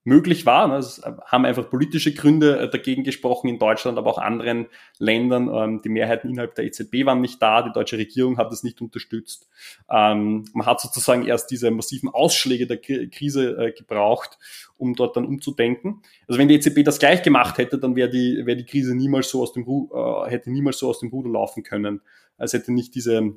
möglich 0.07 0.45
war. 0.45 0.69
Ne? 0.69 0.77
Es 0.77 1.01
haben 1.25 1.43
einfach 1.43 1.69
politische 1.69 2.13
Gründe 2.13 2.59
äh, 2.59 2.69
dagegen 2.69 3.03
gesprochen 3.03 3.49
in 3.49 3.59
Deutschland, 3.59 3.97
aber 3.97 4.09
auch 4.09 4.17
anderen 4.17 4.67
Ländern. 4.99 5.49
Ähm, 5.53 5.81
die 5.83 5.89
Mehrheiten 5.89 6.29
innerhalb 6.29 6.55
der 6.55 6.63
EZB 6.63 7.05
waren 7.05 7.19
nicht 7.19 7.41
da, 7.41 7.61
die 7.61 7.73
deutsche 7.73 7.97
Regierung 7.97 8.37
hat 8.37 8.51
es 8.53 8.63
nicht 8.63 8.81
unterstützt. 8.81 9.49
Ähm, 9.89 10.45
man 10.53 10.65
hat 10.65 10.79
sozusagen 10.79 11.25
erst 11.25 11.51
diese 11.51 11.71
massiven 11.71 12.07
Ausschläge 12.07 12.67
der 12.67 12.77
Krise 12.77 13.57
äh, 13.57 13.71
gebraucht, 13.73 14.39
um 14.77 14.95
dort 14.95 15.17
dann 15.17 15.25
umzudenken. 15.25 16.01
Also 16.25 16.39
wenn 16.39 16.47
die 16.47 16.55
EZB 16.55 16.85
das 16.85 16.99
gleich 16.99 17.21
gemacht 17.21 17.57
hätte, 17.57 17.77
dann 17.77 17.97
wäre 17.97 18.09
die, 18.09 18.45
wäre 18.45 18.57
die 18.57 18.65
Krise 18.65 18.95
niemals 18.95 19.29
so 19.29 19.41
aus 19.41 19.51
dem 19.51 19.63
äh, 19.67 20.29
hätte 20.29 20.49
niemals 20.51 20.79
so 20.79 20.87
aus 20.87 20.99
dem 20.99 21.09
Ruder 21.09 21.31
laufen 21.31 21.63
können. 21.63 21.99
Es 22.37 22.53
hätte 22.53 22.71
nicht 22.71 22.95
diese 22.95 23.33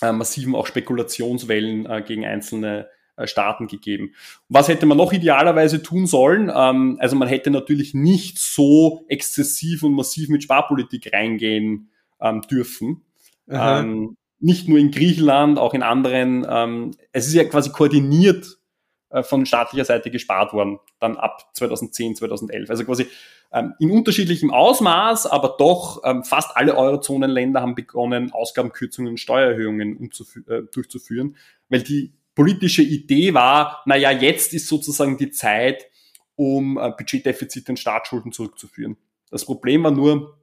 massiven 0.00 0.54
auch 0.54 0.66
Spekulationswellen 0.66 1.86
gegen 2.06 2.24
einzelne 2.24 2.86
äh, 2.86 2.99
Staaten 3.24 3.66
gegeben. 3.66 4.14
Was 4.48 4.68
hätte 4.68 4.86
man 4.86 4.96
noch 4.96 5.12
idealerweise 5.12 5.82
tun 5.82 6.06
sollen? 6.06 6.50
Ähm, 6.54 6.96
also 7.00 7.16
man 7.16 7.28
hätte 7.28 7.50
natürlich 7.50 7.94
nicht 7.94 8.38
so 8.38 9.04
exzessiv 9.08 9.82
und 9.82 9.94
massiv 9.94 10.28
mit 10.28 10.42
Sparpolitik 10.42 11.12
reingehen 11.12 11.90
ähm, 12.20 12.42
dürfen. 12.42 13.02
Ähm, 13.48 14.16
nicht 14.38 14.68
nur 14.68 14.78
in 14.78 14.90
Griechenland, 14.90 15.58
auch 15.58 15.74
in 15.74 15.82
anderen. 15.82 16.94
Es 17.12 17.26
ist 17.26 17.34
ja 17.34 17.44
quasi 17.44 17.70
koordiniert 17.70 18.58
äh, 19.10 19.22
von 19.22 19.44
staatlicher 19.44 19.84
Seite 19.84 20.10
gespart 20.10 20.52
worden, 20.52 20.78
dann 20.98 21.16
ab 21.16 21.50
2010, 21.54 22.16
2011. 22.16 22.70
Also 22.70 22.84
quasi 22.84 23.06
in 23.80 23.90
unterschiedlichem 23.90 24.52
Ausmaß, 24.52 25.26
aber 25.26 25.56
doch 25.58 26.04
fast 26.22 26.56
alle 26.56 26.76
Eurozonenländer 26.76 27.60
haben 27.60 27.74
begonnen, 27.74 28.30
Ausgabenkürzungen 28.30 29.16
Steuererhöhungen 29.16 30.08
äh, 30.46 30.62
durchzuführen, 30.72 31.34
weil 31.68 31.82
die 31.82 32.12
politische 32.40 32.82
Idee 32.82 33.34
war, 33.34 33.82
naja, 33.84 34.10
jetzt 34.10 34.54
ist 34.54 34.66
sozusagen 34.66 35.18
die 35.18 35.30
Zeit, 35.30 35.86
um 36.36 36.78
äh, 36.78 36.90
Budgetdefizite 36.96 37.72
und 37.72 37.76
Staatsschulden 37.76 38.32
zurückzuführen. 38.32 38.96
Das 39.30 39.44
Problem 39.44 39.84
war 39.84 39.90
nur, 39.90 40.38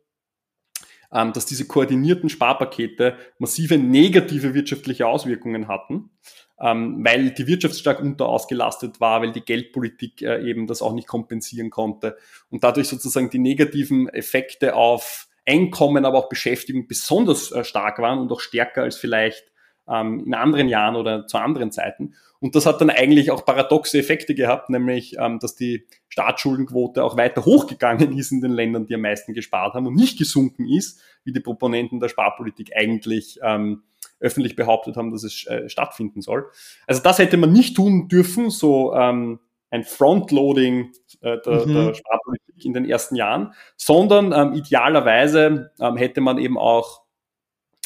ähm, 1.12 1.34
dass 1.34 1.48
diese 1.48 1.66
koordinierten 1.66 2.30
Sparpakete 2.30 3.18
massive 3.40 3.80
negative 3.80 4.54
wirtschaftliche 4.54 5.08
Auswirkungen 5.08 5.68
hatten, 5.68 6.12
ähm, 6.60 7.04
weil 7.04 7.32
die 7.32 7.48
Wirtschaft 7.48 7.74
stark 7.74 8.00
unterausgelastet 8.00 9.00
war, 9.00 9.22
weil 9.22 9.32
die 9.32 9.42
Geldpolitik 9.42 10.22
äh, 10.22 10.48
eben 10.48 10.68
das 10.68 10.84
auch 10.84 10.94
nicht 10.94 11.08
kompensieren 11.08 11.72
konnte 11.72 12.16
und 12.52 12.64
dadurch 12.64 12.90
sozusagen 12.90 13.32
die 13.32 13.40
negativen 13.40 14.08
Effekte 14.10 14.76
auf 14.76 15.28
Einkommen, 15.48 16.06
aber 16.06 16.20
auch 16.20 16.30
Beschäftigung 16.30 16.88
besonders 16.88 17.52
äh, 17.52 17.64
stark 17.64 17.98
waren 17.98 18.20
und 18.20 18.32
auch 18.32 18.42
stärker 18.42 18.84
als 18.84 18.98
vielleicht 18.98 19.52
ähm, 19.90 20.24
in 20.26 20.34
anderen 20.34 20.68
Jahren 20.70 20.96
oder 20.96 21.28
zu 21.28 21.38
anderen 21.38 21.72
Zeiten. 21.72 22.14
Und 22.40 22.56
das 22.56 22.66
hat 22.66 22.82
dann 22.82 22.90
eigentlich 22.90 23.32
auch 23.32 23.46
paradoxe 23.46 23.98
Effekte 23.98 24.36
gehabt, 24.36 24.70
nämlich, 24.70 25.16
ähm, 25.20 25.40
dass 25.40 25.56
die 25.56 25.88
Staatsschuldenquote 26.10 27.04
auch 27.04 27.18
weiter 27.18 27.46
hochgegangen 27.46 28.18
ist 28.18 28.32
in 28.32 28.42
den 28.42 28.52
Ländern, 28.52 28.86
die 28.86 28.96
am 28.96 29.02
meisten 29.02 29.34
gespart 29.34 29.74
haben 29.74 29.88
und 29.88 29.96
nicht 29.96 30.18
gesunken 30.18 30.68
ist, 30.68 31.02
wie 31.24 31.34
die 31.34 31.40
Proponenten 31.40 32.00
der 32.00 32.10
Sparpolitik 32.10 32.72
eigentlich 32.76 33.40
ähm, 33.42 33.84
öffentlich 34.20 34.56
behauptet 34.56 34.98
haben, 34.98 35.12
dass 35.12 35.24
es 35.24 35.46
äh, 35.48 35.70
stattfinden 35.70 36.22
soll. 36.22 36.46
Also 36.86 37.02
das 37.02 37.20
hätte 37.20 37.38
man 37.38 37.52
nicht 37.52 37.76
tun 37.76 38.08
dürfen, 38.08 38.50
so 38.50 38.94
ähm, 38.94 39.40
ein 39.70 39.84
Frontloading 39.84 40.92
äh, 41.22 41.38
der, 41.46 41.66
mhm. 41.66 41.74
der 41.74 41.94
Sparpolitik 41.94 42.66
in 42.66 42.74
den 42.74 42.86
ersten 42.86 43.16
Jahren, 43.16 43.54
sondern 43.76 44.32
ähm, 44.32 44.54
idealerweise 44.54 45.72
ähm, 45.80 45.98
hätte 45.98 46.22
man 46.22 46.38
eben 46.38 46.58
auch 46.58 47.02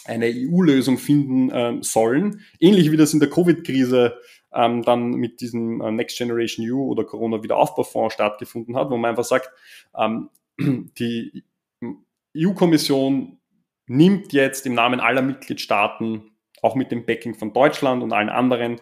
eine 0.06 0.28
EU-Lösung 0.28 0.98
finden 0.98 1.52
ähm, 1.54 1.84
sollen, 1.84 2.42
ähnlich 2.60 2.92
wie 2.92 2.98
das 2.98 3.14
in 3.14 3.20
der 3.20 3.30
Covid-Krise 3.30 4.18
ähm, 4.54 4.84
dann 4.84 5.12
mit 5.12 5.42
diesem 5.42 5.82
äh, 5.82 5.92
Next 5.92 6.18
Generation 6.18 6.66
EU 6.70 6.84
oder 6.84 7.04
Corona 7.04 7.44
Wiederaufbaufonds 7.44 8.14
stattgefunden 8.14 8.76
hat, 8.76 8.90
wo 8.90 8.98
man 8.98 9.12
einfach 9.12 9.24
sagt, 9.24 9.50
ähm, 9.98 10.30
die 10.60 11.44
EU-Kommission 12.36 13.40
nimmt 13.88 14.34
jetzt 14.34 14.66
im 14.66 14.74
Namen 14.74 15.00
aller 15.00 15.22
Mitgliedstaaten, 15.22 16.32
auch 16.62 16.76
mit 16.76 16.92
dem 16.92 17.06
Backing 17.06 17.36
von 17.36 17.54
Deutschland 17.54 18.04
und 18.04 18.14
allen 18.14 18.30
anderen, 18.30 18.80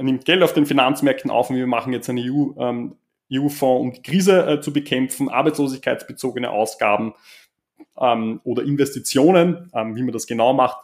nimmt 0.00 0.24
Geld 0.24 0.42
auf 0.42 0.52
den 0.52 0.66
Finanzmärkten 0.66 1.30
auf 1.30 1.50
und 1.50 1.56
wir 1.56 1.66
machen 1.66 1.92
jetzt 1.92 2.08
einen 2.08 2.18
EU, 2.18 2.52
ähm, 2.58 2.96
EU-Fonds, 3.32 3.82
um 3.82 3.92
die 3.92 4.02
Krise 4.02 4.46
äh, 4.46 4.60
zu 4.60 4.72
bekämpfen, 4.72 5.28
arbeitslosigkeitsbezogene 5.28 6.50
Ausgaben 6.50 7.14
ähm, 8.00 8.40
oder 8.44 8.62
Investitionen, 8.62 9.70
ähm, 9.74 9.96
wie 9.96 10.02
man 10.02 10.12
das 10.12 10.26
genau 10.26 10.52
macht, 10.52 10.78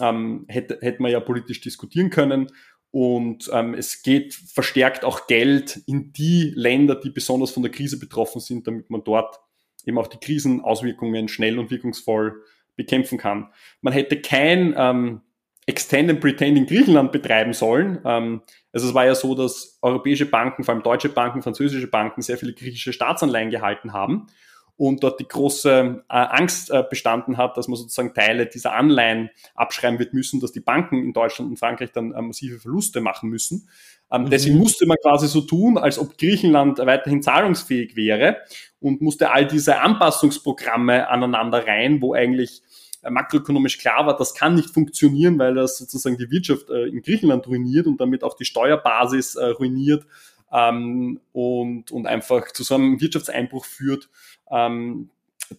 ähm, 0.00 0.44
hätte, 0.48 0.78
hätte 0.80 1.02
man 1.02 1.10
ja 1.10 1.20
politisch 1.20 1.60
diskutieren 1.60 2.10
können. 2.10 2.50
Und 2.90 3.50
ähm, 3.52 3.74
es 3.74 4.02
geht 4.02 4.34
verstärkt 4.34 5.04
auch 5.04 5.26
Geld 5.26 5.82
in 5.86 6.12
die 6.12 6.52
Länder, 6.54 6.94
die 6.94 7.10
besonders 7.10 7.50
von 7.50 7.62
der 7.62 7.72
Krise 7.72 7.98
betroffen 7.98 8.40
sind, 8.40 8.66
damit 8.66 8.90
man 8.90 9.04
dort 9.04 9.38
eben 9.84 9.98
auch 9.98 10.06
die 10.06 10.18
Krisenauswirkungen 10.18 11.28
schnell 11.28 11.58
und 11.58 11.70
wirkungsvoll 11.70 12.42
bekämpfen 12.74 13.18
kann. 13.18 13.48
Man 13.80 13.92
hätte 13.92 14.20
kein 14.20 14.74
ähm, 14.76 15.20
Extend 15.66 16.10
and 16.10 16.20
Pretend 16.20 16.56
in 16.56 16.66
Griechenland 16.66 17.12
betreiben 17.12 17.52
sollen. 17.52 18.00
Ähm, 18.04 18.42
also 18.72 18.88
es 18.88 18.94
war 18.94 19.04
ja 19.04 19.14
so, 19.14 19.34
dass 19.34 19.78
europäische 19.82 20.26
Banken, 20.26 20.64
vor 20.64 20.74
allem 20.74 20.82
deutsche 20.82 21.08
Banken, 21.08 21.42
französische 21.42 21.88
Banken 21.88 22.22
sehr 22.22 22.38
viele 22.38 22.52
griechische 22.52 22.92
Staatsanleihen 22.92 23.50
gehalten 23.50 23.92
haben 23.92 24.28
und 24.76 25.02
dort 25.02 25.20
die 25.20 25.28
große 25.28 25.70
äh, 25.70 26.02
Angst 26.08 26.70
äh, 26.70 26.84
bestanden 26.88 27.36
hat, 27.38 27.56
dass 27.56 27.68
man 27.68 27.76
sozusagen 27.76 28.12
Teile 28.12 28.46
dieser 28.46 28.74
Anleihen 28.74 29.30
abschreiben 29.54 29.98
wird 29.98 30.12
müssen, 30.12 30.40
dass 30.40 30.52
die 30.52 30.60
Banken 30.60 31.02
in 31.02 31.12
Deutschland 31.12 31.50
und 31.50 31.58
Frankreich 31.58 31.92
dann 31.92 32.12
äh, 32.12 32.20
massive 32.20 32.58
Verluste 32.58 33.00
machen 33.00 33.30
müssen. 33.30 33.68
Ähm, 34.10 34.24
mhm. 34.24 34.30
Deswegen 34.30 34.58
musste 34.58 34.86
man 34.86 34.98
quasi 35.02 35.28
so 35.28 35.40
tun, 35.40 35.78
als 35.78 35.98
ob 35.98 36.18
Griechenland 36.18 36.78
weiterhin 36.78 37.22
zahlungsfähig 37.22 37.96
wäre 37.96 38.36
und 38.80 39.00
musste 39.00 39.30
all 39.30 39.46
diese 39.46 39.80
Anpassungsprogramme 39.80 41.08
aneinander 41.08 41.66
rein, 41.66 42.02
wo 42.02 42.12
eigentlich 42.12 42.62
äh, 43.02 43.10
makroökonomisch 43.10 43.78
klar 43.78 44.06
war, 44.06 44.16
das 44.16 44.34
kann 44.34 44.54
nicht 44.54 44.70
funktionieren, 44.70 45.38
weil 45.38 45.54
das 45.54 45.78
sozusagen 45.78 46.18
die 46.18 46.30
Wirtschaft 46.30 46.68
äh, 46.68 46.86
in 46.86 47.00
Griechenland 47.00 47.46
ruiniert 47.46 47.86
und 47.86 48.00
damit 48.00 48.22
auch 48.22 48.34
die 48.34 48.44
Steuerbasis 48.44 49.36
äh, 49.36 49.46
ruiniert 49.46 50.04
ähm, 50.52 51.20
und, 51.32 51.90
und 51.90 52.06
einfach 52.06 52.50
zu 52.52 52.62
so 52.62 52.74
einem 52.74 53.00
Wirtschaftseinbruch 53.00 53.64
führt, 53.64 54.08
ähm, 54.50 55.10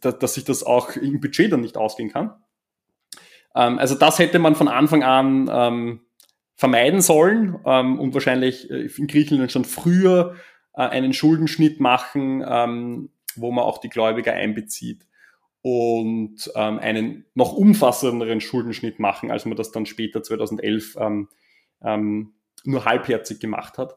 da, 0.02 0.12
dass 0.12 0.36
sich 0.36 0.44
das 0.44 0.64
auch 0.64 0.96
im 0.96 1.20
Budget 1.22 1.52
dann 1.52 1.62
nicht 1.62 1.78
ausgehen 1.78 2.12
kann. 2.12 2.34
Ähm, 3.56 3.80
also 3.80 3.96
das 3.96 4.20
hätte 4.20 4.40
man 4.40 4.56
von 4.56 4.68
Anfang 4.68 5.04
an 5.04 5.50
ähm, 5.52 6.02
vermeiden 6.56 7.02
sollen 7.02 7.60
ähm, 7.66 8.00
und 8.00 8.14
wahrscheinlich 8.14 8.70
äh, 8.70 8.90
in 8.98 9.08
Griechenland 9.08 9.52
schon 9.52 9.66
früher 9.66 10.36
äh, 10.74 10.82
einen 10.82 11.14
Schuldenschnitt 11.14 11.80
machen, 11.80 12.44
ähm, 12.48 13.10
wo 13.36 13.52
man 13.52 13.64
auch 13.64 13.80
die 13.80 13.90
Gläubiger 13.90 14.34
einbezieht 14.34 15.06
und 15.62 16.52
ähm, 16.56 16.80
einen 16.80 17.26
noch 17.34 17.54
umfassenderen 17.54 18.42
Schuldenschnitt 18.42 19.00
machen, 19.00 19.32
als 19.32 19.46
man 19.46 19.58
das 19.58 19.72
dann 19.72 19.86
später 19.86 20.24
2011 20.24 20.96
ähm, 21.00 21.30
ähm, 21.82 22.34
nur 22.64 22.86
halbherzig 22.86 23.40
gemacht 23.40 23.78
hat. 23.78 23.96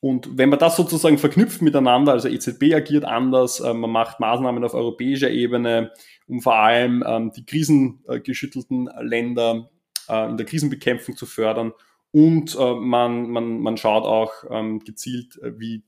Und 0.00 0.38
wenn 0.38 0.48
man 0.48 0.58
das 0.58 0.76
sozusagen 0.76 1.18
verknüpft 1.18 1.60
miteinander, 1.60 2.12
also 2.12 2.28
EZB 2.28 2.74
agiert 2.74 3.04
anders, 3.04 3.60
äh, 3.60 3.74
man 3.74 3.90
macht 3.90 4.18
Maßnahmen 4.18 4.64
auf 4.64 4.74
europäischer 4.74 5.30
Ebene, 5.30 5.92
um 6.26 6.40
vor 6.40 6.56
allem 6.56 7.04
ähm, 7.06 7.32
die 7.36 7.44
krisengeschüttelten 7.44 8.88
Länder 9.00 9.70
äh, 10.08 10.28
in 10.30 10.36
der 10.36 10.46
Krisenbekämpfung 10.46 11.16
zu 11.16 11.26
fördern 11.26 11.72
und 12.12 12.56
äh, 12.58 12.74
man, 12.74 13.30
man, 13.30 13.60
man 13.60 13.76
schaut 13.76 14.04
auch 14.04 14.32
ähm, 14.50 14.80
gezielt, 14.80 15.36
äh, 15.42 15.58
wie 15.58 15.84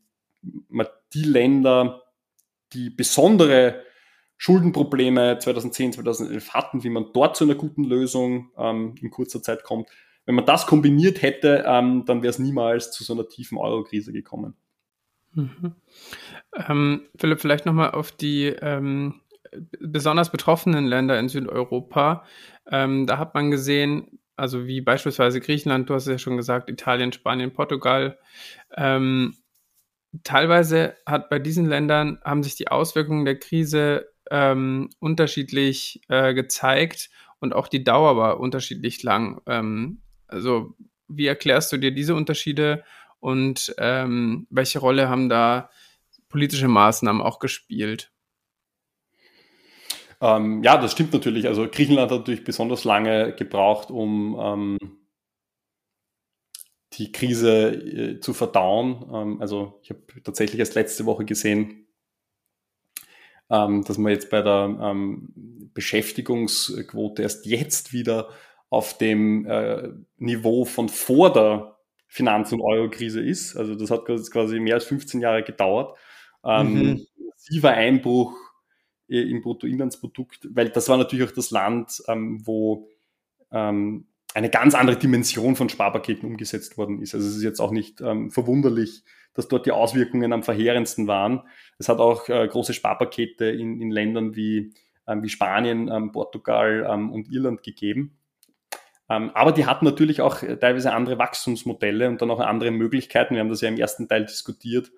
man 0.68 0.86
die 1.14 1.24
Länder, 1.24 2.02
die 2.72 2.90
besondere 2.90 3.82
Schuldenprobleme 4.36 5.38
2010, 5.38 5.94
2011 5.94 6.54
hatten, 6.54 6.84
wie 6.84 6.90
man 6.90 7.06
dort 7.12 7.36
zu 7.36 7.44
einer 7.44 7.54
guten 7.54 7.84
Lösung 7.84 8.50
ähm, 8.56 8.94
in 9.00 9.10
kurzer 9.10 9.42
Zeit 9.42 9.62
kommt. 9.62 9.88
Wenn 10.24 10.34
man 10.34 10.46
das 10.46 10.66
kombiniert 10.66 11.22
hätte, 11.22 11.64
ähm, 11.66 12.04
dann 12.06 12.22
wäre 12.22 12.30
es 12.30 12.38
niemals 12.38 12.92
zu 12.92 13.04
so 13.04 13.12
einer 13.12 13.28
tiefen 13.28 13.58
Euro-Krise 13.58 14.12
gekommen. 14.12 14.54
Mhm. 15.34 15.74
Ähm, 16.54 17.02
Philipp, 17.16 17.40
vielleicht 17.40 17.66
nochmal 17.66 17.92
auf 17.92 18.12
die 18.12 18.46
ähm, 18.46 19.20
besonders 19.80 20.30
betroffenen 20.30 20.86
Länder 20.86 21.18
in 21.18 21.28
Südeuropa. 21.28 22.24
Ähm, 22.70 23.06
da 23.06 23.18
hat 23.18 23.34
man 23.34 23.50
gesehen, 23.50 24.18
also 24.36 24.66
wie 24.66 24.80
beispielsweise 24.80 25.40
Griechenland, 25.40 25.88
du 25.88 25.94
hast 25.94 26.06
es 26.06 26.12
ja 26.12 26.18
schon 26.18 26.36
gesagt, 26.36 26.70
Italien, 26.70 27.12
Spanien, 27.12 27.52
Portugal. 27.52 28.18
Ähm, 28.76 29.36
teilweise 30.24 30.96
hat 31.06 31.30
bei 31.30 31.38
diesen 31.38 31.66
Ländern 31.66 32.18
haben 32.24 32.42
sich 32.42 32.54
die 32.54 32.68
Auswirkungen 32.68 33.24
der 33.24 33.38
Krise 33.38 34.08
ähm, 34.30 34.90
unterschiedlich 35.00 36.02
äh, 36.08 36.34
gezeigt 36.34 37.10
und 37.40 37.54
auch 37.54 37.68
die 37.68 37.84
Dauer 37.84 38.16
war 38.16 38.40
unterschiedlich 38.40 39.02
lang. 39.02 39.40
Ähm, 39.46 40.01
also 40.32 40.74
wie 41.08 41.26
erklärst 41.26 41.72
du 41.72 41.76
dir 41.76 41.92
diese 41.92 42.14
Unterschiede 42.14 42.84
und 43.20 43.74
ähm, 43.78 44.46
welche 44.50 44.78
Rolle 44.78 45.08
haben 45.08 45.28
da 45.28 45.70
politische 46.28 46.68
Maßnahmen 46.68 47.22
auch 47.22 47.38
gespielt? 47.38 48.10
Ähm, 50.20 50.62
ja, 50.62 50.78
das 50.78 50.92
stimmt 50.92 51.12
natürlich. 51.12 51.48
Also 51.48 51.68
Griechenland 51.68 52.10
hat 52.10 52.20
natürlich 52.20 52.44
besonders 52.44 52.84
lange 52.84 53.34
gebraucht, 53.34 53.90
um 53.90 54.38
ähm, 54.40 54.78
die 56.94 57.10
Krise 57.10 57.72
äh, 57.72 58.20
zu 58.20 58.32
verdauen. 58.32 59.04
Ähm, 59.12 59.40
also 59.40 59.80
ich 59.82 59.90
habe 59.90 60.00
tatsächlich 60.22 60.60
erst 60.60 60.74
letzte 60.74 61.06
Woche 61.06 61.24
gesehen, 61.24 61.88
ähm, 63.50 63.84
dass 63.84 63.98
man 63.98 64.12
jetzt 64.12 64.30
bei 64.30 64.42
der 64.42 64.78
ähm, 64.80 65.70
Beschäftigungsquote 65.74 67.22
erst 67.22 67.46
jetzt 67.46 67.92
wieder 67.92 68.28
auf 68.72 68.96
dem 68.96 69.44
äh, 69.44 69.90
Niveau 70.16 70.64
von 70.64 70.88
vor 70.88 71.30
der 71.30 71.76
Finanz- 72.08 72.52
und 72.52 72.62
Euro-Krise 72.62 73.20
ist. 73.20 73.54
Also 73.54 73.74
das 73.74 73.90
hat 73.90 74.06
quasi 74.06 74.60
mehr 74.60 74.76
als 74.76 74.86
15 74.86 75.20
Jahre 75.20 75.42
gedauert. 75.42 75.98
Ähm, 76.42 76.72
mhm. 76.72 77.06
Massiver 77.28 77.72
Einbruch 77.72 78.34
im 79.08 79.42
Bruttoinlandsprodukt, 79.42 80.48
weil 80.54 80.70
das 80.70 80.88
war 80.88 80.96
natürlich 80.96 81.28
auch 81.28 81.34
das 81.34 81.50
Land, 81.50 82.02
ähm, 82.08 82.40
wo 82.46 82.88
ähm, 83.50 84.06
eine 84.32 84.48
ganz 84.48 84.74
andere 84.74 84.96
Dimension 84.96 85.54
von 85.54 85.68
Sparpaketen 85.68 86.26
umgesetzt 86.26 86.78
worden 86.78 87.02
ist. 87.02 87.14
Also 87.14 87.28
es 87.28 87.36
ist 87.36 87.42
jetzt 87.42 87.60
auch 87.60 87.72
nicht 87.72 88.00
ähm, 88.00 88.30
verwunderlich, 88.30 89.04
dass 89.34 89.48
dort 89.48 89.66
die 89.66 89.72
Auswirkungen 89.72 90.32
am 90.32 90.42
verheerendsten 90.42 91.06
waren. 91.08 91.42
Es 91.76 91.90
hat 91.90 91.98
auch 91.98 92.26
äh, 92.30 92.48
große 92.48 92.72
Sparpakete 92.72 93.44
in, 93.44 93.82
in 93.82 93.90
Ländern 93.90 94.34
wie, 94.34 94.72
ähm, 95.06 95.22
wie 95.22 95.28
Spanien, 95.28 95.88
ähm, 95.88 96.10
Portugal 96.10 96.88
ähm, 96.90 97.12
und 97.12 97.30
Irland 97.30 97.62
gegeben. 97.62 98.16
Ähm, 99.12 99.30
aber 99.34 99.52
die 99.52 99.66
hatten 99.66 99.84
natürlich 99.84 100.20
auch 100.20 100.38
teilweise 100.38 100.92
andere 100.92 101.18
Wachstumsmodelle 101.18 102.08
und 102.08 102.22
dann 102.22 102.30
auch 102.30 102.40
andere 102.40 102.70
Möglichkeiten. 102.70 103.34
Wir 103.34 103.40
haben 103.40 103.48
das 103.48 103.60
ja 103.60 103.68
im 103.68 103.78
ersten 103.78 104.08
Teil 104.08 104.24
diskutiert 104.24 104.90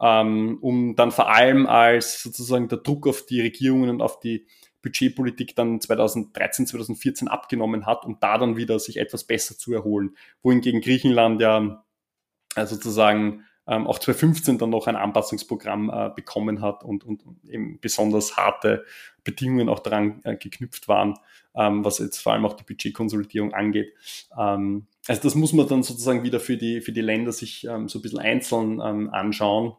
ähm, 0.00 0.58
um 0.60 0.96
dann 0.96 1.12
vor 1.12 1.30
allem 1.30 1.66
als 1.66 2.22
sozusagen 2.22 2.68
der 2.68 2.78
Druck 2.78 3.06
auf 3.06 3.26
die 3.26 3.40
Regierungen 3.40 3.90
und 3.90 4.02
auf 4.02 4.18
die 4.18 4.46
Budgetpolitik 4.82 5.54
dann 5.54 5.80
2013, 5.80 6.66
2014 6.66 7.28
abgenommen 7.28 7.84
hat, 7.84 8.06
um 8.06 8.16
da 8.18 8.38
dann 8.38 8.56
wieder 8.56 8.78
sich 8.78 8.96
etwas 8.96 9.24
besser 9.24 9.58
zu 9.58 9.74
erholen. 9.74 10.16
Wohingegen 10.42 10.80
Griechenland 10.80 11.40
ja 11.42 11.84
äh, 12.56 12.64
sozusagen 12.64 13.44
ähm, 13.70 13.86
auch 13.86 13.98
2015 13.98 14.58
dann 14.58 14.68
noch 14.68 14.86
ein 14.86 14.96
Anpassungsprogramm 14.96 15.90
äh, 15.90 16.10
bekommen 16.14 16.60
hat 16.60 16.84
und, 16.84 17.04
und 17.04 17.22
eben 17.48 17.78
besonders 17.80 18.36
harte 18.36 18.84
Bedingungen 19.24 19.70
auch 19.70 19.78
daran 19.78 20.20
äh, 20.24 20.36
geknüpft 20.36 20.88
waren, 20.88 21.18
ähm, 21.54 21.84
was 21.84 21.98
jetzt 21.98 22.18
vor 22.18 22.34
allem 22.34 22.44
auch 22.44 22.54
die 22.54 22.64
Budgetkonsolidierung 22.64 23.54
angeht. 23.54 23.94
Ähm, 24.38 24.86
also 25.08 25.22
das 25.22 25.34
muss 25.34 25.54
man 25.54 25.66
dann 25.66 25.82
sozusagen 25.82 26.22
wieder 26.22 26.40
für 26.40 26.58
die, 26.58 26.82
für 26.82 26.92
die 26.92 27.00
Länder 27.00 27.32
sich 27.32 27.64
ähm, 27.64 27.88
so 27.88 27.98
ein 27.98 28.02
bisschen 28.02 28.18
einzeln 28.18 28.82
ähm, 28.84 29.08
anschauen 29.10 29.74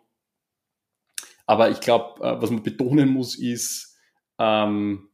aber 1.52 1.70
ich 1.70 1.82
glaube, 1.82 2.24
äh, 2.26 2.42
was 2.42 2.50
man 2.50 2.64
betonen 2.64 3.10
muss, 3.10 3.36
ist, 3.36 3.98
ähm, 4.40 5.10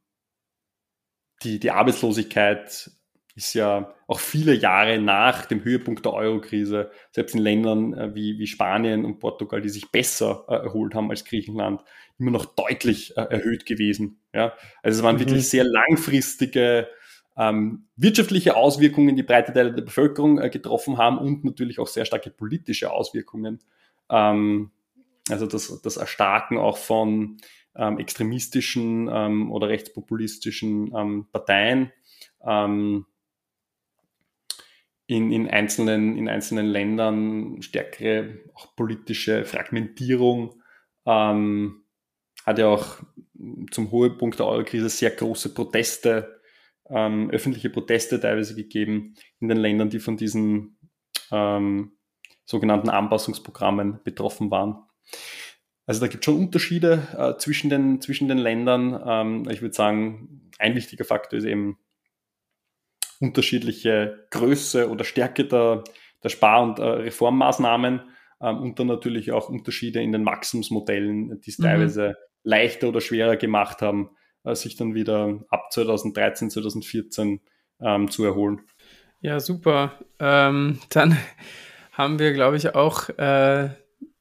die, 1.41 1.59
die 1.59 1.71
Arbeitslosigkeit 1.71 2.91
ist 3.37 3.53
ja 3.53 3.93
auch 4.07 4.19
viele 4.19 4.55
Jahre 4.55 4.99
nach 4.99 5.45
dem 5.45 5.63
Höhepunkt 5.63 6.03
der 6.03 6.13
Euro-Krise, 6.13 6.89
selbst 7.11 7.35
in 7.35 7.41
Ländern 7.41 7.93
äh, 7.93 8.15
wie, 8.15 8.39
wie 8.39 8.47
Spanien 8.47 9.05
und 9.05 9.19
Portugal, 9.19 9.61
die 9.61 9.69
sich 9.69 9.91
besser 9.91 10.45
äh, 10.49 10.55
erholt 10.55 10.95
haben 10.95 11.11
als 11.11 11.23
Griechenland, 11.23 11.83
immer 12.17 12.31
noch 12.31 12.45
deutlich 12.45 13.15
äh, 13.15 13.21
erhöht 13.21 13.67
gewesen. 13.67 14.19
Ja? 14.33 14.53
Also 14.81 14.99
es 14.99 15.03
waren 15.03 15.17
mhm. 15.17 15.19
wirklich 15.19 15.47
sehr 15.47 15.65
langfristige 15.65 16.87
ähm, 17.37 17.85
wirtschaftliche 17.95 18.55
Auswirkungen, 18.55 19.15
die 19.15 19.21
breite 19.21 19.53
Teile 19.53 19.71
der 19.71 19.83
Bevölkerung 19.83 20.39
äh, 20.39 20.49
getroffen 20.49 20.97
haben 20.97 21.19
und 21.19 21.45
natürlich 21.45 21.77
auch 21.77 21.87
sehr 21.87 22.05
starke 22.05 22.31
politische 22.31 22.91
Auswirkungen. 22.91 23.59
Ähm, 24.09 24.71
also 25.29 25.45
das, 25.45 25.79
das 25.83 25.97
Erstarken 25.97 26.57
auch 26.57 26.77
von 26.77 27.37
ähm, 27.75 27.99
extremistischen 27.99 29.07
ähm, 29.13 29.51
oder 29.51 29.67
rechtspopulistischen 29.69 30.91
ähm, 30.95 31.27
Parteien. 31.31 31.91
Ähm, 32.43 33.05
in, 35.07 35.31
in, 35.31 35.49
einzelnen, 35.49 36.17
in 36.17 36.27
einzelnen 36.27 36.67
Ländern 36.67 37.61
stärkere 37.61 38.39
auch 38.53 38.75
politische 38.75 39.45
Fragmentierung. 39.45 40.61
Ähm, 41.05 41.83
hat 42.45 42.59
ja 42.59 42.67
auch 42.67 42.97
zum 43.71 43.91
Höhepunkt 43.91 44.39
der 44.39 44.47
Eurokrise 44.47 44.89
sehr 44.89 45.11
große 45.11 45.53
Proteste, 45.53 46.41
ähm, 46.89 47.29
öffentliche 47.31 47.69
Proteste 47.69 48.19
teilweise 48.19 48.55
gegeben 48.55 49.15
in 49.39 49.47
den 49.47 49.57
Ländern, 49.57 49.89
die 49.89 49.99
von 49.99 50.17
diesen 50.17 50.77
ähm, 51.31 51.93
sogenannten 52.45 52.89
Anpassungsprogrammen 52.89 53.99
betroffen 54.03 54.51
waren. 54.51 54.83
Also 55.85 56.01
da 56.01 56.07
gibt 56.07 56.23
es 56.23 56.25
schon 56.25 56.39
Unterschiede 56.39 57.07
äh, 57.17 57.37
zwischen, 57.37 57.69
den, 57.69 58.01
zwischen 58.01 58.27
den 58.27 58.37
Ländern. 58.37 59.01
Ähm, 59.05 59.49
ich 59.49 59.61
würde 59.61 59.75
sagen, 59.75 60.51
ein 60.59 60.75
wichtiger 60.75 61.05
Faktor 61.05 61.39
ist 61.39 61.45
eben 61.45 61.77
unterschiedliche 63.19 64.27
Größe 64.31 64.89
oder 64.89 65.03
Stärke 65.03 65.45
der, 65.45 65.83
der 66.23 66.29
Spar- 66.29 66.63
und 66.63 66.79
äh, 66.79 66.83
Reformmaßnahmen 66.83 68.01
ähm, 68.41 68.57
und 68.57 68.79
dann 68.79 68.87
natürlich 68.87 69.31
auch 69.31 69.49
Unterschiede 69.49 70.01
in 70.01 70.11
den 70.11 70.25
Wachstumsmodellen, 70.25 71.41
die 71.41 71.49
es 71.49 71.59
mhm. 71.59 71.63
teilweise 71.63 72.17
leichter 72.43 72.89
oder 72.89 73.01
schwerer 73.01 73.37
gemacht 73.37 73.81
haben, 73.81 74.11
äh, 74.43 74.55
sich 74.55 74.75
dann 74.75 74.95
wieder 74.95 75.43
ab 75.49 75.71
2013, 75.71 76.49
2014 76.49 77.41
ähm, 77.81 78.09
zu 78.09 78.23
erholen. 78.23 78.61
Ja, 79.19 79.39
super. 79.39 79.93
Ähm, 80.19 80.79
dann 80.89 81.17
haben 81.91 82.19
wir, 82.19 82.33
glaube 82.33 82.57
ich, 82.57 82.75
auch 82.75 83.09
äh, 83.09 83.69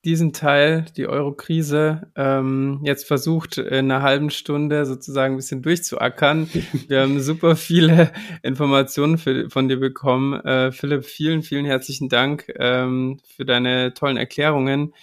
diesen 0.07 0.33
Teil, 0.33 0.85
die 0.97 1.09
Euro-Krise, 1.09 2.13
ähm, 2.15 2.79
jetzt 2.85 3.09
versucht, 3.09 3.59
in 3.59 3.91
einer 3.91 4.03
halben 4.03 4.31
Stunde 4.31 4.87
sozusagen 4.87 5.35
ein 5.35 5.37
bisschen 5.37 5.63
durchzuackern. 5.63 6.49
Wir 6.89 7.01
haben 7.01 7.21
super 7.21 7.57
viele 7.57 8.13
Informationen 8.45 9.19
für, 9.19 9.51
von 9.51 9.69
dir 9.69 9.81
bekommen. 9.81 10.35
Äh, 10.45 10.71
Philipp, 10.71 11.05
vielen, 11.05 11.43
vielen 11.43 11.67
herzlichen 11.67 12.09
Dank 12.09 12.45
ähm, 12.57 13.19
für 13.37 13.45
deine 13.45 13.95
tollen 13.95 14.17
Erklärungen 14.17 14.95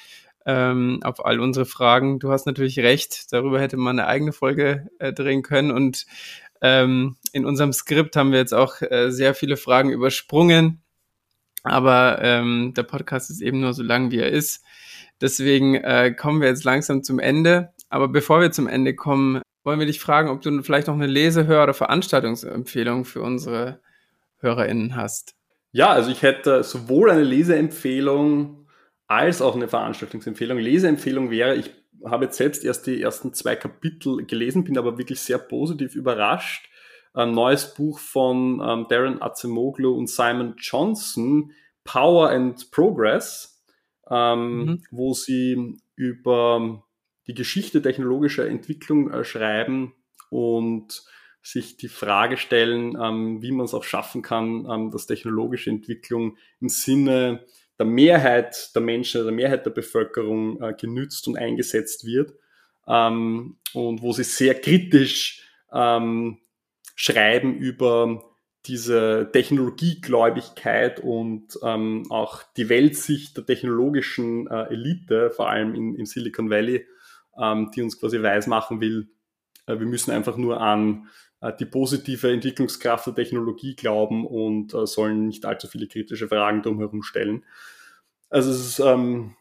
ähm, 0.46 1.02
auf 1.04 1.26
all 1.26 1.42
unsere 1.42 1.66
Fragen. 1.66 2.20
Du 2.20 2.32
hast 2.32 2.46
natürlich 2.46 2.80
recht, 2.80 3.34
darüber 3.34 3.60
hätte 3.60 3.76
man 3.76 4.00
eine 4.00 4.08
eigene 4.08 4.32
Folge 4.32 4.88
äh, 5.00 5.12
drehen 5.12 5.42
können 5.42 5.72
und 5.72 6.06
ähm, 6.62 7.18
in 7.34 7.46
unserem 7.46 7.74
Skript 7.74 8.16
haben 8.16 8.32
wir 8.32 8.40
jetzt 8.40 8.54
auch 8.54 8.82
äh, 8.82 9.12
sehr 9.12 9.36
viele 9.36 9.58
Fragen 9.58 9.90
übersprungen. 9.90 10.82
Aber 11.64 12.20
ähm, 12.22 12.74
der 12.76 12.84
Podcast 12.84 13.30
ist 13.30 13.42
eben 13.42 13.60
nur 13.60 13.74
so 13.74 13.84
lang, 13.84 14.12
wie 14.12 14.20
er 14.20 14.30
ist. 14.30 14.64
Deswegen 15.24 15.76
äh, 15.76 16.14
kommen 16.14 16.42
wir 16.42 16.50
jetzt 16.50 16.66
langsam 16.66 17.02
zum 17.02 17.18
Ende. 17.18 17.72
Aber 17.88 18.10
bevor 18.10 18.42
wir 18.42 18.52
zum 18.52 18.68
Ende 18.68 18.94
kommen, 18.94 19.42
wollen 19.64 19.80
wir 19.80 19.88
dich 19.88 20.02
fragen, 20.02 20.30
ob 20.30 20.42
du 20.42 20.62
vielleicht 20.64 20.88
noch 20.88 20.96
eine 20.96 21.08
Lese-, 21.08 21.48
Hör- 21.48 21.64
oder 21.64 21.74
Veranstaltungsempfehlung 21.74 23.06
für 23.06 23.22
unsere 23.22 23.80
HörerInnen 24.40 24.98
hast. 24.98 25.36
Ja, 25.72 25.92
also 25.92 26.12
ich 26.12 26.24
hätte 26.24 26.62
sowohl 26.66 27.10
eine 27.10 27.24
Leseempfehlung 27.24 28.68
als 29.08 29.42
auch 29.42 29.56
eine 29.56 29.70
Veranstaltungsempfehlung. 29.70 30.58
Leseempfehlung 30.58 31.32
wäre, 31.32 31.56
ich 31.56 31.72
habe 32.04 32.26
jetzt 32.26 32.38
selbst 32.38 32.66
erst 32.66 32.86
die 32.86 33.02
ersten 33.02 33.34
zwei 33.34 33.56
Kapitel 33.56 34.26
gelesen, 34.26 34.66
bin 34.66 34.78
aber 34.78 34.98
wirklich 34.98 35.22
sehr 35.22 35.38
positiv 35.38 35.96
überrascht. 35.96 36.68
Ein 37.14 37.32
neues 37.32 37.74
Buch 37.74 37.98
von 38.00 38.62
ähm, 38.62 38.88
Darren 38.90 39.22
Azemoglu 39.22 39.96
und 39.96 40.10
Simon 40.10 40.56
Johnson, 40.58 41.54
Power 41.86 42.30
and 42.30 42.72
Progress 42.72 43.53
ähm, 44.14 44.66
mhm. 44.66 44.84
wo 44.92 45.14
sie 45.14 45.78
über 45.96 46.84
die 47.28 47.34
Geschichte 47.34 47.82
technologischer 47.82 48.48
Entwicklung 48.48 49.12
äh, 49.12 49.24
schreiben 49.24 49.94
und 50.30 51.04
sich 51.42 51.78
die 51.78 51.90
Frage 51.90 52.38
stellen, 52.38 52.98
ähm, 53.02 53.42
wie 53.42 53.52
man 53.52 53.66
es 53.66 53.74
auch 53.74 53.84
schaffen 53.84 54.22
kann, 54.22 54.66
ähm, 54.70 54.92
dass 54.92 55.08
technologische 55.08 55.70
Entwicklung 55.70 56.38
im 56.62 56.70
Sinne 56.70 57.46
der 57.78 57.86
Mehrheit 57.86 58.74
der 58.76 58.82
Menschen, 58.82 59.24
der 59.24 59.34
Mehrheit 59.34 59.66
der 59.66 59.72
Bevölkerung 59.72 60.62
äh, 60.62 60.74
genützt 60.74 61.28
und 61.28 61.38
eingesetzt 61.38 62.06
wird. 62.06 62.34
Ähm, 62.88 63.58
und 63.74 64.02
wo 64.02 64.14
sie 64.14 64.24
sehr 64.24 64.56
kritisch 64.56 65.48
ähm, 65.72 66.40
schreiben 66.96 67.56
über 67.58 68.24
diese 68.66 69.30
Technologiegläubigkeit 69.34 71.00
und 71.00 71.60
ähm, 71.64 72.06
auch 72.10 72.44
die 72.56 72.70
Weltsicht 72.70 73.36
der 73.36 73.46
technologischen 73.46 74.48
äh, 74.48 74.70
Elite, 74.70 75.32
vor 75.32 75.50
allem 75.50 75.76
in, 75.76 75.96
in 75.96 76.06
Silicon 76.06 76.50
Valley, 76.50 76.86
ähm, 77.38 77.72
die 77.76 77.82
uns 77.82 78.00
quasi 78.00 78.22
weismachen 78.22 78.80
will, 78.80 79.10
äh, 79.68 79.80
wir 79.80 79.86
müssen 79.88 80.12
einfach 80.12 80.38
nur 80.38 80.62
an 80.62 81.08
äh, 81.42 81.52
die 81.60 81.66
positive 81.66 82.32
Entwicklungskraft 82.32 83.08
der 83.08 83.16
Technologie 83.16 83.76
glauben 83.76 84.26
und 84.26 84.74
äh, 84.74 84.88
sollen 84.88 85.28
nicht 85.28 85.46
allzu 85.46 85.68
viele 85.68 85.88
kritische 85.88 86.30
Fragen 86.30 86.62
drumherum 86.62 87.04
stellen. 87.04 87.44
Also 88.30 88.50
es 88.50 88.66
ist, 88.66 88.80
ähm, 88.80 89.36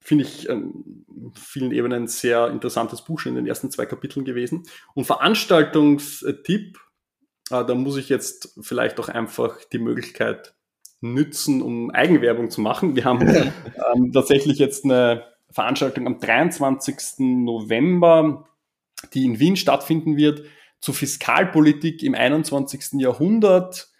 finde 0.00 0.24
ich, 0.24 0.48
ähm, 0.48 1.06
vielen 1.34 1.72
Ebenen 1.72 2.02
ein 2.02 2.08
sehr 2.08 2.48
interessantes 2.48 3.02
Buch 3.02 3.20
schon 3.20 3.30
in 3.30 3.36
den 3.36 3.46
ersten 3.46 3.70
zwei 3.70 3.86
Kapiteln 3.86 4.24
gewesen. 4.24 4.64
Und 4.94 5.04
Veranstaltungstipp, 5.04 6.78
äh, 7.50 7.64
da 7.64 7.74
muss 7.74 7.96
ich 7.96 8.08
jetzt 8.08 8.54
vielleicht 8.60 8.98
auch 9.00 9.08
einfach 9.08 9.64
die 9.72 9.78
Möglichkeit 9.78 10.54
nützen, 11.00 11.62
um 11.62 11.90
Eigenwerbung 11.90 12.50
zu 12.50 12.60
machen. 12.60 12.94
Wir 12.96 13.04
haben 13.04 13.26
ähm, 13.28 14.12
tatsächlich 14.12 14.58
jetzt 14.58 14.84
eine 14.84 15.24
Veranstaltung 15.50 16.06
am 16.06 16.18
23. 16.20 17.18
November, 17.18 18.46
die 19.14 19.24
in 19.24 19.38
Wien 19.38 19.56
stattfinden 19.56 20.16
wird, 20.16 20.42
zu 20.80 20.92
Fiskalpolitik 20.92 22.02
im 22.02 22.14
21. 22.14 23.00
Jahrhundert, 23.00 23.90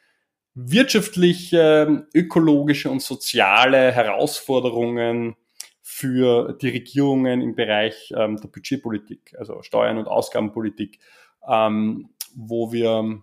wirtschaftliche, 0.54 2.06
ökologische 2.14 2.90
und 2.90 3.02
soziale 3.02 3.92
Herausforderungen 3.92 5.36
für 5.82 6.56
die 6.60 6.68
Regierungen 6.68 7.40
im 7.40 7.54
Bereich 7.54 8.12
ähm, 8.16 8.36
der 8.36 8.48
Budgetpolitik, 8.48 9.34
also 9.38 9.62
Steuern- 9.62 9.98
und 9.98 10.06
Ausgabenpolitik, 10.06 10.98
ähm, 11.46 12.10
wo 12.34 12.72
wir 12.72 13.22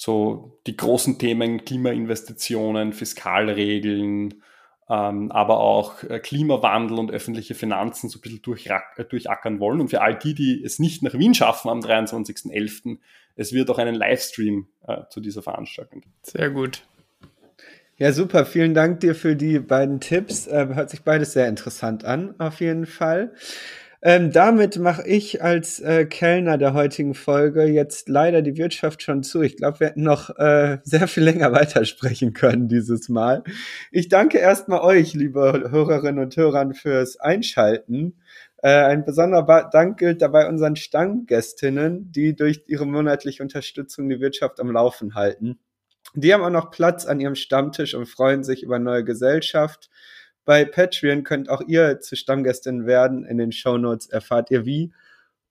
so 0.00 0.58
die 0.66 0.78
großen 0.78 1.18
Themen 1.18 1.62
Klimainvestitionen, 1.66 2.94
Fiskalregeln, 2.94 4.42
ähm, 4.88 5.30
aber 5.30 5.60
auch 5.60 6.02
äh, 6.04 6.18
Klimawandel 6.20 6.98
und 6.98 7.10
öffentliche 7.10 7.54
Finanzen 7.54 8.08
so 8.08 8.18
ein 8.18 8.22
bisschen 8.22 8.40
äh, 8.96 9.04
durchackern 9.04 9.60
wollen. 9.60 9.78
Und 9.78 9.88
für 9.88 10.00
all 10.00 10.18
die, 10.18 10.32
die 10.32 10.64
es 10.64 10.78
nicht 10.78 11.02
nach 11.02 11.12
Wien 11.12 11.34
schaffen 11.34 11.68
am 11.68 11.80
23.11., 11.80 12.96
es 13.36 13.52
wird 13.52 13.68
auch 13.68 13.76
einen 13.76 13.94
Livestream 13.94 14.68
äh, 14.88 15.02
zu 15.10 15.20
dieser 15.20 15.42
Veranstaltung. 15.42 16.02
Sehr 16.22 16.48
gut. 16.48 16.82
Ja, 17.98 18.12
super. 18.12 18.46
Vielen 18.46 18.72
Dank 18.72 19.00
dir 19.00 19.14
für 19.14 19.36
die 19.36 19.58
beiden 19.58 20.00
Tipps. 20.00 20.46
Äh, 20.46 20.68
hört 20.72 20.88
sich 20.88 21.02
beides 21.02 21.34
sehr 21.34 21.46
interessant 21.46 22.06
an, 22.06 22.34
auf 22.38 22.60
jeden 22.60 22.86
Fall. 22.86 23.34
Ähm, 24.02 24.32
damit 24.32 24.78
mache 24.78 25.06
ich 25.06 25.42
als 25.42 25.78
äh, 25.80 26.06
Kellner 26.06 26.56
der 26.56 26.72
heutigen 26.72 27.12
Folge 27.12 27.64
jetzt 27.64 28.08
leider 28.08 28.40
die 28.40 28.56
Wirtschaft 28.56 29.02
schon 29.02 29.22
zu. 29.22 29.42
Ich 29.42 29.58
glaube, 29.58 29.80
wir 29.80 29.88
hätten 29.88 30.02
noch 30.02 30.30
äh, 30.38 30.78
sehr 30.84 31.06
viel 31.06 31.22
länger 31.22 31.52
weitersprechen 31.52 32.32
können 32.32 32.68
dieses 32.68 33.10
Mal. 33.10 33.44
Ich 33.90 34.08
danke 34.08 34.38
erstmal 34.38 34.80
euch, 34.80 35.12
liebe 35.12 35.68
Hörerinnen 35.70 36.24
und 36.24 36.34
Hörern, 36.34 36.72
fürs 36.72 37.20
Einschalten. 37.20 38.16
Äh, 38.62 38.70
ein 38.70 39.04
besonderer 39.04 39.68
Dank 39.70 39.98
gilt 39.98 40.22
dabei 40.22 40.48
unseren 40.48 40.76
Stammgästinnen, 40.76 42.10
die 42.10 42.34
durch 42.34 42.64
ihre 42.68 42.86
monatliche 42.86 43.42
Unterstützung 43.42 44.08
die 44.08 44.20
Wirtschaft 44.20 44.60
am 44.60 44.70
Laufen 44.70 45.14
halten. 45.14 45.58
Die 46.14 46.32
haben 46.32 46.42
auch 46.42 46.50
noch 46.50 46.70
Platz 46.70 47.04
an 47.04 47.20
ihrem 47.20 47.34
Stammtisch 47.34 47.94
und 47.94 48.06
freuen 48.06 48.44
sich 48.44 48.62
über 48.62 48.78
neue 48.78 49.04
Gesellschaft 49.04 49.90
bei 50.50 50.64
Patreon 50.64 51.22
könnt 51.22 51.48
auch 51.48 51.60
ihr 51.68 52.00
zu 52.00 52.16
Stammgästin 52.16 52.84
werden. 52.84 53.24
In 53.24 53.38
den 53.38 53.52
Show 53.52 53.78
Notes 53.78 54.08
erfahrt 54.08 54.50
ihr 54.50 54.66
wie. 54.66 54.92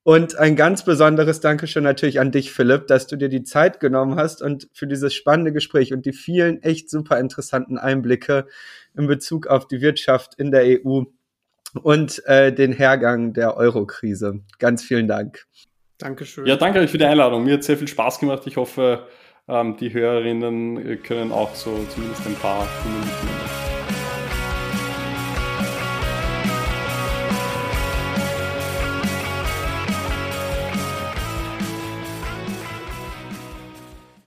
Und 0.03 0.35
ein 0.37 0.57
ganz 0.57 0.83
besonderes 0.83 1.39
Dankeschön 1.39 1.85
natürlich 1.85 2.19
an 2.19 2.33
dich, 2.33 2.51
Philipp, 2.51 2.87
dass 2.87 3.07
du 3.07 3.15
dir 3.15 3.29
die 3.29 3.43
Zeit 3.43 3.79
genommen 3.79 4.17
hast 4.17 4.41
und 4.41 4.67
für 4.73 4.87
dieses 4.87 5.13
spannende 5.13 5.53
Gespräch 5.53 5.93
und 5.93 6.05
die 6.05 6.11
vielen 6.11 6.61
echt 6.63 6.89
super 6.89 7.17
interessanten 7.17 7.77
Einblicke 7.77 8.45
in 8.93 9.07
Bezug 9.07 9.47
auf 9.47 9.69
die 9.69 9.79
Wirtschaft 9.79 10.35
in 10.35 10.51
der 10.51 10.83
EU 10.85 11.03
und 11.81 12.21
äh, 12.25 12.51
den 12.51 12.73
Hergang 12.73 13.31
der 13.31 13.55
Euro-Krise. 13.55 14.41
Ganz 14.57 14.83
vielen 14.83 15.07
Dank. 15.07 15.45
Dankeschön. 15.97 16.45
Ja, 16.45 16.57
danke 16.57 16.79
euch 16.79 16.91
für 16.91 16.97
die 16.97 17.05
Einladung. 17.05 17.45
Mir 17.45 17.53
hat 17.53 17.63
sehr 17.63 17.77
viel 17.77 17.87
Spaß 17.87 18.19
gemacht. 18.19 18.41
Ich 18.47 18.57
hoffe, 18.57 19.07
ähm, 19.47 19.77
die 19.77 19.93
Hörerinnen 19.93 21.01
können 21.03 21.31
auch 21.31 21.55
so 21.55 21.85
zumindest 21.89 22.27
ein 22.27 22.35
paar 22.35 22.67
Minuten 22.83 23.48